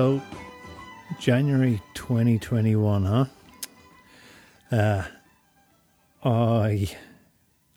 So, 0.00 0.22
January 1.18 1.82
2021, 1.92 3.04
huh? 3.04 3.24
Uh, 4.72 5.04
I 6.24 6.96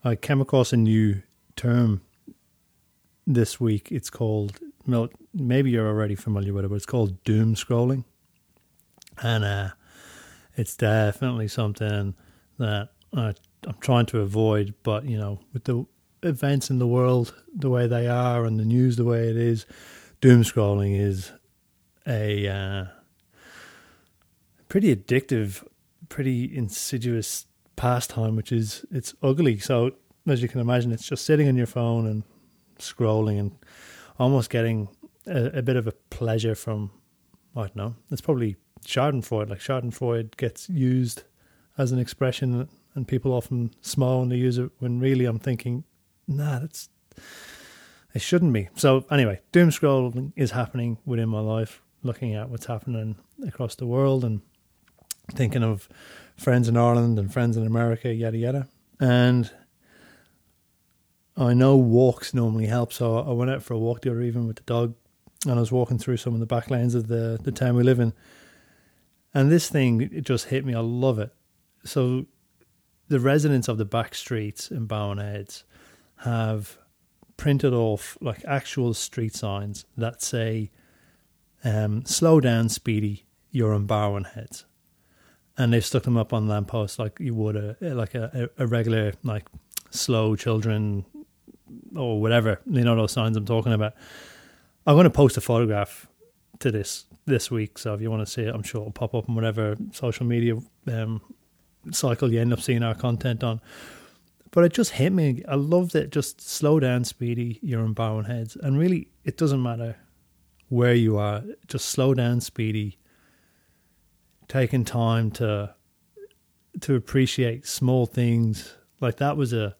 I 0.06 0.16
came 0.16 0.40
across 0.40 0.72
a 0.72 0.78
new 0.78 1.22
term 1.58 2.00
this 3.28 3.60
week. 3.60 3.92
It's 3.92 4.10
called, 4.10 4.58
maybe 5.34 5.72
you're 5.72 5.86
already 5.86 6.16
familiar 6.16 6.54
with 6.54 6.64
it, 6.64 6.70
but 6.70 6.76
it's 6.76 6.86
called 6.86 7.22
doom 7.26 7.56
scrolling. 7.56 8.06
And 9.22 9.44
uh, 9.44 9.70
it's 10.56 10.78
definitely 10.78 11.50
something 11.50 12.16
that 12.58 12.88
I, 13.14 13.34
I'm 13.68 13.80
trying 13.82 14.06
to 14.06 14.22
avoid, 14.22 14.76
but, 14.84 15.04
you 15.04 15.18
know, 15.18 15.42
with 15.52 15.66
the 15.66 15.86
events 16.22 16.70
in 16.70 16.80
the 16.80 16.88
world 16.88 17.36
the 17.54 17.70
way 17.70 17.86
they 17.86 18.08
are 18.08 18.46
and 18.46 18.58
the 18.58 18.64
news 18.64 18.96
the 18.96 19.04
way 19.04 19.28
it 19.28 19.36
is, 19.36 19.66
doom 20.22 20.44
scrolling 20.44 20.98
is 20.98 21.34
a 22.08 22.48
uh, 22.48 22.86
pretty 24.68 24.96
addictive, 24.96 25.66
pretty 26.10 26.56
insidious 26.56 27.46
pastime, 27.76 28.36
which 28.36 28.52
is 28.52 28.86
it's 28.92 29.14
ugly. 29.22 29.60
So 29.60 29.92
as 30.28 30.42
you 30.42 30.48
can 30.48 30.62
imagine, 30.62 30.92
it's 30.92 31.08
just 31.08 31.26
sitting 31.26 31.48
on 31.48 31.56
your 31.56 31.68
phone 31.68 32.08
and 32.08 32.24
scrolling 32.80 33.40
and 33.40 33.52
almost 34.20 34.50
getting 34.50 34.90
a, 35.28 35.60
a 35.60 35.62
bit 35.62 35.76
of 35.76 35.88
a 35.88 35.92
pleasure 36.10 36.56
from 36.56 36.92
I 37.56 37.62
don't 37.62 37.76
know. 37.76 37.96
It's 38.12 38.22
probably 38.22 38.56
Schadenfreude. 38.86 39.50
Like 39.50 39.60
Schadenfreude 39.60 40.38
gets 40.38 40.70
used 40.70 41.24
as 41.78 41.92
an 41.92 42.00
expression, 42.00 42.68
and 42.96 43.08
people 43.08 43.32
often 43.34 43.74
smile 43.82 44.20
when 44.20 44.30
they 44.30 44.38
use 44.38 44.58
it. 44.58 44.72
When 44.80 45.00
really, 45.00 45.26
I'm 45.26 45.40
thinking, 45.40 45.84
nah, 46.28 46.60
that's 46.60 46.90
it 48.14 48.22
shouldn't 48.22 48.54
be. 48.54 48.70
So 48.76 49.06
anyway, 49.12 49.42
doom 49.52 49.70
scrolling 49.70 50.34
is 50.36 50.52
happening 50.52 50.98
within 51.06 51.30
my 51.30 51.40
life. 51.40 51.83
Looking 52.04 52.36
at 52.36 52.50
what's 52.50 52.66
happening 52.66 53.16
across 53.48 53.76
the 53.76 53.88
world 53.88 54.24
and 54.26 54.42
thinking 55.34 55.64
of 55.64 55.88
friends 56.36 56.68
in 56.68 56.76
Ireland 56.76 57.18
and 57.18 57.32
friends 57.32 57.56
in 57.56 57.66
America, 57.66 58.14
yada 58.14 58.38
yada. 58.38 58.68
And 59.00 59.50
I 61.38 61.54
know 61.54 61.78
walks 61.78 62.34
normally 62.34 62.68
help, 62.68 62.94
so 62.94 63.18
I 63.18 63.32
went 63.32 63.50
out 63.50 63.64
for 63.64 63.74
a 63.74 63.80
walk 63.80 64.02
the 64.02 64.12
other 64.12 64.22
evening 64.22 64.48
with 64.48 64.58
the 64.58 64.64
dog, 64.64 64.96
and 65.46 65.54
I 65.54 65.60
was 65.60 65.72
walking 65.72 65.98
through 65.98 66.18
some 66.18 66.34
of 66.34 66.40
the 66.40 66.46
back 66.46 66.70
lanes 66.70 66.94
of 66.94 67.08
the 67.08 67.40
the 67.42 67.52
town 67.52 67.76
we 67.76 67.84
live 67.84 68.00
in. 68.00 68.14
And 69.34 69.52
this 69.52 69.70
thing 69.70 70.02
it 70.02 70.22
just 70.22 70.50
hit 70.50 70.66
me. 70.66 70.76
I 70.76 70.80
love 70.80 71.20
it. 71.20 71.34
So 71.86 72.26
the 73.08 73.20
residents 73.20 73.68
of 73.68 73.78
the 73.78 73.86
back 73.86 74.14
streets 74.16 74.72
in 74.72 74.86
Bowen 74.86 75.18
Heads 75.18 75.64
have 76.18 76.78
printed 77.38 77.74
off 77.74 78.18
like 78.22 78.44
actual 78.46 78.94
street 78.94 79.36
signs 79.36 79.86
that 79.98 80.22
say 80.22 80.72
um, 81.64 82.06
"Slow 82.06 82.40
down, 82.40 82.70
Speedy, 82.70 83.26
you're 83.52 83.74
in 83.74 83.86
Bowen 83.86 84.24
Heads." 84.24 84.66
and 85.58 85.74
they've 85.74 85.86
stuck 85.86 86.04
them 86.04 86.18
up 86.18 86.34
on 86.34 86.48
lampposts 86.48 86.98
like 86.98 87.20
you 87.20 87.34
would 87.36 87.56
a 87.56 87.78
like 87.94 88.16
a, 88.16 88.50
a 88.58 88.68
regular 88.68 89.14
like 89.24 89.46
slow 89.92 90.36
children 90.36 91.06
or 91.96 92.20
whatever. 92.20 92.60
You 92.66 92.84
know 92.84 92.96
those 92.96 93.12
signs 93.12 93.38
I'm 93.38 93.46
talking 93.46 93.74
about. 93.74 93.94
I'm 94.86 94.96
going 94.96 95.06
to 95.06 95.10
post 95.10 95.38
a 95.38 95.42
photograph 95.42 96.08
to 96.60 96.72
this 96.72 97.06
this 97.26 97.50
week, 97.50 97.78
so 97.78 97.94
if 97.94 98.02
you 98.02 98.10
want 98.10 98.26
to 98.26 98.32
see 98.32 98.44
it, 98.44 98.54
I'm 98.54 98.64
sure 98.64 98.82
it'll 98.82 98.92
pop 98.92 99.14
up 99.16 99.30
on 99.30 99.36
whatever 99.36 99.78
social 99.92 100.26
media 100.26 100.58
um, 100.88 101.22
cycle 101.92 102.32
you 102.32 102.42
end 102.42 102.52
up 102.52 102.60
seeing 102.60 102.84
our 102.84 102.96
content 102.96 103.44
on. 103.44 103.62
But 104.52 104.66
it 104.66 104.74
just 104.74 104.92
hit 104.92 105.12
me. 105.12 105.44
I 105.48 105.56
love 105.56 105.94
that. 105.94 106.12
Just 106.12 106.42
slow 106.42 106.80
down, 106.80 107.06
Speedy. 107.06 107.60
You're 107.64 107.84
in 107.86 107.94
Bowen 107.94 108.26
Heads, 108.26 108.56
and 108.56 108.78
really, 108.78 109.08
it 109.24 109.38
doesn't 109.38 109.62
matter 109.62 109.98
where 110.74 110.96
you 110.96 111.18
are. 111.18 111.44
Just 111.68 111.86
slow 111.86 112.14
down, 112.14 112.42
Speedy 112.42 112.98
taking 114.48 114.84
time 114.84 115.32
to 115.32 115.74
to 116.82 116.96
appreciate 116.96 117.66
small 117.68 118.06
things. 118.06 118.76
Like 119.00 119.18
that 119.18 119.38
was 119.38 119.54
a 119.54 119.76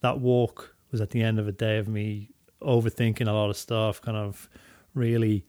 that 0.00 0.20
walk 0.20 0.74
was 0.92 1.00
at 1.00 1.10
the 1.10 1.22
end 1.22 1.38
of 1.38 1.48
a 1.48 1.52
day 1.52 1.78
of 1.78 1.88
me 1.88 2.30
overthinking 2.62 3.28
a 3.28 3.32
lot 3.32 3.50
of 3.50 3.56
stuff, 3.56 4.00
kind 4.00 4.16
of 4.16 4.48
really 4.94 5.44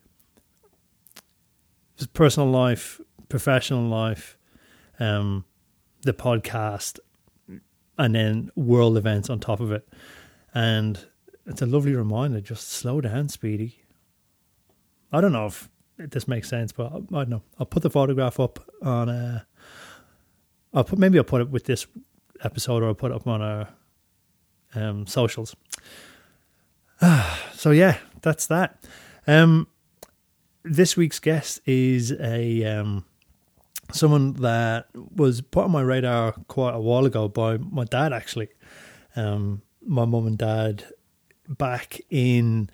personal 2.14 2.50
life, 2.50 3.02
professional 3.30 3.84
life, 3.84 4.38
um, 5.00 5.46
the 6.04 6.14
podcast, 6.14 7.00
and 7.98 8.16
then 8.16 8.52
world 8.56 8.98
events 8.98 9.30
on 9.30 9.40
top 9.40 9.60
of 9.60 9.72
it. 9.72 9.88
And 10.54 11.06
it's 11.46 11.62
a 11.62 11.66
lovely 11.66 11.96
reminder 11.96 12.40
just 12.40 12.70
slow 12.70 13.02
down, 13.02 13.30
Speedy. 13.30 13.82
I 15.12 15.22
don't 15.22 15.32
know 15.32 15.48
if 15.48 15.70
this 15.98 16.28
makes 16.28 16.50
sense, 16.50 16.72
but 16.72 16.92
I, 16.94 17.00
don't 17.00 17.30
know. 17.30 17.42
I'll 17.60 17.66
put 17.66 17.84
the 17.84 17.90
photograph 17.90 18.40
up 18.40 18.60
on. 18.82 19.10
Uh, 19.10 19.42
I'll 20.74 20.84
put 20.84 21.00
maybe 21.00 21.18
I'll 21.18 21.24
put 21.24 21.42
it 21.42 21.50
with 21.50 21.66
this 21.66 21.88
episode, 22.44 22.84
or 22.84 22.88
I'll 22.88 22.96
put 22.96 23.12
it 23.12 23.16
up 23.16 23.28
on 23.28 23.42
our 23.42 23.70
um, 24.76 25.08
socials. 25.08 25.56
so 27.54 27.72
yeah, 27.72 27.98
that's 28.22 28.48
that. 28.48 28.84
Um, 29.26 29.68
this 30.64 30.98
week's 30.98 31.20
guest 31.20 31.62
is 31.66 32.12
a 32.12 32.64
um, 32.66 33.06
someone 33.92 34.34
that 34.34 34.88
was 34.94 35.42
put 35.42 35.66
on 35.66 35.72
my 35.72 35.82
radar 35.82 36.34
quite 36.48 36.76
a 36.76 36.80
while 36.80 37.06
ago 37.06 37.28
by 37.28 37.58
my 37.58 37.86
dad. 37.86 38.14
Actually, 38.14 38.50
um, 39.16 39.62
my 39.86 40.06
mum 40.06 40.28
and 40.28 40.38
dad 40.38 40.86
back 41.48 42.02
in 42.10 42.70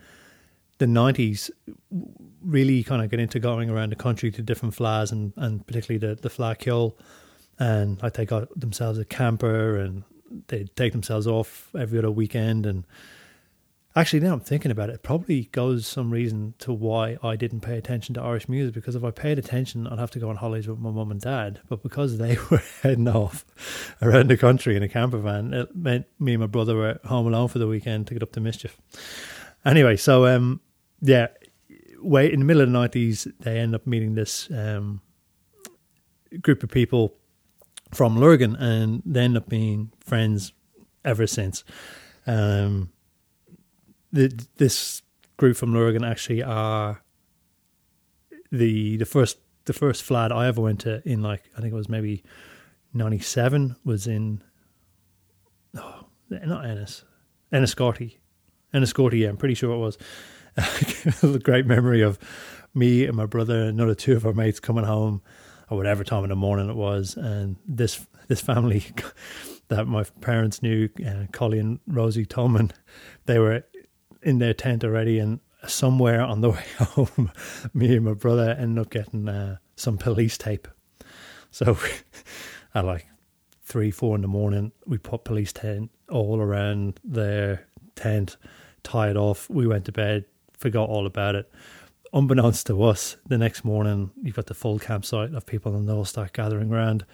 the 0.80 0.88
nineties 0.88 1.52
really 2.44 2.84
kind 2.84 3.02
of 3.02 3.10
get 3.10 3.20
into 3.20 3.40
going 3.40 3.70
around 3.70 3.92
the 3.92 3.96
country 3.96 4.32
to 4.32 4.42
different 4.42 4.76
fleadhs 4.76 5.12
and, 5.12 5.34
and 5.38 5.66
particularly 5.66 5.98
the, 5.98 6.20
the 6.22 6.30
Fleadh 6.30 6.60
Cheoil. 6.60 6.98
And 7.60 8.02
like 8.02 8.14
they 8.14 8.26
got 8.26 8.48
themselves 8.60 9.00
a 9.00 9.06
camper 9.06 9.78
and 9.78 10.04
they'd 10.48 10.76
take 10.76 10.92
themselves 10.92 11.28
off 11.28 11.70
every 11.78 12.00
other 12.00 12.12
weekend. 12.12 12.66
And 12.66 12.86
actually, 13.96 14.22
now 14.22 14.34
I'm 14.34 14.40
thinking 14.40 14.72
about 14.72 14.90
it, 14.90 14.96
it 14.96 15.04
probably 15.04 15.44
goes 15.52 15.86
some 15.86 16.12
reason 16.12 16.56
to 16.60 16.74
why 16.74 17.18
I 17.24 17.36
didn't 17.36 17.62
pay 17.62 17.78
attention 17.78 18.16
to 18.16 18.22
Irish 18.22 18.50
music 18.50 18.74
because 18.74 18.96
if 18.96 19.04
I 19.04 19.12
paid 19.12 19.38
attention, 19.38 19.88
I'd 19.88 20.00
have 20.00 20.12
to 20.12 20.20
go 20.20 20.30
on 20.30 20.38
holidays 20.38 20.68
with 20.68 20.80
my 20.80 20.90
mum 20.90 21.12
and 21.12 21.22
dad. 21.22 21.62
But 21.70 21.84
because 21.84 22.18
they 22.18 22.38
were 22.52 22.64
heading 22.82 23.08
off 23.08 23.46
around 24.02 24.30
the 24.30 24.38
country 24.38 24.76
in 24.76 24.84
a 24.84 24.90
camper 24.90 25.20
van, 25.20 25.54
it 25.54 25.76
meant 25.76 26.08
me 26.20 26.34
and 26.34 26.42
my 26.42 26.48
brother 26.48 26.76
were 26.76 27.00
home 27.06 27.28
alone 27.28 27.48
for 27.48 27.60
the 27.60 27.68
weekend 27.68 28.08
to 28.08 28.14
get 28.16 28.24
up 28.24 28.32
to 28.34 28.42
mischief. 28.42 28.78
Anyway, 29.66 29.96
so 29.96 30.26
um, 30.26 30.62
yeah, 31.02 31.28
way 32.00 32.32
in 32.32 32.40
the 32.40 32.46
middle 32.46 32.62
of 32.62 32.68
the 32.68 32.74
nineties, 32.74 33.28
they 33.40 33.60
end 33.60 33.74
up 33.76 33.88
meeting 33.88 34.16
this 34.16 34.50
um, 34.52 35.02
group 36.42 36.64
of 36.64 36.70
people 36.70 37.16
from 37.94 38.20
Lurgan, 38.20 38.56
and 38.56 39.02
they 39.06 39.22
end 39.22 39.38
up 39.38 39.48
being 39.48 39.92
friends 40.00 40.54
ever 41.06 41.28
since. 41.28 41.64
Um, 42.26 42.92
the, 44.12 44.48
this 44.58 45.02
group 45.38 45.58
from 45.58 45.74
Lurgan 45.74 46.04
actually 46.04 46.44
are 46.44 47.02
the 48.52 48.98
the 48.98 49.06
first 49.06 49.40
the 49.66 49.74
first 49.74 50.04
fleadh 50.08 50.32
I 50.32 50.48
ever 50.48 50.62
went 50.62 50.82
to 50.82 51.02
in 51.08 51.22
like 51.22 51.44
I 51.58 51.62
think 51.62 51.74
it 51.74 51.76
was 51.76 51.90
maybe 51.90 52.24
ninety 52.94 53.20
seven 53.20 53.76
was 53.84 54.08
in 54.08 54.44
oh 55.76 56.08
not 56.30 56.66
Ennis 56.66 57.04
Enniscorthy 57.52 58.18
Enniscorthy 58.74 59.20
yeah 59.20 59.30
I'm 59.30 59.38
pretty 59.38 59.56
sure 59.56 59.74
it 59.74 59.78
was. 59.78 59.98
A 61.24 61.40
great 61.40 61.66
memory 61.66 62.02
of 62.02 62.20
me 62.74 63.06
and 63.06 63.16
my 63.16 63.26
brother 63.26 63.62
and 63.62 63.80
another 63.80 63.96
two 63.96 64.16
of 64.16 64.26
our 64.26 64.34
mates 64.34 64.60
coming 64.60 64.84
home 64.84 65.22
or 65.70 65.78
whatever 65.78 66.04
time 66.04 66.24
in 66.24 66.30
the 66.30 66.36
morning 66.36 66.70
it 66.70 66.76
was, 66.76 67.16
and 67.18 67.58
this 67.68 68.06
this 68.28 68.42
family 68.42 68.86
that 69.68 69.88
my 69.88 70.04
parents 70.22 70.62
knew, 70.62 70.90
uh, 71.06 71.26
Collie 71.32 71.60
and 71.60 71.80
Rosie 71.88 72.26
Tolman, 72.26 72.72
they 73.26 73.40
were 73.40 73.64
in 74.22 74.40
their 74.40 74.54
tent 74.54 74.84
already, 74.84 75.20
and 75.20 75.40
somewhere 75.68 76.22
on 76.22 76.42
the 76.42 76.50
way 76.52 76.66
home, 76.80 77.32
me 77.74 77.96
and 77.96 78.06
my 78.06 78.14
brother 78.14 78.56
ended 78.58 78.86
up 78.86 78.92
getting 78.92 79.28
uh, 79.28 79.58
some 79.76 79.98
police 79.98 80.38
tape. 80.38 80.68
So 81.52 81.78
at 82.76 82.86
like 82.86 83.08
three, 83.62 83.92
four 83.92 84.16
in 84.16 84.22
the 84.22 84.28
morning, 84.28 84.72
we 84.86 84.98
put 84.98 85.24
police 85.24 85.54
tent 85.54 85.92
all 86.10 86.40
around 86.40 87.00
their 87.04 87.68
tent, 87.96 88.38
tied 88.84 89.18
off. 89.18 89.50
We 89.50 89.68
went 89.68 89.86
to 89.86 89.92
bed, 89.92 90.26
forgot 90.58 90.90
all 90.90 91.06
about 91.06 91.36
it. 91.36 91.52
Unbeknownst 92.14 92.68
to 92.68 92.84
us, 92.84 93.18
the 93.28 93.38
next 93.38 93.66
morning 93.66 94.12
you've 94.22 94.36
got 94.36 94.46
the 94.46 94.54
full 94.54 94.78
campsite 94.78 95.34
of 95.34 95.46
people 95.46 95.76
and 95.76 95.90
they 95.90 95.94
all 95.94 96.06
start 96.06 96.34
gathering 96.34 96.72
around 96.72 97.06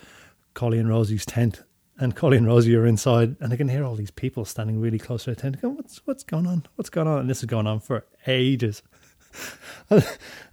Collie 0.53 0.79
and 0.79 0.89
Rosie's 0.89 1.25
tent. 1.25 1.63
And 1.97 2.15
Collie 2.15 2.37
and 2.37 2.47
Rosie 2.47 2.75
are 2.75 2.85
inside 2.85 3.35
and 3.39 3.51
they 3.51 3.57
can 3.57 3.67
hear 3.69 3.83
all 3.83 3.95
these 3.95 4.11
people 4.11 4.45
standing 4.45 4.79
really 4.79 4.99
close 4.99 5.25
to 5.25 5.31
the 5.31 5.35
tent 5.35 5.61
going, 5.61 5.75
What's 5.75 6.05
what's 6.05 6.23
going 6.23 6.47
on? 6.47 6.65
What's 6.75 6.89
going 6.89 7.07
on? 7.07 7.19
And 7.19 7.29
this 7.29 7.39
is 7.39 7.45
going 7.45 7.67
on 7.67 7.79
for 7.79 8.05
ages. 8.27 8.83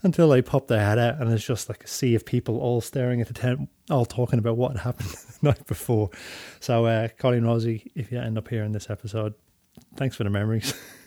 Until 0.02 0.28
they 0.28 0.42
pop 0.42 0.68
their 0.68 0.84
head 0.84 0.98
out 0.98 1.20
and 1.20 1.32
it's 1.32 1.44
just 1.44 1.68
like 1.68 1.82
a 1.84 1.88
sea 1.88 2.14
of 2.14 2.26
people 2.26 2.58
all 2.58 2.80
staring 2.80 3.20
at 3.20 3.28
the 3.28 3.34
tent, 3.34 3.68
all 3.90 4.04
talking 4.04 4.38
about 4.38 4.56
what 4.56 4.76
happened 4.76 5.08
the 5.40 5.48
night 5.48 5.66
before. 5.66 6.10
So 6.60 6.86
uh 6.86 7.08
Collie 7.18 7.38
and 7.38 7.46
Rosie, 7.46 7.90
if 7.94 8.12
you 8.12 8.20
end 8.20 8.38
up 8.38 8.48
hearing 8.48 8.72
this 8.72 8.90
episode, 8.90 9.34
thanks 9.96 10.14
for 10.16 10.24
the 10.24 10.30
memories. 10.30 10.74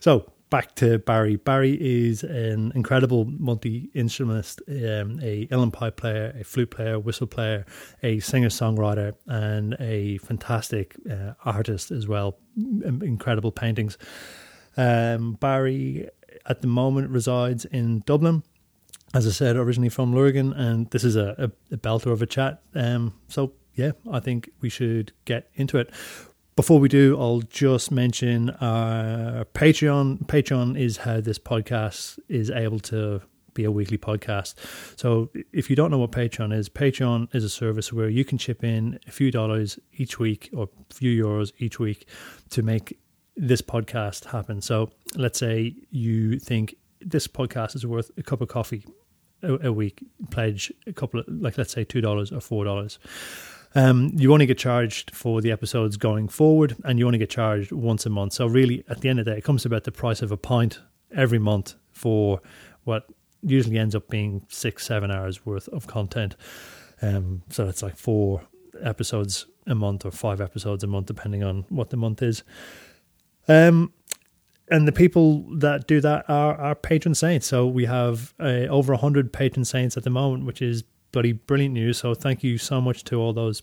so 0.00 0.32
back 0.50 0.74
to 0.76 0.98
Barry. 0.98 1.36
Barry 1.36 1.76
is 1.80 2.22
an 2.22 2.72
incredible 2.74 3.24
multi 3.24 3.90
instrumentalist, 3.94 4.62
um, 4.68 5.20
a 5.22 5.46
uilleann 5.46 5.72
pipe 5.72 5.96
player, 5.96 6.34
a 6.38 6.44
flute 6.44 6.70
player, 6.70 6.98
whistle 6.98 7.26
player, 7.26 7.64
a 8.02 8.20
singer 8.20 8.48
songwriter, 8.48 9.14
and 9.26 9.76
a 9.80 10.18
fantastic 10.18 10.96
uh, 11.10 11.32
artist 11.44 11.90
as 11.90 12.06
well. 12.06 12.38
Incredible 12.56 13.52
paintings. 13.52 13.98
Um, 14.76 15.34
Barry 15.34 16.08
at 16.46 16.60
the 16.60 16.68
moment 16.68 17.10
resides 17.10 17.64
in 17.64 18.00
Dublin. 18.06 18.42
As 19.14 19.26
I 19.26 19.30
said, 19.30 19.56
originally 19.56 19.88
from 19.88 20.14
Lurgan, 20.14 20.52
and 20.52 20.90
this 20.90 21.04
is 21.04 21.16
a, 21.16 21.34
a, 21.38 21.74
a 21.74 21.78
belter 21.78 22.12
of 22.12 22.22
a 22.22 22.26
chat. 22.26 22.60
Um, 22.74 23.14
so 23.28 23.52
yeah, 23.74 23.92
I 24.10 24.20
think 24.20 24.50
we 24.60 24.68
should 24.68 25.12
get 25.24 25.48
into 25.54 25.78
it. 25.78 25.90
Before 26.56 26.80
we 26.80 26.88
do, 26.88 27.20
I'll 27.20 27.42
just 27.42 27.90
mention 27.90 28.48
our 28.62 29.44
Patreon. 29.52 30.24
Patreon 30.26 30.80
is 30.80 30.96
how 30.96 31.20
this 31.20 31.38
podcast 31.38 32.18
is 32.30 32.48
able 32.50 32.80
to 32.80 33.20
be 33.52 33.64
a 33.64 33.70
weekly 33.70 33.98
podcast. 33.98 34.54
So 34.98 35.28
if 35.52 35.68
you 35.68 35.76
don't 35.76 35.90
know 35.90 35.98
what 35.98 36.12
Patreon 36.12 36.54
is, 36.56 36.70
Patreon 36.70 37.34
is 37.34 37.44
a 37.44 37.50
service 37.50 37.92
where 37.92 38.08
you 38.08 38.24
can 38.24 38.38
chip 38.38 38.64
in 38.64 38.98
a 39.06 39.10
few 39.10 39.30
dollars 39.30 39.78
each 39.98 40.18
week 40.18 40.48
or 40.56 40.70
a 40.90 40.94
few 40.94 41.24
euros 41.26 41.52
each 41.58 41.78
week 41.78 42.08
to 42.48 42.62
make 42.62 42.98
this 43.36 43.60
podcast 43.60 44.24
happen. 44.24 44.62
So 44.62 44.88
let's 45.14 45.38
say 45.38 45.74
you 45.90 46.38
think 46.38 46.74
this 47.02 47.28
podcast 47.28 47.76
is 47.76 47.84
worth 47.84 48.10
a 48.16 48.22
cup 48.22 48.40
of 48.40 48.48
coffee 48.48 48.86
a, 49.42 49.68
a 49.68 49.72
week, 49.74 50.02
pledge 50.30 50.72
a 50.86 50.92
couple 50.94 51.20
of 51.20 51.26
like 51.28 51.58
let's 51.58 51.72
say 51.72 51.84
two 51.84 52.00
dollars 52.00 52.32
or 52.32 52.40
four 52.40 52.64
dollars. 52.64 52.98
Um, 53.76 54.12
you 54.16 54.32
only 54.32 54.46
get 54.46 54.56
charged 54.56 55.14
for 55.14 55.42
the 55.42 55.52
episodes 55.52 55.98
going 55.98 56.28
forward, 56.28 56.76
and 56.82 56.98
you 56.98 57.04
only 57.04 57.18
get 57.18 57.28
charged 57.28 57.72
once 57.72 58.06
a 58.06 58.10
month. 58.10 58.32
So 58.32 58.46
really, 58.46 58.82
at 58.88 59.02
the 59.02 59.10
end 59.10 59.18
of 59.18 59.26
the 59.26 59.32
day, 59.32 59.38
it 59.38 59.44
comes 59.44 59.66
about 59.66 59.84
the 59.84 59.92
price 59.92 60.22
of 60.22 60.32
a 60.32 60.36
pint 60.38 60.80
every 61.14 61.38
month 61.38 61.74
for 61.92 62.40
what 62.84 63.06
usually 63.42 63.76
ends 63.76 63.94
up 63.94 64.08
being 64.08 64.46
six, 64.48 64.86
seven 64.86 65.10
hours 65.10 65.44
worth 65.44 65.68
of 65.68 65.86
content. 65.86 66.36
Um, 67.02 67.42
so 67.50 67.68
it's 67.68 67.82
like 67.82 67.98
four 67.98 68.40
episodes 68.82 69.44
a 69.66 69.74
month 69.74 70.06
or 70.06 70.10
five 70.10 70.40
episodes 70.40 70.82
a 70.82 70.86
month, 70.86 71.06
depending 71.06 71.44
on 71.44 71.66
what 71.68 71.90
the 71.90 71.98
month 71.98 72.22
is. 72.22 72.44
Um, 73.46 73.92
and 74.68 74.88
the 74.88 74.92
people 74.92 75.44
that 75.58 75.86
do 75.86 76.00
that 76.00 76.24
are 76.30 76.56
our 76.56 76.74
patron 76.74 77.14
saints. 77.14 77.46
So 77.46 77.66
we 77.66 77.84
have 77.84 78.32
uh, 78.40 78.68
over 78.70 78.94
100 78.94 79.34
patron 79.34 79.66
saints 79.66 79.98
at 79.98 80.02
the 80.02 80.10
moment, 80.10 80.46
which 80.46 80.62
is 80.62 80.82
bloody 81.12 81.32
brilliant 81.32 81.74
news. 81.74 81.98
So 81.98 82.14
thank 82.14 82.42
you 82.42 82.58
so 82.58 82.80
much 82.80 83.04
to 83.04 83.16
all 83.16 83.32
those 83.32 83.62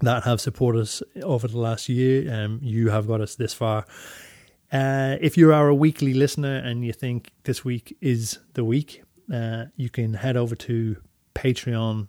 that 0.00 0.24
have 0.24 0.40
supported 0.40 0.80
us 0.80 1.02
over 1.22 1.46
the 1.48 1.58
last 1.58 1.88
year. 1.88 2.32
Um, 2.32 2.60
you 2.62 2.90
have 2.90 3.06
got 3.06 3.20
us 3.20 3.36
this 3.36 3.54
far. 3.54 3.86
Uh, 4.72 5.16
if 5.20 5.36
you 5.36 5.52
are 5.52 5.68
a 5.68 5.74
weekly 5.74 6.14
listener 6.14 6.56
and 6.56 6.84
you 6.84 6.92
think 6.92 7.30
this 7.44 7.64
week 7.64 7.96
is 8.00 8.38
the 8.54 8.64
week, 8.64 9.02
uh, 9.32 9.66
you 9.76 9.88
can 9.88 10.14
head 10.14 10.36
over 10.36 10.56
to 10.56 10.96
patreon.com 11.34 12.08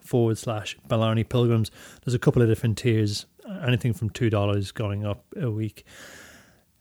forward 0.00 0.38
slash 0.38 0.76
Blarney 0.88 1.24
Pilgrims. 1.24 1.70
There's 2.04 2.14
a 2.14 2.18
couple 2.18 2.42
of 2.42 2.48
different 2.48 2.78
tiers, 2.78 3.26
anything 3.66 3.92
from 3.92 4.10
$2 4.10 4.74
going 4.74 5.04
up 5.04 5.24
a 5.40 5.50
week. 5.50 5.84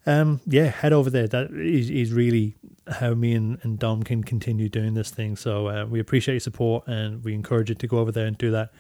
Um, 0.06 0.42
yeah, 0.46 0.66
head 0.66 0.94
over 0.94 1.10
there. 1.10 1.28
That 1.28 1.52
is, 1.52 1.90
is 1.90 2.14
really 2.14 2.56
how 2.88 3.14
me 3.14 3.34
and, 3.34 3.58
and 3.64 3.80
Dom 3.80 4.04
can 4.04 4.24
continue 4.24 4.70
doing 4.70 4.94
this 4.94 5.10
thing. 5.10 5.36
So 5.36 5.68
uh, 5.68 5.86
we 5.86 6.00
appreciate 6.00 6.36
your 6.36 6.40
support 6.42 6.88
and 6.88 7.24
we 7.24 7.34
encourage 7.34 7.70
you 7.70 7.76
to 7.76 7.88
go 7.88 7.98
over 7.98 8.12
there 8.12 8.28
and 8.28 8.38
do 8.38 8.52
that. 8.52 8.72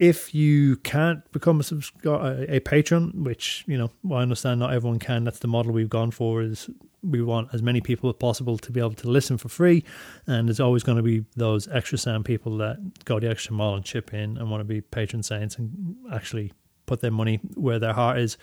If 0.00 0.34
you 0.34 0.76
can't 0.78 1.30
become 1.30 1.60
a, 1.60 1.62
subscri- 1.62 2.50
a 2.50 2.60
patron, 2.60 3.22
which 3.22 3.64
you 3.68 3.78
know 3.78 3.90
I 4.12 4.22
understand 4.22 4.58
not 4.58 4.72
everyone 4.72 4.98
can, 4.98 5.22
that's 5.22 5.38
the 5.38 5.46
model 5.46 5.70
we've 5.70 5.88
gone 5.88 6.10
for. 6.10 6.42
Is 6.42 6.68
we 7.04 7.22
want 7.22 7.50
as 7.52 7.62
many 7.62 7.80
people 7.80 8.10
as 8.10 8.16
possible 8.16 8.58
to 8.58 8.72
be 8.72 8.80
able 8.80 8.94
to 8.94 9.08
listen 9.08 9.38
for 9.38 9.48
free, 9.48 9.84
and 10.26 10.48
there's 10.48 10.58
always 10.58 10.82
going 10.82 10.96
to 10.96 11.02
be 11.02 11.24
those 11.36 11.68
extra 11.68 11.96
sound 11.96 12.24
people 12.24 12.56
that 12.56 13.04
go 13.04 13.20
the 13.20 13.30
extra 13.30 13.52
mile 13.54 13.74
and 13.74 13.84
chip 13.84 14.12
in 14.12 14.36
and 14.36 14.50
want 14.50 14.60
to 14.60 14.64
be 14.64 14.80
patron 14.80 15.22
saints 15.22 15.56
and 15.58 15.94
actually 16.12 16.52
put 16.86 17.00
their 17.00 17.12
money 17.12 17.38
where 17.54 17.78
their 17.78 17.92
heart 17.92 18.18
is. 18.18 18.36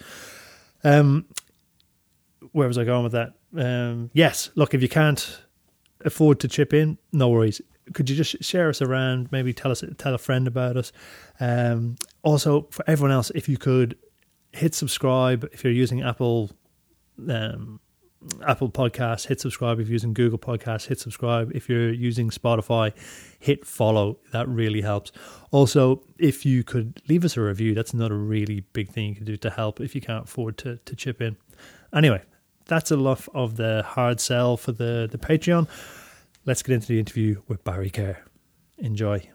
Um, 0.86 1.26
where 2.52 2.68
was 2.68 2.78
I 2.78 2.84
going 2.84 3.04
with 3.04 3.14
that? 3.14 3.34
Um, 3.56 4.10
yes, 4.14 4.50
look, 4.56 4.74
if 4.74 4.82
you 4.82 4.90
can't 4.90 5.42
afford 6.04 6.40
to 6.42 6.48
chip 6.48 6.74
in, 6.74 6.98
no 7.12 7.30
worries. 7.30 7.62
Could 7.94 8.10
you 8.10 8.16
just 8.16 8.44
share 8.44 8.70
us 8.70 8.82
around? 8.82 9.32
Maybe 9.32 9.54
tell 9.54 9.72
us, 9.72 9.84
tell 9.98 10.14
a 10.14 10.18
friend 10.18 10.48
about 10.48 10.78
us. 10.78 10.92
Um, 11.40 11.96
also, 12.24 12.68
for 12.72 12.84
everyone 12.88 13.12
else, 13.12 13.32
if 13.36 13.50
you 13.50 13.58
could 13.58 13.98
hit 14.54 14.76
subscribe 14.76 15.48
if 15.54 15.64
you're 15.64 15.74
using 15.74 16.02
Apple 16.02 16.52
um, 17.30 17.80
Apple 18.46 18.70
Podcasts, 18.70 19.26
hit 19.26 19.42
subscribe. 19.42 19.80
If 19.80 19.88
you're 19.88 19.94
using 19.94 20.14
Google 20.14 20.38
Podcasts, 20.38 20.88
hit 20.88 21.00
subscribe. 21.00 21.52
If 21.56 21.68
you're 21.68 21.92
using 21.92 22.30
Spotify, 22.30 22.94
hit 23.40 23.66
follow. 23.66 24.20
That 24.32 24.48
really 24.48 24.82
helps. 24.82 25.12
Also, 25.50 26.04
if 26.20 26.46
you 26.46 26.64
could 26.64 27.02
leave 27.10 27.26
us 27.26 27.36
a 27.36 27.42
review, 27.42 27.74
that's 27.74 27.94
another 27.94 28.16
really 28.16 28.62
big 28.74 28.90
thing 28.90 29.10
you 29.10 29.16
can 29.16 29.26
do 29.26 29.38
to 29.38 29.50
help 29.50 29.82
if 29.82 29.96
you 29.96 30.02
can't 30.02 30.26
afford 30.26 30.58
to, 30.60 30.78
to 30.78 30.96
chip 30.96 31.20
in. 31.20 31.36
Anyway, 31.96 32.22
that's 32.72 32.90
enough 32.90 33.28
of 33.34 33.58
the 33.58 33.84
hard 33.86 34.22
sell 34.22 34.56
for 34.56 34.72
the, 34.72 35.06
the 35.12 35.18
Patreon. 35.18 35.68
Let's 36.46 36.64
get 36.64 36.74
into 36.74 36.88
the 36.88 37.00
interview 37.00 37.42
with 37.50 37.66
Barry 37.66 37.90
Kerr. 37.90 38.18
Enjoy. 38.78 39.30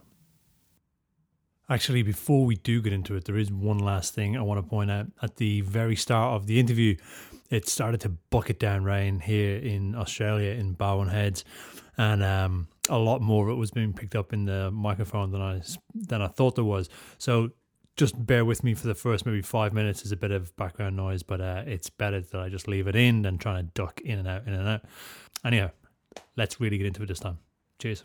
Actually, 1.68 2.02
before 2.02 2.46
we 2.46 2.56
do 2.56 2.80
get 2.80 2.94
into 2.94 3.14
it, 3.14 3.26
there 3.26 3.36
is 3.36 3.52
one 3.52 3.78
last 3.78 4.14
thing 4.14 4.38
I 4.38 4.40
want 4.40 4.64
to 4.64 4.66
point 4.66 4.90
out. 4.90 5.08
At 5.20 5.36
the 5.36 5.60
very 5.60 5.96
start 5.96 6.32
of 6.32 6.46
the 6.46 6.58
interview, 6.58 6.96
it 7.50 7.68
started 7.68 8.00
to 8.00 8.08
bucket 8.08 8.58
down 8.58 8.84
rain 8.84 9.20
here 9.20 9.58
in 9.58 9.94
Australia 9.94 10.52
in 10.52 10.72
Bowen 10.72 11.08
Heads, 11.08 11.44
and 11.98 12.22
um, 12.22 12.68
a 12.88 12.96
lot 12.96 13.20
more 13.20 13.48
of 13.48 13.52
it 13.52 13.58
was 13.58 13.70
being 13.70 13.92
picked 13.92 14.16
up 14.16 14.32
in 14.32 14.46
the 14.46 14.70
microphone 14.70 15.30
than 15.30 15.42
I 15.42 15.60
than 15.94 16.22
I 16.22 16.28
thought 16.28 16.54
there 16.54 16.64
was. 16.64 16.88
So 17.18 17.50
just 17.96 18.26
bear 18.26 18.44
with 18.44 18.62
me 18.62 18.74
for 18.74 18.86
the 18.86 18.94
first 18.94 19.24
maybe 19.24 19.42
five 19.42 19.72
minutes 19.72 20.04
is 20.04 20.12
a 20.12 20.16
bit 20.16 20.30
of 20.30 20.54
background 20.56 20.96
noise, 20.96 21.22
but 21.22 21.40
uh, 21.40 21.62
it's 21.66 21.88
better 21.90 22.20
that 22.20 22.40
I 22.40 22.48
just 22.48 22.68
leave 22.68 22.86
it 22.86 22.96
in 22.96 23.22
than 23.22 23.38
trying 23.38 23.64
to 23.64 23.70
duck 23.74 24.00
in 24.02 24.18
and 24.18 24.28
out, 24.28 24.46
in 24.46 24.52
and 24.52 24.68
out. 24.68 24.82
Anyhow, 25.44 25.70
let's 26.36 26.60
really 26.60 26.78
get 26.78 26.86
into 26.86 27.02
it 27.02 27.06
this 27.06 27.20
time. 27.20 27.38
Cheers. 27.78 28.04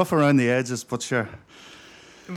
Rough 0.00 0.12
around 0.14 0.38
the 0.38 0.48
edges, 0.48 0.82
but 0.82 1.02
sure. 1.02 1.28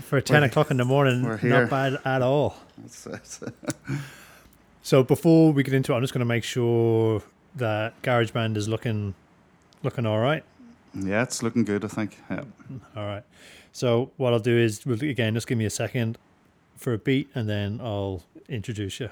For 0.01 0.19
10 0.19 0.35
We're- 0.41 0.47
o'clock 0.47 0.69
in 0.69 0.77
the 0.77 0.83
morning, 0.85 1.23
we're 1.23 1.37
here. 1.37 1.49
not 1.61 1.69
bad 1.69 1.97
at 2.03 2.21
all. 2.21 2.57
It's, 2.83 3.07
So 4.85 5.01
before 5.01 5.53
we 5.53 5.63
get 5.63 5.73
into 5.73 5.93
it, 5.93 5.95
I'm 5.95 6.03
just 6.03 6.13
going 6.13 6.19
to 6.19 6.25
make 6.25 6.43
sure 6.43 7.21
that 7.55 7.93
GarageBand 8.01 8.57
is 8.57 8.67
looking 8.67 9.13
looking 9.81 10.05
all 10.05 10.19
right. 10.19 10.43
yeah, 10.93 11.23
it's 11.23 11.41
looking 11.41 11.63
good. 11.63 11.85
I 11.85 11.87
think. 11.87 12.17
Yeah. 12.29 12.43
All 12.97 13.05
right. 13.05 13.23
So 13.71 14.11
what 14.17 14.33
I'll 14.33 14.39
do 14.39 14.57
is, 14.57 14.85
again, 14.85 15.35
just 15.35 15.47
give 15.47 15.57
me 15.57 15.63
a 15.65 15.69
second 15.69 16.17
for 16.75 16.91
a 16.93 16.97
beat, 16.97 17.29
and 17.33 17.47
then 17.47 17.79
I'll 17.81 18.23
introduce 18.49 18.99
you. 18.99 19.09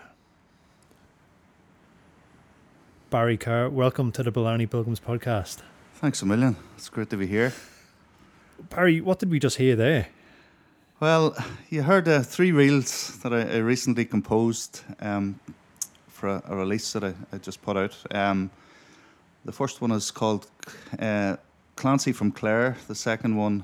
Barry 3.10 3.38
Kerr, 3.38 3.70
welcome 3.70 4.12
to 4.12 4.24
the 4.24 4.32
Blarney 4.32 4.68
Pilgrims 4.70 5.00
podcast. 5.00 5.60
Thanks 5.96 6.22
a 6.22 6.26
million. 6.26 6.58
It's 6.76 6.90
great 6.90 7.10
to 7.12 7.18
be 7.18 7.28
here. 7.28 7.54
Barry, 8.70 9.02
what 9.02 9.20
did 9.20 9.30
we 9.30 9.40
just 9.40 9.58
hear 9.58 9.76
there? 9.76 10.08
Well, 11.00 11.36
you 11.70 11.84
heard 11.84 12.08
uh, 12.08 12.22
three 12.22 12.52
reels 12.52 13.18
that 13.20 13.34
I, 13.34 13.42
I 13.42 13.58
recently 13.58 14.06
composed 14.06 14.82
um, 15.00 15.40
for 16.08 16.30
a, 16.30 16.44
a 16.48 16.56
release 16.56 16.94
that 16.94 17.04
I, 17.04 17.14
I 17.34 17.38
just 17.38 17.62
put 17.62 17.76
out. 17.76 17.98
Um, 18.12 18.52
the 19.44 19.52
first 19.52 19.82
one 19.82 19.92
is 19.92 20.12
called 20.12 20.48
uh, 21.00 21.38
Clancy 21.76 22.12
from 22.12 22.32
Clare. 22.32 22.78
The 22.88 22.96
second 22.96 23.36
one 23.36 23.64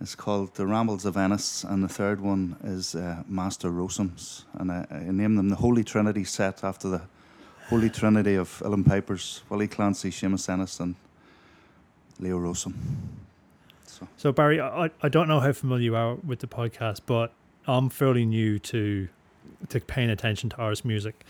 is 0.00 0.16
called 0.16 0.54
The 0.54 0.66
Rambles 0.66 1.04
of 1.04 1.16
Ennis, 1.16 1.62
and 1.62 1.84
the 1.84 1.88
third 1.88 2.20
one 2.20 2.56
is 2.64 2.94
uh, 2.94 3.22
Master 3.28 3.70
Rowsome's. 3.70 4.44
And 4.54 4.72
I, 4.72 4.86
I 4.90 4.98
named 5.04 5.38
them 5.38 5.50
the 5.50 5.56
Holy 5.56 5.84
Trinity 5.84 6.24
set 6.24 6.64
after 6.64 6.88
the 6.88 7.02
Holy 7.68 7.90
Trinity 7.90 8.34
of 8.34 8.48
uilleann 8.64 8.84
pipers, 8.84 9.42
Willie 9.48 9.68
Clancy, 9.68 10.10
Seamus 10.10 10.48
Ennis, 10.48 10.80
and 10.80 10.96
Leo 12.18 12.38
Rowsome. 12.38 12.74
So 14.00 14.06
So 14.16 14.32
Barry, 14.32 14.60
I, 14.60 14.90
I 15.02 15.08
don't 15.08 15.28
know 15.28 15.40
how 15.40 15.52
familiar 15.52 15.84
you 15.84 15.96
are 15.96 16.14
with 16.14 16.40
the 16.40 16.46
podcast, 16.46 17.00
but 17.06 17.32
I'm 17.66 17.88
fairly 17.88 18.24
new 18.24 18.58
to 18.60 19.08
to 19.68 19.80
paying 19.80 20.10
attention 20.10 20.48
to 20.50 20.60
Irish 20.60 20.84
music, 20.84 21.24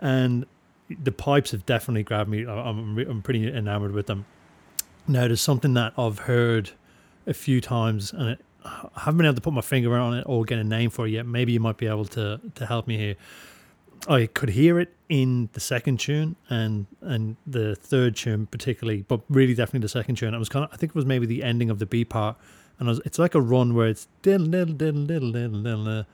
and 0.00 0.46
the 0.88 1.12
pipes 1.12 1.52
have 1.52 1.64
definitely 1.64 2.02
grabbed 2.02 2.28
me. 2.30 2.46
I'm 2.46 2.98
I'm 2.98 3.22
pretty 3.22 3.52
enamored 3.52 3.92
with 3.92 4.06
them. 4.06 4.24
Now, 5.06 5.26
there's 5.26 5.40
something 5.40 5.74
that 5.74 5.92
I've 5.98 6.20
heard 6.20 6.70
a 7.26 7.34
few 7.34 7.60
times, 7.60 8.12
and 8.12 8.30
it, 8.30 8.40
I 8.64 8.88
haven't 8.96 9.18
been 9.18 9.26
able 9.26 9.34
to 9.36 9.40
put 9.40 9.52
my 9.52 9.60
finger 9.60 9.96
on 9.96 10.16
it 10.16 10.24
or 10.26 10.44
get 10.44 10.58
a 10.58 10.64
name 10.64 10.90
for 10.90 11.06
it 11.06 11.10
yet. 11.10 11.26
Maybe 11.26 11.52
you 11.52 11.60
might 11.60 11.76
be 11.76 11.86
able 11.86 12.04
to 12.06 12.40
to 12.54 12.66
help 12.66 12.86
me 12.86 12.96
here. 12.96 13.16
I 14.08 14.26
could 14.26 14.50
hear 14.50 14.80
it 14.80 14.94
in 15.08 15.48
the 15.52 15.60
second 15.60 16.00
tune 16.00 16.36
and 16.48 16.86
and 17.00 17.36
the 17.46 17.76
third 17.76 18.16
tune 18.16 18.46
particularly, 18.46 19.02
but 19.02 19.20
really 19.28 19.54
definitely 19.54 19.80
the 19.80 19.88
second 19.88 20.16
tune. 20.16 20.34
It 20.34 20.38
was 20.38 20.48
kind 20.48 20.64
of 20.64 20.70
I 20.72 20.76
think 20.76 20.90
it 20.90 20.94
was 20.94 21.06
maybe 21.06 21.26
the 21.26 21.42
ending 21.42 21.70
of 21.70 21.78
the 21.78 21.86
B 21.86 22.04
part, 22.04 22.36
and 22.78 22.88
I 22.88 22.90
was, 22.90 23.00
it's 23.04 23.18
like 23.18 23.34
a 23.34 23.40
run 23.40 23.74
where 23.74 23.88
it's 23.88 24.08
diddle 24.22 24.46
diddle 24.46 24.74
diddle 24.74 25.06
diddle 25.06 25.32
diddle 25.32 25.62
diddle. 25.62 26.06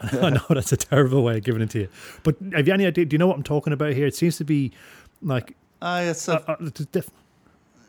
I 0.22 0.30
know 0.30 0.44
that's 0.48 0.72
a 0.72 0.76
terrible 0.76 1.22
way 1.22 1.36
of 1.36 1.44
giving 1.44 1.62
it 1.62 1.70
to 1.70 1.80
you, 1.80 1.88
but 2.22 2.36
have 2.52 2.66
you 2.66 2.74
any 2.74 2.86
idea? 2.86 3.04
Do 3.04 3.14
you 3.14 3.18
know 3.18 3.26
what 3.26 3.36
I'm 3.36 3.42
talking 3.42 3.72
about 3.72 3.92
here? 3.92 4.06
It 4.06 4.14
seems 4.16 4.38
to 4.38 4.44
be 4.44 4.72
like 5.22 5.56
uh, 5.82 6.04
it's 6.06 6.26
a 6.26 6.40
uh, 6.40 6.52
uh, 6.52 6.56
it's 6.60 6.84
diff- 6.86 7.10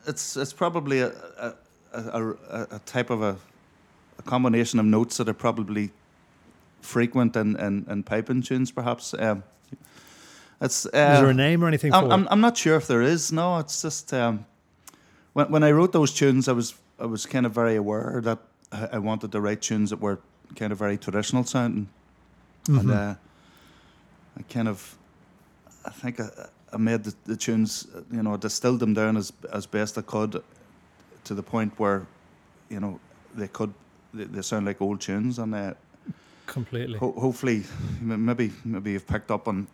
it's 0.06 0.36
it's 0.36 0.52
probably 0.52 1.00
a 1.00 1.08
a, 1.38 1.54
a, 1.92 2.28
a, 2.28 2.66
a 2.72 2.78
type 2.86 3.10
of 3.10 3.22
a, 3.22 3.36
a 4.18 4.22
combination 4.22 4.78
of 4.78 4.86
notes 4.86 5.16
that 5.16 5.28
are 5.28 5.34
probably 5.34 5.90
frequent 6.82 7.36
and, 7.36 7.56
in, 7.58 7.84
and 7.88 8.04
piping 8.06 8.42
tunes, 8.42 8.70
perhaps. 8.72 9.14
Um, 9.18 9.42
it's 10.60 10.84
is 10.86 10.92
there 10.92 11.26
uh, 11.26 11.30
a 11.30 11.34
name 11.34 11.64
or 11.64 11.68
anything 11.68 11.92
I'm, 11.94 12.04
for 12.04 12.12
I'm? 12.12 12.28
I'm 12.30 12.40
not 12.40 12.56
sure 12.56 12.76
if 12.76 12.86
there 12.86 13.02
is. 13.02 13.32
No, 13.32 13.58
it's 13.58 13.82
just 13.82 14.12
um, 14.12 14.44
when 15.32 15.50
when 15.50 15.62
I 15.62 15.70
wrote 15.72 15.92
those 15.92 16.12
tunes, 16.12 16.48
I 16.48 16.52
was 16.52 16.74
I 16.98 17.06
was 17.06 17.26
kind 17.26 17.46
of 17.46 17.52
very 17.52 17.76
aware 17.76 18.20
that 18.22 18.38
I 18.92 18.98
wanted 18.98 19.32
to 19.32 19.40
write 19.40 19.62
tunes 19.62 19.90
that 19.90 20.00
were 20.00 20.18
kind 20.56 20.72
of 20.72 20.78
very 20.78 20.98
traditional 20.98 21.44
sounding, 21.44 21.88
and 22.68 22.88
Mhm. 22.88 22.90
uh, 22.90 23.14
I 24.38 24.42
kind 24.54 24.68
of 24.68 24.96
I 25.86 25.90
think 25.90 26.20
I, 26.20 26.28
I 26.72 26.76
made 26.76 27.04
the, 27.04 27.14
the 27.24 27.36
tunes, 27.36 27.86
uh, 27.94 28.02
you 28.12 28.22
know, 28.22 28.36
distilled 28.36 28.80
them 28.80 28.92
down 28.94 29.16
as 29.16 29.32
as 29.52 29.66
best 29.66 29.96
I 29.98 30.02
could, 30.02 30.42
to 31.24 31.34
the 31.34 31.42
point 31.42 31.72
where, 31.78 32.02
you 32.68 32.80
know, 32.80 33.00
they 33.34 33.48
could 33.48 33.72
they, 34.12 34.24
they 34.24 34.42
sound 34.42 34.66
like 34.66 34.82
old 34.82 35.00
tunes, 35.00 35.38
and 35.38 35.54
uh, 35.54 35.72
Completely. 36.52 36.98
ho- 36.98 37.12
hopefully 37.18 37.62
maybe 38.00 38.50
maybe 38.64 38.90
you've 38.92 39.06
picked 39.06 39.30
up 39.30 39.46
on, 39.48 39.66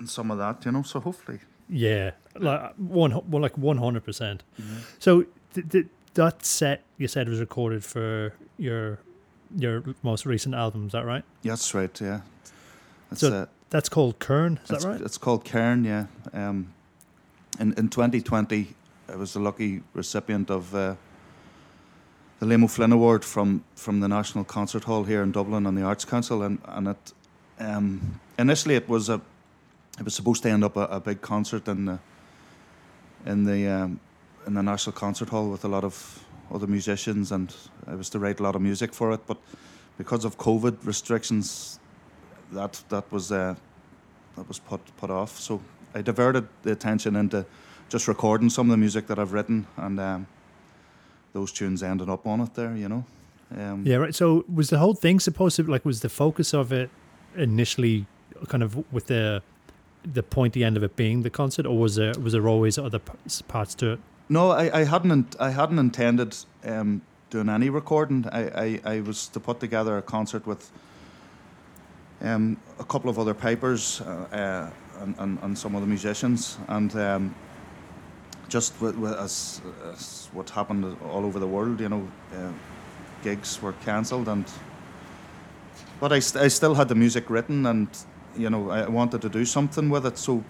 on 0.00 0.06
some 0.06 0.30
of 0.32 0.38
that, 0.38 0.64
you 0.64 0.72
know. 0.72 0.82
So 0.82 1.00
hopefully, 1.00 1.40
Yeah, 1.68 2.12
like 2.34 2.74
one, 2.76 3.12
well, 3.30 3.42
like 3.42 3.58
one 3.58 3.78
hundred 3.78 4.04
percent. 4.04 4.42
So 4.98 5.24
th- 5.54 5.68
th- 5.68 5.86
that 6.14 6.44
set 6.44 6.82
you 6.98 7.08
said 7.08 7.28
was 7.28 7.40
recorded 7.40 7.84
for 7.84 8.32
your 8.58 8.98
your 9.56 9.82
most 10.02 10.26
recent 10.26 10.54
album. 10.54 10.86
Is 10.86 10.92
that 10.92 11.04
right? 11.04 11.24
Yeah, 11.42 11.52
that's 11.52 11.74
right. 11.74 12.00
Yeah, 12.00 12.20
it's, 13.12 13.20
So 13.20 13.32
uh, 13.32 13.46
That's 13.70 13.88
called 13.88 14.18
Kern. 14.18 14.58
Is 14.64 14.68
that 14.70 14.88
right? 14.88 15.00
It's 15.00 15.18
called 15.18 15.44
Kern. 15.44 15.84
Yeah. 15.84 16.06
Um, 16.32 16.72
in 17.60 17.72
in 17.78 17.88
2020, 17.88 18.74
I 19.12 19.16
was 19.16 19.32
the 19.32 19.40
lucky 19.40 19.82
recipient 19.94 20.50
of 20.50 20.74
uh, 20.74 20.94
the 22.38 22.46
Liam 22.46 22.64
O'Flynn 22.64 22.92
Award 22.92 23.24
from 23.24 23.64
from 23.74 24.00
the 24.00 24.08
National 24.08 24.44
Concert 24.44 24.84
Hall 24.84 25.04
here 25.04 25.22
in 25.22 25.32
Dublin 25.32 25.66
and 25.66 25.76
the 25.76 25.82
Arts 25.82 26.04
Council, 26.04 26.42
and 26.42 26.58
and 26.66 26.88
it 26.88 27.12
um, 27.58 28.20
initially 28.38 28.74
it 28.74 28.88
was 28.88 29.08
a 29.08 29.20
it 29.98 30.04
was 30.04 30.14
supposed 30.14 30.42
to 30.42 30.50
end 30.50 30.64
up 30.64 30.76
a, 30.76 30.84
a 30.84 31.00
big 31.00 31.20
concert 31.20 31.68
in 31.68 31.86
the 31.86 31.98
in 33.24 33.44
the 33.44 33.66
um, 33.66 34.00
in 34.46 34.54
the 34.54 34.62
National 34.62 34.92
Concert 34.92 35.30
Hall 35.30 35.48
with 35.50 35.64
a 35.64 35.68
lot 35.68 35.84
of 35.84 36.24
other 36.52 36.66
musicians, 36.66 37.32
and 37.32 37.54
I 37.86 37.94
was 37.94 38.10
to 38.10 38.18
write 38.18 38.40
a 38.40 38.42
lot 38.42 38.54
of 38.54 38.62
music 38.62 38.92
for 38.92 39.12
it, 39.12 39.20
but 39.26 39.38
because 39.98 40.24
of 40.24 40.36
COVID 40.36 40.84
restrictions, 40.84 41.80
that 42.52 42.82
that 42.90 43.10
was 43.10 43.32
uh, 43.32 43.54
that 44.36 44.46
was 44.46 44.58
put 44.58 44.80
put 44.98 45.10
off. 45.10 45.40
So 45.40 45.60
I 45.94 46.02
diverted 46.02 46.46
the 46.62 46.72
attention 46.72 47.16
into 47.16 47.46
just 47.88 48.08
recording 48.08 48.50
some 48.50 48.66
of 48.66 48.72
the 48.72 48.76
music 48.76 49.06
that 49.06 49.18
I've 49.18 49.32
written, 49.32 49.66
and 49.76 49.98
um, 49.98 50.26
those 51.36 51.52
tunes 51.52 51.82
ended 51.82 52.08
up 52.08 52.26
on 52.26 52.40
it 52.40 52.54
there. 52.54 52.74
You 52.82 52.88
know. 52.88 53.04
Um, 53.56 53.84
yeah, 53.86 53.96
right. 53.96 54.14
So 54.14 54.44
was 54.52 54.68
the 54.70 54.78
whole 54.78 54.94
thing 54.94 55.20
supposed 55.20 55.56
to 55.56 55.62
like 55.62 55.84
was 55.84 56.00
the 56.00 56.08
focus 56.08 56.54
of 56.54 56.72
it 56.72 56.88
initially 57.36 58.06
kind 58.48 58.62
of 58.62 58.70
with 58.92 59.06
the 59.06 59.42
the 60.14 60.22
pointy 60.22 60.64
end 60.64 60.76
of 60.76 60.82
it 60.82 60.96
being 60.96 61.22
the 61.22 61.30
concert, 61.30 61.66
or 61.66 61.78
was 61.78 61.94
there 61.96 62.14
was 62.22 62.32
there 62.32 62.48
always 62.48 62.78
other 62.78 63.00
parts 63.48 63.74
to 63.74 63.92
it? 63.92 63.98
No, 64.28 64.50
I, 64.50 64.80
I 64.80 64.84
hadn't. 64.84 65.36
I 65.38 65.50
hadn't 65.50 65.78
intended 65.78 66.36
um, 66.64 67.02
doing 67.30 67.48
any 67.48 67.70
recording. 67.70 68.26
I, 68.32 68.42
I, 68.64 68.80
I 68.94 69.00
was 69.00 69.28
to 69.28 69.40
put 69.40 69.60
together 69.60 69.98
a 69.98 70.02
concert 70.02 70.46
with 70.46 70.70
um, 72.22 72.56
a 72.78 72.84
couple 72.84 73.10
of 73.10 73.18
other 73.18 73.34
pipers 73.34 74.00
uh, 74.00 74.06
uh, 74.06 75.02
and, 75.02 75.14
and, 75.18 75.38
and 75.42 75.58
some 75.58 75.76
other 75.76 75.86
musicians, 75.86 76.58
and 76.68 76.94
um, 76.96 77.34
just 78.48 78.80
with, 78.80 78.96
with 78.96 79.12
as, 79.14 79.60
as 79.90 80.28
what 80.32 80.50
happened 80.50 80.96
all 81.10 81.24
over 81.24 81.38
the 81.38 81.46
world, 81.46 81.80
you 81.80 81.88
know, 81.88 82.08
uh, 82.34 82.52
gigs 83.22 83.60
were 83.62 83.72
cancelled, 83.84 84.28
and 84.28 84.44
but 86.00 86.12
I, 86.12 86.20
st- 86.20 86.44
I 86.44 86.48
still 86.48 86.74
had 86.74 86.88
the 86.88 86.94
music 86.94 87.30
written, 87.30 87.66
and 87.66 87.88
you 88.36 88.50
know, 88.50 88.70
I 88.70 88.88
wanted 88.88 89.22
to 89.22 89.28
do 89.28 89.44
something 89.44 89.88
with 89.90 90.06
it. 90.06 90.18
So 90.18 90.44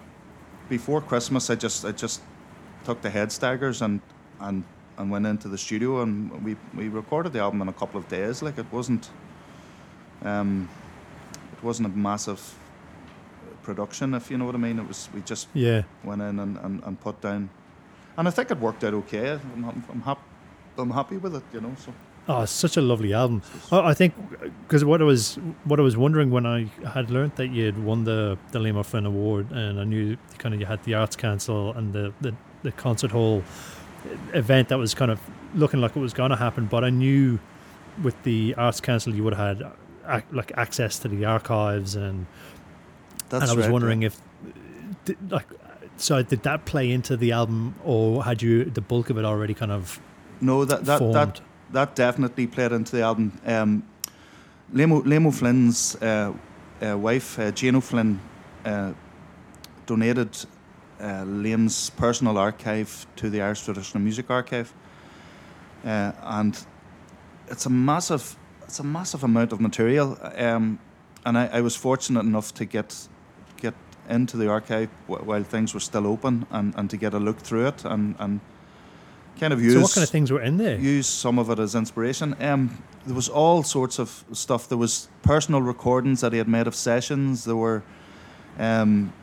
before 0.69 1.01
Christmas, 1.01 1.49
I 1.49 1.55
just 1.55 1.85
I 1.85 1.91
just 1.91 2.21
took 2.85 3.01
the 3.01 3.09
head 3.09 3.31
staggers 3.31 3.81
and 3.81 4.01
and 4.39 4.63
and 4.97 5.11
went 5.11 5.25
into 5.25 5.47
the 5.47 5.57
studio 5.57 6.01
and 6.01 6.31
we 6.43 6.55
we 6.75 6.89
recorded 6.89 7.31
the 7.33 7.39
album 7.39 7.61
in 7.61 7.69
a 7.69 7.73
couple 7.73 7.99
of 7.99 8.07
days. 8.09 8.41
Like 8.41 8.57
it 8.57 8.65
wasn't 8.71 9.09
um 10.23 10.67
it 11.57 11.63
wasn't 11.63 11.87
a 11.87 11.97
massive 11.97 12.41
production, 13.63 14.13
if 14.13 14.29
you 14.31 14.37
know 14.37 14.45
what 14.45 14.55
I 14.55 14.59
mean. 14.59 14.79
It 14.79 14.87
was 14.87 15.09
we 15.13 15.21
just 15.21 15.47
Yeah, 15.53 15.83
went 16.03 16.21
in 16.21 16.39
and, 16.39 16.57
and, 16.57 16.83
and 16.83 16.99
put 16.99 17.21
down, 17.21 17.49
and 18.17 18.27
I 18.27 18.31
think 18.31 18.51
it 18.51 18.59
worked 18.59 18.83
out 18.83 18.93
okay. 18.93 19.31
I'm 19.33 19.65
I'm, 19.65 19.83
I'm, 19.91 20.01
hap- 20.01 20.27
I'm 20.77 20.91
happy 20.91 21.17
with 21.17 21.35
it, 21.35 21.43
you 21.53 21.61
know. 21.61 21.73
So 21.77 21.93
Oh, 22.29 22.43
such 22.43 22.75
a 22.75 22.81
lovely 22.81 23.13
album. 23.13 23.41
I 23.71 23.93
think 23.93 24.13
because 24.67 24.83
what 24.83 25.01
I 25.01 25.05
was 25.05 25.35
what 25.63 25.79
I 25.79 25.83
was 25.83 25.95
wondering 25.95 26.29
when 26.29 26.45
I 26.45 26.63
had 26.93 27.09
learnt 27.09 27.37
that 27.37 27.47
you 27.51 27.65
had 27.65 27.81
won 27.81 28.03
the 28.03 28.37
the 28.51 28.59
Liam 28.59 28.75
O'Flynn 28.75 29.05
Award, 29.05 29.51
and 29.51 29.79
I 29.79 29.85
knew 29.85 30.17
kind 30.37 30.53
of 30.53 30.59
you 30.59 30.65
had 30.65 30.83
the 30.83 30.93
Arts 30.95 31.15
Council 31.15 31.71
and 31.71 31.93
the 31.93 32.13
the, 32.19 32.35
the 32.63 32.71
concert 32.73 33.11
hall 33.11 33.43
event 34.33 34.67
that 34.69 34.77
was 34.77 34.93
kind 34.93 35.09
of 35.09 35.21
looking 35.55 35.79
like 35.79 35.95
it 35.95 35.99
was 35.99 36.13
going 36.13 36.31
to 36.31 36.35
happen, 36.35 36.65
but 36.65 36.83
I 36.83 36.89
knew 36.89 37.39
with 38.03 38.21
the 38.23 38.53
Arts 38.57 38.81
Council 38.81 39.15
you 39.15 39.23
would 39.23 39.33
have 39.33 39.59
had 39.59 39.71
ac- 40.07 40.25
like 40.33 40.51
access 40.57 40.99
to 40.99 41.07
the 41.07 41.23
archives, 41.23 41.95
and 41.95 42.25
that's 43.29 43.43
and 43.43 43.51
I 43.51 43.55
was 43.55 43.65
right, 43.67 43.71
wondering 43.71 44.03
if 44.03 44.19
like 45.29 45.47
so 45.97 46.21
did 46.23 46.43
that 46.43 46.65
play 46.65 46.91
into 46.91 47.17
the 47.17 47.31
album, 47.31 47.75
or 47.83 48.23
had 48.23 48.41
you 48.41 48.65
the 48.65 48.81
bulk 48.81 49.09
of 49.09 49.17
it 49.17 49.25
already 49.25 49.53
kind 49.53 49.71
of 49.71 49.99
no 50.41 50.65
that 50.65 50.85
that 50.85 50.99
formed? 50.99 51.15
that 51.15 51.41
that 51.71 51.95
definitely 51.95 52.47
played 52.47 52.71
into 52.71 52.95
the 52.95 53.01
album. 53.01 53.39
Um, 53.45 53.83
Liam, 54.73 54.91
O- 54.91 55.01
Liam 55.01 55.25
O'Flynn's 55.27 55.95
uh, 56.01 56.33
uh, 56.81 56.97
wife, 56.97 57.39
uh, 57.39 57.51
Jane 57.51 57.75
O'Flynn, 57.75 58.19
uh, 58.65 58.93
donated 59.85 60.45
uh, 60.99 61.23
Liam's 61.23 61.89
personal 61.91 62.37
archive 62.37 63.05
to 63.15 63.29
the 63.29 63.41
Irish 63.41 63.63
Traditional 63.63 64.03
Music 64.03 64.29
Archive. 64.29 64.73
uh, 65.85 66.11
and 66.21 66.65
it's 67.49 67.65
a 67.65 67.69
massive, 67.69 68.35
it's 68.63 68.79
a 68.79 68.83
massive 68.83 69.23
amount 69.23 69.53
of 69.53 69.61
material. 69.61 70.17
Um, 70.35 70.79
and 71.25 71.37
I, 71.37 71.47
I 71.47 71.61
was 71.61 71.75
fortunate 71.75 72.21
enough 72.21 72.53
to 72.55 72.65
get 72.65 73.07
into 74.09 74.37
the 74.37 74.49
archive 74.49 74.89
while 75.07 75.43
things 75.43 75.73
were 75.73 75.79
still 75.79 76.07
open, 76.07 76.45
and, 76.51 76.73
and 76.75 76.89
to 76.89 76.97
get 76.97 77.13
a 77.13 77.19
look 77.19 77.39
through 77.39 77.67
it, 77.67 77.85
and, 77.85 78.15
and 78.19 78.39
kind 79.39 79.53
of 79.53 79.61
use. 79.61 79.73
So 79.73 79.81
what 79.81 79.93
kind 79.93 80.03
of 80.03 80.09
things 80.09 80.31
were 80.31 80.41
in 80.41 80.57
there? 80.57 80.79
Use 80.79 81.07
some 81.07 81.37
of 81.39 81.49
it 81.49 81.59
as 81.59 81.75
inspiration. 81.75 82.35
Um, 82.41 82.81
there 83.05 83.15
was 83.15 83.29
all 83.29 83.63
sorts 83.63 83.99
of 83.99 84.25
stuff. 84.31 84.67
There 84.67 84.77
was 84.77 85.09
personal 85.21 85.61
recordings 85.61 86.21
that 86.21 86.31
he 86.31 86.37
had 86.37 86.47
made 86.47 86.67
of 86.67 86.75
sessions. 86.75 87.43
There 87.43 87.55
were 87.55 87.83
um, 88.59 89.13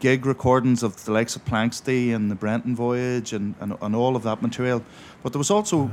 gig 0.00 0.24
recordings 0.26 0.82
of 0.82 1.04
the 1.04 1.12
likes 1.12 1.36
of 1.36 1.44
Planxty 1.44 2.14
and 2.14 2.30
the 2.30 2.34
Brendan 2.34 2.74
Voyage 2.74 3.32
and, 3.34 3.54
and, 3.60 3.76
and 3.82 3.94
all 3.94 4.16
of 4.16 4.22
that 4.22 4.40
material. 4.42 4.82
But 5.22 5.32
there 5.32 5.38
was 5.38 5.50
also, 5.50 5.84
Uh, 5.84 5.90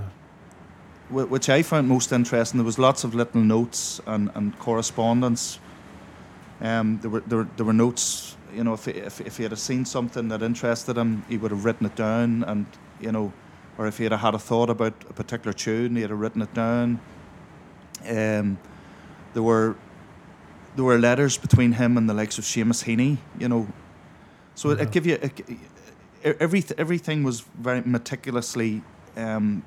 wh- 1.09 1.29
which 1.31 1.49
I 1.49 1.63
found 1.63 1.87
most 1.87 2.11
interesting, 2.11 2.57
there 2.59 2.65
was 2.65 2.79
lots 2.79 3.03
of 3.03 3.13
little 3.13 3.41
notes 3.41 4.01
and, 4.05 4.29
and 4.35 4.57
correspondence. 4.59 5.59
Um, 6.61 6.99
there 7.01 7.09
were 7.09 7.21
there 7.21 7.39
were, 7.39 7.47
there 7.55 7.65
were 7.65 7.73
notes. 7.73 8.35
You 8.53 8.63
know, 8.63 8.73
if, 8.73 8.85
he, 8.85 8.91
if 8.91 9.21
if 9.21 9.37
he 9.37 9.43
had 9.43 9.57
seen 9.57 9.85
something 9.85 10.29
that 10.29 10.41
interested 10.41 10.97
him, 10.97 11.23
he 11.29 11.37
would 11.37 11.51
have 11.51 11.65
written 11.65 11.85
it 11.85 11.95
down, 11.95 12.43
and 12.43 12.65
you 12.99 13.11
know, 13.11 13.33
or 13.77 13.87
if 13.87 13.97
he 13.97 14.05
had 14.05 14.13
had 14.13 14.33
a 14.33 14.39
thought 14.39 14.69
about 14.69 14.93
a 15.09 15.13
particular 15.13 15.53
tune, 15.53 15.95
he 15.95 16.01
had 16.01 16.09
have 16.09 16.19
written 16.19 16.41
it 16.41 16.53
down. 16.53 16.99
Um, 18.07 18.57
there 19.33 19.43
were 19.43 19.75
there 20.75 20.85
were 20.85 20.97
letters 20.97 21.37
between 21.37 21.73
him 21.73 21.97
and 21.97 22.09
the 22.09 22.13
likes 22.13 22.37
of 22.37 22.45
Seamus 22.45 22.83
Heaney. 22.83 23.17
You 23.39 23.49
know, 23.49 23.67
so 24.55 24.69
it, 24.71 24.81
it 24.81 24.91
give 24.91 25.05
you 25.05 25.15
it, 25.15 25.41
every 26.39 26.63
everything 26.77 27.23
was 27.23 27.41
very 27.41 27.81
meticulously 27.81 28.81
um, 29.15 29.63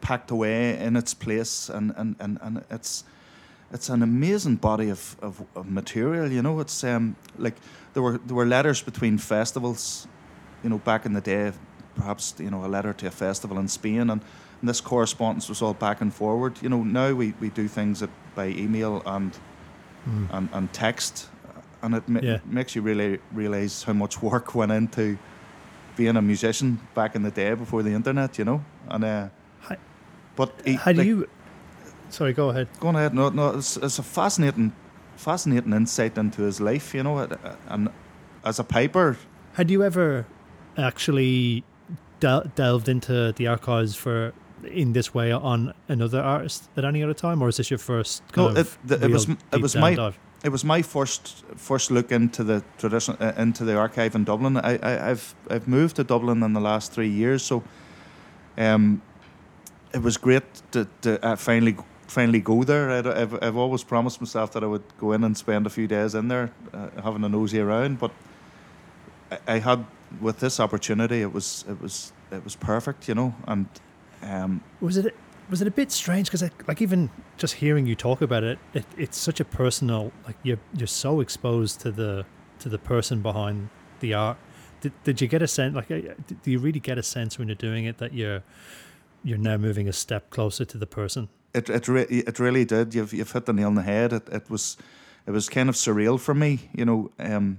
packed 0.00 0.30
away 0.30 0.78
in 0.78 0.96
its 0.96 1.14
place, 1.14 1.68
and, 1.68 1.92
and, 1.96 2.16
and, 2.18 2.38
and 2.40 2.64
it's 2.70 3.04
it's 3.72 3.88
an 3.88 4.02
amazing 4.02 4.56
body 4.56 4.88
of, 4.90 5.16
of, 5.22 5.42
of 5.54 5.70
material. 5.70 6.30
You 6.32 6.42
know, 6.42 6.60
it's 6.60 6.82
um, 6.84 7.16
like 7.38 7.54
there 7.94 8.02
were 8.02 8.18
there 8.26 8.36
were 8.36 8.46
letters 8.46 8.82
between 8.82 9.18
festivals. 9.18 10.06
You 10.64 10.70
know, 10.70 10.78
back 10.78 11.06
in 11.06 11.12
the 11.12 11.20
day, 11.20 11.52
perhaps 11.94 12.34
you 12.38 12.50
know 12.50 12.64
a 12.64 12.68
letter 12.68 12.92
to 12.92 13.06
a 13.06 13.10
festival 13.10 13.58
in 13.58 13.68
Spain, 13.68 14.00
and, 14.10 14.22
and 14.60 14.68
this 14.68 14.80
correspondence 14.80 15.48
was 15.48 15.62
all 15.62 15.74
back 15.74 16.00
and 16.00 16.12
forward. 16.12 16.52
You 16.62 16.68
know, 16.68 16.82
now 16.84 17.12
we, 17.14 17.34
we 17.40 17.48
do 17.50 17.68
things 17.68 18.02
by 18.34 18.46
email 18.48 19.02
and 19.06 19.32
Mm. 20.08 20.28
and, 20.32 20.48
and 20.52 20.72
text, 20.72 21.28
and 21.82 21.94
it 21.94 22.08
ma- 22.08 22.20
Yeah. 22.22 22.38
makes 22.46 22.74
you 22.76 22.80
really 22.82 23.18
realize 23.34 23.82
how 23.86 23.92
much 23.92 24.22
work 24.22 24.54
went 24.54 24.72
into 24.72 25.18
being 25.96 26.16
a 26.16 26.22
musician 26.22 26.78
back 26.94 27.14
in 27.16 27.22
the 27.24 27.30
day 27.30 27.54
before 27.54 27.82
the 27.82 27.90
internet. 27.92 28.38
You 28.38 28.44
know, 28.44 28.64
and 28.88 29.04
uh, 29.04 29.28
Hi- 29.60 29.76
but 30.36 30.50
How 30.78 30.92
do 30.92 30.98
like, 30.98 31.06
you? 31.06 31.28
Sorry, 32.10 32.32
go 32.32 32.50
ahead. 32.50 32.68
Go 32.80 32.88
ahead. 32.88 33.14
No, 33.14 33.28
no, 33.28 33.50
it's, 33.56 33.76
it's 33.76 33.98
a 33.98 34.02
fascinating, 34.02 34.72
fascinating 35.16 35.72
insight 35.72 36.16
into 36.18 36.42
his 36.42 36.60
life. 36.60 36.94
You 36.94 37.02
know, 37.02 37.28
and 37.68 37.88
as 38.44 38.58
a 38.58 38.64
piper, 38.64 39.16
Had 39.54 39.70
you 39.70 39.82
ever 39.84 40.26
actually 40.76 41.64
del- 42.20 42.50
delved 42.54 42.88
into 42.88 43.32
the 43.32 43.46
archives 43.46 43.94
for 43.96 44.32
in 44.64 44.92
this 44.92 45.14
way 45.14 45.30
on 45.32 45.72
another 45.88 46.20
artist 46.20 46.68
at 46.76 46.84
any 46.84 47.02
other 47.02 47.14
time, 47.14 47.42
or 47.42 47.48
is 47.48 47.56
this 47.56 47.70
your 47.70 47.78
first? 47.78 48.22
No, 48.36 48.48
it- 48.48 48.76
the- 48.84 49.04
it 49.04 49.10
was 49.10 49.28
it 49.52 49.60
was 49.62 49.76
my- 49.76 49.94
dive? 49.94 50.18
it 50.44 50.50
was 50.52 50.64
my 50.64 50.82
first 50.82 51.44
first 51.56 51.90
look 51.90 52.12
into 52.12 52.44
the 52.44 52.62
tradition 52.78 53.16
uh, 53.20 53.32
into 53.36 53.64
the 53.64 53.76
archive 53.76 54.14
in 54.14 54.24
Dublin. 54.24 54.56
I, 54.56 54.78
I 54.82 55.10
I've 55.10 55.34
I've 55.50 55.68
moved 55.68 55.96
to 55.96 56.04
Dublin 56.04 56.42
in 56.42 56.52
the 56.52 56.60
last 56.60 56.92
three 56.92 57.08
years, 57.10 57.42
so 57.42 57.62
um, 58.56 59.00
it 59.94 60.02
was 60.02 60.16
great 60.16 60.42
to, 60.70 60.86
to 61.02 61.10
uh, 61.24 61.36
finally 61.36 61.76
finally 62.08 62.40
go 62.40 62.64
there. 62.64 62.90
I'd, 62.90 63.06
I've 63.06 63.42
I've 63.42 63.56
always 63.56 63.84
promised 63.84 64.20
myself 64.20 64.52
that 64.52 64.64
I 64.64 64.66
would 64.66 64.84
go 64.98 65.12
in 65.12 65.24
and 65.24 65.36
spend 65.36 65.66
a 65.66 65.70
few 65.70 65.86
days 65.86 66.14
in 66.14 66.28
there, 66.28 66.50
uh, 66.72 66.88
having 67.02 67.22
a 67.24 67.28
nosy 67.28 67.60
around. 67.60 67.98
But 67.98 68.10
I, 69.30 69.38
I 69.46 69.58
had 69.58 69.84
with 70.20 70.40
this 70.40 70.58
opportunity, 70.58 71.22
it 71.22 71.32
was 71.32 71.64
it 71.68 71.80
was 71.80 72.12
it 72.32 72.42
was 72.44 72.56
perfect, 72.56 73.08
you 73.08 73.14
know, 73.14 73.34
and 73.46 73.66
um, 74.22 74.62
Was 74.80 74.96
it 74.96 75.14
was 75.48 75.62
it 75.62 75.68
a 75.68 75.70
bit 75.70 75.90
strange 75.90 76.30
because 76.30 76.42
like 76.66 76.82
even 76.82 77.10
just 77.36 77.54
hearing 77.54 77.86
you 77.86 77.94
talk 77.94 78.20
about 78.20 78.42
it, 78.42 78.58
it, 78.74 78.84
it's 78.96 79.18
such 79.18 79.40
a 79.40 79.44
personal 79.44 80.12
like 80.26 80.36
you're 80.42 80.58
you're 80.74 80.86
so 80.86 81.20
exposed 81.20 81.80
to 81.80 81.90
the 81.90 82.24
to 82.60 82.68
the 82.68 82.78
person 82.78 83.22
behind 83.22 83.68
the 84.00 84.14
art. 84.14 84.36
Did, 84.80 84.92
did 85.02 85.20
you 85.20 85.26
get 85.26 85.42
a 85.42 85.48
sense 85.48 85.74
like 85.74 85.90
uh, 85.90 86.00
do 86.42 86.50
you 86.50 86.58
really 86.58 86.80
get 86.80 86.98
a 86.98 87.02
sense 87.02 87.38
when 87.38 87.48
you're 87.48 87.54
doing 87.54 87.84
it 87.84 87.98
that 87.98 88.12
you're 88.12 88.42
you're 89.24 89.38
now 89.38 89.56
moving 89.56 89.88
a 89.88 89.92
step 89.92 90.30
closer 90.30 90.64
to 90.64 90.78
the 90.78 90.86
person? 90.86 91.28
It 91.58 91.68
it 91.70 91.88
re- 91.88 92.22
it 92.26 92.38
really 92.38 92.64
did. 92.64 92.94
You've 92.94 93.12
you've 93.12 93.32
hit 93.32 93.44
the 93.44 93.52
nail 93.52 93.66
on 93.68 93.74
the 93.74 93.82
head. 93.82 94.12
It 94.12 94.28
it 94.32 94.50
was 94.50 94.76
it 95.26 95.32
was 95.32 95.48
kind 95.48 95.68
of 95.68 95.74
surreal 95.76 96.18
for 96.18 96.34
me. 96.34 96.58
You 96.78 96.84
know, 96.84 97.10
um, 97.18 97.58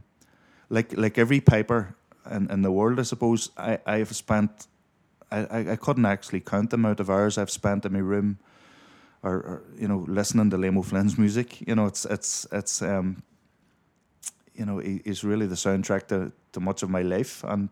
like 0.70 0.98
like 0.98 1.22
every 1.22 1.42
piper 1.42 1.96
in, 2.32 2.50
in 2.52 2.62
the 2.62 2.72
world, 2.72 3.00
I 3.00 3.04
suppose. 3.04 3.52
I 3.58 3.78
I 3.96 3.98
have 4.00 4.14
spent. 4.16 4.68
I, 5.32 5.38
I, 5.60 5.72
I 5.74 5.76
couldn't 5.78 6.06
actually 6.06 6.40
count 6.42 6.70
the 6.70 6.76
amount 6.76 7.00
of 7.00 7.10
hours 7.10 7.38
I've 7.38 7.52
spent 7.52 7.86
in 7.86 7.94
my 7.94 8.00
room, 8.00 8.38
or, 9.22 9.34
or 9.34 9.62
you 9.82 9.88
know, 9.88 10.06
listening 10.08 10.50
to 10.52 10.58
Liam 10.58 10.78
O'Flynn's 10.78 11.18
music. 11.18 11.62
You 11.68 11.76
know, 11.76 11.86
it's 11.88 12.06
it's 12.06 12.48
it's 12.52 12.82
um, 12.82 13.22
you 14.56 14.66
know, 14.66 14.80
he, 14.80 15.02
he's 15.06 15.24
really 15.24 15.48
the 15.48 15.56
soundtrack 15.56 16.08
to, 16.08 16.32
to 16.52 16.60
much 16.60 16.84
of 16.84 16.90
my 16.90 17.02
life, 17.04 17.44
and 17.48 17.70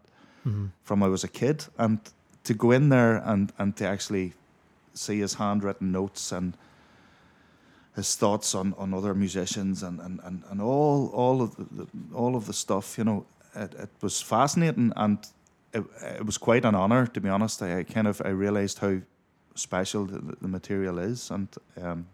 Mm-hmm. 0.47 0.65
from 0.83 1.03
I 1.03 1.07
was 1.09 1.23
a 1.23 1.27
kid, 1.27 1.65
and 1.77 1.99
to 2.43 2.53
go 2.53 2.71
in 2.71 2.89
there 2.89 3.17
and 3.25 3.51
and 3.57 3.75
to 3.77 3.85
actually 3.87 4.33
see 4.97 5.19
his 5.19 5.35
handwritten 5.35 5.91
notes 5.91 6.31
and 6.31 6.57
his 7.95 8.15
thoughts 8.15 8.53
on, 8.53 8.73
on 8.77 8.93
other 8.93 9.13
musicians 9.13 9.83
and, 9.83 9.99
and, 9.99 10.19
and, 10.23 10.43
and 10.49 10.61
all 10.61 11.07
all 11.07 11.41
of 11.41 11.55
the, 11.55 11.87
all 12.13 12.35
of 12.35 12.45
the 12.45 12.53
stuff, 12.53 12.97
you 12.97 13.03
know, 13.03 13.25
it, 13.55 13.73
it 13.73 13.89
was 14.01 14.21
fascinating 14.21 14.93
and 14.95 15.17
it, 15.73 15.83
it 16.19 16.25
was 16.25 16.37
quite 16.37 16.63
an 16.63 16.75
honor 16.75 17.07
to 17.07 17.19
be 17.19 17.29
honest. 17.29 17.61
I, 17.61 17.79
I 17.79 17.83
kind 17.83 18.07
of 18.07 18.21
I 18.23 18.29
realized 18.29 18.79
how 18.79 18.99
special 19.55 20.05
the, 20.05 20.37
the 20.41 20.47
material 20.47 20.99
is 20.99 21.31
and 21.31 21.47
um, 21.81 22.07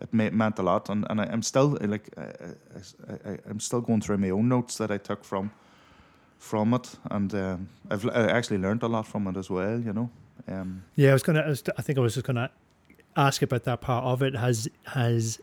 it 0.00 0.12
meant 0.14 0.58
a 0.58 0.62
lot 0.62 0.88
and, 0.88 1.06
and 1.10 1.20
I, 1.20 1.24
I'm 1.24 1.42
still 1.42 1.76
like 1.80 2.08
I, 2.16 3.36
I'm 3.48 3.60
still 3.60 3.80
going 3.80 4.00
through 4.00 4.18
my 4.18 4.30
own 4.30 4.48
notes 4.48 4.78
that 4.78 4.90
I 4.90 4.98
took 4.98 5.24
from 5.24 5.50
from 6.38 6.72
it 6.74 6.96
and 7.10 7.34
um, 7.34 7.68
I've 7.90 8.06
I 8.08 8.30
actually 8.30 8.58
learned 8.58 8.82
a 8.82 8.88
lot 8.88 9.06
from 9.06 9.26
it 9.26 9.36
as 9.36 9.50
well, 9.50 9.78
you 9.80 9.92
know. 9.92 10.10
Um, 10.48 10.84
Yeah, 10.96 11.10
I 11.10 11.12
was 11.12 11.22
gonna. 11.22 11.40
I, 11.40 11.48
was, 11.48 11.62
I 11.78 11.82
think 11.82 11.98
I 11.98 12.02
was 12.02 12.14
just 12.14 12.26
gonna 12.26 12.50
ask 13.16 13.42
about 13.42 13.64
that 13.64 13.80
part 13.80 14.04
of 14.04 14.22
it. 14.22 14.34
Has 14.34 14.68
has 14.84 15.40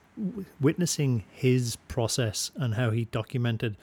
witnessing 0.61 1.23
his 1.31 1.75
process 1.87 2.51
and 2.55 2.73
how 2.75 2.89
he 2.91 3.05
documented 3.05 3.77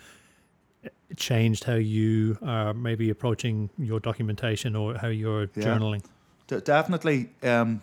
uh, 0.84 0.88
changed 1.16 1.64
how 1.64 1.74
you 1.74 2.38
are 2.42 2.74
maybe 2.74 3.10
approaching 3.10 3.70
your 3.78 4.00
documentation 4.00 4.74
or 4.76 4.94
how 4.98 5.08
you're 5.08 5.48
Yeah. 5.54 5.64
journaling? 5.64 6.02
D- 6.48 6.60
definitely. 6.60 7.30
Um, 7.42 7.82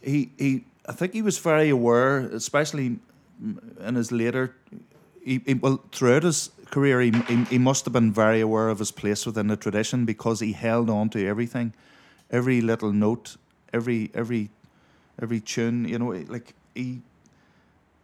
he 0.00 0.30
he. 0.38 0.64
I 0.88 0.92
think 0.92 1.12
he 1.12 1.22
was 1.22 1.38
very 1.38 1.68
aware, 1.68 2.18
especially 2.20 2.98
in 3.86 3.94
his 3.94 4.10
later. 4.10 4.54
He, 5.22 5.40
he, 5.46 5.54
well, 5.54 5.84
throughout 5.92 6.22
his 6.22 6.50
career, 6.70 7.00
he, 7.00 7.10
he 7.28 7.44
he 7.44 7.58
must 7.58 7.84
have 7.84 7.92
been 7.92 8.12
very 8.12 8.40
aware 8.40 8.68
of 8.68 8.78
his 8.78 8.92
place 8.92 9.26
within 9.26 9.48
the 9.48 9.56
tradition 9.56 10.04
because 10.06 10.40
he 10.40 10.52
held 10.52 10.88
on 10.90 11.08
to 11.10 11.26
everything, 11.26 11.72
every 12.30 12.60
little 12.60 12.92
note, 12.92 13.36
every 13.72 14.10
every 14.14 14.50
every 15.20 15.40
tune. 15.40 15.88
You 15.88 15.98
know, 15.98 16.10
like 16.28 16.54
he. 16.74 17.00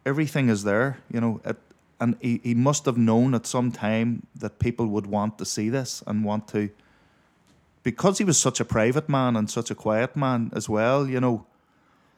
Everything 0.05 0.49
is 0.49 0.63
there. 0.63 0.99
You 1.11 1.19
know, 1.19 1.41
at, 1.43 1.57
and 1.99 2.15
he, 2.21 2.39
he 2.43 2.53
must 2.53 2.85
have 2.85 2.97
known 2.97 3.33
at 3.35 3.45
some 3.45 3.71
time 3.71 4.25
that 4.39 4.59
people 4.59 4.87
would 4.87 5.07
want 5.07 5.37
to 5.39 5.45
see 5.45 5.69
this 5.69 6.03
and 6.07 6.23
want 6.23 6.47
to 6.49 6.69
because 7.83 8.17
he 8.17 8.25
was 8.25 8.37
such 8.37 8.59
a 8.59 8.65
private 8.65 9.07
man 9.09 9.35
and 9.37 9.49
such 9.49 9.71
a 9.71 9.75
quiet 9.75 10.15
man 10.15 10.51
as 10.53 10.67
well, 10.69 11.07
you 11.07 11.19
know, 11.19 11.45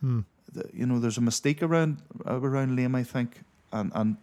Hmm. 0.02 0.22
the, 0.54 0.70
you 0.74 0.86
know, 0.86 1.00
there's 1.00 1.18
a 1.18 1.22
mistake 1.22 1.62
around 1.62 1.98
around 2.26 2.78
Liam, 2.78 2.96
I 2.96 3.04
think, 3.04 3.42
and 3.72 3.92
and 3.94 4.18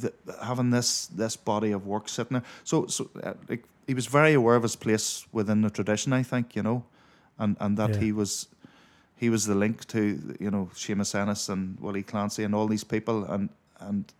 the, 0.00 0.12
having 0.42 0.70
this 0.70 1.06
this 1.06 1.36
body 1.36 1.72
of 1.74 1.86
work 1.86 2.08
sitting 2.08 2.34
there. 2.38 2.46
So 2.64 2.86
so 2.86 3.08
uh, 3.22 3.34
like 3.48 3.64
he 3.86 3.94
was 3.94 4.06
very 4.06 4.34
aware 4.34 4.56
of 4.56 4.62
his 4.62 4.76
place 4.76 5.26
within 5.32 5.62
the 5.62 5.70
tradition, 5.70 6.12
I 6.12 6.22
think, 6.24 6.56
you 6.56 6.62
know, 6.62 6.84
and 7.38 7.56
and 7.60 7.76
that 7.78 7.90
Yeah. 7.90 8.00
he 8.00 8.12
was 8.12 8.48
he 9.16 9.30
was 9.30 9.44
the 9.44 9.54
link 9.54 9.84
to 9.86 9.98
you 10.40 10.50
know 10.50 10.68
Seamus 10.74 11.14
Ennis 11.14 11.48
and 11.48 11.78
Willie 11.80 12.02
Clancy 12.02 12.44
and 12.44 12.54
all 12.54 12.68
these 12.68 12.84
people, 12.84 13.24
and 13.24 13.48
and 13.80 14.12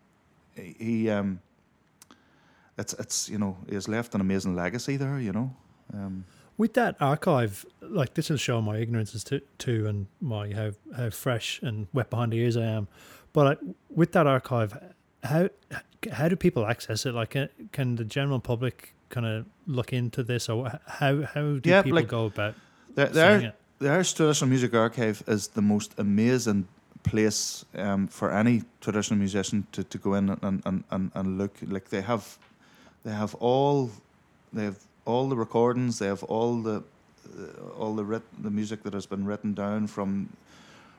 he 0.56 1.10
um. 1.10 1.40
It's 2.76 2.92
it's 2.94 3.28
you 3.28 3.38
know 3.38 3.56
he 3.68 3.74
has 3.74 3.86
left 3.88 4.14
an 4.14 4.20
amazing 4.20 4.56
legacy 4.56 4.96
there, 4.96 5.20
you 5.20 5.32
know. 5.32 5.50
Um, 5.92 6.24
With 6.56 6.72
that 6.74 6.96
archive, 7.00 7.64
like 7.80 8.14
this 8.14 8.30
will 8.30 8.36
show 8.38 8.60
my 8.60 8.78
ignorance 8.78 9.14
as 9.14 9.24
to 9.24 9.40
too, 9.58 9.86
and 9.86 10.06
my 10.20 10.52
how 10.52 10.72
how 10.96 11.10
fresh 11.10 11.62
and 11.62 11.86
wet 11.92 12.10
behind 12.10 12.32
the 12.32 12.38
ears 12.38 12.56
I 12.56 12.64
am. 12.64 12.88
But 13.32 13.46
I, 13.46 13.64
with 13.94 14.10
that 14.12 14.26
archive, 14.26 14.76
how 15.24 15.48
how 16.12 16.28
do 16.28 16.36
people 16.36 16.66
access 16.66 17.06
it? 17.06 17.14
Like, 17.14 17.34
uh, 17.36 17.46
can 17.72 17.96
the 17.96 18.04
general 18.04 18.40
public 18.40 18.94
kind 19.08 19.26
of 19.26 19.46
look 19.66 19.92
into 19.92 20.22
this, 20.22 20.48
or 20.48 20.78
how 20.86 21.22
how 21.22 21.58
do 21.58 21.70
Yeah, 21.70 21.82
people 21.82 21.96
like- 22.00 22.08
go 22.08 22.26
about? 22.26 22.54
The, 22.94 23.06
the, 23.06 23.14
saying 23.14 23.42
Ir- 23.42 23.48
it. 23.48 23.54
the 23.80 23.90
Irish 23.90 24.12
Traditional 24.14 24.48
Music 24.50 24.74
Archive 24.74 25.22
is 25.26 25.48
the 25.48 25.62
most 25.62 25.94
amazing 25.98 26.66
place 27.02 27.64
um, 27.76 28.06
for 28.08 28.30
any 28.30 28.62
traditional 28.80 29.18
musician 29.18 29.66
to, 29.72 29.82
to 29.84 29.98
go 29.98 30.14
in 30.14 30.30
and, 30.30 30.62
and, 30.64 30.84
and, 30.90 31.10
and 31.14 31.38
look. 31.38 31.56
Like 31.66 31.88
they 31.88 32.02
have, 32.02 32.38
they 33.04 33.12
have 33.12 33.34
all, 33.40 33.90
they 34.52 34.64
have 34.64 34.78
all 35.04 35.28
the 35.28 35.36
recordings. 35.36 35.98
They 35.98 36.06
have 36.06 36.22
all 36.24 36.62
the, 36.62 36.82
uh, 37.36 37.78
all 37.78 37.94
the 37.96 38.04
writ- 38.04 38.42
the 38.42 38.50
music 38.50 38.82
that 38.84 38.94
has 38.94 39.06
been 39.06 39.24
written 39.26 39.54
down 39.54 39.86
from 39.88 40.28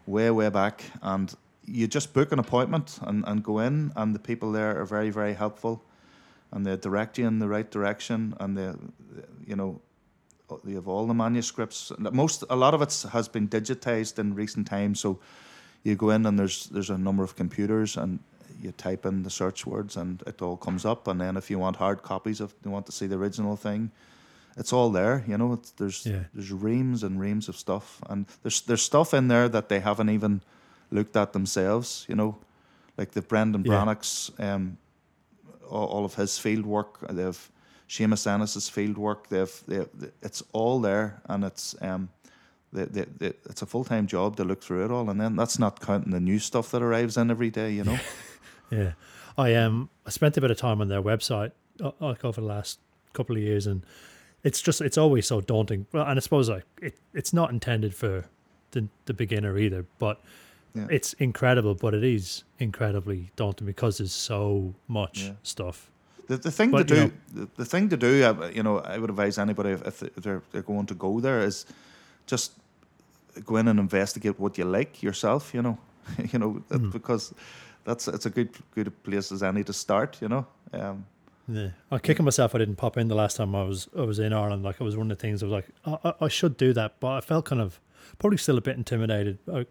way 0.05 0.29
way 0.31 0.49
back, 0.49 0.83
and 1.01 1.33
you 1.65 1.87
just 1.87 2.13
book 2.13 2.31
an 2.31 2.39
appointment 2.39 2.99
and, 3.01 3.23
and 3.27 3.43
go 3.43 3.59
in, 3.59 3.91
and 3.95 4.13
the 4.15 4.19
people 4.19 4.51
there 4.51 4.79
are 4.79 4.85
very 4.85 5.09
very 5.09 5.33
helpful, 5.33 5.83
and 6.51 6.65
they 6.65 6.75
direct 6.77 7.17
you 7.17 7.27
in 7.27 7.39
the 7.39 7.47
right 7.47 7.69
direction, 7.71 8.35
and 8.39 8.57
they, 8.57 8.71
you 9.47 9.55
know, 9.55 9.81
they 10.63 10.73
have 10.73 10.87
all 10.87 11.07
the 11.07 11.13
manuscripts. 11.13 11.91
Most 11.97 12.43
a 12.49 12.55
lot 12.55 12.73
of 12.73 12.81
it 12.81 13.05
has 13.11 13.27
been 13.27 13.47
digitized 13.47 14.19
in 14.19 14.35
recent 14.35 14.67
times, 14.67 14.99
so 14.99 15.19
you 15.83 15.95
go 15.95 16.09
in 16.09 16.25
and 16.25 16.37
there's 16.37 16.67
there's 16.67 16.89
a 16.89 16.97
number 16.97 17.23
of 17.23 17.35
computers 17.35 17.97
and 17.97 18.19
you 18.61 18.71
type 18.71 19.05
in 19.05 19.23
the 19.23 19.29
search 19.29 19.65
words 19.65 19.97
and 19.97 20.23
it 20.25 20.41
all 20.41 20.57
comes 20.57 20.85
up. 20.85 21.07
And 21.07 21.19
then 21.19 21.37
if 21.37 21.49
you 21.49 21.59
want 21.59 21.75
hard 21.75 22.01
copies 22.01 22.41
if 22.41 22.53
you 22.63 22.71
want 22.71 22.85
to 22.85 22.91
see 22.91 23.07
the 23.07 23.15
original 23.17 23.55
thing, 23.57 23.91
it's 24.57 24.71
all 24.73 24.89
there. 24.91 25.23
You 25.27 25.37
know, 25.37 25.53
it's, 25.53 25.71
there's 25.71 26.05
Yeah. 26.05 26.23
there's 26.33 26.51
reams 26.51 27.03
and 27.03 27.19
reams 27.19 27.49
of 27.49 27.55
stuff, 27.55 28.01
and 28.09 28.25
there's 28.43 28.61
there's 28.61 28.81
stuff 28.81 29.13
in 29.13 29.27
there 29.27 29.49
that 29.49 29.67
they 29.67 29.79
haven't 29.81 30.09
even 30.09 30.41
looked 30.95 31.15
at 31.17 31.33
themselves. 31.33 32.05
You 32.09 32.15
know, 32.15 32.37
like 32.97 33.11
the 33.11 33.21
Brendan 33.21 33.63
Yeah. 33.65 33.73
Breathnach's, 33.73 34.31
um, 34.39 34.77
all, 35.69 35.87
all 35.87 36.05
of 36.05 36.15
his 36.15 36.39
field 36.39 36.65
work. 36.65 36.99
They've 37.09 37.51
Seamus 37.87 38.25
Ennis's 38.25 38.69
field 38.69 38.97
work. 38.97 39.29
They've, 39.29 39.63
they 39.67 39.85
it's 40.21 40.43
all 40.53 40.81
there, 40.81 41.21
and 41.25 41.43
it's 41.43 41.75
um, 41.81 42.09
they, 42.73 42.85
they, 42.85 43.05
they, 43.17 43.33
it's 43.49 43.61
a 43.61 43.65
full 43.65 43.83
time 43.83 44.07
job 44.07 44.35
to 44.37 44.43
look 44.43 44.63
through 44.63 44.85
it 44.85 44.91
all, 44.91 45.09
and 45.09 45.19
then 45.21 45.35
that's 45.35 45.59
not 45.59 45.79
counting 45.79 46.11
the 46.11 46.19
new 46.19 46.39
stuff 46.39 46.71
that 46.71 46.81
arrives 46.81 47.17
in 47.17 47.29
every 47.31 47.49
day. 47.51 47.71
You 47.71 47.83
know. 47.83 47.99
Yeah, 48.71 48.93
I 49.37 49.53
um 49.53 49.89
I 50.07 50.09
spent 50.09 50.37
a 50.37 50.41
bit 50.41 50.49
of 50.49 50.57
time 50.57 50.81
on 50.81 50.87
their 50.87 51.01
website 51.01 51.51
uh, 51.83 51.91
like 51.99 52.25
over 52.25 52.41
the 52.41 52.47
last 52.47 52.79
couple 53.13 53.35
of 53.35 53.43
years, 53.43 53.67
and 53.67 53.85
it's 54.43 54.59
just 54.59 54.81
it's 54.81 54.97
always 54.97 55.27
so 55.27 55.39
daunting. 55.39 55.85
Well, 55.93 56.03
and 56.07 56.17
I 56.17 56.19
suppose 56.19 56.49
like 56.49 56.65
it, 56.81 56.97
it's 57.13 57.31
not 57.31 57.51
intended 57.51 57.93
for 57.93 58.25
the 58.71 58.87
the 59.05 59.13
beginner 59.13 59.55
either, 59.59 59.85
but 59.99 60.19
Yeah. 60.75 60.87
it's 60.89 61.13
incredible. 61.13 61.75
But 61.75 61.93
it 61.93 62.03
is 62.03 62.43
incredibly 62.59 63.31
daunting 63.35 63.65
because 63.67 63.97
there's 63.97 64.11
so 64.13 64.73
much 64.87 65.23
Yeah. 65.23 65.31
stuff. 65.43 65.89
The, 66.27 66.37
the 66.37 66.51
thing 66.51 66.71
But, 66.71 66.87
to 66.87 66.95
do, 66.95 67.11
the, 67.33 67.47
the 67.57 67.65
thing 67.65 67.89
to 67.89 67.97
do, 67.97 68.23
uh, 68.23 68.49
you 68.53 68.63
know, 68.63 68.79
I 68.79 68.97
would 68.97 69.09
advise 69.11 69.37
anybody 69.37 69.69
if, 69.71 69.81
if 69.87 70.15
they're, 70.15 70.41
they're 70.51 70.63
going 70.63 70.87
to 70.87 70.95
go 70.95 71.19
there 71.19 71.41
is 71.41 71.65
just 72.25 72.53
go 73.45 73.57
in 73.57 73.67
and 73.67 73.79
investigate 73.79 74.39
what 74.39 74.57
you 74.57 74.65
like 74.65 75.03
yourself. 75.03 75.53
You 75.53 75.61
know, 75.61 75.77
you 76.33 76.39
know 76.39 76.63
Mhm. 76.69 76.91
because 76.91 77.33
that's 77.83 78.07
it's 78.07 78.25
a 78.25 78.29
good 78.31 78.49
good 78.73 78.91
place 79.03 79.31
as 79.31 79.43
any 79.43 79.63
to 79.63 79.73
start. 79.73 80.17
You 80.21 80.29
know, 80.29 80.45
um, 80.73 81.05
Yeah, 81.47 81.69
I'm 81.91 81.99
kicking 81.99 82.25
myself. 82.25 82.55
I 82.55 82.57
didn't 82.57 82.77
pop 82.77 82.97
in 82.97 83.07
the 83.07 83.15
last 83.15 83.37
time 83.37 83.53
I 83.55 83.63
was 83.63 83.87
I 83.95 84.01
was 84.01 84.17
in 84.19 84.33
Ireland. 84.33 84.63
Like 84.63 84.81
it 84.81 84.83
was 84.83 84.95
one 84.97 85.11
of 85.11 85.17
the 85.17 85.21
things 85.21 85.43
I 85.43 85.45
was 85.45 85.53
like, 85.53 85.67
I, 85.85 86.09
I, 86.09 86.25
I 86.25 86.27
should 86.29 86.57
do 86.57 86.73
that, 86.73 86.99
but 86.99 87.11
I 87.17 87.21
felt 87.21 87.45
kind 87.45 87.61
of 87.61 87.79
probably 88.17 88.37
still 88.37 88.57
a 88.57 88.61
bit 88.61 88.77
intimidated. 88.77 89.37
Uh, 89.47 89.63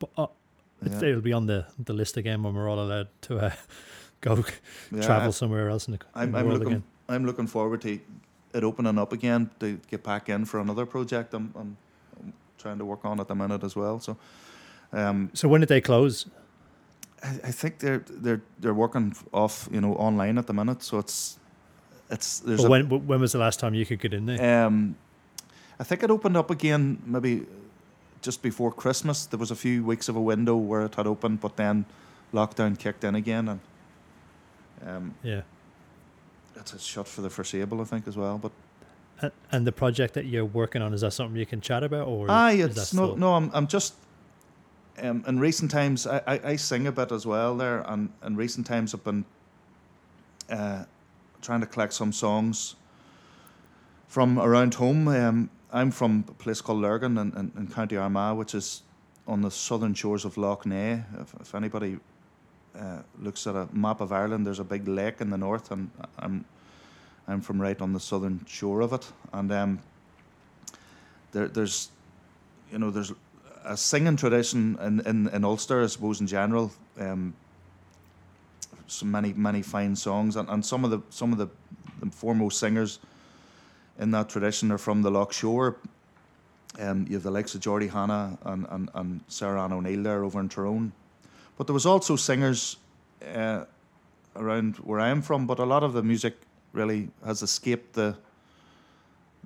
But 0.00 0.10
uh, 0.16 0.26
Yeah. 0.82 1.08
it'll 1.08 1.20
be 1.20 1.32
on 1.32 1.46
the, 1.46 1.66
the 1.78 1.92
list 1.92 2.16
again 2.16 2.42
when 2.42 2.54
we're 2.54 2.68
all 2.68 2.80
allowed 2.80 3.08
to 3.22 3.38
uh, 3.38 3.52
go 4.20 4.44
yeah, 4.90 5.02
travel 5.02 5.32
somewhere 5.32 5.68
else 5.68 5.86
in 5.88 5.92
the, 5.92 6.00
in 6.00 6.06
I'm, 6.22 6.32
the 6.32 6.38
I'm 6.38 6.46
world 6.46 6.58
looking 6.58 6.72
again. 6.72 6.84
I'm 7.08 7.26
looking 7.26 7.46
forward 7.46 7.80
to 7.82 7.98
it 8.52 8.64
opening 8.64 8.98
up 8.98 9.12
again 9.12 9.50
to 9.60 9.78
get 9.90 10.02
back 10.02 10.28
in 10.28 10.44
for 10.44 10.60
another 10.60 10.86
project. 10.86 11.34
I'm, 11.34 11.52
I'm, 11.56 11.76
I'm 12.20 12.32
trying 12.58 12.78
to 12.78 12.84
work 12.84 13.04
on 13.04 13.20
at 13.20 13.28
the 13.28 13.34
minute 13.34 13.62
as 13.64 13.76
well. 13.76 14.00
So. 14.00 14.16
Um, 14.92 15.30
So 15.34 15.48
when 15.48 15.60
did 15.60 15.68
they 15.68 15.80
close? 15.80 16.26
I, 17.22 17.28
I 17.44 17.52
think 17.52 17.78
they're 17.78 18.04
they're 18.08 18.42
they're 18.58 18.74
working 18.74 19.14
off 19.32 19.68
you 19.70 19.80
know 19.80 19.94
online 19.94 20.38
at 20.38 20.46
the 20.46 20.52
minute, 20.54 20.82
so 20.82 20.98
it's 20.98 21.38
it's 22.10 22.40
there's 22.40 22.62
But 22.62 22.70
when 22.70 23.06
when 23.06 23.20
was 23.20 23.32
the 23.32 23.38
last 23.38 23.60
time 23.60 23.74
you 23.74 23.84
could 23.86 24.00
get 24.00 24.12
in 24.14 24.26
there? 24.26 24.66
um, 24.66 24.96
I 25.78 25.84
think 25.84 26.02
it 26.02 26.10
opened 26.10 26.36
up 26.36 26.50
again 26.50 27.02
maybe 27.06 27.46
just 28.22 28.42
before 28.42 28.72
Christmas. 28.72 29.26
There 29.26 29.38
was 29.38 29.50
a 29.50 29.56
few 29.56 29.84
weeks 29.84 30.08
of 30.08 30.16
a 30.16 30.20
window 30.20 30.56
where 30.56 30.82
it 30.82 30.94
had 30.94 31.06
opened, 31.06 31.40
but 31.40 31.56
then 31.56 31.84
lockdown 32.32 32.78
kicked 32.78 33.04
in 33.04 33.14
again, 33.14 33.48
and 33.48 33.60
um, 34.86 35.14
yeah, 35.22 35.42
it's, 36.56 36.82
shut 36.84 37.08
for 37.08 37.22
the 37.22 37.30
foreseeable, 37.30 37.80
I 37.80 37.84
think, 37.84 38.06
as 38.06 38.16
well. 38.16 38.38
But 38.38 38.52
and, 39.20 39.32
and 39.52 39.66
the 39.66 39.72
project 39.72 40.14
that 40.14 40.26
you're 40.26 40.44
working 40.44 40.82
on 40.82 40.94
is 40.94 41.02
that 41.02 41.12
something 41.12 41.36
you 41.36 41.46
can 41.46 41.60
chat 41.60 41.82
about, 41.82 42.08
or 42.08 42.30
aye, 42.30 42.52
it's 42.52 42.94
no 42.94 43.14
no. 43.14 43.34
I'm 43.34 43.50
I'm 43.52 43.66
just. 43.66 43.94
Um, 44.98 45.24
in 45.26 45.38
recent 45.38 45.70
times, 45.70 46.06
I, 46.06 46.18
I, 46.26 46.40
I 46.44 46.56
sing 46.56 46.86
a 46.86 46.92
bit 46.92 47.10
as 47.10 47.24
well 47.24 47.56
there, 47.56 47.80
and 47.86 48.12
in 48.26 48.36
recent 48.36 48.66
times, 48.66 48.92
I've 48.92 49.02
been 49.02 49.24
uh, 50.50 50.84
trying 51.40 51.60
to 51.60 51.66
collect 51.66 51.94
some 51.94 52.12
songs 52.12 52.74
from 54.08 54.38
around 54.38 54.74
home. 54.74 55.08
Um, 55.08 55.48
I'm 55.72 55.90
from 55.90 56.24
a 56.28 56.32
place 56.32 56.60
called 56.60 56.80
Lurgan 56.80 57.16
in, 57.18 57.32
in, 57.36 57.52
in 57.56 57.66
County 57.68 57.96
Armagh, 57.96 58.36
which 58.36 58.54
is 58.54 58.82
on 59.26 59.42
the 59.42 59.50
southern 59.50 59.94
shores 59.94 60.24
of 60.24 60.36
Lough 60.36 60.60
Neagh. 60.64 61.04
If, 61.20 61.34
if 61.40 61.54
anybody 61.54 61.98
uh, 62.78 62.98
looks 63.20 63.46
at 63.46 63.54
a 63.54 63.68
map 63.72 64.00
of 64.00 64.12
Ireland, 64.12 64.46
there's 64.46 64.58
a 64.58 64.64
big 64.64 64.88
lake 64.88 65.20
in 65.20 65.30
the 65.30 65.38
north, 65.38 65.70
and 65.70 65.90
I'm 66.18 66.44
I'm 67.28 67.40
from 67.40 67.62
right 67.62 67.80
on 67.80 67.92
the 67.92 68.00
southern 68.00 68.44
shore 68.46 68.80
of 68.80 68.92
it. 68.92 69.12
And 69.32 69.52
um, 69.52 69.78
there, 71.30 71.46
there's, 71.46 71.90
you 72.72 72.78
know, 72.78 72.90
there's 72.90 73.12
a 73.64 73.76
singing 73.76 74.16
tradition 74.16 74.76
in, 74.80 75.00
in, 75.06 75.28
in 75.28 75.44
Ulster, 75.44 75.84
I 75.84 75.86
suppose, 75.86 76.20
in 76.20 76.26
general. 76.26 76.72
Um, 76.98 77.34
so 78.88 79.06
many 79.06 79.32
many 79.34 79.62
fine 79.62 79.94
songs, 79.94 80.34
and, 80.34 80.48
and 80.48 80.66
some 80.66 80.84
of 80.84 80.90
the 80.90 81.00
some 81.10 81.32
of 81.32 81.38
the, 81.38 81.48
the 82.00 82.10
foremost 82.10 82.58
singers 82.58 82.98
in 84.00 84.10
that 84.10 84.28
tradition 84.28 84.72
are 84.72 84.78
from 84.78 85.02
the 85.02 85.10
Lough 85.10 85.28
Shore. 85.30 85.76
Um, 86.78 87.06
you 87.08 87.14
have 87.14 87.22
the 87.22 87.30
likes 87.30 87.54
of 87.54 87.60
Geordie 87.60 87.88
Hanna 87.88 88.38
and, 88.44 88.66
and, 88.70 88.90
and 88.94 89.20
Sarah 89.28 89.62
Ann 89.62 89.72
O'Neill 89.72 90.02
there 90.02 90.24
over 90.24 90.40
in 90.40 90.48
Tyrone. 90.48 90.92
But 91.58 91.66
there 91.66 91.74
was 91.74 91.84
also 91.86 92.16
singers 92.16 92.76
uh, 93.34 93.64
around 94.36 94.76
where 94.76 95.00
I 95.00 95.08
am 95.10 95.20
from, 95.22 95.46
but 95.46 95.58
a 95.58 95.64
lot 95.64 95.82
of 95.82 95.92
the 95.92 96.02
music 96.02 96.34
really 96.72 97.10
has 97.24 97.42
escaped 97.42 97.92
the 97.94 98.16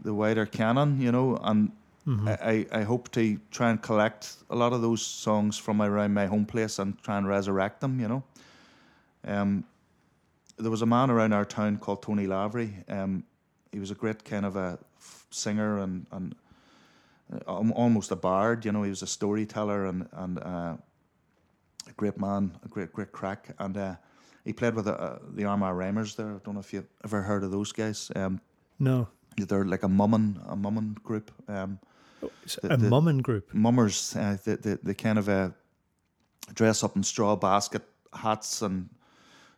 the 0.02 0.12
wider 0.12 0.44
canon, 0.46 1.00
you 1.00 1.12
know, 1.12 1.38
and 1.42 1.70
Mhm. 2.06 2.28
I, 2.28 2.66
I 2.72 2.80
I 2.80 2.84
hope 2.84 3.10
to 3.12 3.38
try 3.50 3.70
and 3.70 3.80
collect 3.80 4.36
a 4.50 4.54
lot 4.56 4.72
of 4.74 4.82
those 4.82 5.00
songs 5.00 5.56
from 5.56 5.80
around 5.80 6.12
my 6.12 6.26
home 6.26 6.44
place 6.44 6.78
and 6.82 7.00
try 7.02 7.16
and 7.16 7.26
resurrect 7.26 7.80
them, 7.80 7.98
you 8.00 8.08
know. 8.08 8.22
Um, 9.26 9.64
there 10.58 10.70
was 10.70 10.82
a 10.82 10.86
man 10.86 11.10
around 11.10 11.32
our 11.32 11.46
town 11.46 11.78
called 11.78 12.02
Tony 12.02 12.26
Lavery. 12.26 12.74
Um, 12.88 13.24
he 13.74 13.80
was 13.80 13.90
a 13.90 13.94
great 13.94 14.24
kind 14.24 14.46
of 14.46 14.56
a 14.56 14.78
singer 15.30 15.78
and 15.78 16.06
and 16.12 16.34
uh, 17.46 17.72
almost 17.74 18.12
a 18.12 18.16
bard. 18.16 18.64
You 18.64 18.72
know, 18.72 18.84
he 18.84 18.90
was 18.90 19.02
a 19.02 19.06
storyteller 19.06 19.86
and 19.86 20.06
and 20.12 20.38
uh, 20.38 20.76
a 21.88 21.92
great 21.96 22.18
man, 22.18 22.52
a 22.64 22.68
great 22.68 22.92
great 22.92 23.10
crack. 23.12 23.48
And 23.58 23.76
uh, 23.76 23.94
he 24.44 24.52
played 24.52 24.74
with 24.74 24.86
uh, 24.86 25.18
the 25.36 25.44
Armagh 25.44 25.74
Rhymers 25.76 26.14
there. 26.14 26.28
I 26.36 26.38
don't 26.44 26.54
know 26.54 26.60
if 26.60 26.72
you've 26.72 26.88
ever 27.04 27.22
heard 27.22 27.42
of 27.44 27.50
those 27.50 27.72
guys. 27.72 28.10
Um, 28.16 28.40
no, 28.78 29.08
they're 29.36 29.64
like 29.64 29.82
a 29.82 29.88
mummin 29.88 30.36
a 30.48 30.56
mummin 30.56 30.94
group. 31.02 31.30
Um, 31.48 31.78
It's 32.44 32.56
the- 32.62 32.74
a 32.74 32.76
the- 32.76 32.88
mummin 32.90 33.22
group. 33.22 33.52
mummers, 33.52 34.14
uh, 34.16 34.36
they, 34.44 34.56
they, 34.56 34.78
they 34.82 34.94
kind 34.94 35.18
of 35.18 35.28
uh, 35.28 35.50
dress 36.54 36.84
up 36.84 36.96
in 36.96 37.02
straw 37.02 37.36
basket 37.36 37.82
hats 38.12 38.62
and 38.62 38.88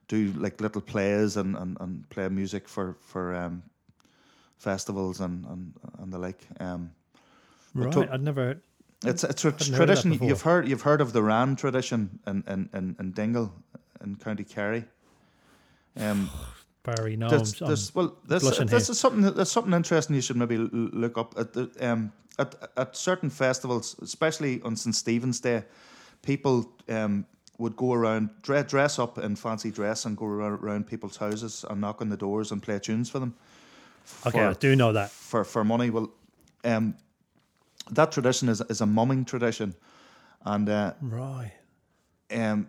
do 0.09 0.33
like 0.42 0.61
little 0.62 0.81
plays 0.83 1.37
and, 1.37 1.57
and, 1.57 1.76
and 1.81 2.09
play 2.11 2.29
music 2.29 2.68
for 2.68 2.94
for 3.00 3.35
um, 3.35 3.62
festivals 4.59 5.21
and, 5.21 5.45
and, 5.47 5.73
and 5.99 6.12
the 6.12 6.19
like. 6.19 6.40
Um, 6.61 6.90
Right, 7.75 7.92
to- 7.92 8.11
I'd 8.11 8.23
never. 8.23 8.62
it's 9.05 9.23
it's 9.23 9.45
a 9.45 9.51
Hadn't 9.51 9.69
heard 9.69 9.77
tradition. 9.77 10.12
You've 10.27 10.40
heard 10.40 10.66
you've 10.66 10.81
heard 10.81 11.03
of 11.03 11.12
the 11.12 11.23
Wren 11.23 11.55
tradition 11.57 12.19
in 12.27 12.42
in, 12.49 12.71
in, 12.73 12.97
in 12.99 13.12
Dingle 13.12 13.53
in 14.03 14.16
County 14.16 14.45
Kerry. 14.45 14.85
Um, 15.99 16.31
Barry, 16.85 17.16
no, 17.16 17.29
this, 17.29 17.61
I'm, 17.61 17.69
this, 17.69 17.95
well, 17.95 18.16
this, 18.29 18.59
this 18.61 18.88
is 18.88 18.99
something 19.01 19.23
that's 19.35 19.51
something 19.51 19.75
interesting. 19.75 20.14
You 20.14 20.23
should 20.23 20.37
maybe 20.37 20.57
look 20.57 21.19
up 21.19 21.35
at 21.37 21.53
the 21.53 21.69
um, 21.81 22.12
at 22.38 22.55
at 22.77 22.97
certain 22.97 23.29
festivals, 23.29 23.97
especially 24.01 24.62
on 24.62 24.77
St 24.77 24.95
Stephen's 24.95 25.40
Day. 25.40 25.64
People 26.23 26.71
um, 26.88 27.27
would 27.59 27.77
go 27.77 27.92
around 27.92 28.31
dress, 28.42 28.71
dress 28.71 28.99
up 28.99 29.19
in 29.19 29.37
fancy 29.37 29.71
dress 29.71 30.05
and 30.05 30.16
go 30.16 30.27
around, 30.27 30.53
around 30.61 30.87
people's 30.87 31.16
houses 31.16 31.64
and 31.69 31.81
knock 31.81 32.01
on 32.01 32.09
the 32.09 32.16
doors 32.16 32.53
and 32.53 32.62
play 32.62 32.79
tunes 32.79 33.11
for 33.11 33.19
them. 33.19 33.35
Okay, 34.27 34.38
for- 34.38 34.49
I 34.51 34.53
do 34.55 34.75
know 34.77 34.92
that. 34.92 35.11
for 35.11 35.45
for 35.45 35.64
money. 35.64 35.90
Well, 35.90 36.11
um, 36.64 36.95
that 37.90 38.12
tradition 38.12 38.49
is 38.49 38.61
is 38.69 38.81
a 38.81 38.87
mumming 38.87 39.25
tradition, 39.25 39.75
and 40.45 40.69
uh, 40.69 40.92
Right. 41.01 41.53
um, 42.33 42.69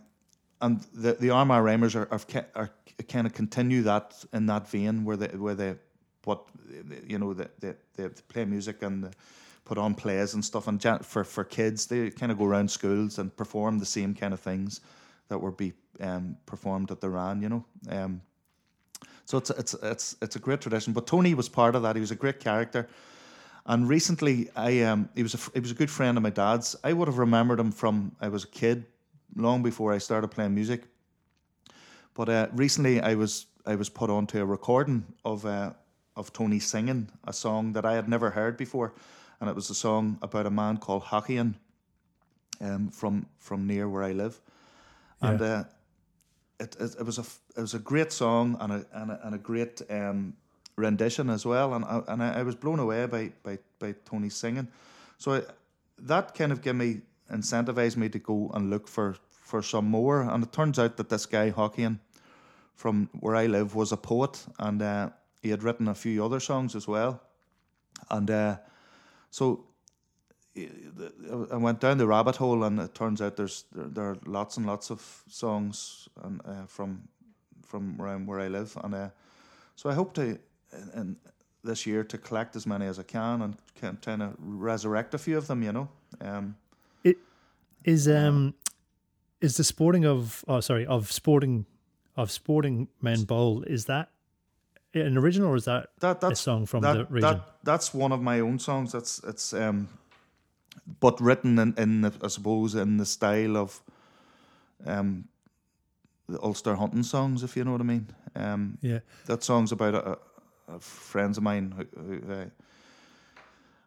and 0.62 0.82
the 0.94 1.14
the 1.14 1.30
Armagh 1.32 1.64
Rhymers 1.64 1.96
are 1.96 2.08
are, 2.12 2.20
are 2.56 2.70
kind 3.08 3.28
of 3.28 3.34
continue 3.34 3.84
that 3.84 4.26
in 4.34 4.46
that 4.48 4.68
vein 4.70 5.06
where 5.06 5.18
they 5.18 5.38
where 5.38 5.56
they 5.56 5.76
what 6.26 6.46
you 7.08 7.18
know 7.18 7.34
they 7.34 7.48
they, 7.60 7.74
they 7.96 8.10
play 8.28 8.46
music 8.46 8.82
and 8.84 9.16
put 9.66 9.78
on 9.78 9.96
plays 9.96 10.34
and 10.34 10.44
stuff. 10.46 10.68
And 10.68 10.82
for 11.06 11.24
for 11.24 11.44
kids, 11.44 11.86
they 11.88 12.10
kind 12.10 12.32
of 12.32 12.38
go 12.38 12.46
around 12.46 12.70
schools 12.72 13.20
and 13.20 13.36
perform 13.36 13.80
the 13.80 13.86
same 13.86 14.14
kind 14.14 14.34
of 14.34 14.40
things 14.40 14.82
that 15.30 15.40
were 15.40 15.52
be 15.52 15.74
um, 16.00 16.38
performed 16.46 16.92
at 16.92 17.00
the 17.02 17.10
Wren. 17.10 17.42
You 17.42 17.50
know. 17.50 17.66
Um, 17.90 18.22
so 19.28 19.38
it's 19.38 19.50
it's 19.50 19.74
it's 19.84 20.16
it's 20.22 20.36
a 20.38 20.40
great 20.40 20.62
tradition. 20.62 20.94
But 20.94 21.06
Tony 21.06 21.34
was 21.34 21.50
part 21.50 21.76
of 21.76 21.82
that. 21.84 21.96
He 21.96 22.00
was 22.00 22.12
a 22.12 22.16
great 22.16 22.40
character. 22.40 22.88
And 23.66 23.90
recently, 23.90 24.50
I 24.56 24.82
um, 24.84 25.10
he 25.16 25.22
was 25.22 25.34
a 25.34 25.40
he 25.54 25.60
was 25.60 25.72
a 25.72 25.74
good 25.74 25.92
friend 25.92 26.18
of 26.18 26.24
my 26.24 26.30
dad's. 26.30 26.78
I 26.82 26.94
would 26.94 27.10
have 27.10 27.18
remembered 27.18 27.60
him 27.60 27.72
from 27.74 28.16
I 28.22 28.30
was 28.30 28.46
a 28.46 28.48
kid, 28.48 28.86
long 29.36 29.64
before 29.64 29.92
I 29.94 29.98
started 29.98 30.30
playing 30.30 30.56
music. 30.56 30.84
But 32.14 32.30
uh, 32.30 32.48
recently, 32.54 33.02
I 33.02 33.16
was 33.16 33.48
I 33.66 33.76
was 33.76 33.90
put 33.90 34.10
onto 34.10 34.40
a 34.40 34.46
recording 34.46 35.04
of 35.26 35.46
uh, 35.46 35.74
of 36.16 36.32
Tony 36.32 36.60
singing 36.60 37.10
a 37.26 37.34
song 37.34 37.74
that 37.74 37.86
I 37.86 37.96
had 37.96 38.08
never 38.08 38.30
heard 38.30 38.56
before, 38.56 38.94
and 39.42 39.50
it 39.50 39.56
was 39.56 39.70
a 39.70 39.76
song 39.76 40.20
about 40.22 40.46
a 40.46 40.52
man 40.52 40.78
called 40.78 41.04
Hockeyan, 41.04 41.56
um, 42.62 42.92
from 42.92 43.26
from 43.40 43.68
near 43.68 43.90
where 43.90 44.04
I 44.04 44.14
live, 44.14 44.40
and 45.20 45.42
uh, 45.42 45.64
it, 46.60 46.76
it 46.80 46.96
it 47.00 47.06
was 47.06 47.18
a 47.18 47.26
it 47.56 47.62
was 47.62 47.74
a 47.74 47.80
great 47.80 48.12
song 48.12 48.58
and 48.60 48.74
a 48.74 48.86
and 48.94 49.12
a, 49.12 49.20
and 49.24 49.36
a 49.36 49.38
great 49.38 49.82
um, 49.90 50.34
rendition 50.76 51.30
as 51.30 51.46
well, 51.46 51.74
and 51.74 51.86
I, 51.86 52.02
and 52.08 52.24
I, 52.24 52.44
was 52.44 52.56
blown 52.56 52.80
away 52.80 53.06
by 53.06 53.32
by 53.44 53.60
by 53.80 53.96
Tony 54.06 54.30
singing, 54.30 54.68
so 55.18 55.34
I, 55.34 55.42
that 56.00 56.36
kind 56.36 56.52
of 56.52 56.62
gave 56.62 56.76
me 56.76 57.02
incentivized 57.32 57.98
me 57.98 58.10
to 58.10 58.20
go 58.20 58.52
and 58.54 58.70
look 58.70 58.88
for 58.88 59.16
for 59.30 59.62
some 59.62 59.86
more, 59.86 60.22
and 60.22 60.44
it 60.44 60.52
turns 60.52 60.80
out 60.80 60.98
that 60.98 61.10
this 61.10 61.26
guy 61.26 61.52
Hockeyan 61.52 62.00
from 62.76 63.10
where 63.20 63.36
I 63.36 63.48
live 63.48 63.76
was 63.76 63.92
a 63.92 63.98
poet, 63.98 64.46
and 64.60 64.82
uh, 64.82 65.10
he 65.42 65.50
had 65.50 65.64
written 65.64 65.88
a 65.88 65.96
few 65.96 66.24
other 66.24 66.40
songs 66.40 66.76
as 66.76 66.88
well, 66.88 67.22
and 68.10 68.30
uh, 68.30 68.58
so 69.30 69.66
I 71.52 71.56
went 71.58 71.80
down 71.80 71.98
the 71.98 72.08
rabbit 72.08 72.36
hole, 72.38 72.64
and 72.64 72.80
it 72.80 72.94
turns 72.94 73.22
out 73.22 73.36
there's 73.36 73.66
there, 73.72 73.88
there 73.88 74.06
are 74.06 74.18
lots 74.26 74.58
and 74.58 74.66
lots 74.66 74.90
of 74.92 75.24
songs 75.30 76.08
and 76.24 76.42
uh, 76.46 76.66
from 76.68 77.08
from 77.66 78.00
around 78.00 78.28
where 78.28 78.40
I 78.40 78.48
live, 78.48 78.78
and 78.84 78.96
uh, 78.96 79.10
so 79.76 79.90
I 79.90 79.94
hope 79.94 80.14
to 80.16 80.40
in, 80.96 81.18
this 81.64 81.86
year 81.86 82.04
to 82.04 82.18
collect 82.18 82.56
as 82.56 82.66
many 82.66 82.86
as 82.86 82.98
I 83.00 83.04
can 83.04 83.42
and 83.42 83.56
can 83.76 83.98
kind 83.98 84.22
of 84.24 84.36
resurrect 84.40 85.14
a 85.14 85.18
few 85.18 85.38
of 85.38 85.48
them. 85.48 85.64
You 85.64 85.72
know, 85.72 85.90
um, 86.22 86.56
It 87.04 87.18
is 87.84 88.08
um 88.08 88.54
is 89.42 89.58
the 89.58 89.64
sporting 89.64 90.06
of 90.06 90.44
oh 90.48 90.60
sorry 90.62 90.86
of 90.86 91.12
sporting 91.12 91.66
of 92.16 92.32
sporting 92.32 92.88
men 93.02 93.24
bowl 93.24 93.64
is 93.64 93.86
that 93.86 94.10
an 94.94 95.18
original 95.18 95.50
or 95.50 95.56
is 95.56 95.66
that 95.66 95.90
that 96.00 96.24
a 96.24 96.36
song 96.36 96.66
from 96.66 96.82
that, 96.82 96.94
the 96.94 97.06
region? 97.06 97.30
That, 97.30 97.42
that's 97.64 97.94
one 97.94 98.12
of 98.12 98.22
my 98.22 98.40
own 98.40 98.60
songs. 98.60 98.92
That's 98.92 99.20
it's 99.24 99.54
um, 99.54 99.88
but 101.00 101.20
written 101.20 101.60
in, 101.60 101.74
in 101.78 102.02
the, 102.02 102.14
I 102.24 102.28
suppose 102.28 102.76
in 102.76 102.98
the 102.98 103.06
style 103.06 103.58
of 103.58 103.82
um, 104.86 105.28
the 106.28 106.42
Ulster 106.42 106.76
hunting 106.76 107.04
songs, 107.04 107.44
if 107.44 107.56
you 107.56 107.64
know 107.64 107.72
what 107.72 107.82
I 107.82 107.86
mean. 107.86 108.08
Um, 108.36 108.78
yeah, 108.82 109.00
that 109.26 109.44
song's 109.44 109.72
about 109.72 109.96
a, 109.96 110.18
a, 110.68 110.80
friends 110.80 111.38
of 111.38 111.44
mine 111.44 111.74
who, 111.76 112.02
who 112.02 112.34
I, 112.34 112.52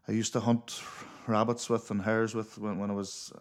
I 0.09 0.13
used 0.13 0.33
to 0.33 0.41
hunt 0.41 0.83
rabbits 1.27 1.71
with 1.71 1.91
and 1.91 2.03
hares 2.03 2.35
with 2.35 2.59
when, 2.59 2.79
when 2.79 2.91
I 2.91 2.95
was 2.95 3.33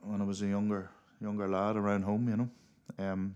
when 0.00 0.20
I 0.20 0.24
was 0.24 0.40
a 0.42 0.46
younger 0.46 0.90
younger 1.20 1.48
lad 1.48 1.76
around 1.76 2.02
home. 2.02 2.28
You 2.28 2.36
know. 2.36 2.50
Um, 2.98 3.34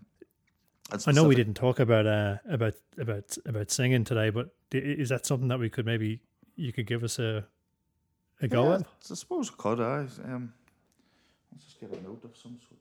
I 1.07 1.12
know 1.12 1.24
we 1.24 1.35
didn't 1.35 1.54
talk 1.54 1.81
about 1.81 2.07
uh 2.07 2.37
about 2.48 2.74
about 2.96 3.37
about 3.44 3.70
singing 3.70 4.04
today, 4.04 4.31
but 4.31 4.48
is 4.72 5.11
that 5.11 5.26
something 5.26 5.48
that 5.48 5.59
we 5.59 5.68
could 5.68 5.85
maybe 5.85 6.20
you 6.57 6.72
could 6.72 6.87
give 6.87 7.04
us 7.04 7.18
a 7.18 7.46
a 8.40 8.48
go 8.48 8.70
Yeah? 8.70 8.79
I 9.11 9.14
suppose 9.14 9.51
I 9.51 9.55
could. 9.57 9.81
I 9.81 10.07
um, 10.24 10.53
let's 11.53 11.64
just 11.64 11.81
get 11.81 11.90
a 11.90 12.03
note 12.03 12.24
of 12.24 12.37
some 12.37 12.59
sort. 12.68 12.81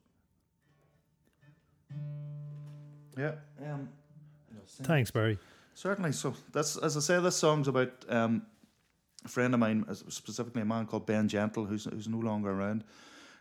Yeah. 3.17 3.34
Um. 3.72 3.89
Thanks, 4.84 5.12
Barry. 5.12 5.39
Certainly. 5.74 6.12
So 6.12 6.34
that's 6.52 6.78
as 6.78 6.98
I 6.98 7.00
say, 7.00 7.20
this 7.20 7.36
song's 7.36 7.67
about 7.67 7.91
um, 8.10 8.43
a 9.26 9.28
friend 9.28 9.54
of 9.54 9.60
mine, 9.60 9.86
specifically 10.10 10.62
a 10.62 10.65
man 10.65 10.86
called 10.86 11.06
Ben 11.06 11.28
Gentle, 11.28 11.65
who's 11.65 11.86
who's 11.86 12.08
no 12.08 12.20
longer 12.20 12.52
around. 12.52 12.84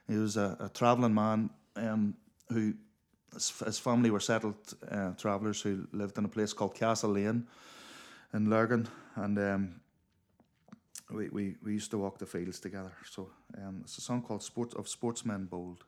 He 0.09 0.16
was 0.16 0.37
a, 0.37 0.57
a 0.61 0.68
travelling 0.68 1.14
man 1.14 1.50
um, 1.74 2.14
who 2.48 2.74
his, 3.33 3.50
his 3.64 3.79
family 3.79 4.11
were 4.11 4.20
settled 4.20 4.57
uh, 4.90 5.12
travellers 5.12 5.61
who 5.61 5.87
lived 5.92 6.16
in 6.16 6.24
a 6.24 6.29
place 6.29 6.52
called 6.52 6.74
Castle 6.74 7.11
Lane 7.11 7.46
in 8.33 8.48
Lurgan, 8.48 8.88
and 9.16 9.38
um, 9.38 9.81
we, 11.11 11.29
we, 11.29 11.57
we 11.62 11.73
used 11.73 11.90
to 11.92 11.99
walk 11.99 12.19
the 12.19 12.27
fields 12.27 12.61
together. 12.61 12.92
So 13.11 13.31
um, 13.57 13.81
it's 13.85 13.99
a 13.99 14.01
song 14.01 14.23
called 14.23 14.42
"Sports 14.42 14.75
of 14.75 14.88
Sportsmen 14.88 15.47
Bold." 15.47 15.85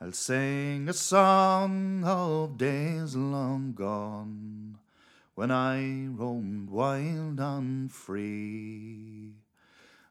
I'll 0.00 0.12
sing 0.12 0.88
a 0.88 0.92
song 0.92 2.02
of 2.04 2.58
days 2.58 3.14
long 3.16 3.72
gone 3.74 4.78
when 5.34 5.50
I 5.50 6.06
roamed 6.06 6.68
wild 6.70 7.40
and 7.40 7.90
free. 7.90 9.32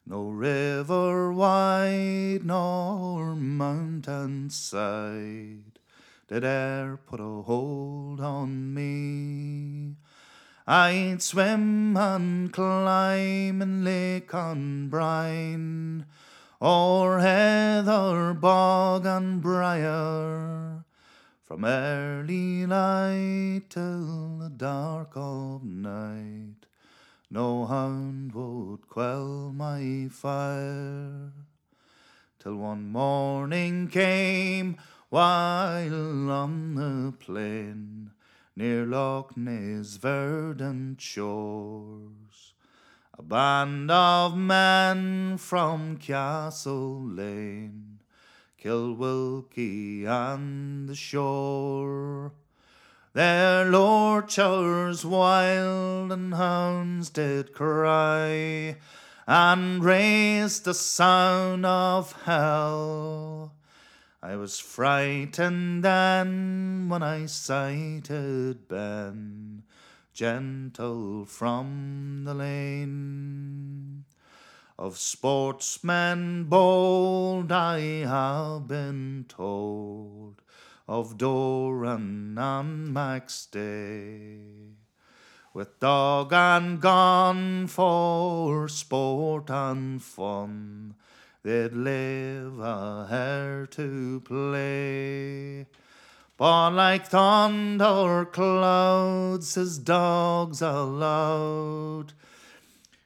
No 0.05 0.29
river 0.29 1.31
wide 1.31 2.41
nor 2.43 3.35
mountain 3.35 4.49
side 4.49 5.79
did 6.27 6.43
e'er 6.43 6.99
put 7.05 7.19
a 7.19 7.41
hold 7.43 8.19
on 8.19 8.73
me. 8.73 9.95
I'd 10.65 11.21
swim 11.21 11.97
and 11.97 12.53
climb 12.53 13.61
in 13.61 13.83
lake 13.83 14.33
and 14.33 14.89
brine, 14.89 16.05
o'er 16.61 17.19
heather, 17.19 18.33
bog 18.33 19.05
and 19.05 19.41
briar, 19.41 20.85
from 21.43 21.65
early 21.65 22.65
light 22.65 23.63
till 23.69 24.37
the 24.37 24.49
dark 24.55 25.11
of 25.15 25.65
night. 25.65 26.65
No 27.29 27.65
hound 27.65 28.33
would 28.33 28.87
quell 28.87 29.51
my 29.53 30.07
fire 30.09 31.33
till 32.39 32.55
one 32.55 32.89
morning 32.89 33.89
came 33.89 34.77
while 35.09 36.31
on 36.31 36.75
the 36.75 37.11
plain 37.19 38.11
near 38.55 38.85
Lough 38.85 39.29
Neagh's 39.35 39.97
verdant 39.97 41.01
shores. 41.01 42.53
A 43.17 43.21
band 43.23 43.89
of 43.89 44.37
men 44.37 45.37
from 45.37 45.97
Castle 45.97 47.03
Lane, 47.03 47.99
Kilwilkie 48.61 50.05
and 50.05 50.87
the 50.87 50.95
shore. 50.95 52.33
Their 53.13 53.65
lurchers 53.65 55.05
wild 55.05 56.11
and 56.11 56.33
hounds 56.33 57.09
did 57.09 57.53
cry, 57.53 58.77
and 59.27 59.83
raised 59.83 60.65
the 60.65 60.73
sound 60.73 61.65
of 61.65 62.13
hell. 62.23 63.53
I 64.25 64.37
was 64.37 64.57
frightened 64.57 65.83
then 65.83 66.87
when 66.87 67.03
I 67.03 67.25
sighted 67.25 68.69
Ben, 68.69 69.63
gentle 70.13 71.25
from 71.25 72.21
the 72.23 72.33
lane. 72.33 74.05
Of 74.79 74.97
sportsmen 74.97 76.45
bold 76.45 77.51
I 77.51 77.79
have 78.07 78.65
been 78.65 79.25
told, 79.27 80.41
of 80.87 81.17
Doran 81.17 82.37
and 82.37 82.93
Max 82.93 83.45
Day. 83.45 84.37
With 85.53 85.81
dog 85.81 86.31
and 86.31 86.79
gun 86.79 87.67
for 87.67 88.69
sport 88.69 89.49
and 89.49 90.01
fun, 90.01 90.95
live 91.45 92.59
a 92.59 93.07
hare 93.09 93.67
to 93.67 94.21
play. 94.21 95.65
But 96.37 96.71
like 96.71 97.07
thunder 97.07 98.25
clouds, 98.25 99.55
his 99.55 99.77
dogs 99.77 100.61
aloud 100.61 102.13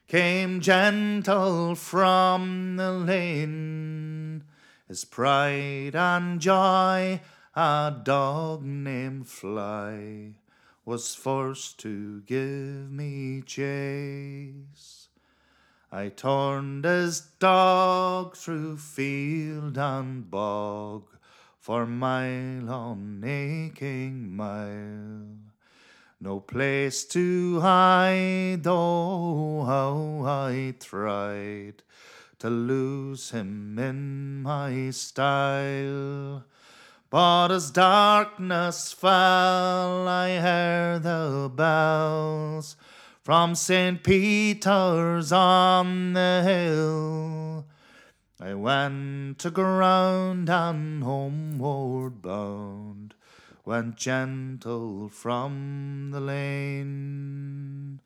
came 0.06 0.60
gentle 0.60 1.74
from 1.74 2.76
the 2.76 2.92
lane. 2.92 4.44
His 4.88 5.04
pride 5.04 5.94
and 5.94 6.40
joy, 6.40 7.20
a 7.54 7.94
dog 8.02 8.64
named 8.64 9.28
Fly, 9.28 10.32
was 10.86 11.14
forced 11.14 11.78
to 11.80 12.22
give 12.22 12.90
me 12.90 13.42
chase. 13.42 14.97
I 15.90 16.10
turned 16.10 16.84
his 16.84 17.20
dog 17.38 18.36
through 18.36 18.76
field 18.76 19.78
and 19.78 20.30
bog 20.30 21.04
for 21.58 21.86
mile 21.86 22.70
on 22.70 23.22
aching 23.24 24.36
mile. 24.36 25.38
no 26.20 26.40
place 26.40 27.06
to 27.06 27.60
hide, 27.60 28.64
though 28.64 29.64
how 29.66 30.24
I 30.26 30.74
tried 30.78 31.82
to 32.40 32.50
lose 32.50 33.30
him 33.30 33.78
in 33.78 34.42
my 34.42 34.90
style. 34.90 36.44
But 37.08 37.50
as 37.50 37.70
darkness 37.70 38.92
fell, 38.92 40.06
I 40.06 40.36
heard 40.36 41.04
the 41.04 41.50
bells 41.54 42.76
from 43.28 43.54
St. 43.54 44.02
Peter's 44.02 45.32
on 45.32 46.14
the 46.14 46.42
hill. 46.46 47.66
I 48.40 48.54
went 48.54 49.38
to 49.40 49.50
ground 49.50 50.48
and 50.48 51.04
homeward 51.04 52.22
bound, 52.22 53.12
went 53.66 53.96
gentle 53.96 55.10
from 55.10 56.08
the 56.10 56.20
lane. 56.20 58.00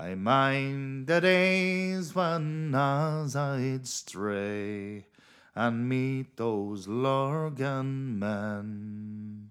I 0.00 0.14
mind 0.14 1.08
the 1.08 1.20
days 1.20 2.14
when 2.14 2.74
as 2.74 3.36
I'd 3.36 3.86
stray 3.86 5.08
and 5.54 5.86
meet 5.86 6.38
those 6.38 6.88
Lurgan 6.88 8.18
men. 8.18 9.50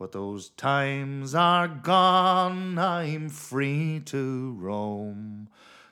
But 0.00 0.12
those 0.12 0.48
times 0.48 1.34
are 1.34 1.68
gone, 1.68 2.78
I'm 2.78 3.28
free 3.28 4.00
to 4.06 4.56
roam 4.58 5.50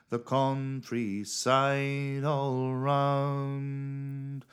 the 0.08 0.18
countryside 0.18 2.24
all 2.24 2.74
round. 2.74 4.46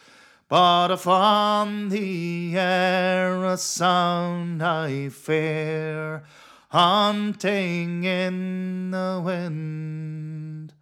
But 0.50 0.92
if 0.92 1.08
on 1.08 1.88
the 1.88 2.58
air 2.58 3.46
a 3.46 3.56
sound 3.56 4.62
I 4.62 5.08
fear, 5.08 6.26
haunting 6.72 8.04
in 8.04 8.92
the 8.92 9.22
wind, 9.24 10.74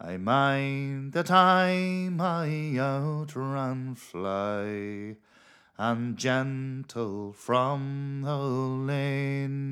I 0.00 0.16
mind 0.16 1.12
the 1.12 1.24
time 1.24 2.22
I 2.22 2.78
outran 2.78 3.96
fly, 3.96 5.16
and 5.78 6.16
gentle 6.16 7.32
from 7.32 8.22
the 8.22 8.36
lane. 8.36 9.64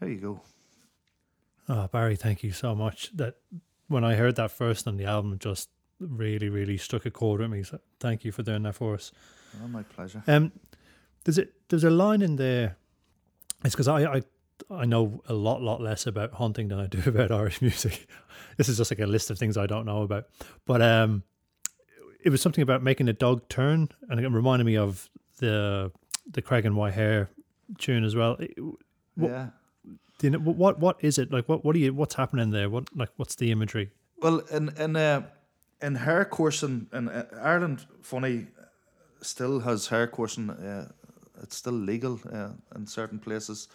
There 0.00 0.08
you 0.08 0.18
go. 0.18 0.40
Oh, 1.68 1.88
Barry, 1.88 2.16
thank 2.16 2.42
you 2.42 2.52
so 2.52 2.74
much. 2.74 3.10
That 3.16 3.36
when 3.88 4.04
I 4.04 4.14
heard 4.14 4.36
that 4.36 4.50
first 4.50 4.88
on 4.88 4.96
the 4.96 5.04
album, 5.04 5.38
just 5.38 5.68
really, 6.00 6.48
really 6.48 6.76
struck 6.76 7.06
a 7.06 7.10
chord 7.10 7.40
with 7.40 7.50
me. 7.50 7.62
So 7.62 7.78
thank 8.00 8.24
you 8.24 8.32
for 8.32 8.42
doing 8.42 8.62
that 8.64 8.74
for 8.74 8.94
us. 8.94 9.12
Oh, 9.62 9.68
my 9.68 9.82
pleasure. 9.82 10.22
Um, 10.26 10.52
there's 11.24 11.38
a 11.38 11.46
there's 11.68 11.84
a 11.84 11.90
line 11.90 12.22
in 12.22 12.36
there. 12.36 12.76
It's 13.64 13.74
because 13.74 13.88
I, 13.88 14.16
I 14.16 14.22
I 14.70 14.84
know 14.86 15.22
a 15.28 15.34
lot 15.34 15.62
lot 15.62 15.80
less 15.80 16.06
about 16.06 16.34
hunting 16.34 16.68
than 16.68 16.78
I 16.80 16.86
do 16.86 17.02
about 17.06 17.30
Irish 17.30 17.62
music. 17.62 18.06
this 18.56 18.68
is 18.68 18.78
just 18.78 18.90
like 18.90 19.00
a 19.00 19.06
list 19.06 19.30
of 19.30 19.38
things 19.38 19.56
I 19.56 19.66
don't 19.66 19.86
know 19.86 20.02
about. 20.02 20.26
But 20.66 20.82
um, 20.82 21.22
it 22.24 22.30
was 22.30 22.40
something 22.40 22.62
about 22.62 22.82
making 22.82 23.08
a 23.08 23.12
dog 23.12 23.48
turn, 23.48 23.88
and 24.08 24.20
it 24.20 24.28
reminded 24.28 24.64
me 24.64 24.76
of 24.76 25.10
the 25.38 25.90
the 26.30 26.42
Craig 26.42 26.64
and 26.64 26.76
White 26.76 26.94
Hare 26.94 27.30
tune 27.78 28.04
as 28.04 28.14
well. 28.14 28.38
What, 29.16 29.30
yeah. 29.30 29.46
Do 30.18 30.26
you 30.26 30.30
know, 30.30 30.38
what 30.38 30.78
what 30.78 31.02
is 31.02 31.18
it 31.18 31.32
like? 31.32 31.48
What 31.48 31.64
what 31.64 31.74
are 31.74 31.78
you? 31.78 31.92
What's 31.92 32.14
happening 32.14 32.50
there? 32.50 32.70
What 32.70 32.94
like 32.96 33.10
what's 33.16 33.34
the 33.34 33.50
imagery? 33.50 33.90
Well, 34.20 34.38
in 34.50 34.70
in 34.78 34.96
uh, 34.96 35.22
in 35.80 35.96
hare 35.96 36.24
coursing 36.24 36.86
in 36.92 37.08
uh, 37.08 37.26
Ireland, 37.40 37.86
funny, 38.02 38.46
still 39.20 39.60
has 39.60 39.88
hare 39.88 40.06
coursing. 40.06 40.50
Uh, 40.50 40.92
it's 41.42 41.56
still 41.56 41.72
legal 41.72 42.20
uh, 42.32 42.50
in 42.76 42.86
certain 42.86 43.18
places. 43.18 43.68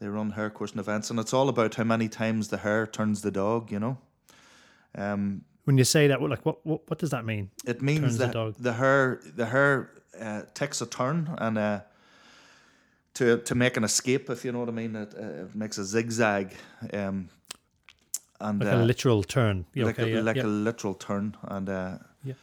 They 0.00 0.08
run 0.08 0.30
hare 0.30 0.50
coursing 0.50 0.80
events, 0.80 1.10
and 1.10 1.20
it's 1.20 1.32
all 1.32 1.48
about 1.48 1.76
how 1.76 1.84
many 1.84 2.08
times 2.08 2.48
the 2.48 2.58
hare 2.58 2.86
turns 2.86 3.22
the 3.22 3.30
dog. 3.30 3.70
You 3.70 3.78
know. 3.78 3.98
Um, 4.98 5.44
when 5.66 5.78
you 5.78 5.84
say 5.84 6.08
that, 6.08 6.20
what 6.20 6.30
like 6.30 6.44
what 6.46 6.56
what, 6.64 6.80
what 6.88 6.98
does 6.98 7.10
that 7.10 7.24
mean? 7.24 7.50
It 7.66 7.82
means 7.82 8.16
the 8.16 8.26
that 8.26 8.32
dog. 8.32 8.54
the 8.58 8.72
hare 8.72 9.20
the 9.36 9.46
hare 9.46 9.90
uh, 10.20 10.42
takes 10.54 10.80
a 10.80 10.86
turn 10.86 11.28
and. 11.38 11.58
Uh, 11.58 11.80
to, 13.14 13.38
to 13.38 13.54
make 13.54 13.78
an 13.78 13.84
escape, 13.84 14.28
if 14.28 14.44
you 14.44 14.52
know 14.52 14.58
what 14.58 14.68
I 14.68 14.72
mean, 14.72 14.94
it, 14.94 15.14
uh, 15.18 15.44
it 15.44 15.54
makes 15.54 15.78
a 15.78 15.84
zigzag, 15.86 16.54
um, 16.92 17.30
and 18.38 18.60
Like 18.60 18.74
uh, 18.74 18.76
a 18.76 18.84
literal 18.84 19.22
turn. 19.22 19.64
Yeah, 19.72 19.86
like 19.86 19.98
okay, 19.98 20.12
a, 20.12 20.16
yeah, 20.16 20.20
like 20.20 20.36
yeah. 20.36 20.44
a 20.44 20.64
literal 20.64 20.92
turn, 20.94 21.34
and 21.44 21.68
uh, 21.68 21.98
Yeah. 22.24 22.34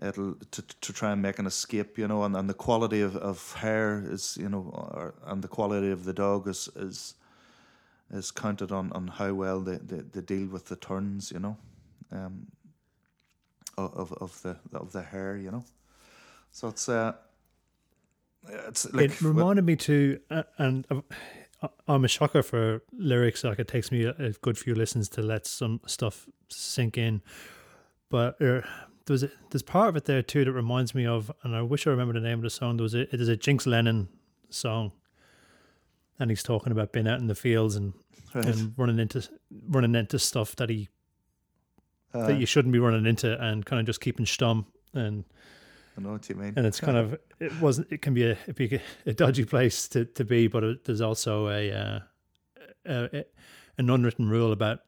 it'll 0.00 0.34
to 0.52 0.62
to 0.62 0.92
try 0.92 1.10
and 1.10 1.20
make 1.20 1.40
an 1.40 1.46
escape, 1.46 1.98
you 1.98 2.06
know, 2.06 2.22
and, 2.22 2.36
and 2.36 2.48
the 2.48 2.54
quality 2.54 3.00
of, 3.02 3.16
of 3.16 3.54
hare 3.54 4.04
is, 4.08 4.36
you 4.40 4.48
know, 4.48 4.70
or, 4.72 5.14
and 5.24 5.42
the 5.42 5.48
quality 5.48 5.90
of 5.90 6.04
the 6.04 6.12
dog 6.12 6.46
is 6.46 6.68
is 6.76 7.14
is 8.12 8.30
counted 8.30 8.70
on, 8.70 8.92
on 8.92 9.08
how 9.08 9.34
well 9.34 9.60
they, 9.60 9.78
they, 9.78 10.02
they 10.12 10.20
deal 10.20 10.46
with 10.52 10.66
the 10.66 10.76
turns, 10.76 11.32
you 11.32 11.40
know, 11.40 11.56
um, 12.12 12.46
of 13.78 14.12
of 14.14 14.42
the 14.42 14.56
of 14.72 14.92
the 14.92 15.02
hare, 15.02 15.36
you 15.36 15.50
know. 15.50 15.64
So 16.52 16.68
it's 16.68 16.88
uh, 16.88 17.12
it's 18.48 18.92
like 18.92 19.10
it 19.10 19.20
reminded 19.20 19.64
me 19.64 19.76
to, 19.76 20.20
uh, 20.30 20.42
and 20.58 20.86
uh, 20.90 21.68
I'm 21.86 22.04
a 22.04 22.08
shocker 22.08 22.42
for 22.42 22.82
lyrics. 22.92 23.44
Like 23.44 23.58
it 23.58 23.68
takes 23.68 23.90
me 23.90 24.04
a, 24.04 24.10
a 24.18 24.30
good 24.32 24.58
few 24.58 24.74
listens 24.74 25.08
to 25.10 25.22
let 25.22 25.46
some 25.46 25.80
stuff 25.86 26.26
sink 26.48 26.96
in. 26.96 27.22
But 28.08 28.40
uh, 28.40 28.62
there's 29.06 29.24
a, 29.24 29.30
there's 29.50 29.62
part 29.62 29.88
of 29.88 29.96
it 29.96 30.04
there 30.04 30.22
too 30.22 30.44
that 30.44 30.52
reminds 30.52 30.94
me 30.94 31.06
of, 31.06 31.30
and 31.42 31.54
I 31.54 31.62
wish 31.62 31.86
I 31.86 31.90
remember 31.90 32.14
the 32.14 32.20
name 32.20 32.38
of 32.38 32.42
the 32.42 32.50
song. 32.50 32.76
There 32.76 32.84
was 32.84 32.94
a, 32.94 33.02
it 33.14 33.20
is 33.20 33.28
a 33.28 33.36
Jinx 33.36 33.66
Lennon 33.66 34.08
song, 34.48 34.92
and 36.18 36.30
he's 36.30 36.42
talking 36.42 36.72
about 36.72 36.92
being 36.92 37.08
out 37.08 37.20
in 37.20 37.26
the 37.26 37.34
fields 37.34 37.76
and 37.76 37.94
right. 38.34 38.46
and 38.46 38.74
running 38.76 38.98
into 38.98 39.28
running 39.68 39.94
into 39.94 40.18
stuff 40.18 40.56
that 40.56 40.70
he 40.70 40.88
Uh, 42.14 42.26
that 42.28 42.38
you 42.38 42.46
shouldn't 42.46 42.72
be 42.72 42.78
running 42.78 43.04
into, 43.06 43.38
and 43.42 43.64
kind 43.66 43.80
of 43.80 43.86
just 43.86 44.00
keeping 44.00 44.24
stum 44.26 44.64
and 44.94 45.24
I 45.98 46.02
know 46.02 46.12
what 46.12 46.28
you 46.28 46.34
mean. 46.34 46.52
and 46.56 46.66
it's 46.66 46.80
kind 46.80 46.96
of 46.96 47.18
it 47.40 47.52
wasn't 47.60 47.88
it 47.90 48.00
can 48.02 48.14
be 48.14 48.24
a 48.24 48.36
it 48.46 48.54
be 48.56 48.80
a 49.06 49.12
dodgy 49.12 49.44
place 49.44 49.88
to, 49.88 50.04
to 50.04 50.24
be 50.24 50.46
but 50.46 50.62
it, 50.64 50.84
there's 50.84 51.00
also 51.00 51.48
a, 51.48 51.72
uh, 51.72 51.98
a, 52.86 53.18
a 53.18 53.24
an 53.78 53.90
unwritten 53.90 54.28
rule 54.28 54.52
about 54.52 54.80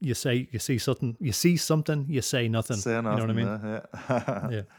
you 0.00 0.14
say 0.14 0.48
you 0.52 0.58
see 0.58 0.78
something 0.78 1.16
you 1.20 1.32
see 1.32 1.56
something 1.56 2.06
you 2.08 2.20
say 2.22 2.48
nothing 2.48 2.76
Say 2.76 2.94
you 2.94 3.02
know 3.02 3.10
what 3.14 3.30
I 3.30 3.32
mean 3.32 3.46
yeah. 3.46 4.48
yeah 4.50 4.62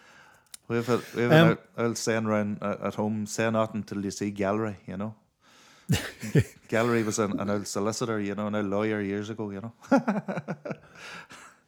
We 0.69 0.75
have 0.75 0.89
a, 0.89 1.01
we 1.15 1.21
have 1.23 1.31
Um, 1.31 1.37
an 1.37 1.47
old, 1.47 1.57
old 1.77 1.97
saying 1.97 2.25
around 2.25 2.57
uh, 2.61 2.75
at 2.83 2.95
home, 2.95 3.25
say 3.25 3.49
nothing 3.49 3.83
till 3.83 4.03
you 4.03 4.11
see 4.11 4.31
gallery, 4.31 4.75
you 4.85 4.97
know. 4.97 5.15
gallery 6.67 7.03
was 7.03 7.19
an, 7.19 7.39
an 7.39 7.49
old 7.49 7.67
solicitor, 7.67 8.19
you 8.19 8.35
know, 8.35 8.47
and 8.47 8.55
a 8.57 8.63
lawyer 8.63 8.99
years 8.99 9.29
ago, 9.29 9.49
you 9.49 9.61
know. 9.61 9.73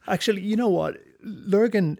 actually 0.09 0.41
you 0.41 0.55
know 0.55 0.69
what 0.69 0.97
Lurgan 1.21 1.99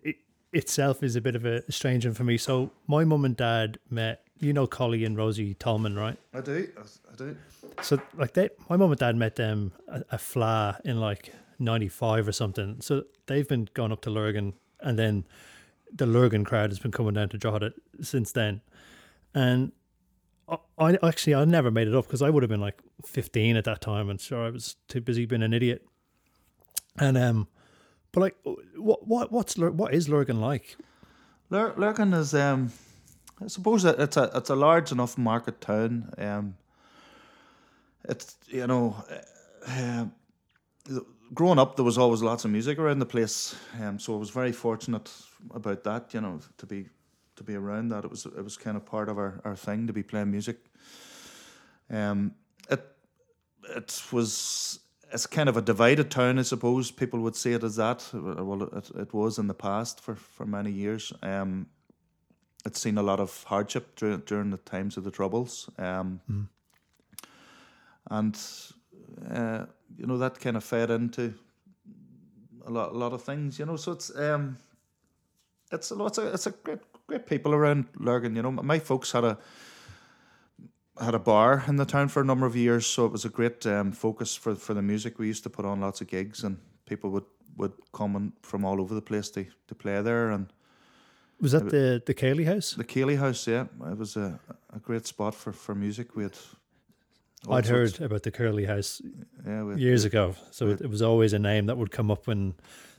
itself 0.51 1.03
is 1.03 1.15
a 1.15 1.21
bit 1.21 1.35
of 1.35 1.45
a 1.45 1.69
strange 1.71 2.05
one 2.05 2.13
for 2.13 2.23
me 2.23 2.37
so 2.37 2.71
my 2.87 3.03
mum 3.03 3.23
and 3.23 3.37
dad 3.37 3.77
met 3.89 4.23
you 4.39 4.51
know 4.51 4.67
Collie 4.67 5.05
and 5.05 5.15
Rosie 5.15 5.53
Tolman 5.53 5.95
right 5.95 6.17
I 6.33 6.41
do, 6.41 6.67
I 6.77 7.15
do. 7.15 7.37
So 7.81 8.01
like 8.15 8.33
they, 8.33 8.49
my 8.69 8.75
mum 8.75 8.91
and 8.91 8.99
dad 8.99 9.15
met 9.15 9.35
them 9.35 9.71
a, 9.87 10.01
a 10.11 10.17
fleadh 10.17 10.81
in 10.85 10.99
like 10.99 11.33
'95 11.59 12.27
or 12.27 12.31
something. 12.31 12.77
So 12.81 13.03
they've 13.27 13.47
been 13.47 13.69
going 13.73 13.91
up 13.91 14.01
to 14.01 14.09
Lurgan, 14.09 14.53
and 14.79 14.97
then 14.97 15.25
the 15.93 16.05
Lurgan 16.05 16.45
crowd 16.45 16.71
has 16.71 16.79
been 16.79 16.91
coming 16.91 17.13
down 17.13 17.29
to 17.29 17.37
Drogheda 17.37 17.73
since 18.01 18.31
then. 18.31 18.61
And 19.33 19.71
I, 20.47 20.57
I 20.77 20.97
actually 21.03 21.35
I 21.35 21.45
never 21.45 21.71
made 21.71 21.87
it 21.87 21.95
up 21.95 22.05
because 22.05 22.21
I 22.21 22.29
would 22.29 22.43
have 22.43 22.49
been 22.49 22.61
like 22.61 22.81
15 23.05 23.55
at 23.55 23.65
that 23.65 23.81
time, 23.81 24.09
and 24.09 24.19
sure 24.19 24.45
I 24.45 24.49
was 24.49 24.75
too 24.87 25.01
busy 25.01 25.25
being 25.25 25.43
an 25.43 25.53
idiot. 25.53 25.85
And 26.97 27.17
um, 27.17 27.47
but 28.11 28.21
like, 28.21 28.35
what 28.75 29.07
what 29.07 29.31
what's 29.31 29.57
what 29.57 29.93
is 29.93 30.09
Lurgan 30.09 30.41
like? 30.41 30.77
Lur- 31.49 31.73
Lurgan 31.77 32.13
is, 32.13 32.33
um, 32.33 32.71
I 33.41 33.47
suppose 33.47 33.85
it's 33.85 34.17
a 34.17 34.31
it's 34.35 34.49
a 34.49 34.55
large 34.55 34.91
enough 34.91 35.17
market 35.17 35.61
town. 35.61 36.13
Um, 36.17 36.55
it's 38.07 38.37
you 38.47 38.67
know, 38.67 38.95
uh, 39.67 40.05
growing 41.33 41.59
up 41.59 41.75
there 41.75 41.85
was 41.85 41.97
always 41.97 42.21
lots 42.21 42.45
of 42.45 42.51
music 42.51 42.79
around 42.79 42.99
the 42.99 43.05
place, 43.05 43.55
um, 43.81 43.99
so 43.99 44.15
I 44.15 44.17
was 44.17 44.29
very 44.29 44.51
fortunate 44.51 45.11
about 45.51 45.83
that. 45.83 46.13
You 46.13 46.21
know, 46.21 46.39
to 46.57 46.65
be 46.65 46.87
to 47.35 47.43
be 47.43 47.55
around 47.55 47.89
that. 47.89 48.05
It 48.05 48.11
was 48.11 48.25
it 48.25 48.43
was 48.43 48.57
kind 48.57 48.77
of 48.77 48.85
part 48.85 49.09
of 49.09 49.17
our, 49.17 49.41
our 49.43 49.55
thing 49.55 49.87
to 49.87 49.93
be 49.93 50.03
playing 50.03 50.31
music. 50.31 50.57
Um, 51.89 52.33
it 52.69 52.83
it 53.75 54.03
was 54.11 54.79
it's 55.11 55.27
kind 55.27 55.49
of 55.49 55.57
a 55.57 55.61
divided 55.61 56.09
town, 56.09 56.39
I 56.39 56.43
suppose. 56.43 56.91
People 56.91 57.19
would 57.19 57.35
say 57.35 57.53
it 57.53 57.63
as 57.63 57.75
that. 57.75 58.09
Well, 58.13 58.63
it, 58.63 58.89
it 58.95 59.13
was 59.13 59.37
in 59.37 59.47
the 59.47 59.53
past 59.53 60.01
for, 60.01 60.15
for 60.15 60.45
many 60.45 60.71
years. 60.71 61.13
Um, 61.21 61.67
it's 62.65 62.79
seen 62.79 62.97
a 62.97 63.03
lot 63.03 63.19
of 63.19 63.43
hardship 63.43 63.95
during, 63.95 64.19
during 64.25 64.51
the 64.51 64.57
times 64.57 64.97
of 64.97 65.03
the 65.03 65.11
troubles. 65.11 65.69
Um, 65.77 66.21
And, 68.11 68.35
uh, 69.29 69.65
you 69.97 70.07
know, 70.07 70.17
that 70.17 70.39
kind 70.39 70.57
of 70.57 70.63
fed 70.63 70.89
into 70.89 71.33
a 72.65 72.71
lot, 72.71 72.91
a 72.91 72.97
lot 72.97 73.13
of 73.13 73.21
things, 73.21 73.59
you 73.59 73.65
know. 73.65 73.77
So 73.77 73.91
it's 73.91 74.09
um, 74.17 74.57
it's 75.71 75.91
a 75.91 75.95
lot. 75.95 76.07
It's 76.07 76.17
a, 76.17 76.33
it's 76.33 76.47
a 76.47 76.51
great, 76.51 76.79
great 77.05 77.25
people 77.27 77.53
around 77.53 77.85
Lurgan. 77.99 78.35
You 78.35 78.41
know, 78.41 78.51
my 78.51 78.79
folks 78.79 79.11
had 79.11 79.23
a 79.23 79.37
had 80.99 81.15
a 81.15 81.19
bar 81.19 81.63
in 81.67 81.77
the 81.77 81.85
town 81.85 82.07
for 82.09 82.21
a 82.21 82.25
number 82.25 82.45
of 82.45 82.55
years, 82.55 82.85
so 82.85 83.05
it 83.05 83.11
was 83.11 83.25
a 83.25 83.29
great 83.29 83.65
um, 83.65 83.91
focus 83.91 84.35
for 84.35 84.55
for 84.55 84.73
the 84.73 84.81
music. 84.81 85.19
We 85.19 85.27
used 85.27 85.43
to 85.43 85.49
put 85.49 85.65
on 85.65 85.81
lots 85.81 86.01
of 86.01 86.07
gigs, 86.07 86.43
and 86.43 86.57
people 86.85 87.09
would 87.11 87.25
would 87.57 87.73
come 87.91 88.15
in 88.15 88.33
from 88.41 88.65
all 88.65 88.79
over 88.79 88.95
the 88.95 89.01
place 89.01 89.29
to 89.31 89.45
to 89.67 89.75
play 89.75 90.01
there. 90.01 90.31
And 90.31 90.47
Was 91.41 91.51
that 91.51 91.69
the 91.69 92.01
the 92.05 92.13
Cayley 92.13 92.45
House? 92.45 92.75
the 92.75 92.83
Keeley 92.83 93.15
House, 93.15 93.47
yeah, 93.47 93.65
it 93.91 93.97
was 93.97 94.17
a 94.17 94.39
a 94.73 94.79
great 94.79 95.05
spot 95.07 95.35
for 95.35 95.53
for 95.53 95.75
music. 95.75 96.15
We 96.15 96.23
had. 96.23 96.37
I'd 97.49 97.65
sorts- 97.65 97.97
heard 97.97 98.05
about 98.05 98.23
the 98.23 98.31
Curly 98.31 98.65
House 98.65 99.01
yeah, 99.45 99.65
had, 99.69 99.79
years 99.79 100.03
ago, 100.03 100.35
so 100.51 100.67
it, 100.67 100.81
it 100.81 100.89
was 100.89 101.01
always 101.01 101.31
a 101.33 101.39
name 101.39 101.67
that 101.67 101.77
would 101.77 101.89
come 101.89 102.11
up 102.11 102.27
when 102.27 102.53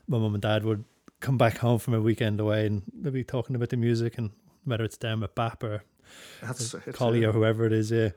my 0.08 0.18
mum 0.18 0.32
and 0.34 0.42
dad 0.42 0.64
would 0.64 0.84
come 1.20 1.36
back 1.36 1.58
home 1.58 1.78
from 1.78 1.92
a 1.94 2.00
weekend 2.00 2.40
away, 2.40 2.66
and 2.66 2.82
they'd 2.94 3.12
be 3.12 3.24
talking 3.24 3.54
about 3.54 3.68
the 3.68 3.76
music 3.76 4.16
and 4.18 4.30
whether 4.64 4.84
it's 4.84 4.96
them 4.96 5.22
at 5.22 5.34
BAP 5.34 5.62
or 5.62 5.82
That's 6.42 6.74
it, 6.74 6.94
Collie 6.94 7.20
yeah. 7.22 7.28
or 7.28 7.32
whoever 7.32 7.64
it 7.66 7.72
is. 7.72 7.90
Yeah. 7.90 8.10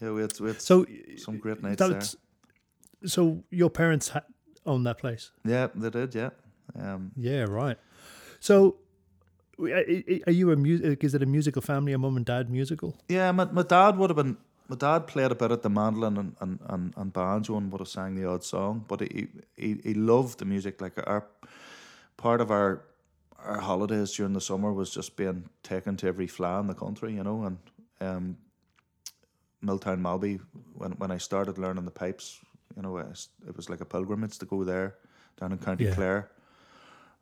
Yeah, 0.00 0.12
we 0.12 0.20
had, 0.22 0.38
we 0.40 0.48
had 0.48 0.60
So 0.62 0.86
some 1.16 1.38
great 1.38 1.62
nights 1.62 1.78
there. 1.88 2.00
so 3.08 3.42
your 3.50 3.70
parents 3.70 4.08
ha- 4.10 4.26
own 4.64 4.84
that 4.84 4.98
place. 4.98 5.30
Yeah, 5.44 5.68
they 5.74 5.90
did. 5.90 6.14
Yeah. 6.14 6.30
Um, 6.78 7.12
Yeah, 7.16 7.44
right. 7.44 7.78
So, 8.40 8.76
w- 9.56 9.74
i- 9.74 10.04
i- 10.12 10.20
are 10.26 10.32
you 10.32 10.52
a 10.52 10.56
music? 10.56 11.02
Is 11.04 11.14
it 11.14 11.22
a 11.22 11.26
musical 11.26 11.62
family? 11.62 11.92
A 11.92 11.98
mum 11.98 12.16
and 12.16 12.26
dad 12.26 12.50
musical? 12.50 12.96
yeah, 13.08 13.32
my, 13.32 13.44
my 13.46 13.62
dad 13.62 13.96
would 13.96 14.10
have 14.10 14.16
been. 14.16 14.36
My 14.70 14.76
dad 14.76 15.06
played 15.06 15.32
a 15.32 15.34
bit 15.34 15.50
at 15.50 15.62
the 15.62 15.70
mandolin 15.70 16.18
and, 16.18 16.36
and, 16.40 16.58
and, 16.68 16.92
and 16.96 17.10
banjo 17.12 17.56
and 17.56 17.72
would 17.72 17.80
have 17.80 17.88
sang 17.88 18.14
the 18.16 18.26
odd 18.28 18.44
song, 18.44 18.84
but 18.86 19.00
he, 19.00 19.28
he 19.56 19.80
he 19.82 19.94
loved 19.94 20.38
the 20.38 20.44
music. 20.44 20.80
Like 20.82 20.98
our 21.06 21.24
part 22.18 22.40
of 22.42 22.50
our 22.50 22.82
our 23.38 23.60
holidays 23.60 24.12
during 24.12 24.32
the 24.34 24.40
summer 24.40 24.72
was 24.72 24.90
just 24.90 25.16
being 25.16 25.48
taken 25.62 25.96
to 25.96 26.06
every 26.06 26.26
fleadh 26.26 26.60
in 26.60 26.66
the 26.66 26.74
country, 26.74 27.14
you 27.14 27.22
know. 27.22 27.44
And 27.44 27.58
um, 28.00 28.36
Miltown 29.64 30.00
Malbay, 30.00 30.40
when 30.74 30.92
when 30.92 31.10
I 31.10 31.18
started 31.18 31.58
learning 31.58 31.84
the 31.84 31.90
pipes, 31.90 32.38
you 32.76 32.82
know, 32.82 32.98
it 32.98 33.56
was 33.56 33.68
like 33.70 33.80
a 33.80 33.84
pilgrimage 33.84 34.38
to 34.38 34.46
go 34.46 34.64
there 34.64 34.94
down 35.40 35.52
in 35.52 35.58
County 35.58 35.84
Yeah. 35.84 35.94
Clare. 35.94 36.30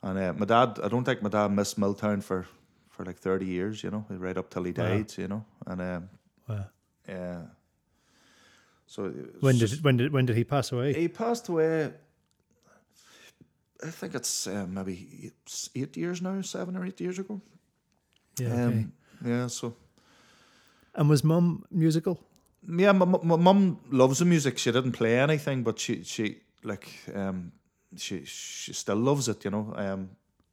And 0.03 0.19
uh, 0.19 0.33
my 0.35 0.45
dad, 0.47 0.79
I 0.85 0.89
don't 0.89 1.05
think 1.05 1.23
my 1.23 1.31
dad 1.31 1.51
missed 1.51 1.79
Milltown 1.79 2.21
for, 2.21 2.47
for 2.91 3.05
like 3.05 3.17
30 3.19 3.47
years, 3.47 3.83
you 3.83 3.91
know, 3.91 4.05
right 4.11 4.37
up 4.37 4.51
till 4.51 4.64
he 4.64 4.73
Wow. 4.73 4.85
died, 4.89 5.12
you 5.19 5.29
know. 5.29 5.45
And 5.67 5.81
um, 5.81 6.09
Wow. 6.49 6.64
yeah. 7.09 7.43
So 8.87 9.12
When 9.41 9.57
just- 9.57 9.75
did 9.77 9.85
when 9.85 9.97
did 9.97 10.12
when 10.12 10.27
did 10.27 10.37
he 10.37 10.45
pass 10.45 10.73
away? 10.73 10.93
he 10.93 11.09
passed 11.09 11.49
away? 11.49 11.93
I 13.85 13.91
think 13.91 14.14
it's 14.14 14.47
uh, 14.47 14.66
maybe 14.68 15.09
eight, 15.24 15.68
eight 15.74 15.97
years 15.97 16.20
now, 16.22 16.41
seven 16.43 16.77
or 16.77 16.85
eight 16.87 17.01
years 17.01 17.18
ago. 17.18 17.41
Yeah. 18.39 18.49
okay. 18.49 18.62
Um, 18.64 18.93
yeah. 19.24 19.47
So 19.49 19.74
and 20.95 21.09
was 21.09 21.22
mum 21.22 21.64
musical? 21.70 22.18
yeah, 22.68 22.93
my, 22.93 23.05
mum 23.37 23.79
loves 23.91 24.18
the 24.18 24.24
music. 24.24 24.59
She 24.59 24.72
didn't 24.72 24.93
play 24.93 25.18
anything, 25.18 25.62
but 25.62 25.79
she 25.79 26.03
she 26.05 26.37
like 26.64 26.89
um 27.14 27.53
she 27.97 28.24
she 28.24 28.72
still 28.72 28.97
loves 28.97 29.29
it. 29.29 29.45
You 29.45 29.51
know. 29.51 29.72
Um, 29.77 30.11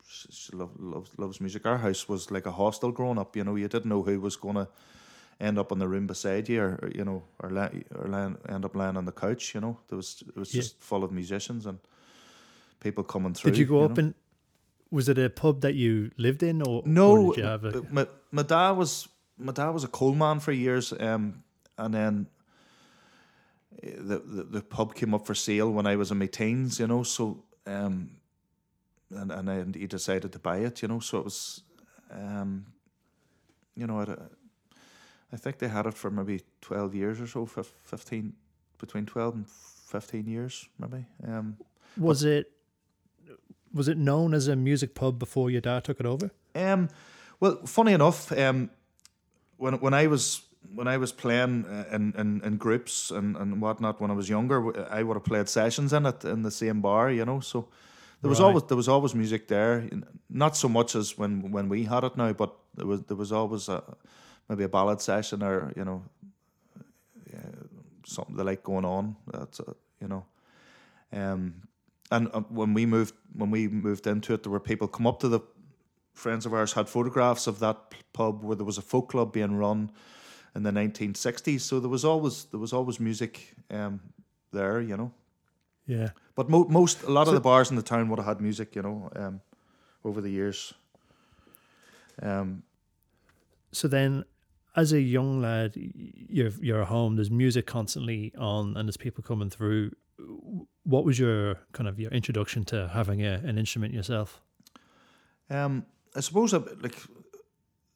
she, 0.08 0.28
she 0.32 0.56
love, 0.56 0.72
loves 0.80 1.10
loves 1.18 1.40
music. 1.42 1.66
Our 1.66 1.78
house 1.78 2.08
was 2.10 2.30
like 2.32 2.46
a 2.46 2.52
hostel 2.52 2.92
growing 2.92 3.18
up. 3.20 3.36
You 3.36 3.44
know, 3.44 3.56
you 3.56 3.68
didn't 3.68 3.90
know 3.90 4.04
who 4.04 4.20
was 4.20 4.36
gonna 4.38 4.68
end 5.40 5.58
up 5.58 5.72
in 5.72 5.80
the 5.80 5.88
room 5.88 6.08
beside 6.08 6.48
you, 6.50 6.62
or, 6.62 6.80
or, 6.84 6.92
you 6.94 7.04
know, 7.04 7.24
or 7.40 7.50
la- 7.50 7.70
or 7.96 8.08
lying, 8.08 8.38
end 8.48 8.66
up 8.66 8.76
lying 8.76 8.98
on 8.98 9.06
the 9.06 9.12
couch. 9.12 9.56
You 9.56 9.62
know, 9.62 9.78
there 9.88 9.98
was 9.98 10.24
it 10.28 10.38
was 10.40 10.54
Yeah. 10.54 10.62
just 10.62 10.80
full 10.82 11.04
of 11.04 11.12
musicians 11.12 11.66
and 11.66 11.80
people 12.84 13.04
coming 13.04 13.34
through. 13.34 13.52
Did 13.52 13.58
you 13.60 13.66
go 13.66 13.84
up 13.84 13.98
know? 13.98 14.04
and 14.04 14.14
was 14.92 15.10
it 15.10 15.18
a 15.18 15.30
pub 15.30 15.62
that 15.62 15.74
you 15.74 16.12
lived 16.18 16.44
in, 16.44 16.62
or 16.62 16.84
No, 16.86 17.18
or 17.18 17.34
did 17.34 17.42
you 17.42 17.50
have 17.50 17.66
a, 17.66 17.82
my 17.90 18.08
my 18.32 18.44
dad 18.44 18.72
was 18.72 19.08
my 19.38 19.52
dad 19.52 19.70
was 19.70 19.84
a 19.84 19.88
coal 19.88 20.14
man 20.14 20.40
for 20.40 20.52
years, 20.52 20.94
um, 21.00 21.44
and 21.78 21.94
then 21.94 22.28
uh, 23.84 23.90
the, 23.98 24.20
the 24.20 24.44
the 24.44 24.62
pub 24.62 24.94
came 24.94 25.14
up 25.16 25.26
for 25.26 25.36
sale 25.36 25.72
when 25.72 25.88
I 25.88 25.96
was 25.96 26.12
in 26.12 26.20
my 26.20 26.28
teens, 26.28 26.80
you 26.80 26.88
know. 26.88 27.04
So 27.04 27.44
um, 27.66 28.12
and 29.10 29.32
and 29.50 29.76
he 29.76 29.88
decided 29.88 30.32
to 30.32 30.40
buy 30.40 30.58
it, 30.60 30.82
you 30.82 30.88
know. 30.88 31.00
So 31.00 31.20
it 31.20 31.26
was, 31.26 31.64
um, 32.12 32.66
you 33.76 33.88
know, 33.88 34.00
I, 34.00 34.16
I 35.34 35.38
think 35.38 35.58
they 35.58 35.70
had 35.70 35.88
it 35.88 35.96
for 35.96 36.12
maybe 36.12 36.42
twelve 36.62 36.94
years 36.94 37.20
or 37.20 37.28
so, 37.28 37.46
fifteen 37.46 38.34
between 38.78 39.06
twelve 39.06 39.34
and 39.36 39.50
fifteen 39.50 40.28
years, 40.28 40.70
maybe. 40.78 41.06
Um, 41.28 41.58
was 41.98 42.24
it 42.24 42.53
was 43.74 43.88
it 43.88 43.98
known 43.98 44.34
as 44.34 44.48
a 44.48 44.56
music 44.56 44.94
pub 44.94 45.18
before 45.20 45.50
your 45.50 45.62
dad 45.62 45.84
took 45.84 46.00
it 46.00 46.06
over? 46.06 46.32
Um, 46.56 46.90
well, 47.40 47.66
funny 47.66 47.94
enough, 47.94 48.32
um, 48.32 48.70
when 49.58 49.74
when 49.80 49.94
I 49.94 50.08
was 50.08 50.42
when 50.76 50.88
I 50.88 50.98
was 50.98 51.12
playing 51.12 51.66
uh, 51.66 51.86
in, 51.92 52.14
in, 52.18 52.42
in 52.44 52.58
groups 52.58 53.12
and, 53.12 53.36
and 53.36 53.62
whatnot 53.62 54.00
when 54.00 54.10
I 54.10 54.14
was 54.14 54.30
younger, 54.30 54.90
I 54.90 55.04
would 55.04 55.16
have 55.16 55.26
played 55.26 55.50
sessions 55.50 55.92
in 55.94 56.06
it 56.06 56.24
in 56.24 56.42
the 56.44 56.52
same 56.52 56.80
bar, 56.82 57.12
you 57.12 57.26
know. 57.26 57.42
So 57.42 57.68
there 58.22 58.30
was 58.30 58.40
Right. 58.40 58.48
always 58.48 58.64
there 58.64 58.78
was 58.78 58.88
always 58.88 59.14
music 59.14 59.48
there. 59.48 59.90
Not 60.30 60.56
so 60.56 60.70
much 60.70 60.96
as 60.96 61.18
when 61.18 61.52
when 61.52 61.70
we 61.70 61.84
had 61.84 62.04
it 62.04 62.16
now, 62.16 62.32
but 62.34 62.54
there 62.76 62.88
was 62.88 63.02
there 63.04 63.18
was 63.18 63.32
always 63.32 63.70
a 63.70 63.84
maybe 64.48 64.64
a 64.64 64.70
ballad 64.70 65.02
session 65.02 65.44
or 65.44 65.74
you 65.76 65.84
know 65.84 66.04
yeah, 67.32 67.40
something 68.06 68.36
they 68.38 68.44
like 68.44 68.64
going 68.64 68.86
on. 68.86 69.16
That's 69.32 69.60
uh, 69.60 69.74
you 70.02 70.08
know. 70.08 70.26
Um, 71.12 71.54
and 72.12 72.30
uh, 72.34 72.42
when 72.50 72.74
we 72.74 72.86
moved 72.86 73.14
when 73.34 73.52
we 73.52 73.68
moved 73.68 74.08
into 74.08 74.34
it, 74.34 74.44
there 74.44 74.52
were 74.52 74.60
people 74.60 74.88
come 74.88 75.08
up 75.08 75.20
to 75.20 75.28
the 75.30 75.40
friends 76.14 76.46
of 76.46 76.54
ours 76.54 76.74
had 76.74 76.88
photographs 76.88 77.48
of 77.48 77.58
that 77.60 77.76
pub 78.14 78.44
where 78.44 78.56
there 78.56 78.66
was 78.66 78.78
a 78.78 78.82
folk 78.82 79.10
club 79.10 79.34
being 79.34 79.58
run 79.58 79.92
in 80.56 80.62
the 80.64 80.70
1960s. 80.72 81.62
So 81.62 81.80
there 81.80 81.90
was 81.90 82.06
always 82.06 82.46
there 82.52 82.60
was 82.60 82.74
always 82.74 83.00
music 83.00 83.56
um, 83.72 84.00
there, 84.52 84.80
you 84.82 84.96
know. 84.96 85.12
Yeah. 85.88 86.10
But 86.36 86.50
mo- 86.50 86.68
most 86.70 87.04
a 87.04 87.10
lot 87.12 87.26
So- 87.26 87.32
of 87.32 87.36
the 87.36 87.42
bars 87.42 87.70
in 87.70 87.76
the 87.78 87.82
town 87.84 88.10
would 88.10 88.20
have 88.20 88.28
had 88.28 88.42
music, 88.42 88.76
you 88.76 88.82
know, 88.84 89.10
um, 89.16 89.42
over 90.04 90.22
the 90.22 90.30
years. 90.30 90.74
Um, 92.22 92.64
So 93.72 93.88
then, 93.88 94.24
as 94.76 94.94
a 94.94 95.02
young 95.02 95.42
lad, 95.42 95.72
you're 95.76 96.52
you're 96.62 96.82
at 96.82 96.88
home. 96.90 97.16
There's 97.16 97.32
music 97.32 97.66
constantly 97.66 98.32
on, 98.38 98.78
and 98.78 98.88
there's 98.88 98.98
people 98.98 99.24
coming 99.24 99.50
through. 99.50 99.92
What 100.84 101.06
was 101.06 101.18
your 101.18 101.56
kind 101.72 101.88
of 101.88 102.00
your 102.00 102.12
introduction 102.12 102.66
to 102.66 102.90
having 102.90 103.22
a, 103.22 103.42
an 103.46 103.58
instrument 103.58 103.94
yourself? 103.94 104.42
Um, 105.50 105.86
I 106.16 106.20
suppose 106.20 106.54
I, 106.54 106.58
like 106.82 106.98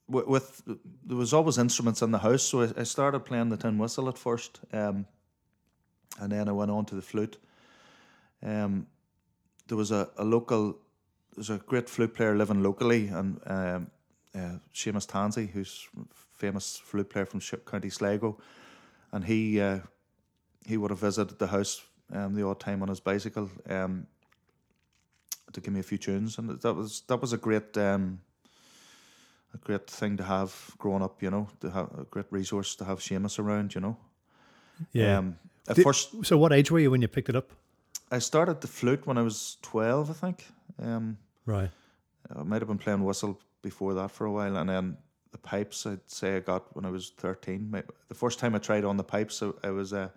with, 0.08 0.28
with 0.28 0.62
there 1.06 1.18
was 1.18 1.34
always 1.34 1.58
instruments 1.58 2.02
in 2.02 2.12
the 2.12 2.20
house, 2.20 2.44
so 2.44 2.62
I, 2.62 2.70
I 2.78 2.84
started 2.84 3.22
playing 3.22 3.50
the 3.50 3.58
tin 3.58 3.78
whistle 3.78 4.08
at 4.08 4.18
first, 4.18 4.60
um, 4.74 5.06
and 6.20 6.32
then 6.32 6.48
I 6.48 6.52
went 6.52 6.72
on 6.72 6.86
to 6.86 6.96
the 6.96 7.02
flute. 7.02 7.38
Um, 8.42 8.88
there 9.68 9.78
was 9.78 9.92
a, 9.92 10.10
a 10.18 10.24
local, 10.24 10.78
there's 11.36 11.50
a 11.50 11.58
great 11.58 11.90
flute 11.90 12.14
player 12.14 12.36
living 12.36 12.64
locally, 12.64 13.08
and 13.08 13.40
um, 13.46 13.92
uh, 14.34 14.60
Seamus 14.74 15.08
Tansey, 15.08 15.50
who's 15.52 15.88
famous 16.34 16.78
flute 16.78 17.10
player 17.10 17.26
from 17.26 17.42
County 17.66 17.90
Sligo, 17.90 18.38
and 19.12 19.26
he 19.26 19.60
uh, 19.60 19.80
he 20.66 20.78
would 20.78 20.92
have 20.92 21.00
visited 21.00 21.40
the 21.40 21.48
house 21.48 21.82
um, 22.14 22.34
the 22.36 22.46
odd 22.46 22.60
time 22.60 22.82
on 22.82 22.88
his 22.90 23.00
bicycle. 23.00 23.50
Um, 23.70 24.08
to 25.54 25.62
give 25.62 25.74
me 25.74 25.80
a 25.80 25.84
few 25.84 25.98
tunes, 25.98 26.38
and 26.38 26.50
that 26.62 26.74
was 26.74 27.02
that 27.08 27.22
was 27.22 27.34
a 27.34 27.38
great 27.38 27.78
um, 27.78 28.20
a 29.54 29.58
great 29.58 29.88
thing 29.90 30.18
to 30.18 30.24
have 30.24 30.52
growing 30.78 31.02
up. 31.02 31.22
You 31.24 31.30
know, 31.32 31.48
to 31.62 31.70
have 31.72 31.88
a 32.00 32.04
great 32.04 32.26
resource 32.32 32.76
to 32.76 32.86
have 32.86 33.00
Seamus 33.00 33.40
around. 33.40 33.74
You 33.74 33.82
know, 33.82 33.98
Um, 35.18 35.38
at 35.68 35.76
Did- 35.78 35.84
first, 35.84 36.26
So, 36.26 36.38
what 36.38 36.52
age 36.52 36.70
were 36.72 36.80
you 36.80 36.92
when 36.92 37.02
you 37.02 37.08
picked 37.08 37.30
it 37.30 37.36
up? 37.36 37.52
I 38.12 38.20
started 38.20 38.62
the 38.62 38.68
flute 38.68 39.06
when 39.08 39.18
I 39.18 39.22
was 39.22 39.58
twelve, 39.62 40.10
I 40.10 40.14
think. 40.14 40.46
Um, 40.80 41.18
Right. 41.46 41.72
I 42.36 42.44
might 42.44 42.62
have 42.62 42.68
been 42.68 42.78
playing 42.78 43.04
whistle 43.06 43.40
before 43.62 43.94
that 43.94 44.12
for 44.12 44.26
a 44.26 44.32
while, 44.32 44.58
and 44.58 44.70
then 44.70 44.98
the 45.32 45.38
pipes 45.38 45.86
I'd 45.86 46.00
say 46.12 46.36
I 46.36 46.40
got 46.42 46.76
when 46.76 46.86
I 46.86 46.90
was 46.90 47.12
thirteen. 47.18 47.72
My, 47.72 47.84
the 48.10 48.16
first 48.16 48.38
time 48.40 48.54
I 48.54 48.60
tried 48.60 48.84
on 48.84 48.98
the 48.98 49.04
pipes, 49.04 49.42
I, 49.42 49.52
I 49.64 49.70
was 49.72 49.94
uh, 49.94 50.10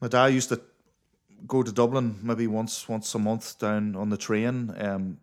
my 0.00 0.08
dad 0.08 0.26
used 0.26 0.48
to 0.50 0.60
go 1.46 1.62
to 1.62 1.72
Dublin 1.72 2.18
maybe 2.22 2.46
once 2.46 2.88
once 2.88 3.14
a 3.14 3.18
month 3.18 3.58
down 3.58 3.96
on 3.96 4.10
the 4.10 4.16
train 4.16 4.74
um, 4.78 5.18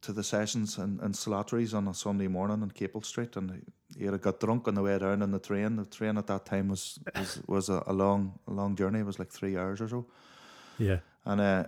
to 0.00 0.12
the 0.12 0.22
sessions 0.22 0.78
in, 0.78 1.00
in 1.02 1.12
Slattery's 1.12 1.74
on 1.74 1.88
a 1.88 1.94
Sunday 1.94 2.28
morning 2.28 2.62
in 2.62 2.70
Capel 2.70 3.02
Street, 3.02 3.36
and 3.36 3.62
he 3.98 4.04
had 4.04 4.20
got 4.20 4.40
drunk 4.40 4.68
on 4.68 4.74
the 4.74 4.82
way 4.82 4.98
down 4.98 5.22
in 5.22 5.30
the 5.30 5.38
train. 5.38 5.76
The 5.76 5.84
train 5.84 6.18
at 6.18 6.26
that 6.26 6.46
time 6.46 6.68
was 6.68 6.98
was, 7.16 7.42
was 7.46 7.68
a, 7.68 7.82
a 7.86 7.92
long 7.92 8.38
a 8.46 8.52
long 8.52 8.76
journey. 8.76 9.00
It 9.00 9.06
was 9.06 9.18
like 9.18 9.30
three 9.30 9.56
hours 9.56 9.80
or 9.80 9.88
so. 9.88 10.06
Yeah. 10.78 10.98
And 11.24 11.40
uh, 11.40 11.64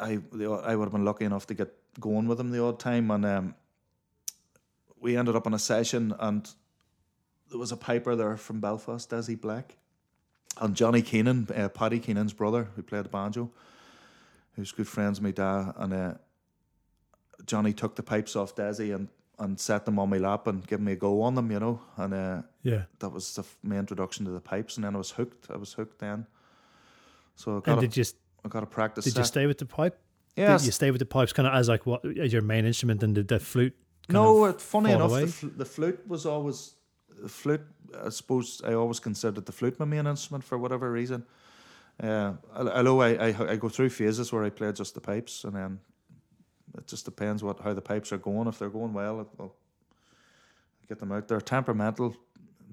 I 0.00 0.18
I 0.64 0.76
would 0.76 0.84
have 0.84 0.92
been 0.92 1.04
lucky 1.04 1.24
enough 1.24 1.46
to 1.46 1.54
get 1.54 1.72
going 2.00 2.28
with 2.28 2.40
him 2.40 2.50
the 2.50 2.62
odd 2.62 2.80
time, 2.80 3.10
and 3.10 3.24
um, 3.24 3.54
we 5.00 5.16
ended 5.16 5.36
up 5.36 5.46
on 5.46 5.54
a 5.54 5.58
session, 5.58 6.14
and 6.18 6.48
there 7.50 7.58
was 7.58 7.72
a 7.72 7.76
piper 7.76 8.14
there 8.16 8.36
from 8.36 8.60
Belfast, 8.60 9.08
Desi 9.08 9.40
Black, 9.40 9.76
and 10.60 10.74
Johnny 10.74 11.02
Keenan, 11.02 11.48
uh, 11.54 11.68
Paddy 11.68 11.98
Keenan's 11.98 12.32
brother, 12.32 12.68
who 12.76 12.82
played 12.82 13.04
the 13.04 13.08
banjo, 13.08 13.50
who's 14.56 14.72
good 14.72 14.88
friends 14.88 15.20
with 15.20 15.24
my 15.24 15.30
dad, 15.30 15.72
and 15.76 15.92
uh, 15.94 16.14
Johnny 17.46 17.72
took 17.72 17.96
the 17.96 18.02
pipes 18.02 18.36
off 18.36 18.54
Desi 18.54 18.94
and 18.94 19.08
and 19.40 19.58
set 19.60 19.84
them 19.84 20.00
on 20.00 20.10
my 20.10 20.18
lap 20.18 20.48
and 20.48 20.66
gave 20.66 20.80
me 20.80 20.90
a 20.92 20.96
go 20.96 21.22
on 21.22 21.36
them, 21.36 21.52
you 21.52 21.60
know. 21.60 21.80
And 21.96 22.12
uh, 22.12 22.42
Yeah. 22.64 22.82
that 22.98 23.10
was 23.10 23.36
the, 23.36 23.44
my 23.62 23.76
introduction 23.78 24.24
to 24.24 24.32
the 24.32 24.40
pipes, 24.40 24.76
and 24.76 24.84
then 24.84 24.96
I 24.96 24.98
was 24.98 25.12
hooked. 25.12 25.48
I 25.48 25.56
was 25.56 25.72
hooked 25.74 26.00
then. 26.00 26.26
So 27.36 27.52
I 27.52 27.54
And 27.54 27.62
got 27.64 27.80
did 27.80 27.96
you 27.96 28.04
I 28.44 28.48
got 28.48 28.60
to 28.60 28.66
practice. 28.66 29.04
did 29.04 29.16
you 29.16 29.22
stay 29.24 29.46
with 29.46 29.58
the 29.58 29.66
pipe? 29.66 29.96
Yeah, 30.36 30.56
Did 30.56 30.66
you 30.66 30.72
stay 30.72 30.90
with 30.90 30.98
the 30.98 31.06
pipes 31.06 31.32
kind 31.32 31.46
of 31.46 31.54
as 31.54 31.68
like 31.68 31.86
what 31.86 32.04
as 32.18 32.32
your 32.32 32.42
main 32.42 32.64
instrument 32.64 33.02
and 33.04 33.14
did 33.14 33.28
the 33.28 33.38
flute? 33.38 33.74
kind 34.08 34.14
No, 34.14 34.52
funny 34.54 34.90
enough, 34.92 35.12
the, 35.12 35.26
fl- 35.28 35.46
the 35.56 35.64
flute 35.64 36.00
was 36.08 36.26
always 36.26 36.72
the 36.72 36.77
flute. 37.26 37.62
I 38.04 38.10
suppose 38.10 38.60
I 38.64 38.74
always 38.74 39.00
considered 39.00 39.46
the 39.46 39.52
flute 39.52 39.78
my 39.78 39.86
main 39.86 40.06
instrument 40.06 40.44
for 40.44 40.58
whatever 40.58 40.90
reason. 40.90 41.24
Uh, 42.00 42.34
although 42.54 43.00
I, 43.02 43.28
I 43.28 43.52
I 43.52 43.56
go 43.56 43.68
through 43.68 43.90
phases 43.90 44.32
where 44.32 44.44
I 44.44 44.50
play 44.50 44.72
just 44.72 44.94
the 44.94 45.00
pipes, 45.00 45.44
and 45.44 45.54
then 45.56 45.80
it 46.76 46.86
just 46.86 47.04
depends 47.04 47.42
what 47.42 47.60
how 47.60 47.74
the 47.74 47.80
pipes 47.80 48.12
are 48.12 48.18
going. 48.18 48.46
If 48.46 48.58
they're 48.58 48.70
going 48.70 48.92
well, 48.92 49.26
I'll 49.40 49.54
get 50.88 50.98
them 50.98 51.12
out. 51.12 51.26
They're 51.26 51.38
a 51.38 51.42
temperamental 51.42 52.14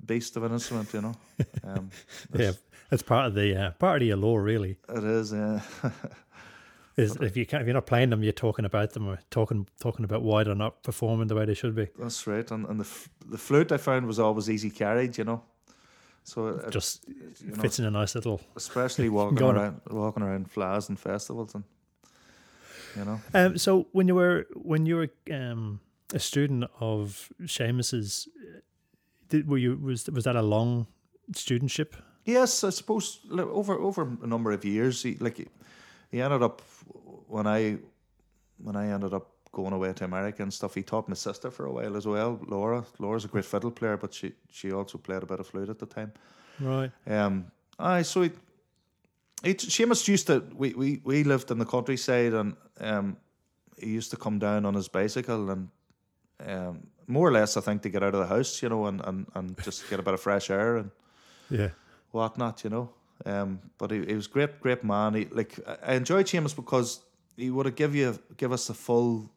beast 0.05 0.37
of 0.37 0.43
an 0.43 0.51
instrument, 0.51 0.93
you 0.93 1.01
know. 1.01 1.15
Um, 1.63 1.89
yeah, 2.33 2.51
that's 2.91 3.01
part 3.01 3.25
of 3.25 3.33
the 3.33 3.55
uh, 3.59 3.71
part 3.71 4.01
of 4.01 4.07
the 4.07 4.11
allure. 4.11 4.41
Really, 4.41 4.77
it 4.87 5.03
is. 5.03 5.33
Uh, 5.33 5.59
is 6.97 7.15
if 7.17 7.35
you 7.37 7.45
can't, 7.45 7.61
if 7.61 7.67
you're 7.67 7.73
not 7.73 7.85
playing 7.85 8.09
them, 8.09 8.23
you're 8.23 8.31
talking 8.33 8.65
about 8.65 8.93
them 8.93 9.07
or 9.07 9.19
talking 9.29 9.67
talking 9.79 10.05
about 10.05 10.21
why 10.23 10.43
they're 10.43 10.55
not 10.55 10.81
performing 10.83 11.27
the 11.27 11.35
way 11.35 11.45
they 11.45 11.53
should 11.53 11.75
be. 11.75 11.87
that's 11.99 12.25
right. 12.27 12.49
And 12.51 12.65
and 12.67 12.79
the 12.79 12.87
the 13.29 13.37
flute 13.37 13.71
I 13.71 13.77
found 13.77 14.05
was 14.07 14.19
always 14.19 14.49
easy 14.49 14.69
carried, 14.69 15.17
you 15.17 15.23
know. 15.25 15.41
So 16.23 16.47
it, 16.47 16.71
Just 16.71 17.05
you 17.07 17.51
know, 17.51 17.61
fits 17.61 17.77
in 17.79 17.85
a 17.85 17.91
nice 17.91 18.15
little. 18.15 18.39
especially 18.55 19.09
walking 19.19 19.35
Go 19.37 19.49
on. 19.49 19.55
around 19.57 19.81
walking 19.91 20.23
around 20.23 20.49
fleadhs 20.51 20.89
and 20.89 20.99
festivals 20.99 21.53
and 21.55 21.63
you 22.97 23.05
know 23.05 23.19
Um, 23.33 23.57
so 23.57 23.87
when 23.91 24.07
you 24.07 24.15
were 24.15 24.47
when 24.55 24.85
you 24.85 24.95
were 24.95 25.09
um, 25.31 25.79
a 26.13 26.19
student 26.19 26.63
of 26.79 27.29
Seamus's, 27.43 28.27
uh, 28.41 28.59
did 29.29 29.47
were 29.47 29.57
you 29.59 29.77
was 29.77 30.07
was 30.09 30.23
that 30.23 30.35
a 30.35 30.41
long 30.41 30.87
studentship? 31.33 31.93
yes 32.27 32.63
i 32.63 32.71
suppose 32.71 33.19
over 33.31 33.75
over 33.75 34.01
a 34.23 34.27
number 34.27 34.51
of 34.51 34.65
years 34.65 35.03
he 35.03 35.15
like 35.19 35.47
he, 36.11 36.21
ended 36.21 36.43
up 36.43 36.61
when 37.27 37.47
i 37.47 37.77
when 38.57 38.75
i 38.75 38.87
ended 38.87 39.13
up 39.13 39.27
going 39.51 39.73
away 39.73 39.93
to 39.93 40.03
america 40.03 40.43
and 40.43 40.53
stuff 40.53 40.75
he 40.75 40.83
taught 40.83 41.07
my 41.07 41.15
sister 41.15 41.49
for 41.51 41.65
a 41.65 41.71
while 41.71 41.95
as 41.95 42.05
well 42.05 42.39
laura 42.47 42.83
laura's 42.99 43.25
a 43.25 43.27
great 43.27 43.45
fiddle 43.45 43.71
player 43.71 43.97
but 43.97 44.13
she 44.13 44.33
she 44.51 44.71
also 44.71 44.97
played 44.97 45.23
a 45.23 45.25
bit 45.25 45.39
of 45.39 45.47
flute 45.47 45.69
at 45.69 45.79
the 45.79 45.85
time 45.85 46.11
Right. 46.59 46.91
Um, 47.07 47.51
aye, 47.77 48.03
so 48.03 48.21
he, 48.21 48.31
he, 49.43 49.53
Seamus 49.55 50.07
used 50.07 50.27
to. 50.27 50.43
We, 50.55 50.73
we, 50.73 51.01
we 51.03 51.23
lived 51.23 51.51
in 51.51 51.57
the 51.57 51.65
countryside, 51.65 52.33
and 52.33 52.55
um, 52.79 53.17
he 53.77 53.89
used 53.89 54.11
to 54.11 54.17
come 54.17 54.39
down 54.39 54.65
on 54.65 54.73
his 54.73 54.87
bicycle, 54.87 55.49
and 55.49 55.69
um, 56.45 56.87
more 57.07 57.27
or 57.27 57.31
less, 57.31 57.57
I 57.57 57.61
think, 57.61 57.81
to 57.83 57.89
get 57.89 58.03
out 58.03 58.15
of 58.15 58.21
the 58.21 58.35
house, 58.35 58.61
you 58.61 58.69
know, 58.69 58.85
and, 58.85 59.01
and, 59.03 59.27
and 59.35 59.61
just 59.63 59.89
get 59.89 59.99
a 59.99 60.03
bit 60.03 60.13
of 60.13 60.21
fresh 60.21 60.49
air 60.49 60.77
and 60.77 60.91
Yeah. 61.49 61.69
whatnot, 62.11 62.63
you 62.63 62.69
know. 62.69 62.89
Um, 63.25 63.59
but 63.77 63.91
he, 63.91 64.05
he 64.05 64.13
was 64.15 64.27
great, 64.27 64.59
great 64.59 64.83
man. 64.83 65.13
He 65.13 65.25
like 65.31 65.57
I 65.83 65.93
enjoyed 65.95 66.25
Seamus 66.25 66.55
because 66.55 66.99
he 67.37 67.49
would 67.49 67.65
have 67.65 67.75
give 67.75 67.95
you 67.95 68.19
give 68.37 68.51
us 68.51 68.67
the 68.67 68.73
full. 68.73 69.29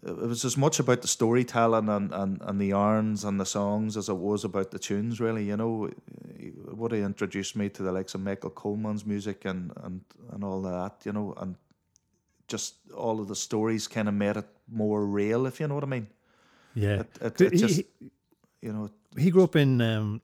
It 0.00 0.16
was 0.16 0.44
as 0.44 0.56
much 0.56 0.78
about 0.78 1.02
the 1.02 1.08
storytelling 1.08 1.88
and, 1.88 2.12
and, 2.12 2.40
and 2.42 2.60
the 2.60 2.66
yarns 2.66 3.24
and 3.24 3.40
the 3.40 3.44
songs 3.44 3.96
as 3.96 4.08
it 4.08 4.16
was 4.16 4.44
about 4.44 4.70
the 4.70 4.78
tunes. 4.78 5.18
Really, 5.20 5.44
you 5.44 5.56
know, 5.56 5.90
he 6.38 6.52
would 6.66 6.92
have 6.92 7.02
introduced 7.02 7.56
me 7.56 7.68
to 7.70 7.82
the 7.82 7.90
likes 7.90 8.14
of 8.14 8.20
Michael 8.20 8.50
Coleman's 8.50 9.04
music 9.04 9.44
and 9.44 9.72
and 9.82 10.02
and 10.32 10.44
all 10.44 10.62
that. 10.62 11.04
You 11.04 11.12
know, 11.12 11.34
and 11.38 11.56
just 12.46 12.74
all 12.96 13.20
of 13.20 13.26
the 13.28 13.34
stories 13.34 13.88
kind 13.88 14.06
of 14.08 14.14
made 14.14 14.36
it 14.36 14.46
more 14.70 15.04
real, 15.04 15.46
if 15.46 15.58
you 15.60 15.66
know 15.66 15.74
what 15.74 15.84
I 15.84 15.88
mean. 15.88 16.06
Yeah. 16.74 17.00
It, 17.00 17.08
it, 17.20 17.38
He- 17.40 17.46
it 17.46 17.58
just 17.58 17.76
he, 17.76 17.86
you 18.62 18.72
know. 18.72 18.90
he 19.16 19.30
grew 19.30 19.42
up 19.44 19.56
in 19.56 19.80
um, 19.80 20.20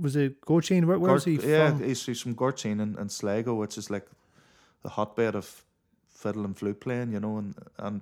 was 0.00 0.16
it 0.16 0.40
Gorchin? 0.40 0.84
Where, 0.84 0.98
where 0.98 1.12
was 1.12 1.24
he 1.24 1.36
Gort- 1.36 1.48
yeah, 1.48 1.70
from? 1.70 1.82
he's, 1.84 2.04
he's 2.06 2.20
from 2.20 2.34
Gurteen 2.34 2.80
and, 2.80 2.98
in 2.98 3.08
Sligo, 3.08 3.54
which 3.54 3.78
is 3.78 3.90
like 3.90 4.06
the 4.82 4.88
hotbed 4.88 5.34
of 5.34 5.64
fiddle 6.08 6.44
and 6.44 6.56
flute 6.56 6.80
playing, 6.80 7.12
you 7.12 7.20
know, 7.20 7.38
and 7.38 7.54
and 7.78 8.00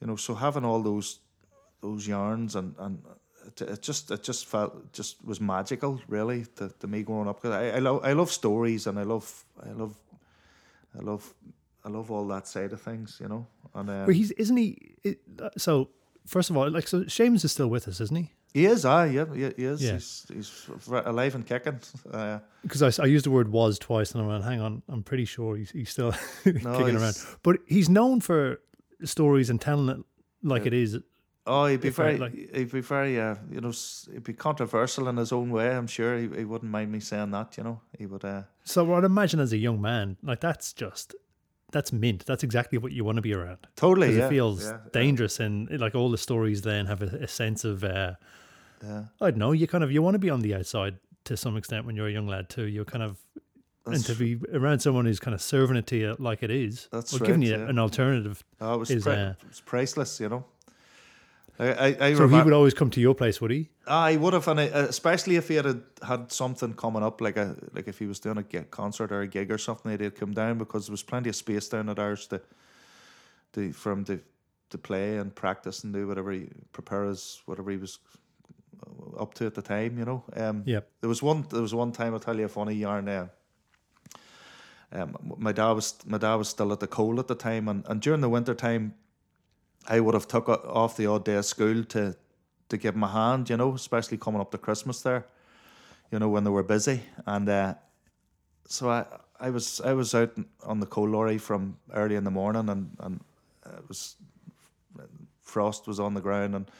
you 0.00 0.06
know, 0.06 0.16
so 0.16 0.34
having 0.34 0.64
all 0.64 0.82
those 0.82 1.18
those 1.80 2.06
yarns 2.06 2.56
and 2.56 2.74
and 2.78 3.02
it, 3.46 3.60
it 3.62 3.82
just 3.82 4.10
it 4.10 4.22
just 4.22 4.46
felt 4.46 4.92
just 4.92 5.24
was 5.24 5.40
magical, 5.40 6.00
really, 6.08 6.46
to, 6.56 6.72
to 6.80 6.86
me 6.86 7.02
growing 7.02 7.28
up. 7.28 7.40
Because 7.42 7.54
I, 7.54 7.76
I 7.76 7.78
love 7.78 8.04
I 8.04 8.12
love 8.12 8.30
stories 8.30 8.86
and 8.86 8.98
I 8.98 9.02
love 9.02 9.44
I 9.64 9.72
love 9.72 9.94
I 10.98 11.02
love 11.02 11.34
I 11.84 11.88
love 11.88 12.10
all 12.10 12.26
that 12.28 12.48
side 12.48 12.72
of 12.72 12.80
things, 12.80 13.18
you 13.20 13.28
know. 13.28 13.46
And 13.74 13.88
Well, 13.88 14.08
he's 14.08 14.32
isn't 14.32 14.56
he? 14.56 14.96
It, 15.04 15.20
uh, 15.40 15.50
so 15.56 15.90
first 16.26 16.50
of 16.50 16.56
all, 16.56 16.70
like 16.70 16.88
so, 16.88 17.04
Seamus 17.04 17.44
is 17.44 17.52
still 17.52 17.68
with 17.68 17.86
us, 17.88 18.00
isn't 18.00 18.16
he? 18.16 18.32
He 18.56 18.64
is, 18.64 18.86
ah, 18.86 19.04
yeah, 19.04 19.26
yeah, 19.34 19.50
he 19.54 19.64
is. 19.64 19.82
Yeah. 19.82 19.92
He's 19.92 20.26
he's 20.32 20.68
alive 20.90 21.34
and 21.34 21.44
kicking. 21.46 21.78
Uh, 22.10 22.38
Because 22.62 22.98
I, 22.98 23.04
used 23.04 23.26
the 23.26 23.30
word 23.30 23.48
"was" 23.48 23.78
twice, 23.78 24.12
and 24.12 24.24
I 24.24 24.26
went, 24.26 24.44
"Hang 24.44 24.60
on, 24.60 24.82
I'm 24.88 25.02
pretty 25.02 25.26
sure 25.26 25.56
he's, 25.56 25.70
he's 25.72 25.90
still 25.90 26.12
kicking 26.44 26.96
around." 26.96 27.16
But 27.42 27.56
he's 27.66 27.88
known 27.88 28.20
for 28.20 28.60
stories 29.04 29.50
and 29.50 29.60
telling 29.60 29.88
it 29.90 30.00
like 30.42 30.64
it 30.64 30.72
is. 30.72 30.98
Oh, 31.46 31.66
he'd 31.66 31.82
be 31.82 31.90
very, 31.90 32.16
like- 32.16 32.34
he'd 32.56 32.72
be 32.72 32.80
very, 32.80 33.20
uh, 33.20 33.36
you 33.52 33.60
know, 33.60 33.72
he'd 34.12 34.24
be 34.24 34.32
controversial 34.32 35.06
in 35.08 35.16
his 35.18 35.32
own 35.32 35.50
way. 35.50 35.68
I'm 35.76 35.86
sure 35.86 36.16
he, 36.16 36.28
he 36.40 36.44
wouldn't 36.44 36.72
mind 36.72 36.90
me 36.90 37.00
saying 37.00 37.30
that. 37.32 37.56
You 37.58 37.64
know, 37.64 37.80
he 37.98 38.06
would. 38.06 38.24
Uh, 38.24 38.42
So 38.64 38.94
I'd 38.94 39.04
imagine 39.04 39.38
as 39.40 39.52
a 39.52 39.58
young 39.58 39.80
man, 39.80 40.16
like 40.22 40.40
that's 40.40 40.72
just 40.72 41.14
that's 41.72 41.92
mint. 41.92 42.24
That's 42.26 42.42
exactly 42.42 42.78
what 42.78 42.92
you 42.92 43.04
want 43.04 43.16
to 43.16 43.22
be 43.22 43.34
around. 43.34 43.58
Totally, 43.76 44.16
yeah, 44.16 44.26
it 44.26 44.30
feels 44.30 44.64
yeah, 44.64 44.78
dangerous, 44.92 45.40
and 45.40 45.70
like 45.78 45.94
all 45.94 46.10
the 46.10 46.18
stories 46.18 46.62
then 46.62 46.86
have 46.86 47.02
a, 47.02 47.06
a 47.24 47.28
sense 47.28 47.64
of 47.64 47.84
uh, 47.84 48.12
Yeah, 48.82 49.04
I 49.20 49.30
don't 49.30 49.38
know. 49.38 49.52
You 49.52 49.66
kind 49.66 49.82
of 49.84 49.90
you 49.92 50.02
want 50.02 50.14
to 50.14 50.18
be 50.18 50.30
on 50.30 50.40
the 50.40 50.54
outside 50.54 50.96
to 51.24 51.36
some 51.36 51.56
extent 51.56 51.86
when 51.86 51.96
you're 51.96 52.08
a 52.08 52.12
young 52.12 52.26
lad 52.26 52.48
too. 52.48 52.64
You're 52.66 52.84
kind 52.84 53.02
of 53.02 53.18
and 53.86 54.04
to 54.04 54.14
be 54.14 54.38
around 54.52 54.80
someone 54.80 55.06
who's 55.06 55.20
kind 55.20 55.34
of 55.34 55.40
serving 55.40 55.76
it 55.76 55.86
to 55.88 55.96
you 55.96 56.16
like 56.18 56.42
it 56.42 56.50
is, 56.50 56.88
That's 56.90 57.14
or 57.14 57.24
giving 57.24 57.42
you 57.42 57.50
yeah. 57.50 57.68
an 57.68 57.78
alternative. 57.78 58.44
oh, 58.60 58.74
it 58.74 58.78
was, 58.78 58.90
Is, 58.90 59.04
pri- 59.04 59.14
uh, 59.14 59.30
it 59.30 59.48
was 59.48 59.60
priceless. 59.60 60.18
You 60.20 60.28
know, 60.28 60.44
I, 61.58 61.68
I, 61.72 61.96
I 62.00 62.14
So 62.14 62.26
he 62.28 62.40
would 62.42 62.52
always 62.52 62.74
come 62.74 62.90
to 62.90 63.00
your 63.00 63.14
place, 63.14 63.40
would 63.40 63.50
he? 63.52 63.70
Ah, 63.86 64.08
he 64.08 64.16
would 64.16 64.32
have, 64.34 64.48
and 64.48 64.60
I, 64.60 64.64
especially 64.64 65.36
if 65.36 65.48
he 65.48 65.54
had 65.54 65.82
had 66.06 66.32
something 66.32 66.74
coming 66.74 67.02
up, 67.04 67.20
like 67.20 67.36
a 67.36 67.56
like 67.72 67.86
if 67.88 67.98
he 67.98 68.06
was 68.06 68.18
doing 68.18 68.38
a 68.38 68.42
gi- 68.42 68.66
concert 68.70 69.12
or 69.12 69.20
a 69.20 69.26
gig 69.28 69.50
or 69.52 69.58
something, 69.58 69.90
he'd 69.96 70.16
come 70.16 70.32
down 70.32 70.58
because 70.58 70.86
there 70.86 70.92
was 70.92 71.02
plenty 71.04 71.28
of 71.28 71.36
space 71.36 71.68
down 71.68 71.88
at 71.88 71.98
ours 71.98 72.26
to, 72.26 72.40
to 73.52 73.72
for 73.72 73.92
him 73.92 74.04
to, 74.06 74.20
to 74.70 74.78
play 74.78 75.16
and 75.18 75.34
practice 75.34 75.84
and 75.84 75.92
do 75.94 76.08
whatever 76.08 76.32
he 76.32 76.48
prepare 76.72 77.04
his 77.04 77.40
whatever 77.46 77.70
he 77.70 77.76
was 77.76 78.00
up 79.18 79.34
to 79.34 79.46
at 79.46 79.54
the 79.54 79.62
time. 79.62 79.98
You 79.98 80.04
know, 80.04 80.24
um, 80.34 80.62
Yep. 80.66 80.88
There 81.00 81.08
was 81.08 81.22
one. 81.22 81.46
There 81.50 81.62
was 81.62 81.74
one 81.74 81.92
time 81.92 82.12
I'll 82.14 82.20
tell 82.20 82.36
you 82.38 82.44
a 82.44 82.48
funny 82.48 82.74
yarn. 82.74 83.06
There. 83.06 83.30
Um, 84.92 85.16
my 85.38 85.52
dad 85.52 85.72
was 85.72 85.94
my 86.06 86.18
dad 86.18 86.34
was 86.36 86.48
still 86.48 86.72
at 86.72 86.80
the 86.80 86.86
coal 86.86 87.18
at 87.18 87.28
the 87.28 87.34
time, 87.34 87.68
and, 87.68 87.84
and 87.88 88.00
during 88.00 88.20
the 88.20 88.28
winter 88.28 88.54
time, 88.54 88.94
I 89.88 90.00
would 90.00 90.14
have 90.14 90.28
took 90.28 90.48
off 90.48 90.96
the 90.96 91.06
odd 91.06 91.24
day 91.24 91.34
of 91.34 91.44
school 91.44 91.84
to 91.84 92.16
to 92.68 92.76
give 92.76 92.94
him 92.94 93.02
a 93.02 93.08
hand, 93.08 93.50
you 93.50 93.56
know, 93.56 93.74
especially 93.74 94.16
coming 94.16 94.40
up 94.40 94.50
to 94.50 94.58
Christmas 94.58 95.02
there, 95.02 95.26
you 96.10 96.18
know, 96.18 96.28
when 96.28 96.44
they 96.44 96.50
were 96.50 96.62
busy, 96.62 97.02
and 97.26 97.48
uh, 97.48 97.74
so 98.66 98.90
I 98.90 99.04
I 99.40 99.50
was 99.50 99.80
I 99.80 99.92
was 99.92 100.14
out 100.14 100.32
on 100.64 100.80
the 100.80 100.86
coal 100.86 101.08
lorry 101.08 101.38
from 101.38 101.76
early 101.92 102.16
in 102.16 102.24
the 102.24 102.30
morning, 102.30 102.68
and 102.68 102.96
and 103.00 103.20
it 103.66 103.88
was 103.88 104.16
frost 105.42 105.86
was 105.86 106.00
on 106.00 106.14
the 106.14 106.20
ground, 106.20 106.54
and 106.54 106.70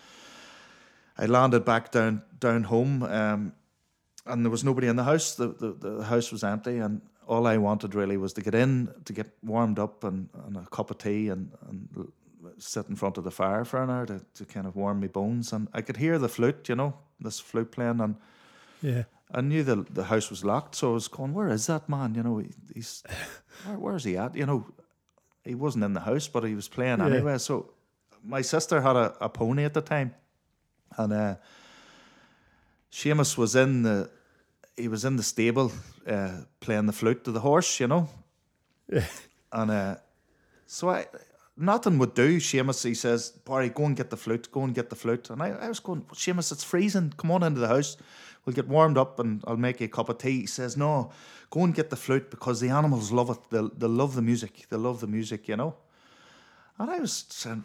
I 1.18 1.26
landed 1.26 1.64
back 1.64 1.90
down 1.92 2.22
down 2.40 2.64
home, 2.64 3.02
um, 3.02 3.52
and 4.26 4.44
there 4.44 4.50
was 4.50 4.64
nobody 4.64 4.86
in 4.88 4.96
the 4.96 5.04
house. 5.04 5.34
The, 5.34 5.48
the 5.48 5.72
the 5.72 6.04
house 6.04 6.30
was 6.32 6.44
empty, 6.44 6.78
and 6.78 7.00
all 7.26 7.46
I 7.46 7.56
wanted 7.56 7.94
really 7.94 8.16
was 8.16 8.32
to 8.34 8.40
get 8.42 8.54
in, 8.54 8.88
to 9.04 9.12
get 9.12 9.26
warmed 9.42 9.78
up, 9.78 10.04
and, 10.04 10.28
and 10.46 10.56
a 10.56 10.66
cup 10.70 10.90
of 10.90 10.98
tea, 10.98 11.28
and 11.28 11.50
and 11.68 11.88
sit 12.58 12.88
in 12.88 12.96
front 12.96 13.18
of 13.18 13.24
the 13.24 13.30
fire 13.30 13.64
for 13.64 13.82
an 13.82 13.90
hour 13.90 14.06
to, 14.06 14.20
to 14.34 14.44
kind 14.44 14.66
of 14.66 14.76
warm 14.76 15.00
my 15.00 15.08
bones. 15.08 15.52
And 15.52 15.68
I 15.74 15.82
could 15.82 15.96
hear 15.96 16.18
the 16.18 16.28
flute, 16.28 16.68
you 16.68 16.76
know, 16.76 16.94
this 17.20 17.40
flute 17.40 17.70
playing, 17.72 18.00
and 18.00 18.16
Yeah. 18.82 19.04
I 19.34 19.40
knew 19.40 19.64
the 19.64 19.84
the 19.94 20.04
house 20.04 20.30
was 20.30 20.44
locked, 20.44 20.74
so 20.76 20.90
I 20.90 20.94
was 20.94 21.08
going, 21.08 21.34
"Where 21.34 21.48
is 21.48 21.66
that 21.66 21.88
man? 21.88 22.14
You 22.14 22.22
know, 22.22 22.38
he, 22.38 22.48
he's 22.74 23.02
where, 23.66 23.78
where's 23.78 24.04
he 24.04 24.16
at? 24.18 24.34
You 24.36 24.46
know, 24.46 24.64
he 25.44 25.54
wasn't 25.54 25.84
in 25.84 25.94
the 25.94 26.00
house, 26.00 26.28
but 26.28 26.44
he 26.44 26.54
was 26.54 26.68
playing 26.68 26.98
Yeah. 27.00 27.06
anyway." 27.06 27.38
So 27.38 27.72
my 28.22 28.42
sister 28.42 28.80
had 28.80 28.96
a, 28.96 29.14
a 29.20 29.28
pony 29.28 29.64
at 29.64 29.72
the 29.74 29.80
time, 29.82 30.14
and 30.96 31.12
uh, 31.12 31.34
Seamus 32.90 33.36
was 33.36 33.56
in 33.56 33.82
the 33.82 34.10
he 34.76 34.88
was 34.88 35.04
in 35.04 35.16
the 35.16 35.22
stable 35.22 35.72
uh, 36.06 36.40
playing 36.60 36.86
the 36.86 36.92
flute 36.92 37.24
to 37.24 37.32
the 37.32 37.40
horse, 37.40 37.80
you 37.80 37.86
know, 37.86 38.08
and 39.52 39.70
uh, 39.70 39.96
so 40.66 40.90
I. 40.90 41.06
Nothing 41.58 41.96
would 41.96 42.12
do. 42.12 42.36
Seamus, 42.36 42.84
he 42.84 42.92
says, 42.92 43.30
Barry, 43.30 43.70
go 43.70 43.86
and 43.86 43.96
get 43.96 44.10
the 44.10 44.16
flute, 44.18 44.52
go 44.52 44.64
and 44.64 44.74
get 44.74 44.90
the 44.90 44.94
flute. 44.94 45.30
And 45.30 45.42
I, 45.42 45.52
I 45.52 45.68
was 45.68 45.80
going, 45.80 46.02
Seamus, 46.12 46.52
it's 46.52 46.62
freezing. 46.62 47.14
Come 47.16 47.30
on 47.30 47.42
into 47.42 47.60
the 47.60 47.68
house. 47.68 47.96
We'll 48.46 48.54
get 48.54 48.68
warmed 48.68 48.96
up 48.96 49.18
and 49.18 49.42
I'll 49.46 49.56
make 49.56 49.80
you 49.80 49.86
a 49.86 49.88
cup 49.88 50.08
of 50.08 50.18
tea. 50.18 50.40
He 50.40 50.46
says, 50.46 50.76
No, 50.76 51.10
go 51.50 51.64
and 51.64 51.74
get 51.74 51.90
the 51.90 51.96
flute 51.96 52.30
because 52.30 52.60
the 52.60 52.68
animals 52.68 53.10
love 53.10 53.30
it. 53.30 53.38
They'll, 53.50 53.70
they'll 53.70 53.88
love 53.88 54.14
the 54.14 54.22
music. 54.22 54.66
They 54.70 54.76
love 54.76 55.00
the 55.00 55.08
music, 55.08 55.48
you 55.48 55.56
know. 55.56 55.74
And 56.78 56.90
I 56.90 57.00
was 57.00 57.24
saying, 57.28 57.64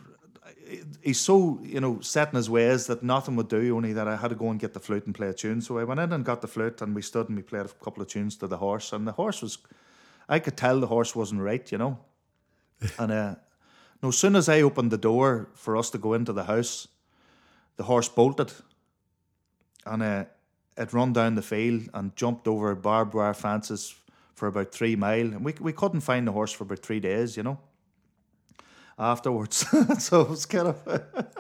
he's 1.02 1.20
so 1.20 1.60
you 1.64 1.80
know 1.80 2.00
set 2.02 2.30
in 2.30 2.36
his 2.36 2.50
ways 2.50 2.88
that 2.88 3.04
nothing 3.04 3.36
would 3.36 3.50
do. 3.50 3.76
Only 3.76 3.94
that 3.94 4.08
I 4.08 4.16
had 4.16 4.30
to 4.30 4.36
go 4.36 4.50
and 4.50 4.60
get 4.60 4.74
the 4.74 4.80
flute 4.80 5.06
and 5.06 5.16
play 5.16 5.28
a 5.28 5.34
tune. 5.34 5.62
So 5.62 5.78
I 5.78 5.84
went 5.84 6.00
in 6.00 6.14
and 6.14 6.26
got 6.26 6.42
the 6.42 6.48
flute, 6.48 6.82
and 6.82 6.96
we 6.96 7.02
stood 7.02 7.30
and 7.30 7.38
we 7.38 7.44
played 7.44 7.66
a 7.66 7.84
couple 7.84 8.02
of 8.02 8.10
tunes 8.10 8.36
to 8.38 8.48
the 8.48 8.58
horse. 8.58 8.94
And 8.94 9.08
the 9.08 9.14
horse 9.14 9.42
was, 9.42 9.58
I 10.30 10.40
could 10.40 10.58
tell 10.58 10.80
the 10.80 10.88
horse 10.88 11.16
wasn't 11.16 11.42
right, 11.42 11.72
you 11.72 11.78
know. 11.78 12.00
and 12.98 13.12
uh, 13.12 13.36
no 14.02 14.12
soon 14.12 14.36
as 14.36 14.50
I 14.50 14.62
opened 14.62 14.92
the 14.92 14.98
door 14.98 15.50
for 15.54 15.78
us 15.78 15.90
to 15.92 15.98
go 15.98 16.14
into 16.14 16.34
the 16.34 16.46
house, 16.46 16.88
the 17.78 17.84
horse 17.84 18.10
bolted, 18.10 18.52
and 19.86 20.04
uh, 20.04 20.26
it 20.78 20.94
run 20.94 21.14
down 21.14 21.36
the 21.36 21.42
field 21.42 21.90
and 21.94 22.16
jumped 22.16 22.48
over 22.48 22.74
barbed 22.76 23.14
wire 23.14 23.34
fences 23.34 23.96
for 24.34 24.48
about 24.48 24.72
three 24.72 24.96
mile, 24.96 25.20
and 25.20 25.46
we 25.46 25.54
we 25.60 25.74
couldn't 25.74 26.02
find 26.02 26.28
the 26.28 26.32
horse 26.32 26.52
for 26.52 26.64
about 26.64 26.80
three 26.80 27.00
days, 27.00 27.38
you 27.38 27.44
know. 27.44 27.60
Afterwards, 29.02 29.66
so 30.00 30.22
it 30.22 30.30
was 30.30 30.46
kind 30.46 30.68
of. 30.68 30.78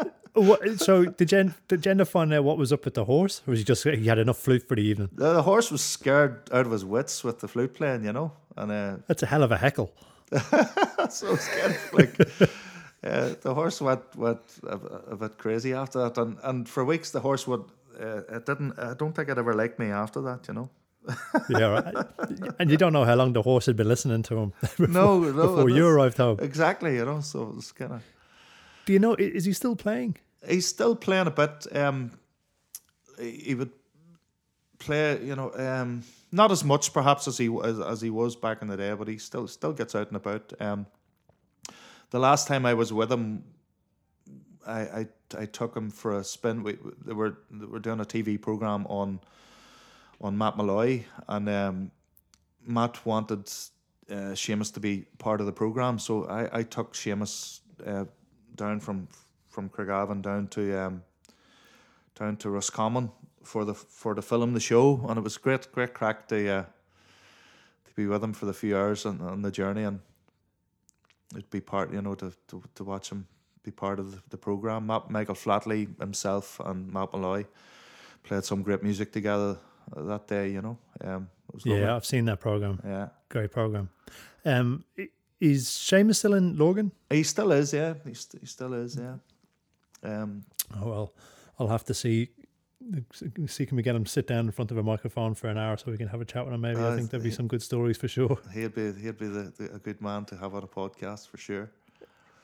What, 0.34 0.80
so 0.80 1.04
did 1.04 1.28
Jen 1.28 1.56
did 1.68 1.84
Jenna 1.84 2.06
find 2.06 2.34
out 2.34 2.46
what 2.46 2.58
was 2.58 2.72
up 2.72 2.86
with 2.86 2.94
the 2.94 3.04
horse, 3.04 3.42
or 3.46 3.52
was 3.52 3.60
he 3.60 3.66
just 3.66 3.84
he 3.84 4.08
had 4.08 4.18
enough 4.18 4.38
flute 4.38 4.66
for 4.66 4.76
the 4.76 4.82
evening? 4.82 5.10
the, 5.12 5.34
the 5.34 5.42
horse 5.44 5.70
was 5.70 5.82
scared 5.84 6.50
out 6.54 6.66
of 6.66 6.72
his 6.72 6.86
wits 6.86 7.22
with 7.22 7.42
the 7.42 7.50
flute 7.50 7.74
playing, 7.74 8.06
you 8.06 8.14
know, 8.14 8.32
and 8.56 8.72
uh, 8.72 8.96
That's 9.08 9.24
a 9.24 9.26
hell 9.26 9.44
of 9.44 9.52
a 9.52 9.58
heckle. 9.58 9.92
so 11.10 11.34
it's 11.34 11.50
kind 11.50 11.76
of 11.76 11.94
like 11.94 12.16
uh, 13.04 13.36
the 13.42 13.54
horse 13.54 13.82
went 13.82 14.16
went 14.16 14.40
a, 14.64 14.78
a 15.12 15.18
bit 15.18 15.38
crazy 15.38 15.74
after 15.74 16.00
that, 16.00 16.18
and, 16.18 16.38
and 16.44 16.70
for 16.70 16.86
weeks 16.86 17.12
the 17.12 17.20
horse 17.20 17.46
would. 17.46 17.66
Uh, 18.00 18.22
it 18.30 18.46
didn't. 18.46 18.80
I 18.80 18.94
don't 18.94 19.14
think 19.14 19.28
it 19.28 19.38
ever 19.38 19.54
liked 19.54 19.80
me 19.80 19.88
after 19.88 20.22
that. 20.22 20.48
You 20.48 20.54
know. 20.54 20.70
Yeah, 21.50 21.66
right. 21.66 21.96
and 22.60 22.70
you 22.70 22.78
don't 22.78 22.94
know 22.94 23.04
how 23.06 23.16
long 23.16 23.34
the 23.34 23.42
horse 23.42 23.66
had 23.66 23.76
been 23.76 23.88
listening 23.88 24.24
to 24.24 24.38
him 24.38 24.54
before, 24.62 24.88
No, 24.88 25.20
no, 25.20 25.34
before 25.34 25.70
you 25.70 25.88
arrived 25.88 26.18
home. 26.18 26.38
Exactly. 26.40 26.96
You 26.96 27.06
know. 27.06 27.22
So 27.22 27.54
it's 27.58 27.72
kind 27.72 27.94
of. 27.94 28.04
Do 28.86 28.94
you 28.94 29.00
know? 29.00 29.16
Is 29.16 29.46
he 29.46 29.54
still 29.54 29.76
playing? 29.76 30.18
He's 30.48 30.68
still 30.68 30.96
playing 30.96 31.28
a 31.28 31.32
bit. 31.32 31.68
Um, 31.76 32.12
he 33.20 33.56
would 33.56 33.72
play. 34.80 35.24
You 35.24 35.36
know. 35.36 35.52
Um, 35.56 36.04
not 36.32 36.52
as 36.52 36.64
much 36.64 36.94
perhaps 36.94 37.28
as 37.28 37.38
he 37.38 37.50
as, 37.64 37.80
as 37.80 38.02
he 38.02 38.10
was 38.10 38.36
back 38.36 38.62
in 38.62 38.68
the 38.68 38.78
day, 38.78 38.94
but 38.94 39.08
he 39.08 39.18
still 39.18 39.48
still 39.48 39.74
gets 39.74 39.96
out 39.96 40.08
and 40.08 40.18
about. 40.18 40.54
Um, 40.60 40.86
the 42.12 42.20
last 42.20 42.48
time 42.48 42.66
I 42.66 42.74
was 42.74 42.94
with 42.94 43.12
him, 43.12 43.44
I 44.66 44.82
I, 44.82 45.08
I 45.38 45.46
took 45.46 45.76
him 45.76 45.90
for 45.90 46.18
a 46.18 46.24
spin. 46.24 46.64
We 46.64 46.78
they 47.06 47.14
were 47.14 47.38
they 47.50 47.66
were 47.66 47.80
doing 47.80 48.00
a 48.00 48.06
TV 48.06 48.40
program 48.40 48.86
on 48.88 49.20
on 50.22 50.38
Matt 50.38 50.56
Molloy, 50.56 51.04
and 51.28 51.50
um, 51.50 51.92
Matt 52.66 53.06
wanted 53.06 53.52
uh, 54.10 54.34
Seamus 54.34 54.74
to 54.74 54.80
be 54.80 55.06
part 55.18 55.40
of 55.40 55.48
the 55.48 55.52
program, 55.52 55.98
so 56.00 56.26
I, 56.26 56.60
I 56.60 56.64
took 56.64 56.94
Seamus 56.94 57.62
uh, 57.86 58.06
down 58.56 58.80
from 58.80 59.08
from 59.48 59.70
Craigavon 59.70 60.22
down 60.22 60.48
to 60.50 60.80
um, 60.80 61.04
down 62.18 62.38
to 62.38 62.50
Roscommon 62.50 63.12
for 63.44 63.66
the 63.66 63.74
for 63.74 64.14
the 64.14 64.22
film 64.22 64.54
the 64.54 64.60
show, 64.60 65.04
and 65.08 65.18
it 65.18 65.24
was 65.24 65.38
great 65.38 65.72
great 65.72 65.94
crack 65.94 66.28
to 66.28 66.50
uh, 66.50 66.64
to 67.86 67.94
be 67.96 68.06
with 68.06 68.24
him 68.24 68.34
for 68.34 68.46
the 68.46 68.54
few 68.54 68.78
hours 68.78 69.06
on, 69.06 69.20
on 69.22 69.42
the 69.42 69.52
journey, 69.52 69.84
and 69.84 70.00
it'd 71.34 71.50
be 71.50 71.62
part 71.62 71.92
you 71.92 72.02
know 72.02 72.16
to 72.16 72.32
to, 72.48 72.62
to 72.76 72.84
watch 72.84 73.10
him 73.10 73.28
be 73.64 73.72
part 73.72 74.00
of 74.00 74.12
the, 74.12 74.22
the 74.30 74.38
program. 74.38 74.88
Matt, 74.88 75.10
Michael 75.10 75.36
Flatley 75.36 75.88
himself 76.00 76.60
and 76.66 76.92
Matt 76.92 77.14
Molloy 77.14 77.46
played 78.24 78.44
some 78.44 78.64
great 78.64 78.82
music 78.82 79.12
together 79.12 79.58
that 79.96 80.28
day. 80.28 80.50
You 80.52 80.62
know, 80.62 80.78
um, 81.04 81.30
it 81.50 81.56
was. 81.56 81.66
Yeah, 81.66 81.96
I've 81.96 82.06
seen 82.06 82.26
that 82.26 82.40
program. 82.40 82.80
yeah. 82.86 83.10
Great 83.30 83.52
program. 83.52 83.90
Um, 84.46 84.84
is 85.40 85.66
Seamus 85.68 86.16
still 86.18 86.34
in 86.36 86.56
Lurgan? 86.58 86.92
He 87.10 87.24
still 87.24 87.52
is, 87.52 87.74
yeah. 87.74 87.94
He, 88.06 88.14
st- 88.14 88.42
he 88.42 88.48
still 88.48 88.74
is, 88.74 88.96
yeah. 88.96 89.16
Um, 90.04 90.44
Oh 90.82 90.88
well, 90.90 91.14
I'll 91.60 91.68
have 91.68 91.84
to 91.86 91.94
see. 91.94 92.30
See, 93.48 93.66
can 93.68 93.78
we 93.78 93.84
get 93.84 93.96
him 93.96 94.04
to 94.06 94.10
sit 94.10 94.26
down 94.26 94.46
in 94.46 94.52
front 94.52 94.72
of 94.72 94.78
a 94.78 94.84
microphone 94.84 95.36
for 95.36 95.48
an 95.50 95.58
hour 95.58 95.78
so 95.78 95.92
we 95.92 95.98
can 95.98 96.08
have 96.08 96.20
a 96.22 96.26
chat 96.26 96.46
with 96.46 96.54
him? 96.54 96.62
Maybe 96.62 96.80
I 96.80 96.84
Uh, 96.90 96.96
think 96.96 97.10
there'd 97.12 97.22
be 97.24 97.30
he- 97.30 97.36
some 97.36 97.48
good 97.48 97.62
stories 97.62 97.98
for 97.98 98.08
sure. 98.08 98.38
he'd 98.54 98.74
be 98.74 98.92
he'd 98.94 99.18
be 99.20 99.28
the, 99.28 99.54
the, 99.58 99.76
a 99.76 99.80
good 99.80 100.02
man 100.02 100.26
to 100.26 100.38
have 100.38 100.56
on 100.56 100.64
a 100.64 100.68
podcast 100.68 101.30
for 101.30 101.38
sure. 101.38 101.70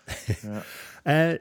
yeah. 0.44 0.62
Uh, 1.06 1.38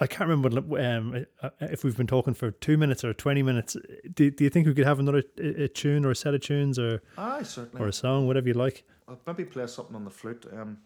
I 0.00 0.06
can't 0.06 0.28
remember 0.30 0.78
um, 0.80 1.26
if 1.60 1.82
we've 1.82 1.96
been 1.96 2.06
talking 2.06 2.32
for 2.34 2.50
two 2.52 2.76
minutes 2.78 3.04
or 3.04 3.12
twenty 3.12 3.42
minutes. 3.42 3.76
Do, 4.14 4.30
do 4.30 4.44
you 4.44 4.50
think 4.50 4.66
we 4.66 4.74
could 4.74 4.86
have 4.86 5.00
another 5.00 5.22
a, 5.38 5.64
a 5.64 5.68
tune 5.68 6.04
or 6.04 6.10
a 6.12 6.16
set 6.16 6.34
of 6.34 6.40
tunes 6.40 6.78
or 6.78 7.02
Aye, 7.16 7.42
certainly. 7.42 7.84
or 7.84 7.88
a 7.88 7.92
song, 7.92 8.26
whatever 8.26 8.46
you 8.48 8.54
like? 8.54 8.84
I'll 9.08 9.18
maybe 9.26 9.44
play 9.44 9.66
something 9.66 9.96
on 9.96 10.04
the 10.04 10.10
flute. 10.10 10.46
Um, 10.52 10.78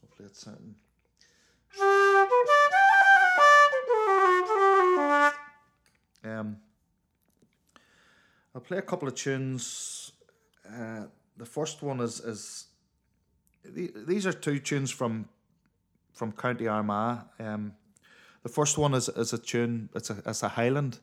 hopefully 0.00 0.28
it's 0.28 0.40
something. 0.40 0.74
Um, 6.24 6.56
I'll 8.54 8.60
play 8.60 8.78
a 8.78 8.82
couple 8.82 9.06
of 9.06 9.14
tunes. 9.14 10.12
Uh, 10.68 11.04
the 11.36 11.46
first 11.46 11.82
one 11.82 12.00
is 12.00 12.20
is 12.20 12.66
the- 13.64 13.92
these 13.94 14.26
are 14.26 14.32
two 14.32 14.58
tunes 14.58 14.90
from 14.90 15.28
from 16.16 16.32
County 16.32 16.66
Armagh. 16.66 17.24
Um, 17.38 17.74
the 18.42 18.48
first 18.48 18.78
one 18.78 18.94
is 18.94 19.08
is 19.08 19.32
a 19.32 19.38
tune. 19.38 19.88
It's 19.94 20.10
a 20.10 20.16
it's 20.26 20.42
a 20.42 20.48
Highland 20.48 20.98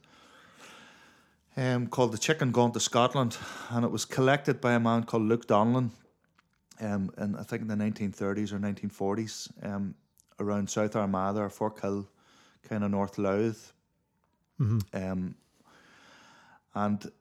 um, 1.56 1.88
called 1.88 2.12
The 2.12 2.18
Chicken 2.18 2.52
Gone 2.52 2.72
to 2.74 2.80
Scotland, 2.80 3.38
and 3.70 3.86
it 3.86 3.92
was 3.92 4.06
collected 4.06 4.60
by 4.60 4.74
a 4.74 4.80
man 4.80 5.04
called 5.04 5.24
Luke 5.24 5.48
Donnellan, 5.48 5.92
um, 6.82 7.12
in 7.18 7.36
I 7.36 7.44
think 7.44 7.62
in 7.62 7.68
the 7.68 7.76
1930s 7.76 8.52
or 8.52 8.60
1940s, 8.60 9.52
um, 9.64 9.96
around 10.40 10.70
South 10.70 10.96
Armagh 10.96 11.36
there, 11.36 11.50
Forkhill, 11.50 12.08
kind 12.68 12.84
of 12.84 12.92
North 12.92 13.18
Louth. 13.18 13.72
Um, 14.94 15.36
and 16.76 17.12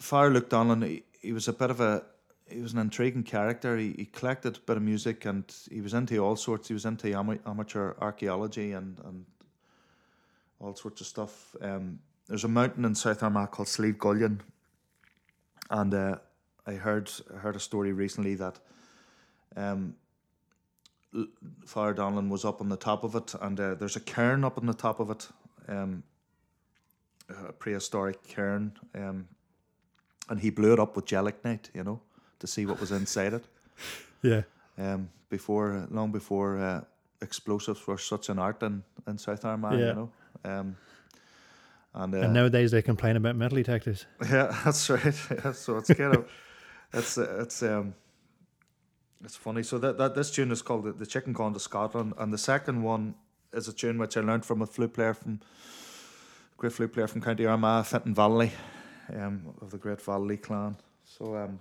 Fire 0.00 0.30
Luke 0.30 0.50
Donnellan, 0.50 0.82
he, 0.82 1.04
he 1.20 1.32
was 1.32 1.46
a 1.46 1.52
bit 1.52 1.70
of 1.70 1.80
a 1.80 2.02
he 2.50 2.60
was 2.60 2.72
an 2.72 2.78
intriguing 2.78 3.22
character. 3.22 3.76
He, 3.76 3.94
he 3.96 4.04
collected 4.06 4.56
a 4.56 4.60
bit 4.60 4.76
of 4.76 4.82
music 4.82 5.24
and 5.24 5.44
he 5.70 5.80
was 5.80 5.94
into 5.94 6.18
all 6.18 6.36
sorts. 6.36 6.68
He 6.68 6.74
was 6.74 6.84
into 6.84 7.12
ama- 7.12 7.38
amateur 7.46 7.94
archaeology 8.00 8.72
and, 8.72 8.98
and 9.04 9.24
all 10.60 10.74
sorts 10.74 11.00
of 11.00 11.06
stuff. 11.06 11.56
Um, 11.60 12.00
there's 12.28 12.44
a 12.44 12.48
mountain 12.48 12.84
in 12.84 12.94
South 12.94 13.22
Armagh 13.22 13.50
called 13.50 13.68
Slieve 13.68 13.98
Gullion, 13.98 14.42
and 15.70 15.94
uh, 15.94 16.16
I 16.66 16.72
heard 16.72 17.10
I 17.34 17.38
heard 17.38 17.56
a 17.56 17.60
story 17.60 17.92
recently 17.92 18.34
that 18.34 18.58
um, 19.56 19.94
Donnellan 21.14 22.28
was 22.28 22.44
up 22.44 22.60
on 22.60 22.68
the 22.68 22.76
top 22.76 23.02
of 23.02 23.14
it, 23.14 23.34
and 23.40 23.58
uh, 23.58 23.74
there's 23.76 23.96
a 23.96 24.00
cairn 24.00 24.44
up 24.44 24.58
on 24.58 24.66
the 24.66 24.74
top 24.74 25.00
of 25.00 25.10
it, 25.10 25.28
um, 25.68 26.02
a 27.30 27.52
prehistoric 27.52 28.22
cairn, 28.26 28.72
um, 28.94 29.28
and 30.28 30.40
he 30.40 30.50
blew 30.50 30.74
it 30.74 30.78
up 30.78 30.96
with 30.96 31.06
gelignite, 31.06 31.70
you 31.72 31.82
know, 31.82 32.00
to 32.38 32.46
see 32.46 32.66
what 32.66 32.80
was 32.80 32.90
inside 32.92 33.34
it. 33.34 33.44
Yeah, 34.22 34.42
Um, 34.76 35.10
before 35.30 35.86
long 35.90 36.10
before 36.12 36.58
uh, 36.58 36.80
explosives 37.20 37.86
were 37.86 37.98
such 37.98 38.28
an 38.28 38.38
art 38.38 38.62
in, 38.62 38.82
in 39.06 39.16
South 39.18 39.44
Armagh, 39.44 39.78
Yeah. 39.78 39.86
you 39.88 39.94
know. 39.94 40.10
Um, 40.44 40.76
and, 41.94 42.14
uh, 42.14 42.18
and 42.18 42.32
nowadays 42.34 42.70
they 42.72 42.82
complain 42.82 43.16
about 43.16 43.36
metal 43.36 43.56
detectors. 43.56 44.06
yeah, 44.30 44.52
that's 44.64 44.90
right. 44.90 45.14
Yeah, 45.44 45.52
so 45.52 45.76
it's 45.78 45.94
kind 45.94 46.16
of 46.16 46.28
it's 46.92 47.16
uh, 47.18 47.38
it's 47.42 47.62
um 47.62 47.94
it's 49.24 49.36
funny. 49.36 49.62
So 49.62 49.78
that, 49.78 49.98
that 49.98 50.14
this 50.14 50.30
tune 50.30 50.50
is 50.52 50.62
called 50.62 50.84
the, 50.84 50.92
the 50.92 51.06
Chicken 51.06 51.32
Gone 51.32 51.52
to 51.54 51.60
Scotland, 51.60 52.14
and 52.18 52.32
the 52.32 52.38
second 52.38 52.82
one 52.82 53.14
is 53.52 53.68
a 53.68 53.72
tune 53.72 53.98
which 53.98 54.16
I 54.16 54.20
learned 54.20 54.44
from 54.44 54.62
a 54.62 54.66
flute 54.66 54.92
player 54.94 55.14
from 55.14 55.40
great 56.56 56.72
flute 56.72 56.92
player 56.92 57.06
from 57.06 57.20
County 57.20 57.46
Armagh, 57.46 57.84
Fintan 57.86 58.14
Vallely, 58.14 58.50
um, 59.14 59.42
of 59.60 59.70
the 59.70 59.78
Great 59.78 59.98
Vallely 59.98 60.36
clan. 60.40 60.76
So 61.04 61.36
um, 61.36 61.60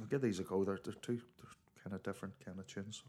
I'll 0.00 0.06
give 0.06 0.22
these 0.22 0.40
a 0.40 0.44
go. 0.44 0.64
They're 0.64 0.78
they're 0.82 0.94
two 0.94 1.20
they're 1.38 1.50
kind 1.82 1.94
of 1.94 2.02
different 2.02 2.34
kind 2.44 2.58
of 2.58 2.66
tunes. 2.66 3.02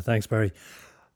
Thanks, 0.00 0.26
Barry. 0.26 0.52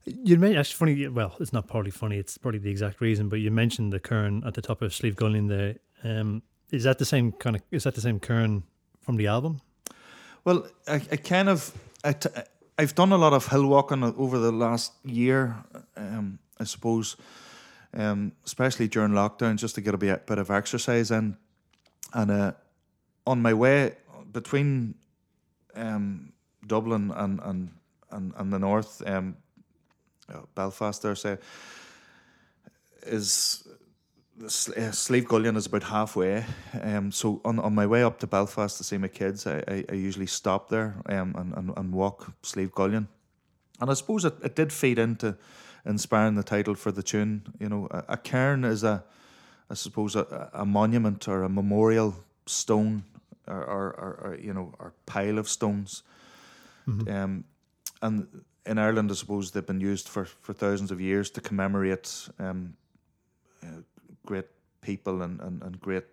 You 0.04 0.36
made 0.38 0.56
actually 0.56 0.94
funny. 0.94 1.08
Well, 1.08 1.34
it's 1.40 1.52
not 1.52 1.66
partly 1.66 1.90
funny. 1.90 2.18
It's 2.18 2.36
probably 2.36 2.60
the 2.60 2.70
exact 2.70 3.00
reason. 3.00 3.28
But 3.28 3.40
you 3.40 3.50
mentioned 3.50 3.92
the 3.92 4.00
cairn 4.00 4.42
at 4.46 4.54
the 4.54 4.62
top 4.62 4.82
of 4.82 4.94
Slieve 4.94 5.16
Gullion 5.16 5.48
there. 5.48 5.76
Um, 6.02 6.42
is 6.70 6.84
that 6.84 6.98
the 6.98 7.04
same 7.04 7.32
kind 7.32 7.56
of? 7.56 7.62
Is 7.70 7.84
that 7.84 7.94
the 7.94 8.00
same 8.00 8.20
cairn 8.20 8.64
from 9.00 9.16
the 9.16 9.26
album? 9.26 9.60
Well, 10.44 10.66
I, 10.86 10.96
I 11.10 11.16
kind 11.16 11.48
of 11.48 11.72
I 12.04 12.12
t- 12.12 12.28
I've 12.78 12.94
done 12.94 13.12
a 13.12 13.16
lot 13.16 13.32
of 13.32 13.46
hill 13.46 13.66
walking 13.66 14.02
over 14.02 14.38
the 14.38 14.52
last 14.52 14.92
year. 15.04 15.56
Um, 15.96 16.38
I 16.60 16.64
suppose, 16.64 17.16
um, 17.94 18.32
especially 18.44 18.88
during 18.88 19.12
lockdown, 19.12 19.56
just 19.56 19.74
to 19.76 19.80
get 19.80 19.94
a 19.94 19.98
bit, 19.98 20.26
bit 20.26 20.38
of 20.38 20.50
exercise 20.50 21.10
in. 21.10 21.36
And 22.12 22.30
uh, 22.30 22.52
on 23.26 23.42
my 23.42 23.54
way 23.54 23.96
between 24.32 24.94
um, 25.74 26.32
Dublin 26.66 27.10
and 27.14 27.40
and 27.42 27.70
and, 28.14 28.32
and 28.36 28.52
the 28.52 28.58
north, 28.58 29.02
um, 29.06 29.36
uh, 30.32 30.40
Belfast, 30.54 31.02
there 31.02 31.14
say, 31.14 31.38
is 33.06 33.66
uh, 34.42 34.48
Slieve 34.90 35.28
Gullion 35.28 35.56
is 35.56 35.66
about 35.66 35.84
halfway. 35.84 36.44
Um, 36.82 37.12
so 37.12 37.40
on, 37.44 37.58
on 37.58 37.74
my 37.74 37.86
way 37.86 38.02
up 38.02 38.18
to 38.20 38.26
Belfast 38.26 38.78
to 38.78 38.84
see 38.84 38.98
my 38.98 39.08
kids, 39.08 39.46
I, 39.46 39.62
I, 39.68 39.84
I 39.90 39.94
usually 39.94 40.26
stop 40.26 40.68
there 40.68 40.96
um, 41.06 41.34
and, 41.36 41.54
and, 41.54 41.72
and 41.76 41.92
walk 41.92 42.32
Slieve 42.42 42.72
Gullion. 42.72 43.08
And 43.80 43.90
I 43.90 43.94
suppose 43.94 44.24
it, 44.24 44.34
it 44.42 44.54
did 44.56 44.72
feed 44.72 44.98
into 44.98 45.36
inspiring 45.84 46.36
the 46.36 46.42
title 46.42 46.74
for 46.74 46.92
the 46.92 47.02
tune. 47.02 47.42
You 47.60 47.68
know, 47.68 47.88
a, 47.90 48.04
a 48.08 48.16
cairn 48.16 48.64
is 48.64 48.84
a, 48.84 49.04
I 49.70 49.74
suppose, 49.74 50.16
a, 50.16 50.50
a 50.52 50.64
monument 50.64 51.28
or 51.28 51.42
a 51.42 51.48
memorial 51.48 52.14
stone 52.46 53.04
or, 53.46 53.64
or, 53.64 53.86
or, 53.92 54.20
or 54.22 54.38
you 54.40 54.54
know, 54.54 54.72
or 54.78 54.94
pile 55.06 55.38
of 55.38 55.48
stones. 55.48 56.02
Mm-hmm. 56.88 57.14
Um, 57.14 57.44
and 58.04 58.26
in 58.66 58.78
Ireland, 58.78 59.10
I 59.10 59.14
suppose 59.14 59.50
they've 59.50 59.66
been 59.66 59.80
used 59.80 60.08
for, 60.08 60.24
for 60.24 60.52
thousands 60.52 60.90
of 60.90 61.00
years 61.00 61.30
to 61.30 61.40
commemorate 61.40 62.28
um, 62.38 62.74
uh, 63.62 63.80
great 64.26 64.46
people 64.80 65.22
and, 65.22 65.40
and, 65.40 65.62
and 65.62 65.80
great, 65.80 66.04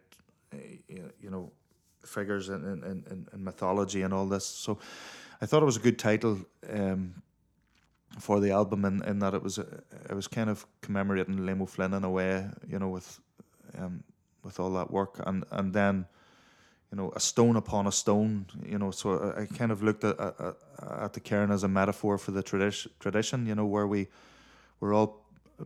uh, 0.53 0.57
you 1.21 1.29
know, 1.29 1.51
figures 2.05 2.49
in, 2.49 2.63
in, 2.63 3.03
in, 3.11 3.27
in, 3.33 3.43
mythology 3.43 4.01
and 4.01 4.13
all 4.13 4.25
this. 4.25 4.45
So 4.45 4.79
I 5.41 5.45
thought 5.45 5.61
it 5.61 5.65
was 5.65 5.77
a 5.77 5.81
good 5.81 5.99
title 5.99 6.39
um, 6.69 7.21
for 8.19 8.39
the 8.39 8.51
album 8.51 8.85
in, 8.85 9.03
in 9.03 9.19
that 9.19 9.33
it 9.33 9.43
was 9.43 9.59
uh, 9.59 9.65
it 10.09 10.15
was 10.15 10.27
kind 10.27 10.49
of 10.49 10.65
commemorating 10.81 11.37
Liam 11.37 11.61
O'Flynn 11.61 11.93
in 11.93 12.03
a 12.03 12.09
way, 12.09 12.47
you 12.67 12.79
know, 12.79 12.89
with 12.89 13.19
um, 13.77 14.03
with 14.43 14.59
all 14.59 14.71
that 14.71 14.91
work. 14.91 15.21
And, 15.25 15.43
and 15.51 15.73
then 15.73 16.05
you 16.91 16.97
know, 16.97 17.11
a 17.15 17.19
stone 17.19 17.55
upon 17.55 17.87
a 17.87 17.91
stone, 17.91 18.45
you 18.65 18.77
know. 18.77 18.91
So 18.91 19.33
I, 19.37 19.45
kind 19.45 19.71
of 19.71 19.81
looked 19.81 20.03
at, 20.03 20.19
at, 20.19 20.55
at 20.81 21.13
the 21.13 21.21
cairn 21.21 21.49
as 21.51 21.63
a 21.63 21.67
metaphor 21.67 22.17
for 22.17 22.31
the 22.31 22.43
tradition, 22.43 22.91
tradition, 22.99 23.45
you 23.47 23.55
know, 23.55 23.65
where 23.65 23.87
we 23.87 24.07
we're 24.81 24.93
all 24.93 25.21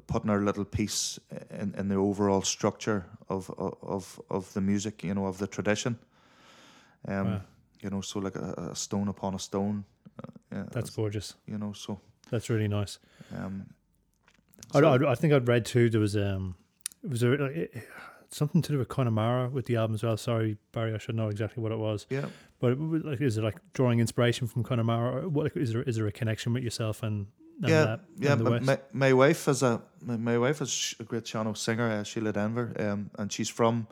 putting 0.07 0.29
our 0.29 0.41
little 0.41 0.65
piece 0.65 1.19
in, 1.49 1.73
in 1.77 1.87
the 1.87 1.95
overall 1.95 2.41
structure 2.41 3.05
of, 3.27 3.49
of 3.81 4.21
of 4.29 4.53
the 4.53 4.61
music, 4.61 5.03
you 5.03 5.15
know, 5.15 5.25
of 5.25 5.39
the 5.39 5.47
tradition. 5.47 5.97
Um, 7.07 7.25
wow. 7.25 7.41
you 7.81 7.89
know, 7.89 8.01
so 8.01 8.19
like 8.19 8.35
a, 8.35 8.69
a, 8.71 8.75
stone 8.75 9.07
upon 9.07 9.35
a 9.35 9.39
stone. 9.39 9.85
Uh, 10.21 10.31
yeah, 10.51 10.63
that's 10.71 10.89
gorgeous. 10.89 11.35
You 11.47 11.57
know, 11.57 11.73
so 11.73 11.99
that's 12.29 12.49
really 12.49 12.67
nice. 12.67 12.99
Um, 13.35 13.65
so 14.71 14.87
I, 14.87 14.97
I, 14.97 15.11
I 15.11 15.15
think 15.15 15.33
I'd 15.33 15.47
read 15.47 15.65
too. 15.65 15.89
There 15.89 16.01
was 16.01 16.15
um, 16.15 16.55
it 17.03 17.09
was 17.09 17.23
a 17.23 17.67
something 18.35 18.61
to 18.61 18.71
do 18.73 18.77
with 18.77 18.89
Connemara 18.89 19.49
with 19.49 19.65
the 19.65 19.77
album 19.77 19.95
as 19.95 20.03
well. 20.03 20.17
Sorry, 20.17 20.57
Barry, 20.73 20.93
I 20.93 20.97
should 20.97 21.15
know 21.15 21.29
exactly 21.29 21.63
what 21.63 21.71
it 21.71 21.77
was. 21.77 22.05
Yeah. 22.09 22.25
But 22.59 22.77
like, 22.79 23.21
is 23.21 23.37
it 23.37 23.43
like 23.43 23.59
drawing 23.73 23.99
inspiration 23.99 24.47
from 24.47 24.63
Connemara? 24.63 25.29
What 25.29 25.55
is 25.55 25.73
there? 25.73 25.83
Is 25.83 25.95
there 25.95 26.07
a 26.07 26.11
connection 26.11 26.53
with 26.53 26.63
yourself 26.63 27.03
and? 27.03 27.27
and 27.61 27.69
yeah, 27.69 27.85
that, 27.85 27.99
yeah. 28.17 28.33
And 28.33 28.43
my, 28.43 28.59
my, 28.59 28.79
my 28.91 29.13
wife 29.13 29.47
is 29.47 29.63
a 29.63 29.81
my, 30.01 30.17
my 30.17 30.37
wife 30.37 30.61
is 30.61 30.95
a 30.99 31.03
great 31.03 31.25
sean-nós 31.25 31.59
singer, 31.59 31.89
uh, 31.89 32.03
Sheila 32.03 32.33
Denver, 32.33 32.73
um, 32.79 33.09
and 33.17 33.31
she's 33.31 33.49
from 33.49 33.87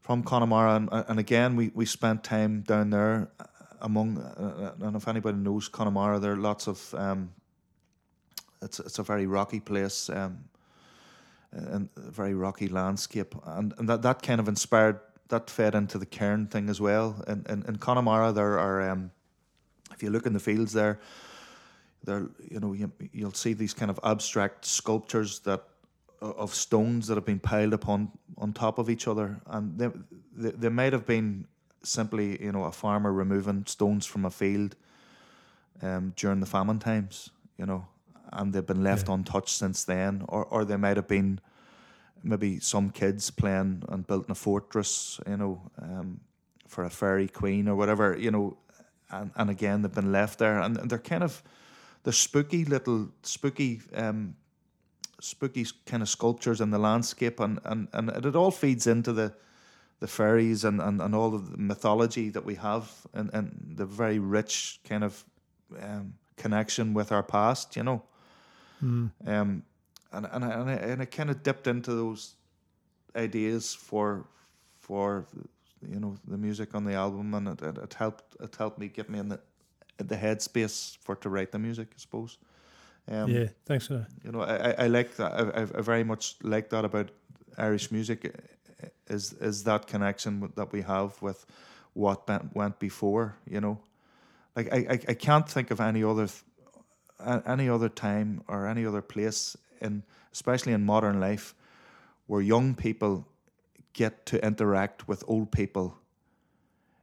from 0.00 0.22
Connemara, 0.22 0.76
and, 0.76 0.88
and 0.92 1.18
again 1.18 1.56
we, 1.56 1.70
we 1.74 1.84
spent 1.84 2.22
time 2.24 2.62
down 2.62 2.90
there 2.90 3.28
uh, 3.40 3.44
among. 3.80 4.18
Uh, 4.18 4.74
and 4.80 4.96
if 4.96 5.08
anybody 5.08 5.38
knows 5.38 5.68
Connemara, 5.68 6.20
there 6.20 6.32
are 6.32 6.36
lots 6.36 6.68
of. 6.68 6.94
Um, 6.94 7.30
it's 8.62 8.80
it's 8.80 8.98
a 8.98 9.02
very 9.02 9.26
rocky 9.26 9.60
place. 9.60 10.08
Um, 10.10 10.44
and 11.52 11.88
a 11.96 12.10
very 12.10 12.34
rocky 12.34 12.68
landscape, 12.68 13.34
and, 13.44 13.74
and 13.78 13.88
that, 13.88 14.02
that 14.02 14.22
kind 14.22 14.40
of 14.40 14.48
inspired 14.48 15.00
that 15.28 15.50
fed 15.50 15.74
into 15.74 15.98
the 15.98 16.06
cairn 16.06 16.46
thing 16.46 16.68
as 16.68 16.80
well. 16.80 17.22
In, 17.26 17.44
in, 17.48 17.62
in 17.66 17.76
Connemara, 17.76 18.32
there 18.32 18.58
are 18.58 18.90
um, 18.90 19.10
if 19.92 20.02
you 20.02 20.10
look 20.10 20.26
in 20.26 20.32
the 20.32 20.40
fields 20.40 20.72
there, 20.72 21.00
there 22.04 22.28
you 22.50 22.60
know 22.60 22.72
you, 22.72 22.90
you'll 23.12 23.32
see 23.32 23.52
these 23.52 23.74
kind 23.74 23.90
of 23.90 24.00
abstract 24.02 24.64
sculptures 24.64 25.40
that 25.40 25.64
of 26.20 26.54
stones 26.54 27.06
that 27.06 27.14
have 27.14 27.24
been 27.24 27.38
piled 27.38 27.72
upon 27.72 28.10
on 28.38 28.52
top 28.52 28.78
of 28.78 28.90
each 28.90 29.06
other, 29.06 29.40
and 29.46 29.78
they 29.78 29.88
they, 30.36 30.50
they 30.50 30.68
might 30.68 30.92
have 30.92 31.06
been 31.06 31.46
simply 31.82 32.42
you 32.42 32.52
know 32.52 32.64
a 32.64 32.72
farmer 32.72 33.12
removing 33.12 33.64
stones 33.66 34.06
from 34.06 34.24
a 34.24 34.30
field 34.30 34.76
um, 35.82 36.12
during 36.16 36.40
the 36.40 36.46
famine 36.46 36.78
times, 36.78 37.30
you 37.56 37.66
know, 37.66 37.86
and 38.32 38.52
they've 38.52 38.66
been 38.66 38.82
left 38.82 39.08
yeah. 39.08 39.14
untouched 39.14 39.56
since 39.56 39.84
then, 39.84 40.24
or 40.28 40.44
or 40.44 40.64
they 40.64 40.76
might 40.76 40.96
have 40.96 41.08
been 41.08 41.40
maybe 42.22 42.60
some 42.60 42.90
kids 42.90 43.30
playing 43.30 43.82
and 43.88 44.06
building 44.06 44.30
a 44.30 44.34
fortress, 44.34 45.20
you 45.26 45.36
know, 45.36 45.70
um, 45.80 46.20
for 46.66 46.84
a 46.84 46.90
fairy 46.90 47.28
queen 47.28 47.68
or 47.68 47.76
whatever, 47.76 48.16
you 48.18 48.30
know, 48.30 48.56
and, 49.10 49.30
and 49.36 49.50
again 49.50 49.82
they've 49.82 49.94
been 49.94 50.12
left 50.12 50.38
there, 50.38 50.60
and, 50.60 50.76
and 50.78 50.90
they're 50.90 50.98
kind 50.98 51.22
of 51.22 51.42
they're 52.02 52.12
spooky 52.12 52.64
little 52.64 53.08
spooky 53.22 53.80
um, 53.94 54.34
spooky 55.20 55.66
kind 55.86 56.02
of 56.02 56.08
sculptures 56.08 56.60
in 56.60 56.70
the 56.70 56.78
landscape, 56.78 57.40
and 57.40 57.60
and 57.64 57.88
and 57.92 58.10
it 58.10 58.36
all 58.36 58.50
feeds 58.50 58.86
into 58.86 59.12
the 59.12 59.32
the 60.00 60.06
fairies 60.06 60.64
and, 60.64 60.80
and, 60.80 61.00
and 61.00 61.14
all 61.14 61.34
of 61.34 61.50
the 61.50 61.58
mythology 61.58 62.30
that 62.30 62.44
we 62.44 62.54
have 62.54 63.06
and, 63.14 63.30
and 63.32 63.74
the 63.76 63.84
very 63.84 64.18
rich 64.18 64.78
kind 64.88 65.02
of 65.02 65.24
um, 65.82 66.14
connection 66.36 66.94
with 66.94 67.10
our 67.10 67.22
past, 67.22 67.74
you 67.76 67.82
know. 67.82 68.02
Mm. 68.82 69.10
Um, 69.26 69.62
and 70.12 70.26
and 70.32 70.44
I, 70.44 70.50
and 70.50 70.70
I, 70.70 70.74
and 70.74 71.02
I 71.02 71.04
kind 71.04 71.30
of 71.30 71.42
dipped 71.42 71.66
into 71.66 71.92
those 71.92 72.34
ideas 73.14 73.74
for 73.74 74.26
for 74.80 75.26
you 75.86 76.00
know 76.00 76.16
the 76.26 76.38
music 76.38 76.74
on 76.74 76.84
the 76.84 76.94
album, 76.94 77.34
and 77.34 77.48
it, 77.48 77.62
it, 77.62 77.78
it 77.78 77.94
helped 77.94 78.36
it 78.40 78.56
helped 78.56 78.78
me 78.78 78.88
get 78.88 79.08
me 79.10 79.18
in 79.18 79.28
the 79.28 79.40
the 79.98 80.16
headspace 80.16 80.96
for 80.98 81.16
to 81.16 81.28
write 81.28 81.52
the 81.52 81.58
music, 81.58 81.88
I 81.94 81.98
suppose. 81.98 82.38
Um, 83.10 83.30
yeah, 83.30 83.46
thanks 83.64 83.86
for 83.86 83.94
that. 83.94 84.08
You 84.24 84.32
know, 84.32 84.42
I, 84.42 84.84
I 84.84 84.86
like 84.86 85.16
that. 85.16 85.32
I, 85.32 85.62
I 85.62 85.64
very 85.64 86.04
much 86.04 86.36
like 86.42 86.68
that 86.70 86.84
about 86.84 87.10
Irish 87.56 87.90
music. 87.90 88.34
Is 89.08 89.32
is 89.34 89.64
that 89.64 89.86
connection 89.86 90.52
that 90.56 90.72
we 90.72 90.82
have 90.82 91.20
with 91.22 91.46
what 91.94 92.28
went 92.54 92.78
before? 92.78 93.36
You 93.48 93.60
know, 93.60 93.80
like 94.54 94.72
I, 94.72 94.76
I, 94.76 95.00
I 95.08 95.14
can't 95.14 95.48
think 95.48 95.70
of 95.70 95.80
any 95.80 96.04
other 96.04 96.28
any 97.46 97.68
other 97.68 97.88
time 97.88 98.42
or 98.48 98.66
any 98.66 98.86
other 98.86 99.02
place 99.02 99.56
in 99.80 100.02
especially 100.32 100.72
in 100.72 100.84
modern 100.84 101.20
life 101.20 101.54
where 102.26 102.40
young 102.40 102.74
people 102.74 103.26
get 103.92 104.26
to 104.26 104.44
interact 104.44 105.08
with 105.08 105.24
old 105.26 105.50
people 105.50 105.96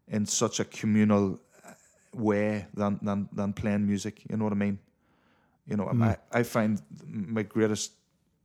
in 0.07 0.25
such 0.25 0.59
a 0.59 0.65
communal 0.65 1.39
uh, 1.65 1.71
way 2.13 2.65
than 2.73 2.99
than, 3.01 3.29
than 3.33 3.53
playing 3.53 3.85
music. 3.85 4.23
You 4.29 4.37
know 4.37 4.45
what 4.45 4.53
I 4.53 4.57
mean? 4.57 4.79
You 5.67 5.77
know, 5.77 5.85
mm. 5.85 6.03
I, 6.03 6.17
I 6.31 6.43
find 6.43 6.81
my 7.05 7.43
greatest 7.43 7.93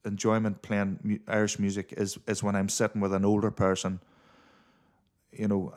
enjoyment 0.05 0.63
playing 0.63 0.99
mu- 1.03 1.19
Irish 1.29 1.59
music 1.59 1.93
is 1.97 2.19
is 2.27 2.43
when 2.43 2.57
I'm 2.57 2.69
sitting 2.69 3.01
with 3.01 3.13
an 3.13 3.25
older 3.25 3.51
person. 3.51 4.01
You 5.33 5.49
know, 5.49 5.75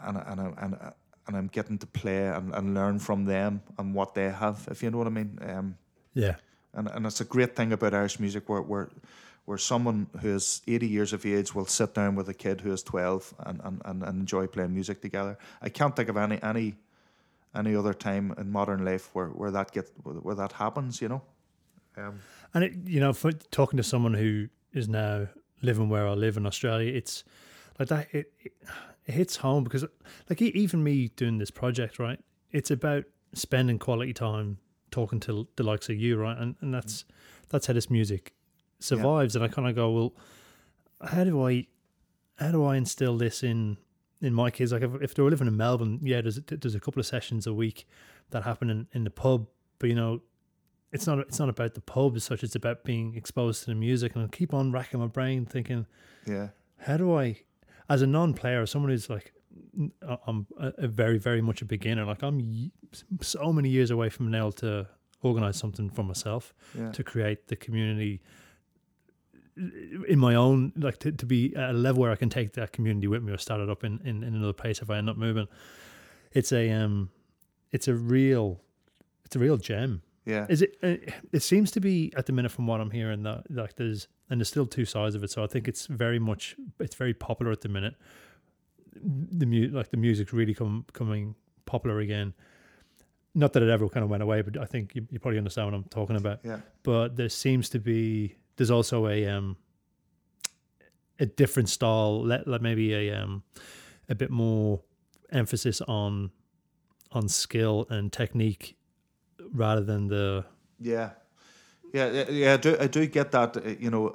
and 0.00 0.16
and 0.16 0.40
and 0.40 0.56
and 0.58 0.92
I'm 1.28 1.48
getting 1.48 1.78
to 1.78 1.86
play 1.86 2.28
and, 2.28 2.54
and 2.54 2.74
learn 2.74 2.98
from 2.98 3.24
them 3.24 3.62
and 3.78 3.94
what 3.94 4.14
they 4.14 4.30
have. 4.30 4.68
If 4.70 4.82
you 4.82 4.90
know 4.90 4.98
what 4.98 5.06
I 5.06 5.10
mean. 5.10 5.38
Um, 5.42 5.76
yeah 6.12 6.36
and 6.74 6.88
and 6.88 7.06
it's 7.06 7.20
a 7.20 7.24
great 7.24 7.56
thing 7.56 7.72
about 7.72 7.94
Irish 7.94 8.20
music 8.20 8.48
where 8.48 8.62
where 8.62 8.88
where 9.44 9.58
someone 9.58 10.06
who 10.20 10.34
is 10.34 10.62
80 10.66 10.86
years 10.86 11.12
of 11.12 11.26
age 11.26 11.54
will 11.54 11.66
sit 11.66 11.92
down 11.94 12.14
with 12.14 12.30
a 12.30 12.34
kid 12.34 12.62
who 12.62 12.72
is 12.72 12.82
12 12.82 13.34
and, 13.40 13.60
and, 13.62 13.82
and 13.84 14.02
enjoy 14.02 14.46
playing 14.46 14.72
music 14.72 15.02
together. 15.02 15.36
I 15.60 15.68
can't 15.68 15.94
think 15.94 16.08
of 16.08 16.16
any 16.16 16.42
any 16.42 16.76
any 17.54 17.76
other 17.76 17.94
time 17.94 18.34
in 18.38 18.50
modern 18.50 18.84
life 18.84 19.10
where, 19.12 19.28
where 19.28 19.50
that 19.50 19.72
get 19.72 19.90
where 20.02 20.34
that 20.34 20.52
happens, 20.52 21.00
you 21.00 21.08
know. 21.08 21.22
Um, 21.96 22.20
and 22.52 22.64
it, 22.64 22.72
you 22.86 23.00
know, 23.00 23.12
for 23.12 23.32
talking 23.32 23.76
to 23.76 23.84
someone 23.84 24.14
who 24.14 24.48
is 24.72 24.88
now 24.88 25.28
living 25.62 25.88
where 25.88 26.08
I 26.08 26.14
live 26.14 26.36
in 26.36 26.46
Australia, 26.46 26.92
it's 26.92 27.22
like 27.78 27.88
that. 27.88 28.08
It, 28.12 28.32
it, 28.40 28.52
it 29.06 29.12
hits 29.14 29.36
home 29.36 29.64
because, 29.64 29.84
like, 30.30 30.40
even 30.40 30.82
me 30.82 31.08
doing 31.16 31.38
this 31.38 31.50
project, 31.50 31.98
right? 31.98 32.18
It's 32.50 32.70
about 32.70 33.04
spending 33.32 33.78
quality 33.78 34.12
time 34.12 34.58
talking 34.90 35.20
to 35.20 35.46
the 35.56 35.62
likes 35.62 35.88
of 35.88 35.96
you, 35.96 36.16
right? 36.16 36.36
And 36.38 36.54
and 36.60 36.72
that's 36.72 37.04
that's 37.48 37.66
how 37.66 37.72
this 37.74 37.90
music 37.90 38.32
survives. 38.78 39.34
Yeah. 39.34 39.42
And 39.42 39.50
I 39.50 39.54
kind 39.54 39.68
of 39.68 39.74
go, 39.74 39.90
well, 39.90 40.14
how 41.10 41.24
do 41.24 41.46
I 41.46 41.66
how 42.38 42.50
do 42.52 42.64
I 42.64 42.76
instill 42.76 43.16
this 43.18 43.42
in 43.42 43.76
in 44.20 44.32
my 44.32 44.50
kids 44.50 44.72
like 44.72 44.82
if, 44.82 44.90
if 45.02 45.14
they 45.14 45.22
were 45.22 45.30
living 45.30 45.48
in 45.48 45.56
Melbourne, 45.56 46.00
yeah, 46.02 46.20
there's 46.20 46.40
there's 46.46 46.74
a 46.74 46.80
couple 46.80 47.00
of 47.00 47.06
sessions 47.06 47.46
a 47.46 47.52
week 47.52 47.86
that 48.30 48.44
happen 48.44 48.70
in, 48.70 48.86
in 48.92 49.04
the 49.04 49.10
pub, 49.10 49.46
but 49.78 49.88
you 49.90 49.94
know, 49.96 50.22
it's 50.92 51.06
not 51.06 51.18
it's 51.18 51.38
not 51.38 51.48
about 51.48 51.74
the 51.74 51.80
pub 51.80 52.16
as 52.16 52.24
such. 52.24 52.42
It's 52.42 52.54
about 52.54 52.84
being 52.84 53.14
exposed 53.16 53.60
to 53.64 53.66
the 53.66 53.74
music, 53.74 54.14
and 54.14 54.24
I 54.24 54.28
keep 54.28 54.54
on 54.54 54.72
racking 54.72 55.00
my 55.00 55.06
brain 55.08 55.44
thinking, 55.44 55.86
Yeah. 56.26 56.48
how 56.78 56.96
do 56.96 57.14
I, 57.14 57.42
as 57.88 58.02
a 58.02 58.06
non-player, 58.06 58.64
someone 58.66 58.90
who's 58.90 59.08
like, 59.10 59.32
I'm 60.26 60.46
a, 60.58 60.86
very 60.88 61.18
very 61.18 61.40
much 61.42 61.62
a 61.62 61.64
beginner. 61.64 62.04
Like 62.04 62.22
I'm 62.22 62.70
so 63.20 63.52
many 63.52 63.68
years 63.68 63.90
away 63.90 64.08
from 64.08 64.30
now 64.30 64.50
to 64.62 64.86
organize 65.22 65.56
something 65.56 65.90
for 65.90 66.02
myself 66.04 66.52
Yeah. 66.78 66.90
to 66.92 67.02
create 67.04 67.48
the 67.48 67.56
community 67.56 68.20
in 70.08 70.18
my 70.18 70.34
own 70.34 70.72
like 70.76 70.98
to, 70.98 71.12
to 71.12 71.26
be 71.26 71.54
at 71.54 71.70
a 71.70 71.72
level 71.72 72.02
where 72.02 72.10
I 72.10 72.16
can 72.16 72.28
take 72.28 72.54
that 72.54 72.72
community 72.72 73.06
with 73.06 73.22
me 73.22 73.32
or 73.32 73.38
start 73.38 73.60
it 73.60 73.70
up 73.70 73.84
in, 73.84 74.00
in, 74.04 74.24
in 74.24 74.34
another 74.34 74.52
place 74.52 74.82
if 74.82 74.90
I 74.90 74.98
end 74.98 75.08
up 75.08 75.16
moving. 75.16 75.46
It's 76.32 76.52
a 76.52 76.70
um 76.70 77.10
it's 77.70 77.86
a 77.86 77.94
real 77.94 78.60
it's 79.24 79.36
a 79.36 79.38
real 79.38 79.56
gem. 79.56 80.02
Yeah. 80.26 80.46
Is 80.48 80.62
it 80.62 80.76
uh, 80.82 80.96
it 81.32 81.42
seems 81.42 81.70
to 81.72 81.80
be 81.80 82.12
at 82.16 82.26
the 82.26 82.32
minute 82.32 82.50
from 82.50 82.66
what 82.66 82.80
I'm 82.80 82.90
hearing 82.90 83.22
that 83.22 83.48
like 83.50 83.76
there's 83.76 84.08
and 84.30 84.40
there's 84.40 84.48
still 84.48 84.66
two 84.66 84.84
sides 84.84 85.14
of 85.14 85.22
it. 85.22 85.30
So 85.30 85.44
I 85.44 85.46
think 85.46 85.68
it's 85.68 85.86
very 85.86 86.18
much 86.18 86.56
it's 86.80 86.94
very 86.94 87.14
popular 87.14 87.52
at 87.52 87.60
the 87.60 87.68
minute. 87.68 87.94
The 88.94 89.46
mu- 89.46 89.70
like 89.72 89.90
the 89.90 89.96
music's 89.96 90.32
really 90.32 90.54
come 90.54 90.84
coming 90.92 91.34
popular 91.66 92.00
again. 92.00 92.34
Not 93.34 93.52
that 93.54 93.62
it 93.62 93.68
ever 93.68 93.88
kind 93.88 94.04
of 94.04 94.10
went 94.10 94.22
away, 94.22 94.42
but 94.42 94.56
I 94.58 94.64
think 94.64 94.94
you, 94.94 95.06
you 95.10 95.18
probably 95.18 95.38
understand 95.38 95.66
what 95.66 95.74
I'm 95.74 95.84
talking 95.84 96.16
about 96.16 96.40
yeah. 96.44 96.60
but 96.84 97.16
there 97.16 97.28
seems 97.28 97.68
to 97.70 97.80
be 97.80 98.36
there's 98.56 98.70
also 98.70 99.08
a 99.08 99.26
um 99.26 99.56
a 101.18 101.26
different 101.26 101.68
style 101.68 102.22
let 102.24 102.46
like 102.46 102.60
maybe 102.60 102.94
a 102.94 103.14
um 103.14 103.42
a 104.08 104.14
bit 104.14 104.30
more 104.30 104.82
emphasis 105.32 105.80
on 105.82 106.30
on 107.12 107.28
skill 107.28 107.86
and 107.90 108.12
technique 108.12 108.76
rather 109.52 109.82
than 109.82 110.08
the 110.08 110.44
Yeah, 110.80 111.10
yeah, 111.94 112.30
yeah. 112.30 112.54
I 112.54 112.56
do, 112.58 112.76
I 112.80 112.86
do 112.88 113.06
get 113.06 113.30
that. 113.32 113.56
uh, 113.56 113.60
You 113.78 113.90
know, 113.90 114.14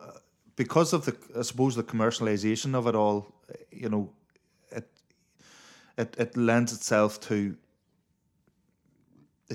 because 0.55 0.93
of 0.93 1.05
the, 1.05 1.15
I 1.37 1.43
suppose, 1.43 1.75
the 1.75 1.83
commercialization 1.83 2.75
of 2.75 2.87
it 2.87 2.95
all. 2.95 3.33
You 3.71 3.89
know, 3.89 4.11
it 4.71 4.87
it 5.97 6.15
it 6.17 6.37
lends 6.37 6.73
itself 6.73 7.19
to 7.21 7.55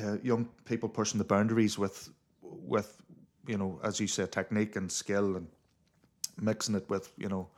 uh, 0.02 0.18
young 0.22 0.48
people 0.64 0.88
pushing 0.88 1.18
the 1.18 1.24
boundaries 1.24 1.78
with 1.78 2.10
with 2.42 3.00
you 3.46 3.58
know, 3.58 3.80
as 3.84 4.00
you 4.00 4.06
say, 4.06 4.26
technique 4.26 4.76
and 4.76 4.90
skill, 4.90 5.36
and 5.36 5.48
mixing 6.40 6.76
it 6.76 6.88
with 6.90 7.12
you 7.18 7.28
know 7.28 7.48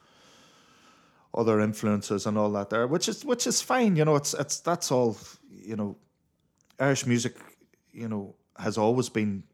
other 1.34 1.60
influences 1.60 2.26
and 2.26 2.38
all 2.38 2.50
that 2.52 2.70
there, 2.70 2.86
which 2.86 3.08
is 3.08 3.24
which 3.24 3.46
is 3.46 3.60
fine. 3.62 3.96
You 3.96 4.04
know, 4.04 4.16
it's 4.16 4.34
it's 4.34 4.60
that's 4.60 4.90
all. 4.90 5.16
You 5.50 5.76
know, 5.76 5.96
Irish 6.80 7.06
music, 7.06 7.36
you 7.92 8.08
know, 8.08 8.36
has 8.58 8.78
always 8.78 9.10
been. 9.10 9.44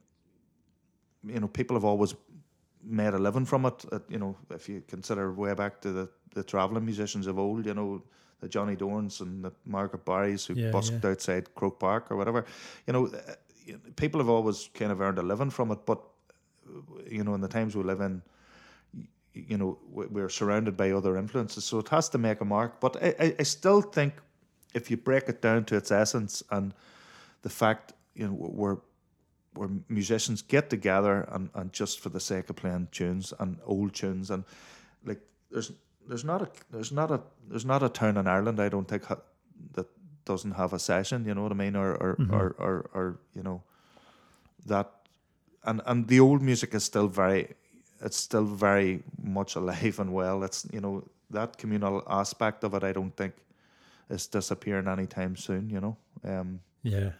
You 1.25 1.41
know, 1.41 1.49
people 1.49 1.77
have 1.77 1.85
always 1.85 2.15
made 2.83 3.15
a 3.15 3.19
living 3.19 3.45
from 3.47 3.67
it. 3.67 3.85
uh, 3.93 4.01
you 4.09 4.19
know, 4.19 4.37
if 4.51 4.69
you 4.69 4.83
consider 4.89 5.33
way 5.33 5.55
back 5.55 5.81
to 5.83 5.93
the 5.93 6.09
the 6.35 6.43
traveling 6.43 6.85
musicians 6.85 7.27
of 7.27 7.39
old, 7.39 7.67
you 7.67 7.75
know, 7.75 8.03
the 8.41 8.49
Johnny 8.49 8.75
Dorans 8.77 9.21
and 9.21 9.45
the 9.45 9.53
Margaret 9.67 10.05
Barrys 10.05 10.47
who 10.47 10.55
Yeah, 10.55 10.71
busked 10.73 11.05
yeah. 11.05 11.11
outside 11.11 11.55
Croke 11.55 11.79
Park 11.79 12.11
or 12.11 12.17
whatever. 12.17 12.45
You 12.87 12.93
know, 12.95 13.07
uh, 13.07 13.35
people 13.97 14.19
have 14.21 14.31
always 14.31 14.71
kind 14.75 14.91
of 14.91 15.01
earned 15.01 15.19
a 15.19 15.23
living 15.23 15.51
from 15.51 15.71
it, 15.71 15.85
but 15.87 15.99
uh, 16.67 16.81
you 17.09 17.23
know, 17.23 17.35
in 17.35 17.41
the 17.41 17.49
times 17.49 17.77
we 17.77 17.83
live 17.85 18.01
in, 18.01 18.23
you 19.35 19.57
know, 19.57 19.79
we- 19.91 20.07
we're 20.07 20.29
surrounded 20.29 20.77
by 20.77 20.91
other 20.91 21.17
influences, 21.17 21.65
so 21.65 21.79
it 21.79 21.89
has 21.89 22.09
to 22.09 22.19
make 22.19 22.41
a 22.41 22.45
mark. 22.45 22.81
But 22.81 22.97
I, 23.03 23.35
I 23.39 23.43
still 23.45 23.81
think 23.83 24.15
if 24.75 24.91
you 24.91 24.97
break 24.97 25.29
it 25.29 25.41
down 25.43 25.65
to 25.67 25.77
its 25.77 25.91
essence 25.91 26.43
and 26.51 26.75
the 27.43 27.51
fact, 27.51 27.93
you 28.15 28.27
know, 28.27 28.35
we're 28.35 28.79
where 29.55 29.69
musicians 29.89 30.43
get 30.43 30.71
together 30.71 31.29
and, 31.33 31.51
and 31.55 31.73
just 31.73 32.01
for 32.01 32.09
the 32.09 32.21
sake 32.21 32.49
of 32.51 32.57
playing 32.57 32.89
tunes 32.91 33.33
and 33.39 33.59
old 33.65 33.95
tunes 33.95 34.31
and 34.31 34.45
like 35.05 35.21
there's 35.51 35.73
there's 36.09 36.25
not 36.25 36.43
a 36.43 36.49
there's 36.71 36.93
not 36.93 37.11
a 37.11 37.21
there's 37.49 37.65
not 37.65 37.83
a 37.83 37.89
town 37.89 38.17
in 38.17 38.27
Ireland 38.27 38.61
I 38.61 38.69
don't 38.69 38.89
think 38.89 39.05
ha- 39.05 39.21
that 39.75 39.87
doesn't 40.25 40.53
have 40.53 40.73
a 40.73 40.79
session 40.79 41.25
you 41.25 41.35
know 41.35 41.43
what 41.43 41.53
I 41.53 41.57
mean 41.57 41.77
or 41.77 41.93
or, 41.95 42.17
or, 42.31 42.55
or 42.59 42.91
or 42.95 43.19
you 43.35 43.43
know 43.43 43.63
that 44.67 44.91
and 45.65 45.83
and 45.87 46.09
the 46.09 46.21
old 46.21 46.43
music 46.43 46.75
is 46.75 46.85
still 46.85 47.09
very 47.09 47.55
it's 48.01 48.17
still 48.17 48.45
very 48.45 49.03
much 49.23 49.55
alive 49.55 49.99
and 50.01 50.13
well. 50.13 50.43
It's 50.43 50.67
you 50.73 50.81
know 50.81 51.05
that 51.31 51.57
communal 51.57 52.03
aspect 52.07 52.65
of 52.65 52.75
it 52.75 52.85
I 52.85 52.93
don't 52.93 53.17
think 53.17 53.35
is 54.11 54.27
disappearing 54.27 54.89
anytime 54.89 55.37
soon 55.37 55.71
you 55.71 55.81
know 55.81 55.97
um 56.25 56.61
yeah 56.83 57.13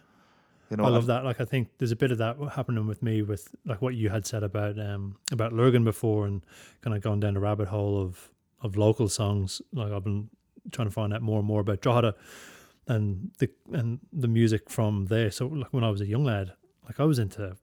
you 0.73 0.77
know 0.77 0.85
I 0.85 0.89
love 0.89 1.05
that. 1.07 1.23
Like, 1.23 1.39
I 1.39 1.45
think 1.45 1.69
there's 1.77 1.91
a 1.91 1.95
bit 1.95 2.11
of 2.11 2.17
that 2.17 2.37
happening 2.55 2.87
with 2.87 3.01
me 3.01 3.21
with 3.21 3.53
like 3.65 3.81
what 3.81 3.95
you 3.95 4.09
had 4.09 4.25
said 4.25 4.43
about 4.43 4.79
um 4.79 5.17
about 5.31 5.53
Lurgan 5.53 5.83
before, 5.83 6.25
and 6.25 6.43
kind 6.81 6.95
of 6.95 7.01
going 7.01 7.19
down 7.19 7.35
the 7.35 7.39
rabbit 7.39 7.67
hole 7.67 8.01
of 8.01 8.29
of 8.61 8.75
local 8.75 9.07
songs. 9.07 9.61
Like, 9.71 9.91
I've 9.91 10.03
been 10.03 10.29
trying 10.71 10.87
to 10.87 10.93
find 10.93 11.13
out 11.13 11.21
more 11.21 11.39
and 11.39 11.47
more 11.47 11.61
about 11.61 11.81
Drogheda 11.81 12.15
and 12.87 13.31
the 13.39 13.49
and 13.71 13.99
the 14.11 14.27
music 14.27 14.69
from 14.69 15.05
there. 15.05 15.31
So, 15.31 15.47
like 15.47 15.71
when 15.73 15.83
I 15.83 15.89
was 15.89 16.01
a 16.01 16.07
young 16.07 16.23
lad, 16.23 16.53
like 16.85 16.99
I 16.99 17.05
was 17.05 17.19
into 17.19 17.55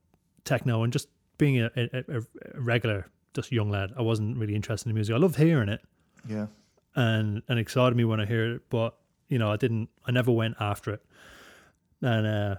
techno 0.45 0.83
and 0.83 0.93
just 0.93 1.09
being 1.39 1.61
a, 1.61 1.71
a, 1.77 2.05
a 2.09 2.19
a 2.55 2.61
regular 2.61 3.07
just 3.35 3.53
young 3.53 3.71
lad. 3.71 3.93
I 3.97 4.03
wasn't 4.03 4.37
really 4.37 4.55
interested 4.55 4.89
in 4.89 4.95
music. 4.95 5.15
I 5.15 5.19
loved 5.19 5.37
hearing 5.37 5.69
it 5.69 5.81
yeah 6.29 6.47
and 6.97 7.43
and 7.49 7.59
excited 7.59 7.97
me 7.97 8.05
when 8.05 8.21
I 8.21 8.27
hear 8.27 8.55
it, 8.57 8.63
but 8.69 8.97
you 9.29 9.39
know, 9.39 9.51
I 9.51 9.57
didn't. 9.57 9.89
I 10.07 10.11
never 10.11 10.33
went 10.33 10.57
after 10.61 10.93
it, 10.93 11.05
and 12.03 12.27
uh, 12.27 12.55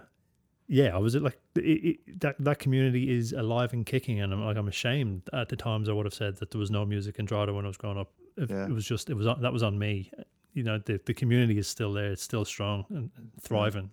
yeah, 0.71 0.95
I 0.95 0.99
was 0.99 1.15
like 1.15 1.37
it, 1.55 1.59
it, 1.59 2.19
that. 2.21 2.35
That 2.39 2.59
community 2.59 3.11
is 3.17 3.33
alive 3.33 3.73
and 3.73 3.85
kicking, 3.85 4.21
and 4.21 4.31
I'm 4.33 4.43
like 4.45 4.55
I'm 4.57 4.69
ashamed 4.69 5.23
at 5.33 5.49
the 5.49 5.57
times 5.57 5.89
I 5.89 5.91
would 5.91 6.05
have 6.05 6.13
said 6.13 6.37
that 6.37 6.51
there 6.51 6.59
was 6.59 6.71
no 6.71 6.85
music 6.85 7.19
in 7.19 7.25
Drogheda 7.25 7.53
when 7.53 7.65
I 7.65 7.67
was 7.67 7.77
growing 7.77 7.97
up. 7.97 8.11
It, 8.37 8.49
Yeah. 8.49 8.65
it 8.65 8.71
was 8.71 8.85
just 8.85 9.09
it 9.09 9.15
was 9.15 9.25
that 9.25 9.53
was 9.53 9.63
on 9.63 9.77
me. 9.77 10.09
You 10.53 10.63
know, 10.63 10.77
the 10.77 10.99
the 11.05 11.13
community 11.13 11.57
is 11.57 11.67
still 11.67 11.91
there. 11.93 12.11
It's 12.13 12.23
still 12.23 12.45
strong 12.45 12.85
and 12.89 13.11
and 13.17 13.31
thriving. 13.41 13.91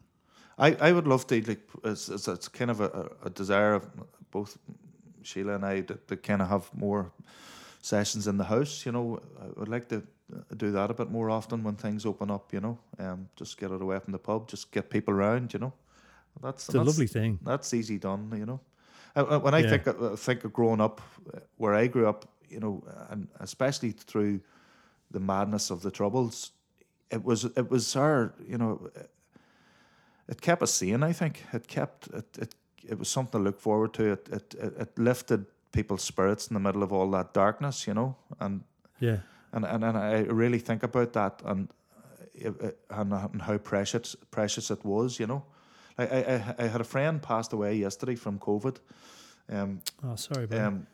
I, 0.57 0.69
I 0.89 0.93
would 0.93 1.07
love 1.07 1.27
to 1.29 1.35
like 1.43 1.63
it's, 1.85 2.09
it's, 2.09 2.29
it's 2.29 2.49
kind 2.49 2.71
of 2.71 2.81
a, 2.81 3.11
a 3.25 3.31
desire 3.31 3.75
of 3.75 3.85
both 4.31 4.57
Sheila 5.23 5.55
and 5.55 5.65
I 5.65 5.81
to, 5.83 5.95
to 6.07 6.17
kind 6.17 6.43
of 6.43 6.49
have 6.49 6.71
more 6.75 7.11
sessions 7.83 8.27
in 8.29 8.37
the 8.39 8.45
house. 8.45 8.87
You 8.87 8.93
know, 8.93 9.21
I 9.41 9.47
would 9.59 9.69
like 9.69 9.89
to 9.89 10.03
do 10.57 10.71
that 10.73 10.91
a 10.91 10.95
bit 10.95 11.11
more 11.11 11.31
often 11.31 11.65
when 11.65 11.77
things 11.77 12.07
open 12.07 12.31
up. 12.31 12.53
You 12.53 12.61
know, 12.61 12.79
um, 12.99 13.29
just 13.37 13.59
get 13.59 13.71
it 13.73 13.83
away 13.83 13.99
from 13.99 14.13
the 14.13 14.19
pub, 14.19 14.49
just 14.49 14.71
get 14.73 14.91
people 14.91 15.15
around. 15.15 15.53
You 15.55 15.61
know, 15.61 15.73
that's 16.43 16.65
It's 16.67 16.75
a 16.75 16.79
that's, 16.79 16.87
lovely 16.87 17.07
thing. 17.07 17.39
That's 17.43 17.73
easy 17.75 17.99
done. 17.99 18.33
You 18.37 18.47
know, 18.47 18.61
Uh, 19.17 19.25
uh, 19.37 19.39
when 19.41 19.55
I 19.55 19.63
Yeah. 19.63 19.71
think 19.71 19.87
uh, 19.89 20.17
think 20.17 20.45
of 20.45 20.53
growing 20.53 20.81
up 20.81 21.01
uh, 21.35 21.41
where 21.57 21.75
I 21.85 21.89
grew 21.89 22.09
up, 22.09 22.25
you 22.49 22.61
know, 22.61 22.83
and 23.11 23.29
especially 23.41 23.93
through 23.93 24.41
the 25.11 25.21
madness 25.21 25.71
of 25.71 25.81
the 25.81 25.91
troubles, 25.91 26.53
it 27.11 27.25
was 27.25 27.45
it 27.45 27.71
was 27.71 27.97
our 27.97 28.33
you 28.47 28.59
know 28.59 28.91
it 30.29 30.41
kept 30.41 30.63
us 30.63 30.73
sane. 30.75 31.03
I 31.03 31.13
think 31.13 31.43
it 31.53 31.67
kept 31.69 32.09
it. 32.09 32.39
It, 32.39 32.55
it 32.91 32.99
was 32.99 33.09
something 33.09 33.41
to 33.41 33.45
look 33.45 33.61
forward 33.61 33.93
to. 33.95 34.13
It, 34.13 34.29
it 34.33 34.55
it 34.55 34.99
lifted 34.99 35.47
people's 35.73 36.03
spirits 36.03 36.49
in 36.49 36.55
the 36.55 36.61
middle 36.61 36.83
of 36.83 36.93
all 36.93 37.11
that 37.11 37.35
darkness, 37.35 37.87
you 37.87 37.95
know. 37.95 38.17
And 38.41 38.65
Yeah, 39.01 39.19
and 39.53 39.65
and, 39.65 39.85
and 39.85 39.97
I 39.97 40.21
really 40.21 40.59
think 40.59 40.83
about 40.83 41.13
that 41.13 41.43
and 41.45 41.69
and, 42.45 42.73
and 42.91 43.43
how 43.43 43.59
precious 43.59 44.17
precious 44.31 44.71
it 44.71 44.85
was, 44.85 45.19
you 45.21 45.27
know. 45.27 45.43
I, 45.99 46.05
I 46.05 46.55
I 46.59 46.67
had 46.67 46.81
a 46.81 46.85
friend 46.85 47.21
passed 47.21 47.53
away 47.53 47.77
yesterday 47.77 48.15
from 48.15 48.39
COVID. 48.39 48.77
Um, 49.51 49.81
oh 50.05 50.17
sorry, 50.17 50.47
but 50.47 50.61
um, 50.61 50.87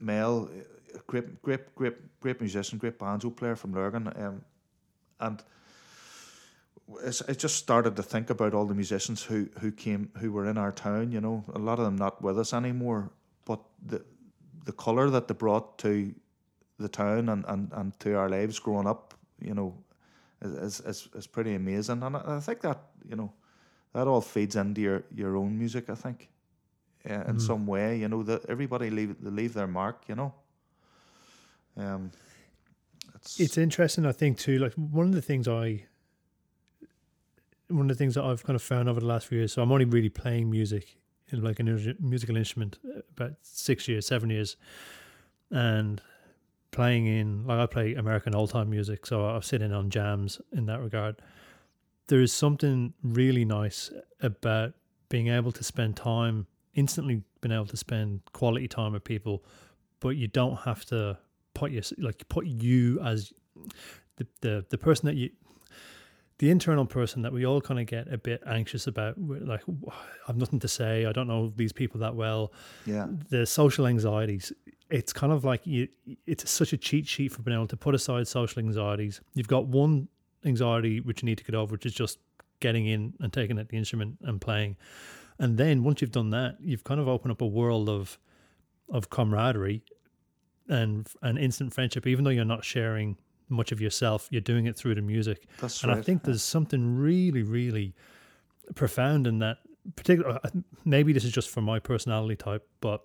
Mel, 0.00 0.48
uh, 0.94 0.98
great, 1.06 1.42
great, 1.42 1.74
great, 1.74 2.20
great 2.20 2.40
musician, 2.40 2.78
great 2.78 2.98
banjo 2.98 3.30
player 3.30 3.56
from 3.56 3.72
Lurgan, 3.72 4.12
um, 4.16 4.44
and 5.20 5.42
I 7.06 7.32
just 7.32 7.56
started 7.56 7.96
to 7.96 8.02
think 8.02 8.30
about 8.30 8.52
all 8.54 8.66
the 8.66 8.74
musicians 8.74 9.22
who 9.22 9.48
who 9.60 9.72
came 9.72 10.10
who 10.18 10.32
were 10.32 10.46
in 10.46 10.58
our 10.58 10.72
town. 10.72 11.12
You 11.12 11.20
know, 11.20 11.44
a 11.54 11.58
lot 11.58 11.78
of 11.78 11.84
them 11.84 11.96
not 11.96 12.22
with 12.22 12.38
us 12.38 12.52
anymore, 12.52 13.10
but 13.44 13.60
the 13.86 14.04
the 14.64 14.72
color 14.72 15.10
that 15.10 15.28
they 15.28 15.34
brought 15.34 15.78
to 15.78 16.14
the 16.78 16.88
town 16.88 17.28
and, 17.28 17.44
and, 17.46 17.70
and 17.72 18.00
to 18.00 18.16
our 18.16 18.28
lives 18.28 18.58
growing 18.58 18.86
up, 18.86 19.14
you 19.40 19.54
know, 19.54 19.74
is 20.42 20.80
is, 20.80 21.08
is 21.14 21.26
pretty 21.26 21.54
amazing. 21.54 22.02
And 22.02 22.16
I, 22.16 22.36
I 22.36 22.40
think 22.40 22.60
that 22.60 22.82
you 23.08 23.16
know 23.16 23.32
that 23.94 24.06
all 24.06 24.20
feeds 24.20 24.56
into 24.56 24.80
your, 24.80 25.04
your 25.14 25.36
own 25.36 25.58
music. 25.58 25.88
I 25.88 25.94
think, 25.94 26.28
uh, 27.08 27.24
in 27.28 27.40
some 27.40 27.66
way, 27.66 27.98
you 27.98 28.08
know, 28.08 28.22
that 28.24 28.44
everybody 28.48 28.90
leave 28.90 29.16
they 29.20 29.30
leave 29.30 29.54
their 29.54 29.66
mark. 29.66 30.02
You 30.08 30.16
know. 30.16 30.34
Um, 31.76 32.10
it's, 33.14 33.40
it's 33.40 33.58
interesting. 33.58 34.04
I 34.04 34.12
think 34.12 34.38
too. 34.38 34.58
Like 34.58 34.74
one 34.74 35.06
of 35.06 35.14
the 35.14 35.22
things 35.22 35.48
I, 35.48 35.84
one 37.68 37.88
of 37.90 37.96
the 37.96 37.98
things 37.98 38.14
that 38.14 38.24
I've 38.24 38.44
kind 38.44 38.56
of 38.56 38.62
found 38.62 38.88
over 38.88 39.00
the 39.00 39.06
last 39.06 39.26
few 39.26 39.38
years. 39.38 39.52
So 39.52 39.62
I'm 39.62 39.72
only 39.72 39.86
really 39.86 40.10
playing 40.10 40.50
music 40.50 40.98
in 41.30 41.42
like 41.42 41.60
a 41.60 41.62
musical 41.62 42.36
instrument 42.36 42.78
uh, 42.84 43.00
about 43.16 43.32
six 43.42 43.88
years, 43.88 44.06
seven 44.06 44.30
years, 44.30 44.56
and 45.50 46.02
playing 46.70 47.06
in 47.06 47.46
like 47.46 47.58
I 47.58 47.66
play 47.66 47.94
American 47.94 48.34
old 48.34 48.50
time 48.50 48.70
music, 48.70 49.06
so 49.06 49.26
I 49.26 49.40
sit 49.40 49.62
in 49.62 49.72
on 49.72 49.90
jams 49.90 50.40
in 50.52 50.66
that 50.66 50.80
regard. 50.80 51.16
There 52.08 52.20
is 52.20 52.32
something 52.32 52.92
really 53.02 53.44
nice 53.44 53.90
about 54.20 54.74
being 55.08 55.28
able 55.28 55.52
to 55.52 55.64
spend 55.64 55.96
time 55.96 56.46
instantly 56.74 57.22
being 57.40 57.52
able 57.52 57.66
to 57.66 57.76
spend 57.76 58.20
quality 58.32 58.66
time 58.68 58.92
with 58.92 59.04
people, 59.04 59.44
but 60.00 60.10
you 60.16 60.26
don't 60.28 60.56
have 60.60 60.84
to 60.86 61.18
put 61.54 61.70
your 61.70 61.82
like 61.98 62.26
put 62.28 62.46
you 62.46 63.00
as 63.00 63.32
the 64.16 64.26
the, 64.40 64.64
the 64.70 64.78
person 64.78 65.06
that 65.06 65.14
you 65.16 65.30
the 66.38 66.50
internal 66.50 66.84
person 66.84 67.22
that 67.22 67.32
we 67.32 67.46
all 67.46 67.60
kind 67.60 67.78
of 67.78 67.86
get 67.86 68.12
a 68.12 68.18
bit 68.18 68.42
anxious 68.44 68.88
about 68.88 69.14
like 69.18 69.62
i've 70.28 70.36
nothing 70.36 70.58
to 70.58 70.66
say 70.66 71.06
i 71.06 71.12
don't 71.12 71.28
know 71.28 71.52
these 71.54 71.72
people 71.72 72.00
that 72.00 72.16
well 72.16 72.52
Yeah. 72.86 73.06
the 73.30 73.46
social 73.46 73.86
anxieties 73.86 74.52
it's 74.90 75.12
kind 75.12 75.32
of 75.32 75.44
like 75.44 75.64
you 75.64 75.86
it's 76.26 76.50
such 76.50 76.72
a 76.72 76.76
cheat 76.76 77.06
sheet 77.06 77.30
for 77.30 77.42
being 77.42 77.56
able 77.56 77.68
to 77.68 77.76
put 77.76 77.94
aside 77.94 78.26
social 78.26 78.58
anxieties 78.60 79.20
you've 79.34 79.46
got 79.48 79.68
one 79.68 80.08
anxiety 80.44 81.00
which 81.00 81.22
you 81.22 81.26
need 81.26 81.38
to 81.38 81.44
get 81.44 81.54
over 81.54 81.72
which 81.72 81.86
is 81.86 81.94
just 81.94 82.18
getting 82.60 82.86
in 82.86 83.14
and 83.20 83.32
taking 83.32 83.58
at 83.58 83.68
the 83.68 83.76
instrument 83.76 84.16
and 84.22 84.40
playing 84.40 84.76
and 85.38 85.58
then 85.58 85.82
once 85.82 86.00
you've 86.00 86.12
done 86.12 86.30
that 86.30 86.56
you've 86.60 86.84
kind 86.84 87.00
of 87.00 87.08
opened 87.08 87.32
up 87.32 87.40
a 87.40 87.46
world 87.46 87.88
of 87.88 88.18
of 88.90 89.10
camaraderie 89.10 89.82
and 90.68 91.08
and 91.22 91.38
instant 91.38 91.72
friendship 91.72 92.06
even 92.06 92.24
though 92.24 92.30
you're 92.30 92.44
not 92.44 92.64
sharing 92.64 93.16
much 93.48 93.72
of 93.72 93.80
yourself 93.80 94.28
you're 94.30 94.40
doing 94.40 94.66
it 94.66 94.76
through 94.76 94.94
the 94.94 95.02
music 95.02 95.46
That's 95.60 95.82
and 95.82 95.90
right. 95.92 95.98
I 95.98 96.02
think 96.02 96.22
there's 96.22 96.42
something 96.42 96.96
really, 96.96 97.42
really 97.42 97.94
profound 98.74 99.26
in 99.26 99.38
that. 99.40 99.58
Particular, 99.96 100.40
maybe 100.86 101.12
this 101.12 101.24
is 101.24 101.32
just 101.32 101.50
for 101.50 101.60
my 101.60 101.78
personality 101.78 102.36
type, 102.36 102.66
but 102.80 103.02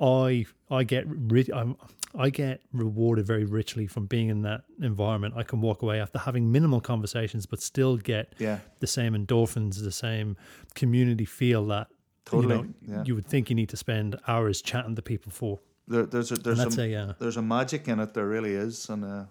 I 0.00 0.46
I 0.70 0.84
get 0.84 1.06
I'm, 1.54 1.76
I 2.18 2.30
get 2.30 2.60
rewarded 2.72 3.26
very 3.26 3.44
richly 3.44 3.86
from 3.86 4.06
being 4.06 4.28
in 4.28 4.42
that 4.42 4.62
environment. 4.82 5.34
I 5.36 5.42
can 5.42 5.60
walk 5.60 5.82
away 5.82 6.00
after 6.00 6.18
having 6.18 6.50
minimal 6.50 6.80
conversations, 6.80 7.46
but 7.46 7.60
still 7.62 7.96
get 7.96 8.34
Yeah. 8.38 8.58
the 8.80 8.86
same 8.86 9.14
endorphins, 9.14 9.82
the 9.82 9.92
same 9.92 10.36
community 10.74 11.24
feel 11.24 11.66
that 11.66 11.88
Totally, 12.24 12.56
you, 12.56 12.62
know, 12.62 12.96
yeah. 12.96 13.04
you 13.06 13.14
would 13.14 13.26
think 13.26 13.48
you 13.50 13.56
need 13.56 13.68
to 13.70 13.76
spend 13.76 14.16
hours 14.28 14.62
chatting 14.62 14.94
to 14.96 15.02
people 15.02 15.32
for. 15.32 15.60
There, 15.88 16.06
there's 16.06 16.30
a 16.30 16.36
there's 16.36 16.78
a 16.78 16.94
uh, 16.94 17.12
there's 17.18 17.36
a 17.36 17.42
magic 17.42 17.88
in 17.88 17.98
it. 17.98 18.14
There 18.14 18.26
really 18.26 18.54
is, 18.54 18.88
and 18.88 19.04
uh, 19.04 19.24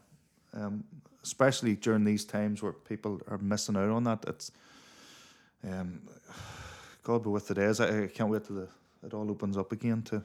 um, 0.54 0.84
especially 1.24 1.76
during 1.76 2.04
these 2.04 2.26
times 2.26 2.62
where 2.62 2.74
people 2.74 3.22
are 3.28 3.38
missing 3.38 3.78
out 3.78 3.90
on 3.90 4.04
that. 4.04 4.26
It's 4.28 4.52
um, 5.64 6.02
God 7.04 7.24
be 7.24 7.30
with 7.30 7.48
the 7.48 7.54
days. 7.54 7.80
I, 7.80 8.04
I 8.04 8.08
can't 8.08 8.30
wait 8.30 8.44
till 8.46 8.58
the, 8.58 8.68
it 9.04 9.14
all 9.14 9.30
opens 9.32 9.56
up 9.58 9.72
again. 9.72 10.02
To 10.04 10.22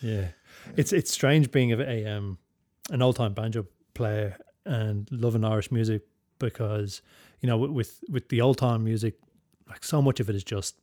Yeah, 0.00 0.28
it's 0.76 0.92
it's 0.92 1.10
strange 1.10 1.50
being 1.50 1.72
a, 1.72 1.78
a 1.78 2.06
um 2.06 2.38
an 2.90 3.02
old 3.02 3.16
time 3.16 3.34
banjo 3.34 3.66
player 3.94 4.36
and 4.64 5.08
loving 5.10 5.44
Irish 5.44 5.70
music 5.70 6.02
because 6.38 7.02
you 7.40 7.46
know 7.46 7.56
with 7.56 8.00
with 8.10 8.28
the 8.28 8.40
old 8.40 8.58
time 8.58 8.84
music, 8.84 9.14
like 9.68 9.84
so 9.84 10.02
much 10.02 10.20
of 10.20 10.28
it 10.28 10.36
is 10.36 10.44
just 10.44 10.76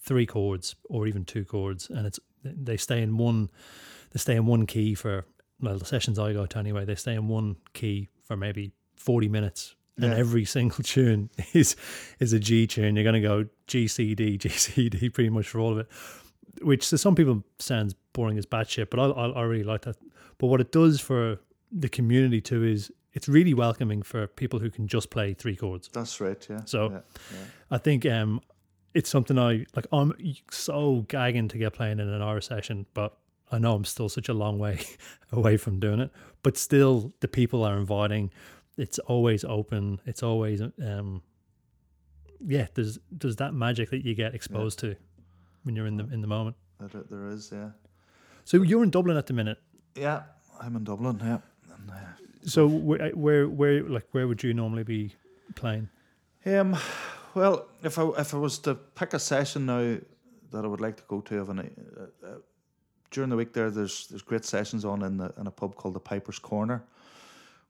three 0.00 0.26
chords 0.26 0.74
or 0.84 1.06
even 1.06 1.24
two 1.24 1.44
chords, 1.44 1.90
and 1.90 2.06
it's 2.06 2.20
they 2.44 2.76
stay 2.76 3.02
in 3.02 3.16
one 3.16 3.50
they 4.12 4.18
stay 4.18 4.36
in 4.36 4.46
one 4.46 4.66
key 4.66 4.94
for 4.94 5.24
well 5.60 5.78
the 5.78 5.84
sessions 5.84 6.18
I 6.18 6.32
go 6.32 6.46
to 6.46 6.58
anyway. 6.58 6.84
They 6.84 6.94
stay 6.94 7.14
in 7.14 7.28
one 7.28 7.56
key 7.72 8.08
for 8.22 8.36
maybe 8.36 8.72
forty 8.96 9.28
minutes. 9.28 9.74
And 9.98 10.14
every 10.14 10.44
single 10.56 10.82
tune 10.82 11.30
is 11.52 11.76
is 12.18 12.32
a 12.32 12.38
G 12.38 12.66
tune. 12.66 12.96
You're 12.96 13.04
going 13.04 13.20
to 13.22 13.28
go 13.28 13.46
G 13.66 13.86
C 13.86 14.14
D 14.14 14.38
G 14.38 14.48
C 14.48 14.88
D 14.88 15.10
pretty 15.10 15.30
much 15.30 15.48
for 15.48 15.60
all 15.60 15.72
of 15.72 15.78
it 15.78 15.88
which 16.64 16.88
to 16.90 16.98
some 16.98 17.14
people 17.14 17.42
sounds 17.58 17.94
boring 18.12 18.38
as 18.38 18.46
bad 18.46 18.68
shit, 18.68 18.90
but 18.90 19.00
I, 19.00 19.04
I, 19.06 19.28
I 19.30 19.42
really 19.42 19.64
like 19.64 19.82
that. 19.82 19.96
But 20.38 20.46
what 20.48 20.60
it 20.60 20.72
does 20.72 21.00
for 21.00 21.38
the 21.70 21.88
community 21.88 22.40
too 22.40 22.64
is 22.64 22.90
it's 23.12 23.28
really 23.28 23.54
welcoming 23.54 24.02
for 24.02 24.26
people 24.26 24.58
who 24.58 24.70
can 24.70 24.86
just 24.88 25.10
play 25.10 25.34
three 25.34 25.56
chords. 25.56 25.88
that's 25.92 26.20
right. 26.20 26.46
Yeah. 26.48 26.60
So- 26.64 26.90
yeah, 26.90 27.00
yeah. 27.32 27.44
I 27.70 27.78
think 27.78 28.04
um, 28.06 28.40
it's 28.94 29.08
something 29.10 29.38
I 29.38 29.64
like. 29.74 29.86
I'm 29.92 30.12
so 30.50 31.04
gagging 31.08 31.48
to 31.48 31.58
get 31.58 31.72
playing 31.72 31.98
in 32.00 32.08
an 32.08 32.20
hour 32.22 32.40
session, 32.40 32.86
but 32.94 33.16
I 33.50 33.58
know 33.58 33.74
I'm 33.74 33.84
still 33.84 34.08
such 34.08 34.28
a 34.28 34.34
long 34.34 34.58
way 34.58 34.80
away 35.32 35.56
from 35.56 35.80
doing 35.80 36.00
it. 36.00 36.10
But 36.42 36.56
still, 36.58 37.12
the 37.20 37.28
people 37.28 37.64
are 37.64 37.76
inviting. 37.78 38.30
It's 38.76 38.98
always 39.00 39.44
open. 39.44 40.00
It's 40.06 40.22
always 40.22 40.60
um, 40.82 41.22
yeah. 42.46 42.66
There's 42.74 42.98
there's 43.10 43.36
that 43.36 43.54
magic 43.54 43.90
that 43.90 44.04
you 44.04 44.14
get 44.14 44.34
exposed 44.34 44.78
to 44.80 44.96
when 45.64 45.76
you're 45.76 45.86
in 45.86 45.96
the 45.96 46.04
in 46.12 46.20
the 46.20 46.26
moment. 46.26 46.56
There, 46.80 47.04
there 47.10 47.28
is. 47.28 47.50
Yeah. 47.52 47.70
So 48.44 48.62
you're 48.62 48.82
in 48.82 48.90
Dublin 48.90 49.16
at 49.16 49.26
the 49.26 49.32
minute. 49.32 49.58
Yeah. 49.94 50.22
I'm 50.60 50.76
in 50.76 50.84
Dublin. 50.84 51.20
Yeah. 51.22 51.38
And, 51.74 51.90
uh, 51.90 51.94
So 52.44 52.66
where, 52.66 53.10
where, 53.10 53.48
where, 53.48 53.82
like, 53.84 54.06
where 54.12 54.26
would 54.26 54.42
you 54.42 54.52
normally 54.52 54.82
be 54.82 55.14
playing? 55.54 55.88
Um, 56.44 56.76
well, 57.34 57.68
if 57.82 57.98
I 57.98 58.08
if 58.18 58.34
I 58.34 58.36
was 58.36 58.58
to 58.60 58.74
pick 58.74 59.14
a 59.14 59.18
session 59.18 59.66
now 59.66 59.96
that 60.50 60.64
I 60.64 60.66
would 60.66 60.80
like 60.80 60.96
to 60.96 61.04
go 61.08 61.20
to, 61.20 61.38
of 61.40 61.48
an, 61.50 61.58
uh, 61.60 62.26
uh, 62.26 62.38
during 63.10 63.30
the 63.30 63.36
week 63.36 63.52
there, 63.52 63.70
there's 63.70 64.08
there's 64.08 64.22
great 64.22 64.44
sessions 64.44 64.84
on 64.84 65.02
in 65.02 65.16
the 65.18 65.32
in 65.38 65.46
a 65.46 65.50
pub 65.50 65.76
called 65.76 65.94
the 65.94 66.00
Piper's 66.00 66.38
Corner, 66.40 66.82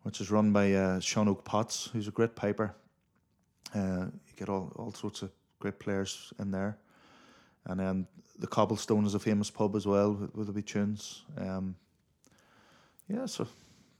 which 0.05 0.21
is 0.21 0.31
run 0.31 0.53
by 0.53 0.73
uh, 0.73 1.01
Sean 1.01 1.27
Óg 1.29 1.45
Potts, 1.45 1.91
who's 1.93 2.09
a 2.09 2.13
great 2.13 2.35
piper. 2.35 2.75
Uh, 3.75 4.07
you 4.27 4.35
get 4.37 4.49
all 4.49 4.73
all 4.77 4.93
sorts 4.93 5.23
of 5.23 5.31
great 5.61 5.79
players 5.79 6.33
in 6.39 6.51
there, 6.51 6.79
and 7.67 7.81
then 7.81 8.07
the 8.39 8.47
Cobblestone 8.47 9.07
is 9.07 9.15
a 9.15 9.19
famous 9.19 9.51
pub 9.51 9.77
as 9.77 9.87
well 9.87 10.13
with, 10.13 10.35
with 10.35 10.47
the 10.47 10.53
wee 10.53 10.63
tunes. 10.63 11.23
Um, 11.39 11.77
yeah, 13.09 13.27
so 13.27 13.47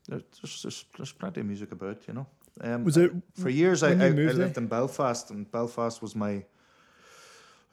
there's, 0.07 0.23
there's 0.41 0.85
there's 0.97 1.11
plenty 1.11 1.41
of 1.41 1.47
music 1.47 1.71
about, 1.71 2.07
you 2.07 2.13
know. 2.13 2.27
Um, 2.61 2.83
Was 2.83 2.97
it 2.97 3.11
for 3.33 3.49
years 3.49 3.83
I, 3.83 3.91
I, 3.91 4.07
I 4.07 4.09
lived 4.09 4.57
in 4.57 4.67
Belfast, 4.67 5.31
and 5.31 5.49
Belfast 5.51 6.01
was 6.01 6.15
my. 6.15 6.43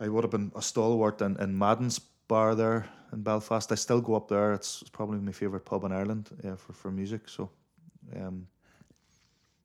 I 0.02 0.08
would 0.08 0.24
have 0.24 0.30
been 0.30 0.50
a 0.56 0.62
stalwart 0.62 1.20
in, 1.20 1.36
in 1.40 1.58
Madden's 1.58 1.98
bar 1.98 2.54
there 2.54 2.88
in 3.12 3.22
Belfast. 3.22 3.70
I 3.70 3.74
still 3.74 4.00
go 4.00 4.14
up 4.14 4.28
there. 4.28 4.54
It's, 4.54 4.80
it's 4.80 4.90
probably 4.90 5.18
my 5.18 5.32
favorite 5.32 5.66
pub 5.66 5.84
in 5.84 5.92
Ireland 5.92 6.30
uh, 6.44 6.56
for 6.56 6.72
for 6.72 6.90
music. 6.90 7.28
So, 7.28 7.50
um, 8.16 8.46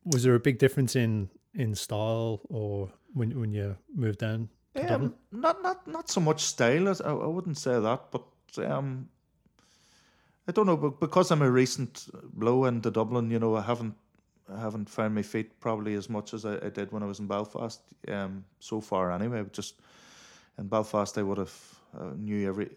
Was 0.03 0.23
there 0.23 0.35
a 0.35 0.39
big 0.39 0.59
difference 0.59 0.95
in 0.95 1.29
in 1.53 1.75
style 1.75 2.41
or 2.49 2.91
when 3.13 3.39
when 3.39 3.53
you 3.53 3.77
moved 3.93 4.19
down 4.19 4.49
Dublin? 4.75 5.01
um, 5.03 5.15
not 5.31 5.61
not 5.63 5.87
not 5.87 6.09
so 6.09 6.21
much 6.21 6.41
style. 6.41 6.87
as- 6.89 7.01
I, 7.01 7.11
I 7.11 7.27
wouldn't 7.27 7.57
say 7.57 7.79
that, 7.79 8.11
but 8.11 8.23
um, 8.65 9.09
I 10.47 10.51
don't 10.51 10.65
know. 10.65 10.77
But 10.77 10.99
because 10.99 11.31
I'm 11.31 11.41
a 11.41 11.49
recent 11.49 12.07
blow 12.33 12.65
into 12.65 12.91
Dublin, 12.91 13.31
you 13.31 13.39
know, 13.39 13.55
I 13.55 13.61
haven't 13.61 13.95
I 14.53 14.59
haven't 14.59 14.89
found 14.89 15.15
my 15.15 15.23
feet 15.23 15.59
probably 15.59 15.95
as 15.95 16.09
much 16.09 16.33
as 16.33 16.45
I, 16.45 16.55
I 16.65 16.69
did 16.69 16.91
when 16.91 17.03
I 17.03 17.05
was 17.07 17.19
in 17.19 17.27
Belfast. 17.27 17.81
Um, 18.07 18.43
so 18.59 18.81
far 18.81 19.11
anyway. 19.11 19.43
Just 19.51 19.75
in 20.57 20.67
Belfast, 20.67 21.17
I 21.17 21.23
would 21.23 21.37
have 21.39 21.53
uh, 21.99 22.11
knew 22.17 22.47
every. 22.47 22.69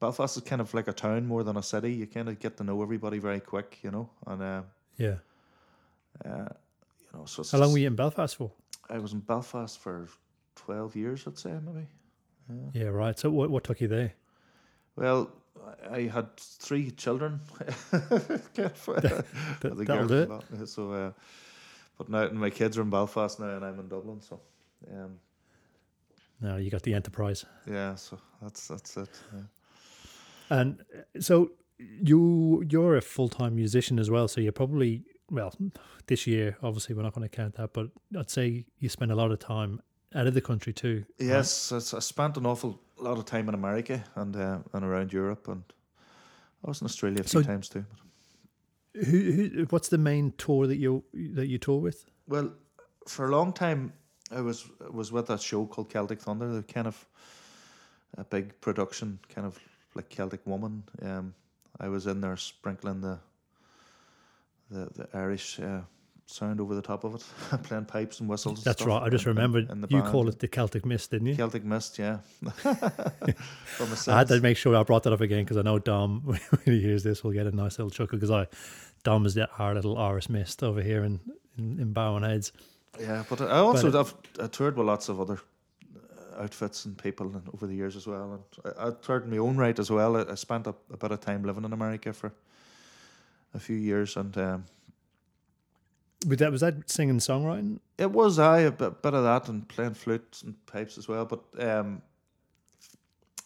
Belfast 0.00 0.36
is 0.36 0.42
kind 0.42 0.60
of 0.62 0.72
like 0.74 0.88
a 0.88 0.92
town 0.94 1.26
more 1.26 1.44
than 1.44 1.56
a 1.58 1.62
city. 1.62 1.92
You 1.92 2.06
kind 2.06 2.28
of 2.28 2.38
get 2.38 2.56
to 2.56 2.64
know 2.64 2.82
everybody 2.82 3.18
very 3.18 3.40
quick, 3.40 3.78
you 3.82 3.90
know, 3.90 4.08
and 4.26 4.42
uh, 4.42 4.62
Yeah. 4.96 5.16
uh, 6.24 6.48
you 7.12 7.18
know. 7.18 7.24
So 7.26 7.42
How 7.52 7.58
long 7.58 7.72
were 7.72 7.78
you 7.78 7.86
in 7.86 7.94
Belfast 7.96 8.36
for? 8.36 8.50
I 8.88 8.98
was 8.98 9.12
in 9.12 9.20
Belfast 9.20 9.78
for 9.78 10.08
twelve 10.56 10.96
years, 10.96 11.26
I'd 11.26 11.38
say 11.38 11.52
maybe. 11.64 11.86
Yeah, 12.72 12.88
right. 12.88 13.18
So 13.18 13.30
what 13.30 13.50
what 13.50 13.64
took 13.64 13.80
you 13.80 13.88
there? 13.88 14.12
Well, 14.96 15.30
I 15.90 16.02
had 16.02 16.36
three 16.36 16.90
children. 16.90 17.40
That, 17.90 19.24
The 19.60 19.84
that'll 19.84 20.06
do 20.08 20.42
it. 20.60 20.66
So, 20.68 20.92
uh, 20.92 21.12
but 21.98 22.08
now 22.08 22.28
my 22.30 22.50
kids 22.50 22.76
are 22.78 22.82
in 22.82 22.90
Belfast 22.90 23.38
now, 23.40 23.56
and 23.56 23.64
I'm 23.64 23.78
in 23.78 23.88
Dublin. 23.88 24.20
So, 24.20 24.40
um, 24.92 25.18
No, 26.40 26.56
you 26.56 26.70
got 26.70 26.82
the 26.82 26.94
enterprise. 26.94 27.44
yeah. 27.66 27.94
So 27.94 28.18
that's 28.42 28.66
that's 28.68 28.96
it. 28.96 29.08
Yeah. 29.34 29.42
And 30.58 30.80
uh, 30.96 31.20
so 31.20 31.52
you 31.78 32.64
you're 32.68 32.96
a 32.96 33.00
full 33.02 33.28
time 33.28 33.54
musician 33.54 33.98
as 33.98 34.10
well. 34.10 34.28
So 34.28 34.40
you're 34.40 34.52
probably 34.52 35.04
well 35.30 35.54
this 36.06 36.26
year. 36.26 36.56
Obviously, 36.62 36.94
we're 36.94 37.02
not 37.04 37.14
going 37.14 37.28
to 37.28 37.36
count 37.36 37.54
that, 37.56 37.72
but 37.72 37.88
I'd 38.18 38.30
say 38.30 38.64
you 38.78 38.88
spend 38.88 39.12
a 39.12 39.14
lot 39.14 39.30
of 39.30 39.38
time 39.38 39.80
out 40.14 40.26
of 40.26 40.34
the 40.34 40.40
country 40.40 40.72
too. 40.72 41.04
Yes, 41.18 41.72
it's- 41.72 41.94
I 41.94 42.00
spent 42.00 42.36
an 42.36 42.46
awful 42.46 42.80
lot 42.98 43.18
of 43.18 43.24
time 43.24 43.48
in 43.48 43.54
America 43.54 44.04
and 44.16 44.36
uh, 44.36 44.58
and 44.72 44.84
around 44.84 45.12
Europe, 45.12 45.48
and 45.48 45.62
I 46.64 46.68
was 46.68 46.80
in 46.80 46.84
Australia 46.86 47.20
a 47.20 47.24
few 47.24 47.42
So- 47.42 47.46
times 47.46 47.68
too. 47.68 47.84
Who, 48.94 49.02
who 49.32 49.66
what's 49.70 49.88
the 49.88 49.98
main 49.98 50.32
tour 50.36 50.66
that 50.66 50.76
you 50.76 51.04
that 51.34 51.46
you 51.46 51.58
tour 51.58 51.80
with? 51.80 52.04
Well, 52.26 52.52
for 53.06 53.26
a 53.26 53.30
long 53.30 53.52
time, 53.52 53.92
I 54.32 54.40
was 54.40 54.68
was 54.92 55.12
with 55.12 55.30
a 55.30 55.38
show 55.38 55.66
called 55.66 55.88
Celtic 55.90 56.20
Thunder. 56.20 56.52
They're 56.52 56.62
kind 56.74 56.86
of 56.88 57.06
a 58.18 58.24
big 58.24 58.60
production, 58.60 59.20
kind 59.34 59.46
of 59.46 59.58
like 59.94 60.08
Celtic 60.08 60.40
Woman. 60.44 60.82
Um, 61.02 61.34
I 61.78 61.88
was 61.88 62.06
in 62.06 62.20
there 62.20 62.36
sprinkling 62.36 63.00
the 63.00 63.18
the, 64.70 64.88
the 64.92 65.08
Irish 65.14 65.60
uh, 65.60 65.82
sound 66.30 66.60
over 66.60 66.74
the 66.74 66.82
top 66.82 67.04
of 67.04 67.14
it, 67.14 67.24
playing 67.64 67.84
pipes 67.84 68.20
and 68.20 68.28
whistles. 68.28 68.58
and 68.60 68.64
That's 68.64 68.82
stuff 68.82 68.88
right. 68.88 69.02
I 69.02 69.08
just 69.08 69.26
remembered 69.26 69.70
in 69.70 69.80
the 69.80 69.88
you 69.88 70.02
call 70.02 70.28
it 70.28 70.38
the 70.38 70.48
Celtic 70.48 70.86
Mist, 70.86 71.10
didn't 71.10 71.28
you? 71.28 71.34
Celtic 71.36 71.64
Mist, 71.64 71.98
yeah. 71.98 72.18
I 72.64 74.18
had 74.18 74.28
to 74.28 74.40
make 74.40 74.56
sure 74.56 74.76
I 74.76 74.82
brought 74.82 75.02
that 75.04 75.12
up 75.12 75.20
again 75.20 75.44
because 75.44 75.56
I 75.56 75.62
know 75.62 75.78
Dom, 75.78 76.20
when 76.24 76.40
he 76.64 76.80
hears 76.80 77.02
this, 77.02 77.24
will 77.24 77.32
get 77.32 77.46
a 77.46 77.52
nice 77.54 77.78
little 77.78 77.90
chuckle 77.90 78.18
because 78.18 78.30
I, 78.30 78.46
Dom 79.02 79.26
is 79.26 79.36
our 79.58 79.74
little 79.74 79.98
Irish 79.98 80.28
Mist 80.28 80.62
over 80.62 80.80
here 80.82 81.04
in, 81.04 81.20
in, 81.58 81.80
in 81.80 81.92
Barwon 81.92 82.22
Heads. 82.22 82.52
Yeah, 82.98 83.24
but 83.28 83.40
I 83.40 83.58
also 83.58 83.90
But 83.90 84.00
I've 84.00 84.14
I 84.44 84.46
toured 84.48 84.76
with 84.76 84.86
lots 84.86 85.08
of 85.08 85.20
other 85.20 85.40
uh, 85.96 86.42
outfits 86.42 86.84
and 86.84 86.98
people 86.98 87.26
and 87.26 87.42
over 87.54 87.66
the 87.66 87.74
years 87.74 87.96
as 87.96 88.06
well. 88.06 88.32
And 88.32 88.74
I, 88.78 88.88
I 88.88 88.90
toured 89.02 89.24
in 89.24 89.30
my 89.30 89.38
own 89.38 89.56
right 89.56 89.78
as 89.78 89.90
well. 89.90 90.16
I, 90.16 90.32
I 90.32 90.34
spent 90.34 90.66
a, 90.66 90.74
a 90.92 90.96
bit 90.96 91.12
of 91.12 91.20
time 91.20 91.44
living 91.44 91.64
in 91.64 91.72
America 91.72 92.12
for 92.12 92.32
a 93.54 93.58
few 93.58 93.76
years, 93.76 94.16
and 94.16 94.36
um, 94.38 94.64
Was 96.26 96.38
that, 96.38 96.52
was 96.52 96.60
that 96.60 96.90
singing 96.90 97.18
songwriting? 97.18 97.80
it 98.00 98.10
was 98.10 98.38
I 98.38 98.60
a 98.60 98.70
bit, 98.70 99.02
bit 99.02 99.12
of 99.12 99.24
that 99.24 99.48
and 99.48 99.68
playing 99.68 99.94
flutes 99.94 100.42
and 100.42 100.54
pipes 100.66 100.96
as 100.96 101.06
well. 101.06 101.26
But 101.26 101.42
um, 101.58 102.00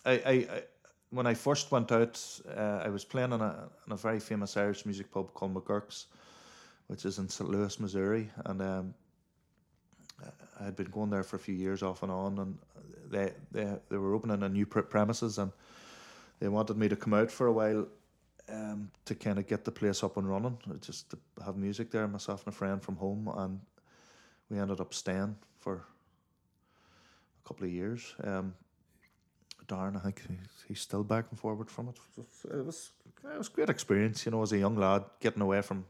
I, 0.04 0.12
I, 0.12 0.32
I 0.32 0.62
when 1.10 1.26
I 1.26 1.34
first 1.34 1.72
went 1.72 1.90
out, 1.90 2.20
uh, 2.56 2.82
I 2.84 2.88
was 2.88 3.04
playing 3.04 3.32
in 3.32 3.40
a 3.40 3.68
in 3.86 3.92
a 3.92 3.96
very 3.96 4.20
famous 4.20 4.56
Irish 4.56 4.86
music 4.86 5.10
pub 5.10 5.34
called 5.34 5.54
McGurk's, 5.54 6.06
which 6.86 7.04
is 7.04 7.18
in 7.18 7.28
St. 7.28 7.50
Louis, 7.50 7.80
Missouri, 7.80 8.30
and 8.44 8.62
um, 8.62 8.94
I 10.60 10.64
had 10.64 10.76
been 10.76 10.90
going 10.90 11.10
there 11.10 11.24
for 11.24 11.36
a 11.36 11.40
few 11.40 11.54
years 11.54 11.82
off 11.82 12.04
and 12.04 12.12
on, 12.12 12.38
and 12.38 12.58
they 13.10 13.32
they 13.50 13.76
they 13.88 13.96
were 13.96 14.14
opening 14.14 14.44
a 14.44 14.48
new 14.48 14.66
pre- 14.66 14.82
premises, 14.82 15.38
and 15.38 15.50
they 16.38 16.48
wanted 16.48 16.76
me 16.76 16.88
to 16.88 16.96
come 16.96 17.14
out 17.14 17.30
for 17.30 17.48
a 17.48 17.52
while. 17.52 17.88
Um, 18.46 18.90
to 19.06 19.14
kind 19.14 19.38
of 19.38 19.46
get 19.46 19.64
the 19.64 19.70
place 19.72 20.02
up 20.04 20.18
and 20.18 20.28
running, 20.28 20.58
just 20.82 21.10
to 21.10 21.18
have 21.44 21.56
music 21.56 21.90
there, 21.90 22.06
myself 22.06 22.44
and 22.44 22.52
a 22.52 22.56
friend 22.56 22.82
from 22.82 22.96
home, 22.96 23.32
and 23.38 23.58
we 24.50 24.58
ended 24.58 24.80
up 24.80 24.92
staying 24.92 25.34
for 25.60 25.76
a 27.42 27.48
couple 27.48 27.64
of 27.64 27.72
years. 27.72 28.14
Um, 28.22 28.54
Darren, 29.66 29.96
I 29.96 30.00
think 30.00 30.20
he's, 30.28 30.64
he's 30.68 30.80
still 30.80 31.02
back 31.04 31.24
and 31.30 31.40
forward 31.40 31.70
from 31.70 31.88
it. 31.88 31.96
It 32.18 32.66
was 32.66 32.90
it 33.24 33.38
was 33.38 33.48
a 33.48 33.56
great 33.56 33.70
experience, 33.70 34.26
you 34.26 34.32
know, 34.32 34.42
as 34.42 34.52
a 34.52 34.58
young 34.58 34.76
lad, 34.76 35.04
getting 35.20 35.40
away 35.42 35.62
from 35.62 35.86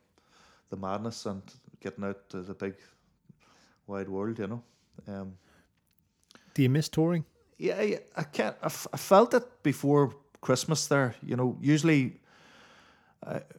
the 0.71 0.77
madness 0.77 1.27
and 1.27 1.43
getting 1.81 2.05
out 2.05 2.29
to 2.29 2.43
the 2.43 2.55
big 2.55 2.75
wide 3.89 4.09
world, 4.09 4.39
you 4.39 4.47
know. 4.47 4.63
Um, 5.09 5.33
Do 6.55 6.63
you 6.63 6.71
miss 6.71 6.89
touring? 6.89 7.25
yeah, 7.59 7.77
I, 7.79 7.99
I 8.17 8.23
can't. 8.23 8.57
I, 8.63 8.67
f- 8.67 8.87
I 8.93 8.97
felt 8.97 9.35
it 9.35 9.63
before 9.65 10.15
Christmas. 10.41 10.87
There, 10.87 11.15
you 11.27 11.35
know, 11.37 11.57
usually, 11.61 12.21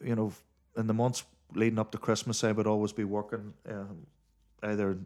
you 0.04 0.16
know, 0.16 0.32
in 0.78 0.88
the 0.88 0.94
months 0.94 1.24
leading 1.54 1.80
up 1.80 1.92
to 1.92 1.98
Christmas, 1.98 2.44
I 2.44 2.52
would 2.52 2.68
always 2.68 2.92
be 2.94 3.04
working 3.04 3.54
um, 3.70 4.06
either 4.64 4.92
in 4.92 5.06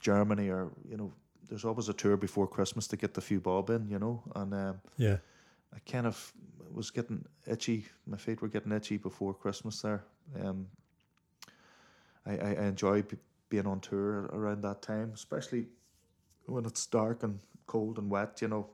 Germany 0.00 0.48
or 0.48 0.70
you 0.88 0.96
know, 0.96 1.12
there's 1.48 1.64
always 1.64 1.88
a 1.88 1.92
tour 1.92 2.16
before 2.16 2.46
Christmas 2.46 2.86
to 2.88 2.96
get 2.96 3.14
the 3.14 3.20
few 3.20 3.40
bob 3.40 3.70
in, 3.70 3.88
you 3.88 3.98
know, 3.98 4.22
and 4.34 4.54
um, 4.54 4.80
Yeah. 4.96 5.18
I 5.74 5.78
kind 5.90 6.06
of 6.06 6.32
was 6.72 6.90
getting 6.90 7.24
itchy. 7.46 7.86
My 8.06 8.16
feet 8.16 8.40
were 8.42 8.48
getting 8.48 8.72
itchy 8.72 8.96
before 8.96 9.34
Christmas. 9.34 9.82
There, 9.82 10.04
um, 10.44 10.66
I, 12.26 12.32
I, 12.32 12.56
I 12.60 12.64
enjoy 12.66 13.02
b- 13.02 13.16
being 13.48 13.66
on 13.66 13.80
tour 13.80 14.26
around 14.32 14.62
that 14.62 14.82
time, 14.82 15.12
especially 15.14 15.66
when 16.46 16.64
it's 16.64 16.86
dark 16.86 17.22
and 17.22 17.38
cold 17.66 17.98
and 17.98 18.10
wet. 18.10 18.42
You 18.42 18.48
know, 18.48 18.66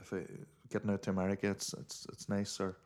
if 0.00 0.12
I, 0.12 0.24
getting 0.70 0.90
out 0.90 1.02
to 1.02 1.10
America, 1.10 1.50
it's 1.50 1.74
it's 1.74 2.06
it's 2.12 2.28
nice. 2.28 2.60
Or 2.60 2.76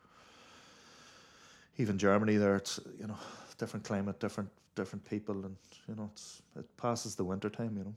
even 1.78 1.98
Germany, 1.98 2.36
there, 2.36 2.57
it's 2.57 2.81
you 2.98 3.07
know 3.07 3.19
different 3.59 3.85
climate, 3.85 4.20
different 4.20 4.51
different 4.74 5.05
people, 5.09 5.44
and 5.44 5.57
you 5.89 5.94
know 5.94 6.11
it's 6.12 6.43
it 6.57 6.77
passes 6.77 7.15
the 7.15 7.24
winter 7.24 7.51
time. 7.51 7.77
You 7.77 7.85
know. 7.85 7.94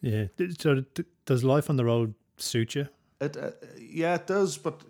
Yeah. 0.00 0.48
So 0.58 0.84
does 1.26 1.44
life 1.44 1.70
on 1.70 1.76
the 1.76 1.84
road 1.84 2.14
suit 2.36 2.74
you? 2.74 2.88
It 3.20 3.36
uh, 3.36 3.50
yeah, 3.78 4.14
it 4.14 4.26
does. 4.26 4.58
But 4.58 4.82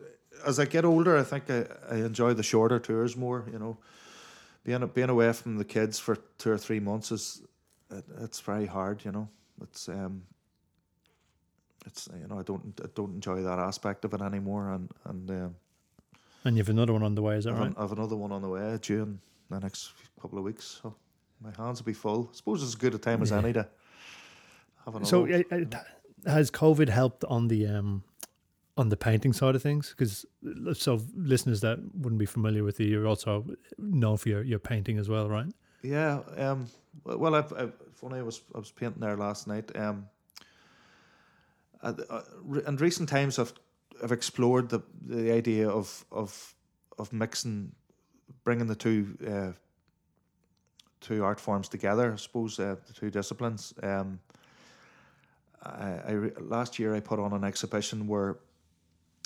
as 0.46 0.58
I 0.58 0.64
get 0.64 0.84
older, 0.84 1.16
I 1.16 1.22
think 1.22 1.50
I, 1.50 1.66
I 1.90 1.96
enjoy 1.96 2.34
the 2.34 2.42
shorter 2.42 2.78
tours 2.78 3.16
more. 3.16 3.44
You 3.52 3.58
know, 3.58 3.78
being 4.64 4.86
being 4.88 5.10
away 5.10 5.32
from 5.32 5.56
the 5.56 5.64
kids 5.64 5.98
for 5.98 6.16
two 6.38 6.50
or 6.50 6.58
three 6.58 6.80
months 6.80 7.10
is 7.12 7.42
it, 7.90 8.04
it's 8.20 8.40
very 8.40 8.66
hard. 8.66 9.04
You 9.04 9.12
know, 9.12 9.28
it's 9.62 9.88
um, 9.88 10.22
it's 11.86 12.08
you 12.20 12.26
know 12.28 12.38
I 12.38 12.42
don't 12.42 12.80
I 12.82 12.88
don't 12.94 13.14
enjoy 13.14 13.42
that 13.42 13.58
aspect 13.58 14.04
of 14.04 14.14
it 14.14 14.20
anymore. 14.20 14.72
And 14.72 14.90
and 15.04 15.30
um, 15.30 15.54
And 16.48 16.56
you've 16.56 16.70
another 16.70 16.94
one 16.94 17.02
on 17.02 17.14
the 17.14 17.20
way, 17.22 17.36
is 17.36 17.44
that 17.44 17.52
I 17.54 17.58
right? 17.58 17.76
have 17.78 17.92
another 17.92 18.16
one 18.16 18.32
on 18.32 18.40
the 18.42 18.48
way 18.48 18.78
during 18.80 19.20
the 19.50 19.60
next 19.60 19.92
couple 20.20 20.38
of 20.38 20.44
weeks. 20.44 20.80
So 20.82 20.94
my 21.42 21.50
hands 21.62 21.80
will 21.80 21.86
be 21.86 21.92
full. 21.92 22.30
I 22.32 22.36
suppose 22.36 22.62
it's 22.62 22.70
as 22.70 22.74
good 22.74 22.94
a 22.94 22.98
time 22.98 23.20
as 23.22 23.30
Yeah. 23.30 23.38
any 23.38 23.52
to 23.52 23.68
have 24.86 24.94
another. 24.96 25.04
So 25.04 25.20
one. 25.20 25.44
uh, 25.52 25.76
uh, 26.26 26.30
has 26.30 26.50
COVID 26.50 26.88
helped 26.88 27.24
on 27.24 27.48
the 27.48 27.66
um, 27.66 28.02
on 28.78 28.88
the 28.88 28.96
painting 28.96 29.32
side 29.34 29.54
of 29.56 29.62
things? 29.62 29.90
Because 29.96 30.24
so 30.72 31.00
listeners 31.14 31.60
that 31.60 31.78
wouldn't 31.94 32.18
be 32.18 32.26
familiar 32.26 32.64
with 32.64 32.80
you, 32.80 32.86
you're 32.86 33.06
also 33.06 33.44
known 33.76 34.16
for 34.16 34.28
your, 34.30 34.42
your 34.42 34.58
painting 34.58 34.98
as 34.98 35.08
well, 35.08 35.28
right? 35.28 35.52
Yeah. 35.82 36.20
Um. 36.36 36.66
Well, 37.04 37.34
I've, 37.34 37.52
I've 37.52 37.74
funny. 37.92 38.18
I 38.20 38.22
was 38.22 38.40
I 38.54 38.58
was 38.58 38.70
painting 38.72 39.00
there 39.00 39.16
last 39.16 39.46
night. 39.46 39.70
Um. 39.76 40.06
uh, 41.82 41.92
uh, 42.10 42.22
re- 42.42 42.62
in 42.66 42.76
recent 42.76 43.08
times, 43.08 43.38
I've 43.38 43.52
I've 44.02 44.12
explored 44.12 44.68
the 44.68 44.80
the 45.06 45.32
idea 45.32 45.68
of 45.68 46.04
of 46.10 46.54
of 46.98 47.12
mixing, 47.12 47.72
bringing 48.44 48.66
the 48.66 48.76
two 48.76 49.16
uh, 49.26 49.52
two 51.00 51.24
art 51.24 51.40
forms 51.40 51.68
together. 51.68 52.12
I 52.12 52.16
suppose 52.16 52.58
uh, 52.58 52.76
the 52.86 52.92
two 52.92 53.10
disciplines. 53.10 53.74
Um. 53.82 54.20
I, 55.60 56.00
I 56.06 56.12
re- 56.12 56.32
last 56.40 56.78
year 56.78 56.94
I 56.94 57.00
put 57.00 57.18
on 57.18 57.32
an 57.32 57.44
exhibition 57.44 58.06
where 58.06 58.36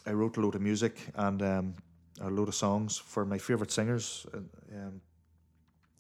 I 0.07 0.13
wrote 0.13 0.39
a 0.39 0.41
load 0.41 0.55
of 0.55 0.63
music 0.63 0.97
and 1.15 1.43
um, 1.43 1.75
a 2.21 2.31
load 2.31 2.49
of 2.49 2.55
songs 2.55 2.99
for 2.99 3.25
my 3.27 3.39
favorite 3.39 3.71
singers, 3.71 4.27
and, 4.33 4.49
um, 4.73 5.01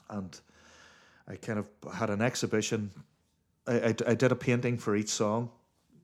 and 0.09 0.40
I 1.28 1.36
kind 1.36 1.59
of 1.59 1.69
had 1.94 2.11
an 2.11 2.23
exhibition. 2.23 2.90
I, 3.66 3.73
I, 3.73 3.94
I 4.07 4.15
did 4.15 4.32
a 4.32 4.35
painting 4.35 4.78
for 4.78 4.97
each 4.97 5.11
song 5.11 5.51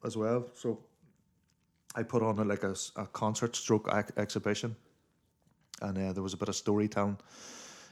as 0.04 0.14
well. 0.16 0.46
So 0.54 0.78
I 1.96 2.02
put 2.02 2.22
on 2.22 2.38
a, 2.38 2.44
like 2.44 2.64
a, 2.64 2.74
a 2.96 3.06
concert 3.06 3.56
stroke 3.56 3.88
ac- 3.92 4.12
exhibition, 4.16 4.76
and 5.82 5.98
uh, 5.98 6.12
there 6.12 6.22
was 6.22 6.34
a 6.34 6.36
bit 6.36 6.48
of 6.48 6.54
storytelling 6.56 7.18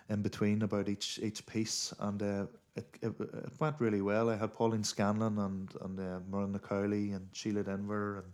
in 0.08 0.22
between 0.22 0.62
about 0.62 0.88
each 0.88 1.18
each 1.22 1.44
piece, 1.46 1.92
and 2.00 2.22
uh, 2.22 2.46
it, 2.76 2.86
it 3.02 3.12
it 3.20 3.60
went 3.60 3.76
really 3.80 4.02
well. 4.02 4.30
I 4.30 4.36
had 4.36 4.52
Pauline 4.52 4.84
Scanlon 4.84 5.38
and 5.38 5.74
and 5.80 5.98
uh, 5.98 6.20
Miranda 6.28 6.58
Cowley 6.58 7.12
and 7.12 7.32
Síle 7.32 7.64
Denvir 7.64 8.18
and 8.18 8.32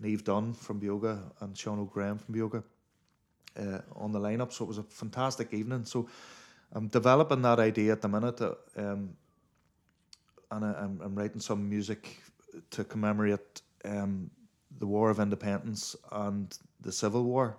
Niamh 0.00 0.24
Dunne 0.24 0.54
from 0.54 0.80
Beoga 0.80 1.18
and 1.40 1.56
Sean 1.56 1.78
Óg 1.78 1.92
Graham 1.92 2.18
from 2.18 2.34
Beoga 2.34 2.62
uh, 3.58 3.80
on 3.96 4.12
the 4.12 4.18
lineup. 4.20 4.52
So 4.52 4.64
it 4.64 4.68
was 4.68 4.78
a 4.78 4.82
fantastic 4.82 5.52
evening. 5.52 5.84
So 5.84 6.08
I'm 6.72 6.88
developing 6.88 7.42
that 7.42 7.58
idea 7.60 7.92
at 7.92 8.00
the 8.00 8.08
minute, 8.08 8.40
uh, 8.40 8.54
um, 8.76 9.16
and 10.50 10.64
I, 10.64 10.72
I'm 10.72 11.00
I'm 11.02 11.14
writing 11.14 11.40
some 11.40 11.68
music 11.68 12.22
to 12.70 12.84
commemorate 12.84 13.62
um, 13.84 14.30
the 14.78 14.86
War 14.86 15.10
of 15.10 15.18
Independence 15.18 15.96
and 16.10 16.56
the 16.80 16.92
Civil 16.92 17.24
War, 17.24 17.56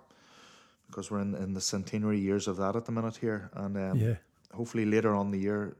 because 0.86 1.10
we're 1.10 1.20
in, 1.20 1.34
in 1.34 1.54
the 1.54 1.60
centenary 1.60 2.18
years 2.18 2.48
of 2.48 2.56
that 2.58 2.76
at 2.76 2.84
the 2.84 2.92
minute 2.92 3.16
here, 3.16 3.50
and 3.54 3.76
um, 3.76 3.98
yeah. 3.98 4.14
hopefully 4.52 4.84
later 4.84 5.14
on 5.14 5.30
the 5.30 5.38
year, 5.38 5.76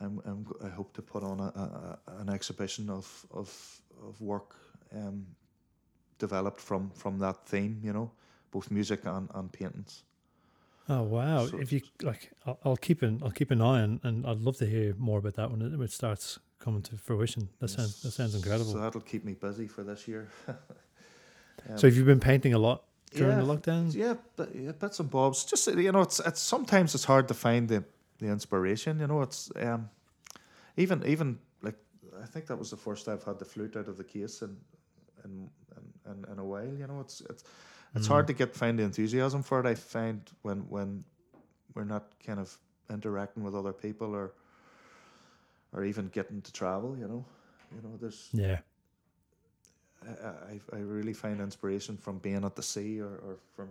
I'm, 0.00 0.20
I'm, 0.24 0.46
I 0.64 0.68
hope 0.68 0.92
to 0.94 1.02
put 1.02 1.22
on 1.22 1.40
a, 1.40 1.44
a, 1.44 1.98
a- 2.12 2.20
an 2.20 2.28
exhibition 2.28 2.88
of 2.90 3.26
of 3.32 3.80
of 4.06 4.20
work 4.20 4.54
um, 4.94 5.26
developed 6.18 6.60
from 6.60 6.90
from 6.90 7.18
that 7.18 7.46
theme. 7.46 7.80
You 7.82 7.92
know, 7.92 8.10
both 8.50 8.70
music 8.70 9.00
and, 9.04 9.28
and 9.34 9.52
paintings. 9.52 10.04
Oh 10.88 11.02
wow! 11.02 11.46
So- 11.46 11.58
if 11.58 11.72
you 11.72 11.80
like, 12.02 12.30
I'll, 12.46 12.58
I'll 12.64 12.76
keep 12.76 13.02
an 13.02 13.20
I'll 13.24 13.32
keep 13.32 13.50
an 13.50 13.60
eye 13.60 13.82
on, 13.82 14.00
and 14.04 14.24
I'd 14.26 14.40
love 14.40 14.56
to 14.58 14.66
hear 14.66 14.94
more 14.98 15.18
about 15.18 15.34
that 15.34 15.50
when 15.50 15.62
it, 15.62 15.70
when 15.72 15.82
it 15.82 15.92
starts 15.92 16.38
coming 16.58 16.82
to 16.82 16.96
fruition. 16.96 17.48
That 17.60 17.68
sounds 17.68 18.02
that 18.02 18.10
sounds 18.12 18.34
incredible. 18.34 18.64
So 18.72 18.72
So, 18.78 18.78
that'll 18.80 19.00
keep 19.00 19.24
me 19.24 19.34
busy 19.34 19.66
for 19.66 19.82
this 19.84 20.06
year. 20.08 20.28
Um, 21.68 21.76
have 21.80 21.96
you 21.96 22.04
been 22.04 22.20
painting 22.20 22.54
a 22.54 22.58
lot 22.58 22.84
during 23.12 23.36
yeah, 23.36 23.44
the 23.44 23.56
lockdown? 23.56 23.94
Yeah, 23.94 24.14
but 24.36 24.54
yeah, 24.54 24.72
bits 24.72 25.00
and 25.00 25.10
bobs. 25.10 25.44
Just 25.44 25.66
you 25.66 25.90
know, 25.92 26.02
it's 26.02 26.20
it's 26.20 26.40
sometimes 26.40 26.94
it's 26.94 27.04
hard 27.04 27.26
to 27.28 27.34
find 27.34 27.68
the 27.68 27.82
the 28.20 28.26
inspiration. 28.28 29.00
You 29.00 29.06
know, 29.08 29.22
it's 29.22 29.50
um, 29.56 29.90
even 30.76 31.04
even 31.04 31.38
like 31.60 31.74
I 32.22 32.26
think 32.26 32.46
that 32.46 32.56
was 32.58 32.70
the 32.70 32.76
first 32.76 33.08
I've 33.08 33.24
had 33.24 33.38
the 33.38 33.44
flute 33.44 33.76
out 33.76 33.88
of 33.88 33.96
the 33.96 34.04
case 34.04 34.40
in 34.42 34.56
in 35.24 35.50
in, 35.76 36.12
in, 36.12 36.32
in 36.32 36.38
a 36.38 36.44
while. 36.44 36.72
You 36.78 36.86
know, 36.86 37.00
it's 37.00 37.20
it's 37.28 37.42
it's 37.94 38.06
Mm. 38.06 38.12
hard 38.12 38.26
to 38.28 38.32
get 38.34 38.54
find 38.54 38.78
the 38.78 38.84
enthusiasm 38.84 39.42
for 39.42 39.58
it. 39.60 39.66
I 39.66 39.74
find 39.74 40.20
when 40.42 40.58
when 40.70 41.04
we're 41.74 41.84
not 41.84 42.04
kind 42.24 42.38
of 42.38 42.56
interacting 42.88 43.42
with 43.42 43.54
other 43.56 43.72
people 43.72 44.14
or 44.14 44.32
or 45.72 45.84
even 45.84 46.08
getting 46.08 46.40
to 46.42 46.52
travel. 46.52 46.96
You 46.98 47.08
know, 47.08 47.24
you 47.74 47.82
know, 47.82 47.96
there's 48.00 48.28
Yeah. 48.32 48.58
I, 50.02 50.28
I, 50.28 50.60
I 50.72 50.78
really 50.78 51.12
find 51.12 51.40
inspiration 51.40 51.96
from 51.96 52.18
being 52.18 52.44
at 52.44 52.54
the 52.54 52.62
sea 52.62 53.00
or, 53.00 53.06
or 53.26 53.36
from 53.56 53.68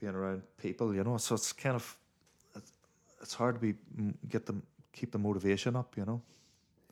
being 0.00 0.14
around 0.14 0.42
people, 0.58 0.94
you 0.94 1.04
know. 1.04 1.16
So 1.18 1.34
it's 1.34 1.52
kind 1.52 1.76
of 1.76 1.96
it's, 2.56 2.72
it's 3.20 3.34
hard 3.34 3.56
to 3.56 3.60
be 3.60 3.74
get 4.28 4.46
them 4.46 4.62
keep 4.92 5.12
the 5.12 5.18
motivation 5.18 5.76
up, 5.76 5.96
you 5.96 6.04
know. 6.04 6.22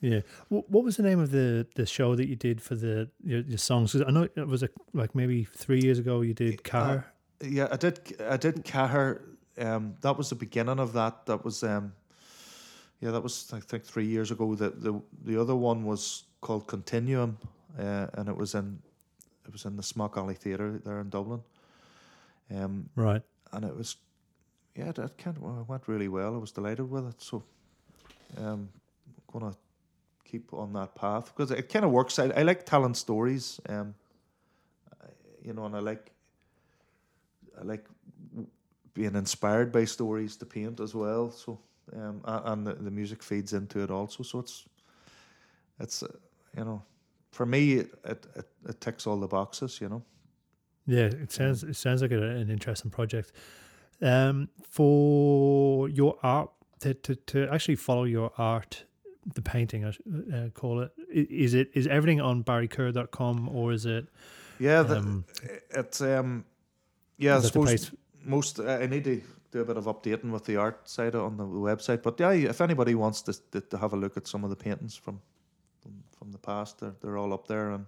Yeah. 0.00 0.20
What, 0.48 0.68
what 0.68 0.82
was 0.84 0.96
the 0.96 1.04
name 1.04 1.20
of 1.20 1.30
the, 1.30 1.64
the 1.76 1.86
show 1.86 2.16
that 2.16 2.28
you 2.28 2.34
did 2.34 2.60
for 2.60 2.74
the 2.74 3.08
your, 3.24 3.40
your 3.42 3.58
songs? 3.58 3.92
'Cause 3.92 4.02
I 4.06 4.10
know 4.10 4.28
it 4.34 4.48
was 4.48 4.62
a, 4.62 4.68
like 4.92 5.14
maybe 5.14 5.44
three 5.44 5.80
years 5.80 5.98
ago 5.98 6.20
you 6.22 6.34
did 6.34 6.64
Car. 6.64 7.06
Yeah, 7.40 7.68
I 7.72 7.76
did. 7.76 8.00
I 8.28 8.36
did 8.36 8.64
Cahir. 8.64 9.22
Um, 9.58 9.94
that 10.00 10.16
was 10.16 10.28
the 10.28 10.34
beginning 10.34 10.78
of 10.78 10.92
that. 10.92 11.26
That 11.26 11.44
was 11.44 11.62
um, 11.62 11.92
yeah, 13.02 13.10
that 13.10 13.22
was 13.22 13.52
I 13.52 13.60
think 13.60 13.84
three 13.84 14.06
years 14.06 14.30
ago. 14.30 14.54
The 14.54 14.70
the 14.70 15.02
the 15.24 15.40
other 15.40 15.56
one 15.56 15.84
was 15.84 16.24
called 16.40 16.66
Continuum, 16.68 17.36
uh, 17.78 18.06
and 18.14 18.28
it 18.28 18.36
was 18.36 18.54
in 18.54 18.78
it 19.44 19.52
was 19.52 19.64
in 19.64 19.76
the 19.76 19.82
Smock 19.82 20.16
Alley 20.16 20.34
Theatre 20.34 20.80
there 20.84 21.00
in 21.00 21.10
Dublin. 21.10 21.42
Um, 22.54 22.88
right. 22.96 23.22
and 23.52 23.64
it 23.64 23.76
was 23.76 23.96
yeah, 24.76 24.92
that 24.92 25.18
kind 25.18 25.36
of 25.36 25.68
went 25.68 25.88
really 25.88 26.08
well. 26.08 26.34
I 26.34 26.38
was 26.38 26.52
delighted 26.52 26.88
with 26.90 27.06
it. 27.08 27.20
So, 27.20 27.42
um, 28.38 28.68
I'm 29.06 29.40
gonna 29.40 29.54
keep 30.24 30.52
on 30.54 30.72
that 30.74 30.94
path 30.94 31.26
because 31.34 31.50
it 31.50 31.68
kind 31.68 31.84
of 31.84 31.90
works. 31.90 32.18
I, 32.18 32.26
I 32.28 32.42
like 32.42 32.64
telling 32.64 32.94
stories. 32.94 33.60
Um, 33.68 33.94
I- 35.02 35.06
you 35.42 35.52
know, 35.54 35.64
and 35.66 35.74
I 35.76 35.80
like 35.80 36.12
I 37.60 37.64
like 37.64 37.84
being 38.94 39.16
inspired 39.16 39.72
by 39.72 39.84
stories 39.86 40.36
to 40.36 40.46
paint 40.46 40.78
as 40.80 40.94
well. 40.94 41.30
So, 41.30 41.58
um, 41.96 42.22
and 42.24 42.66
the, 42.66 42.74
the 42.74 42.90
music 42.90 43.22
feeds 43.22 43.52
into 43.52 43.82
it 43.82 43.90
also. 43.90 44.22
So 44.22 44.38
it's 44.40 44.64
it's 45.80 46.02
uh, 46.02 46.08
you 46.56 46.64
know, 46.64 46.82
for 47.30 47.46
me 47.46 47.74
it, 47.74 47.94
it 48.04 48.26
it 48.68 48.80
ticks 48.80 49.06
all 49.06 49.18
the 49.18 49.28
boxes. 49.28 49.80
You 49.80 49.88
know. 49.88 50.02
Yeah, 50.86 51.04
it 51.04 51.32
sounds 51.32 51.62
it 51.62 51.76
sounds 51.76 52.02
like 52.02 52.12
an 52.12 52.50
interesting 52.50 52.90
project. 52.90 53.32
Um, 54.00 54.48
for 54.68 55.88
your 55.88 56.18
art 56.24 56.50
to, 56.80 56.94
to, 56.94 57.14
to 57.14 57.48
actually 57.52 57.76
follow 57.76 58.04
your 58.04 58.32
art, 58.36 58.84
the 59.34 59.42
painting, 59.42 59.84
I 59.84 59.88
uh, 60.34 60.48
call 60.48 60.80
it. 60.80 60.90
Is 61.08 61.54
it 61.54 61.70
is 61.74 61.86
everything 61.86 62.20
on 62.20 62.42
barrykerr.com 62.42 63.48
or 63.48 63.72
is 63.72 63.86
it? 63.86 64.06
Yeah, 64.58 64.82
the, 64.82 64.96
Um, 64.98 65.24
it's 65.70 66.00
um, 66.00 66.44
yeah. 67.18 67.34
I 67.34 67.36
is 67.36 67.44
that 67.44 67.52
the 67.52 67.66
suppose 67.66 67.92
most 68.24 68.58
uh, 68.58 68.78
I 68.82 68.86
need 68.86 69.04
to 69.04 69.22
do 69.52 69.60
a 69.60 69.64
bit 69.64 69.76
of 69.76 69.84
updating 69.84 70.30
with 70.32 70.44
the 70.44 70.56
art 70.56 70.88
side 70.88 71.14
on 71.14 71.36
the 71.36 71.44
website. 71.44 72.02
But 72.02 72.18
yeah, 72.18 72.32
if 72.32 72.60
anybody 72.60 72.94
wants 72.94 73.22
to 73.22 73.60
to, 73.60 73.78
have 73.78 73.92
a 73.92 73.96
look 73.96 74.16
at 74.16 74.26
some 74.26 74.42
of 74.44 74.50
the 74.50 74.56
paintings 74.56 74.96
from 74.96 75.20
from, 75.80 75.92
from 76.18 76.32
the 76.32 76.38
past, 76.38 76.80
they're 76.80 76.94
they're 77.00 77.18
all 77.18 77.32
up 77.32 77.46
there, 77.46 77.70
and 77.70 77.86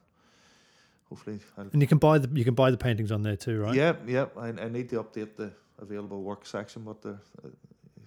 hopefully, 1.08 1.40
I'll, 1.58 1.68
And 1.72 1.82
you 1.82 1.88
can 1.88 1.98
buy 1.98 2.18
the 2.18 2.28
you 2.38 2.44
can 2.44 2.54
buy 2.54 2.70
the 2.70 2.76
paintings 2.76 3.10
on 3.10 3.22
there 3.22 3.36
too, 3.36 3.60
right? 3.60 3.74
yeah, 3.74 3.94
yeah. 4.06 4.26
I, 4.36 4.48
I 4.48 4.68
need 4.68 4.88
to 4.90 5.02
update 5.02 5.36
the 5.36 5.50
available 5.78 6.22
work 6.22 6.46
section, 6.46 6.84
but 6.84 7.04
uh, 7.04 7.14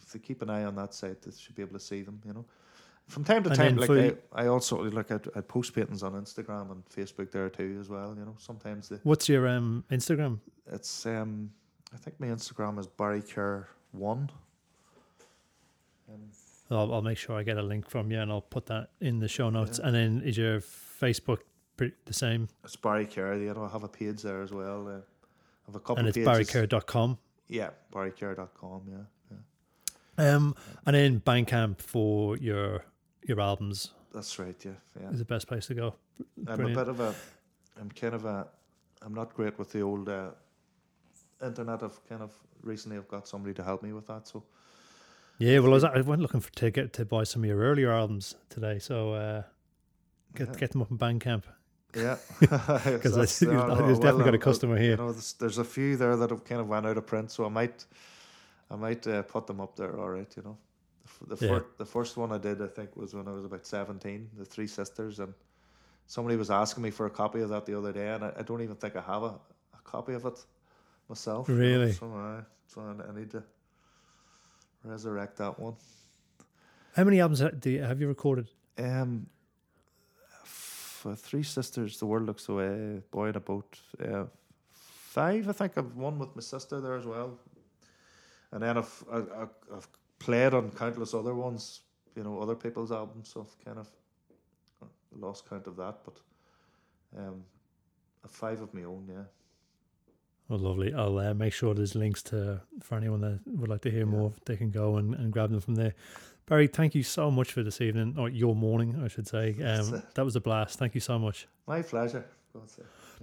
if 0.01 0.11
they 0.13 0.19
keep 0.19 0.41
an 0.41 0.49
eye 0.49 0.63
on 0.63 0.75
that 0.75 0.93
site, 0.93 1.21
they 1.21 1.31
should 1.37 1.55
be 1.55 1.63
able 1.63 1.73
to 1.79 1.85
see 1.85 2.03
them. 2.03 2.21
You 2.25 2.33
know. 2.33 2.45
From 3.07 3.23
time 3.23 3.41
to 3.43 3.49
And 3.49 3.57
time, 3.57 3.77
like 3.77 3.87
for- 3.87 4.17
I, 4.33 4.43
I 4.43 4.47
also 4.47 4.83
like 4.83 5.11
I, 5.11 5.19
I 5.33 5.41
post 5.41 5.73
paintings 5.73 6.03
on 6.03 6.11
Instagram 6.13 6.71
and 6.71 6.83
Facebook 6.89 7.31
there 7.31 7.49
too 7.49 7.77
as 7.79 7.87
well. 7.89 8.13
You 8.19 8.25
know, 8.25 8.35
sometimes 8.37 8.89
the 8.89 8.99
What's 9.03 9.29
your 9.29 9.47
um 9.47 9.85
Instagram? 9.89 10.39
It's 10.69 11.05
um, 11.05 11.51
I 11.93 11.97
think 11.97 12.19
my 12.19 12.27
Instagram 12.27 12.79
is 12.79 12.87
Barry 12.87 13.21
Kerr 13.21 13.67
one. 13.91 14.29
Um, 16.09 16.19
I'll, 16.69 16.93
I'll 16.95 17.01
make 17.01 17.17
sure 17.17 17.37
I 17.37 17.43
get 17.43 17.57
a 17.57 17.61
link 17.61 17.89
from 17.89 18.11
you, 18.11 18.19
and 18.19 18.31
I'll 18.31 18.41
put 18.41 18.65
that 18.67 18.89
in 18.99 19.19
the 19.19 19.27
show 19.27 19.49
notes. 19.49 19.79
And 19.79 19.95
then 19.95 20.21
is 20.23 20.37
your 20.37 20.59
Facebook 20.59 21.39
pretty, 21.77 21.95
the 22.05 22.13
same? 22.13 22.49
it's 22.63 22.75
Barry 22.75 23.05
Kerr. 23.05 23.35
Know, 23.35 23.63
I 23.63 23.69
have 23.69 23.83
a 23.83 23.87
page 23.87 24.21
there 24.21 24.41
as 24.41 24.51
well. 24.51 24.87
Uh, 24.87 24.91
I 24.91 25.67
have 25.67 25.75
a 25.75 25.79
couple 25.79 25.97
And 25.97 26.07
it's 26.07 26.17
pages. 26.17 26.49
barrykerr.com. 26.49 27.17
Yeah, 27.47 27.69
barrykerr.com. 27.93 28.81
Yeah, 28.89 28.97
yeah, 30.19 30.35
Um, 30.35 30.55
and 30.85 30.95
then 30.95 31.21
Bandcamp 31.21 31.79
for 31.81 32.37
your 32.37 32.83
your 33.25 33.41
albums 33.41 33.91
that's 34.13 34.39
right. 34.39 34.55
Yeah, 34.65 34.71
yeah. 34.99 35.09
is 35.11 35.19
the 35.19 35.25
best 35.25 35.47
place 35.47 35.67
to 35.67 35.75
go. 35.75 35.95
I'm 36.47 36.65
a 36.65 36.69
bit 36.69 36.87
of 36.87 36.99
a, 36.99 37.13
I'm 37.79 37.91
kind 37.91 38.15
of 38.15 38.25
a, 38.25 38.47
I'm 39.01 39.13
not 39.13 39.33
great 39.35 39.59
with 39.59 39.71
the 39.71 39.81
old 39.81 40.09
uh, 40.09 40.29
internet. 41.43 41.83
I've 41.83 41.99
kind 42.07 42.21
of 42.21 42.31
recently 42.63 42.97
I've 42.97 43.07
got 43.07 43.27
somebody 43.27 43.53
to 43.55 43.63
help 43.63 43.83
me 43.83 43.93
with 43.93 44.07
that. 44.07 44.27
So 44.27 44.43
Yeah, 45.39 45.59
well, 45.59 45.71
I, 45.71 45.73
was, 45.75 45.83
I 45.83 46.01
went 46.01 46.21
looking 46.21 46.39
for 46.39 46.51
to 46.53 46.71
get 46.71 46.93
to 46.93 47.05
buy 47.05 47.23
some 47.23 47.43
of 47.43 47.47
your 47.49 47.59
earlier 47.59 47.91
albums 47.91 48.35
today, 48.49 48.79
so 48.79 49.13
uh, 49.13 49.43
get 50.35 50.47
Yeah. 50.49 50.53
get 50.55 50.71
them 50.71 50.81
up 50.81 50.91
in 50.91 50.97
Bandcamp. 50.97 51.43
Yeah, 51.95 52.17
Because 52.39 53.15
there's 53.15 53.41
uh, 53.41 53.45
definitely 53.45 54.25
got 54.25 54.33
a 54.35 54.37
uh, 54.37 54.41
customer 54.41 54.75
You 54.77 54.83
here. 54.83 54.97
know, 54.97 55.11
there's, 55.11 55.33
there's 55.33 55.57
a 55.57 55.63
few 55.63 55.95
there 55.97 56.15
that 56.17 56.29
have 56.29 56.43
kind 56.43 56.61
of 56.61 56.67
went 56.67 56.85
out 56.85 56.97
of 56.97 57.05
print, 57.07 57.31
so 57.31 57.45
I 57.45 57.49
might, 57.49 57.85
I 58.69 58.75
might 58.75 59.07
uh, 59.07 59.21
put 59.23 59.47
them 59.47 59.61
up 59.61 59.75
there. 59.75 59.97
All 59.99 60.09
right, 60.09 60.31
you 60.35 60.43
know, 60.43 60.57
the, 61.27 61.33
f- 61.35 61.39
the, 61.39 61.45
Yeah. 61.45 61.59
fir- 61.59 61.65
the 61.77 61.85
first 61.85 62.17
one 62.17 62.31
I 62.31 62.37
did, 62.39 62.61
I 62.61 62.67
think, 62.67 62.95
was 62.97 63.13
when 63.15 63.27
I 63.27 63.31
was 63.31 63.45
about 63.45 63.65
seventeen. 63.65 64.29
The 64.37 64.45
Three 64.45 64.67
Sisters, 64.67 65.19
and 65.19 65.33
somebody 66.07 66.35
was 66.35 66.51
asking 66.51 66.83
me 66.83 66.91
for 66.91 67.05
a 67.05 67.09
copy 67.09 67.41
of 67.41 67.49
that 67.49 67.65
the 67.65 67.75
other 67.77 67.93
day, 67.93 68.09
and 68.09 68.23
I, 68.25 68.33
I 68.37 68.41
don't 68.43 68.61
even 68.61 68.75
think 68.75 68.95
I 68.95 69.01
have 69.01 69.23
a, 69.23 69.27
a 69.73 69.81
copy 69.83 70.13
of 70.13 70.25
it 70.25 70.45
myself. 71.09 71.47
you 71.49 71.55
know, 71.55 71.61
Really? 71.61 71.91
So, 71.93 72.07
I, 72.13 72.41
so 72.67 72.81
I, 72.81 73.17
need 73.17 73.31
to 73.31 73.43
resurrect 74.83 75.37
that 75.37 75.59
one. 75.59 75.75
How 76.95 77.03
many 77.03 77.19
albums 77.19 77.43
do 77.59 77.69
you, 77.69 77.83
have 77.83 78.01
you 78.01 78.07
recorded? 78.07 78.49
Um, 78.77 79.27
for 80.43 81.15
Three 81.15 81.43
Sisters, 81.43 81.99
The 81.99 82.05
World 82.05 82.25
Looks 82.25 82.49
Away, 82.49 83.01
Boy 83.11 83.29
in 83.29 83.35
a 83.35 83.39
Boat. 83.39 83.79
Uh, 84.03 84.25
five, 84.71 85.47
I 85.47 85.51
think. 85.51 85.77
I've 85.77 85.95
one 85.95 86.19
with 86.19 86.35
my 86.35 86.41
sister 86.41 86.81
there 86.81 86.95
as 86.95 87.05
well. 87.05 87.39
And 88.51 88.63
then 88.63 88.77
I've, 88.77 89.03
I, 89.11 89.17
I, 89.17 89.47
I've 89.75 89.87
played 90.19 90.53
on 90.53 90.71
countless 90.71 91.13
other 91.13 91.35
ones, 91.35 91.81
you 92.15 92.23
know, 92.23 92.39
other 92.39 92.55
people's 92.55 92.91
albums. 92.91 93.29
So 93.29 93.41
I've 93.41 93.65
kind 93.65 93.79
of 93.79 93.87
uh, 94.81 94.85
lost 95.11 95.49
count 95.49 95.67
of 95.67 95.75
that. 95.77 95.97
But 96.03 96.19
um, 97.17 97.43
five 98.27 98.61
of 98.61 98.73
my 98.73 98.83
own, 98.83 99.07
yeah. 99.09 99.23
Oh, 100.49 100.55
lovely. 100.55 100.93
I'll 100.93 101.17
uh, 101.17 101.33
make 101.33 101.53
sure 101.53 101.73
there's 101.73 101.95
links 101.95 102.23
to 102.23 102.61
for 102.81 102.95
anyone 102.95 103.21
that 103.21 103.39
would 103.45 103.69
like 103.69 103.81
to 103.81 103.91
hear 103.91 104.05
more. 104.05 104.31
They 104.45 104.55
can 104.55 104.71
go 104.71 104.95
and, 104.95 105.13
and 105.13 105.31
grab 105.31 105.51
them 105.51 105.59
from 105.59 105.75
there. 105.75 105.93
Barry, 106.45 106.67
thank 106.67 106.95
you 106.95 107.03
so 107.03 107.29
much 107.29 107.51
for 107.51 107.61
this 107.63 107.81
evening, 107.81 108.15
or 108.17 108.29
your 108.29 108.55
morning, 108.55 109.01
I 109.03 109.09
should 109.09 109.27
say. 109.27 109.57
Um, 109.61 110.01
that 110.15 110.23
was 110.23 110.37
a 110.37 110.39
blast. 110.39 110.79
Thank 110.79 110.95
you 110.95 111.01
so 111.01 111.19
much. 111.19 111.47
My 111.67 111.81
pleasure. 111.81 112.25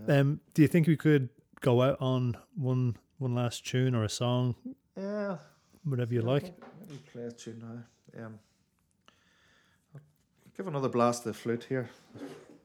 Yeah. 0.06 0.20
Um, 0.20 0.40
do 0.52 0.60
you 0.60 0.68
think 0.68 0.86
we 0.86 0.96
could 0.96 1.30
go 1.60 1.80
out 1.80 1.96
on 2.00 2.36
one 2.54 2.96
one 3.18 3.34
last 3.34 3.66
tune 3.66 3.94
or 3.94 4.04
a 4.04 4.08
song, 4.08 4.54
yeah. 4.96 5.38
whatever 5.84 6.12
you 6.12 6.20
like? 6.20 6.42
Let 6.42 6.90
me 6.90 6.98
play 7.10 7.22
a 7.22 7.32
tune 7.32 7.62
now. 8.16 8.24
Um, 8.24 8.38
give 10.56 10.66
another 10.66 10.90
blast 10.90 11.22
to 11.22 11.30
the 11.30 11.34
flute 11.34 11.64
here. 11.68 11.88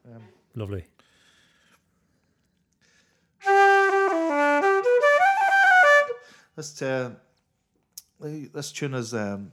Um, 0.05 0.21
Lovely. 0.55 0.83
This 6.55 6.81
uh, 6.81 7.11
this 8.19 8.71
tune 8.71 8.93
is 8.93 9.13
um, 9.13 9.51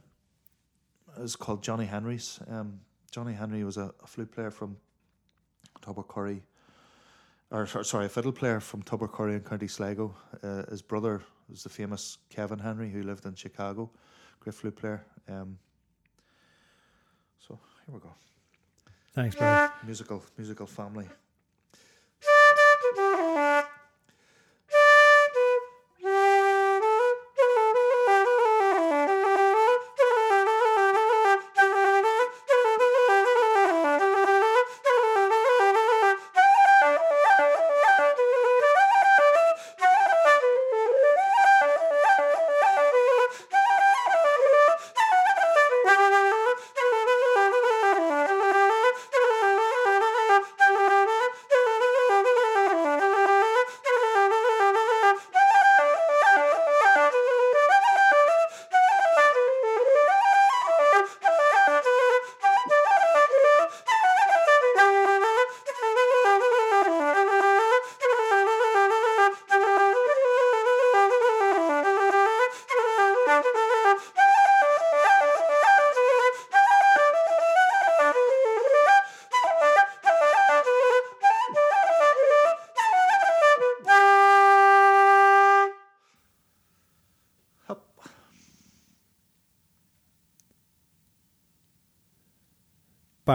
is 1.19 1.37
called 1.37 1.63
Johnny 1.63 1.87
Henry's. 1.87 2.41
Um, 2.49 2.81
Johnny 3.11 3.33
Henry 3.33 3.65
was 3.65 3.77
a, 3.77 3.95
a 4.03 4.07
flute 4.07 4.33
player 4.33 4.51
from 4.51 4.77
Tubbercurry, 5.81 6.41
or 7.51 7.67
so- 7.67 7.83
sorry, 7.83 8.07
a 8.07 8.09
fiddle 8.09 8.33
player 8.33 8.61
from 8.61 8.83
Tubbercurry 8.83 9.35
in 9.37 9.41
County 9.41 9.69
Sligo. 9.69 10.15
Uh, 10.43 10.65
his 10.71 10.83
brother 10.83 11.23
was 11.49 11.63
the 11.63 11.69
famous 11.69 12.19
Kevin 12.29 12.59
Henry, 12.59 12.91
who 12.91 13.03
lived 13.03 13.25
in 13.25 13.35
Chicago. 13.35 13.91
Great 14.41 14.55
flute 14.55 14.77
player. 14.77 15.05
Um, 15.29 15.59
so 17.39 17.59
here 17.87 17.95
we 17.95 18.01
go. 18.01 18.13
Thanks, 19.15 19.37
Barry. 19.37 19.71
Musical 19.85 20.23
musical 20.37 20.67
family. 20.67 21.07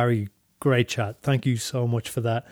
Barry, 0.01 0.29
great 0.59 0.87
chat. 0.87 1.21
Thank 1.21 1.45
you 1.45 1.57
so 1.57 1.85
much 1.85 2.09
for 2.09 2.21
that. 2.21 2.47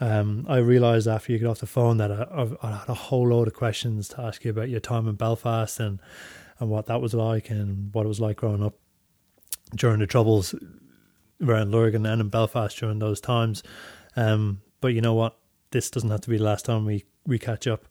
Um, 0.00 0.46
I 0.48 0.56
realised 0.56 1.06
after 1.06 1.32
you 1.32 1.38
got 1.38 1.50
off 1.50 1.60
the 1.60 1.66
phone 1.66 1.98
that 1.98 2.10
I, 2.10 2.48
I, 2.62 2.76
had 2.78 2.88
a 2.88 2.94
whole 2.94 3.28
load 3.28 3.46
of 3.46 3.52
questions 3.52 4.08
to 4.08 4.22
ask 4.22 4.42
you 4.42 4.50
about 4.50 4.70
your 4.70 4.80
time 4.80 5.06
in 5.06 5.14
Belfast 5.16 5.78
and 5.80 6.00
and 6.58 6.70
what 6.70 6.86
that 6.86 7.02
was 7.02 7.12
like 7.12 7.50
and 7.50 7.92
what 7.92 8.06
it 8.06 8.08
was 8.08 8.20
like 8.20 8.38
growing 8.38 8.64
up 8.64 8.76
during 9.76 9.98
the 9.98 10.06
troubles 10.06 10.54
around 11.42 11.72
Lurgan 11.72 12.06
and 12.06 12.22
in 12.22 12.30
Belfast 12.30 12.78
during 12.78 13.00
those 13.00 13.20
times. 13.20 13.62
Um, 14.16 14.62
but 14.80 14.94
you 14.94 15.02
know 15.02 15.12
what? 15.12 15.36
This 15.72 15.90
doesn't 15.90 16.10
have 16.10 16.22
to 16.22 16.30
be 16.30 16.38
the 16.38 16.44
last 16.44 16.64
time 16.64 16.86
we, 16.86 17.04
we 17.26 17.38
catch 17.38 17.66
up. 17.66 17.84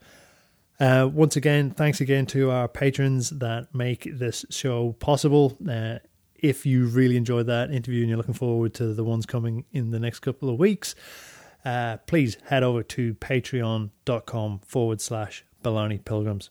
Uh, 0.80 1.08
once 1.14 1.36
again, 1.36 1.70
thanks 1.70 2.02
again 2.02 2.26
to 2.26 2.50
our 2.50 2.68
patrons 2.68 3.30
that 3.30 3.76
make 3.76 4.10
this 4.12 4.44
show 4.50 4.94
possible. 4.94 5.56
Uh, 5.70 6.00
if 6.44 6.66
you 6.66 6.86
really 6.86 7.16
enjoyed 7.16 7.48
that 7.48 7.72
interview 7.72 8.02
and 8.02 8.10
you're 8.10 8.18
looking 8.18 8.34
forward 8.34 8.74
to 8.76 8.94
the 8.94 9.04
ones 9.04 9.26
coming 9.26 9.64
in 9.72 9.92
the 9.92 10.00
next 10.00 10.20
couple 10.20 10.50
of 10.50 10.60
weeks, 10.60 10.94
uh, 11.64 11.96
please 12.06 12.38
head 12.48 12.62
over 12.64 12.84
to 12.84 13.16
patreon.com 13.16 14.60
forward 14.60 15.00
slash 15.00 15.46
baloney 15.64 16.04
pilgrims. 16.04 16.50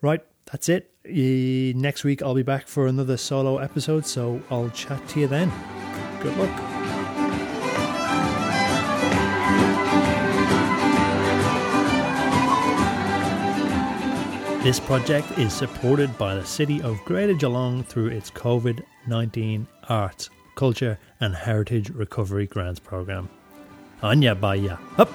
Right, 0.00 0.24
that's 0.46 0.70
it. 0.70 0.90
Next 1.04 2.02
week, 2.02 2.22
I'll 2.22 2.34
be 2.34 2.42
back 2.42 2.66
for 2.66 2.86
another 2.86 3.18
solo 3.18 3.58
episode, 3.58 4.06
so 4.06 4.42
I'll 4.50 4.70
chat 4.70 5.06
to 5.08 5.20
you 5.20 5.26
then. 5.26 5.52
Good 6.20 6.34
luck. 6.38 6.70
This 14.62 14.80
project 14.80 15.38
is 15.38 15.52
supported 15.52 16.16
by 16.16 16.36
the 16.36 16.46
City 16.46 16.80
of 16.80 16.98
Greater 17.04 17.34
Geelong 17.34 17.84
through 17.84 18.06
its 18.06 18.30
COVID 18.30 18.82
19 19.06 19.66
Arts, 19.88 20.30
Culture 20.54 20.98
and 21.20 21.34
Heritage 21.34 21.90
Recovery 21.90 22.46
Grants 22.46 22.80
Programme. 22.80 23.28
Anya 24.02 24.34
Baya. 24.34 24.76
Up! 24.98 25.10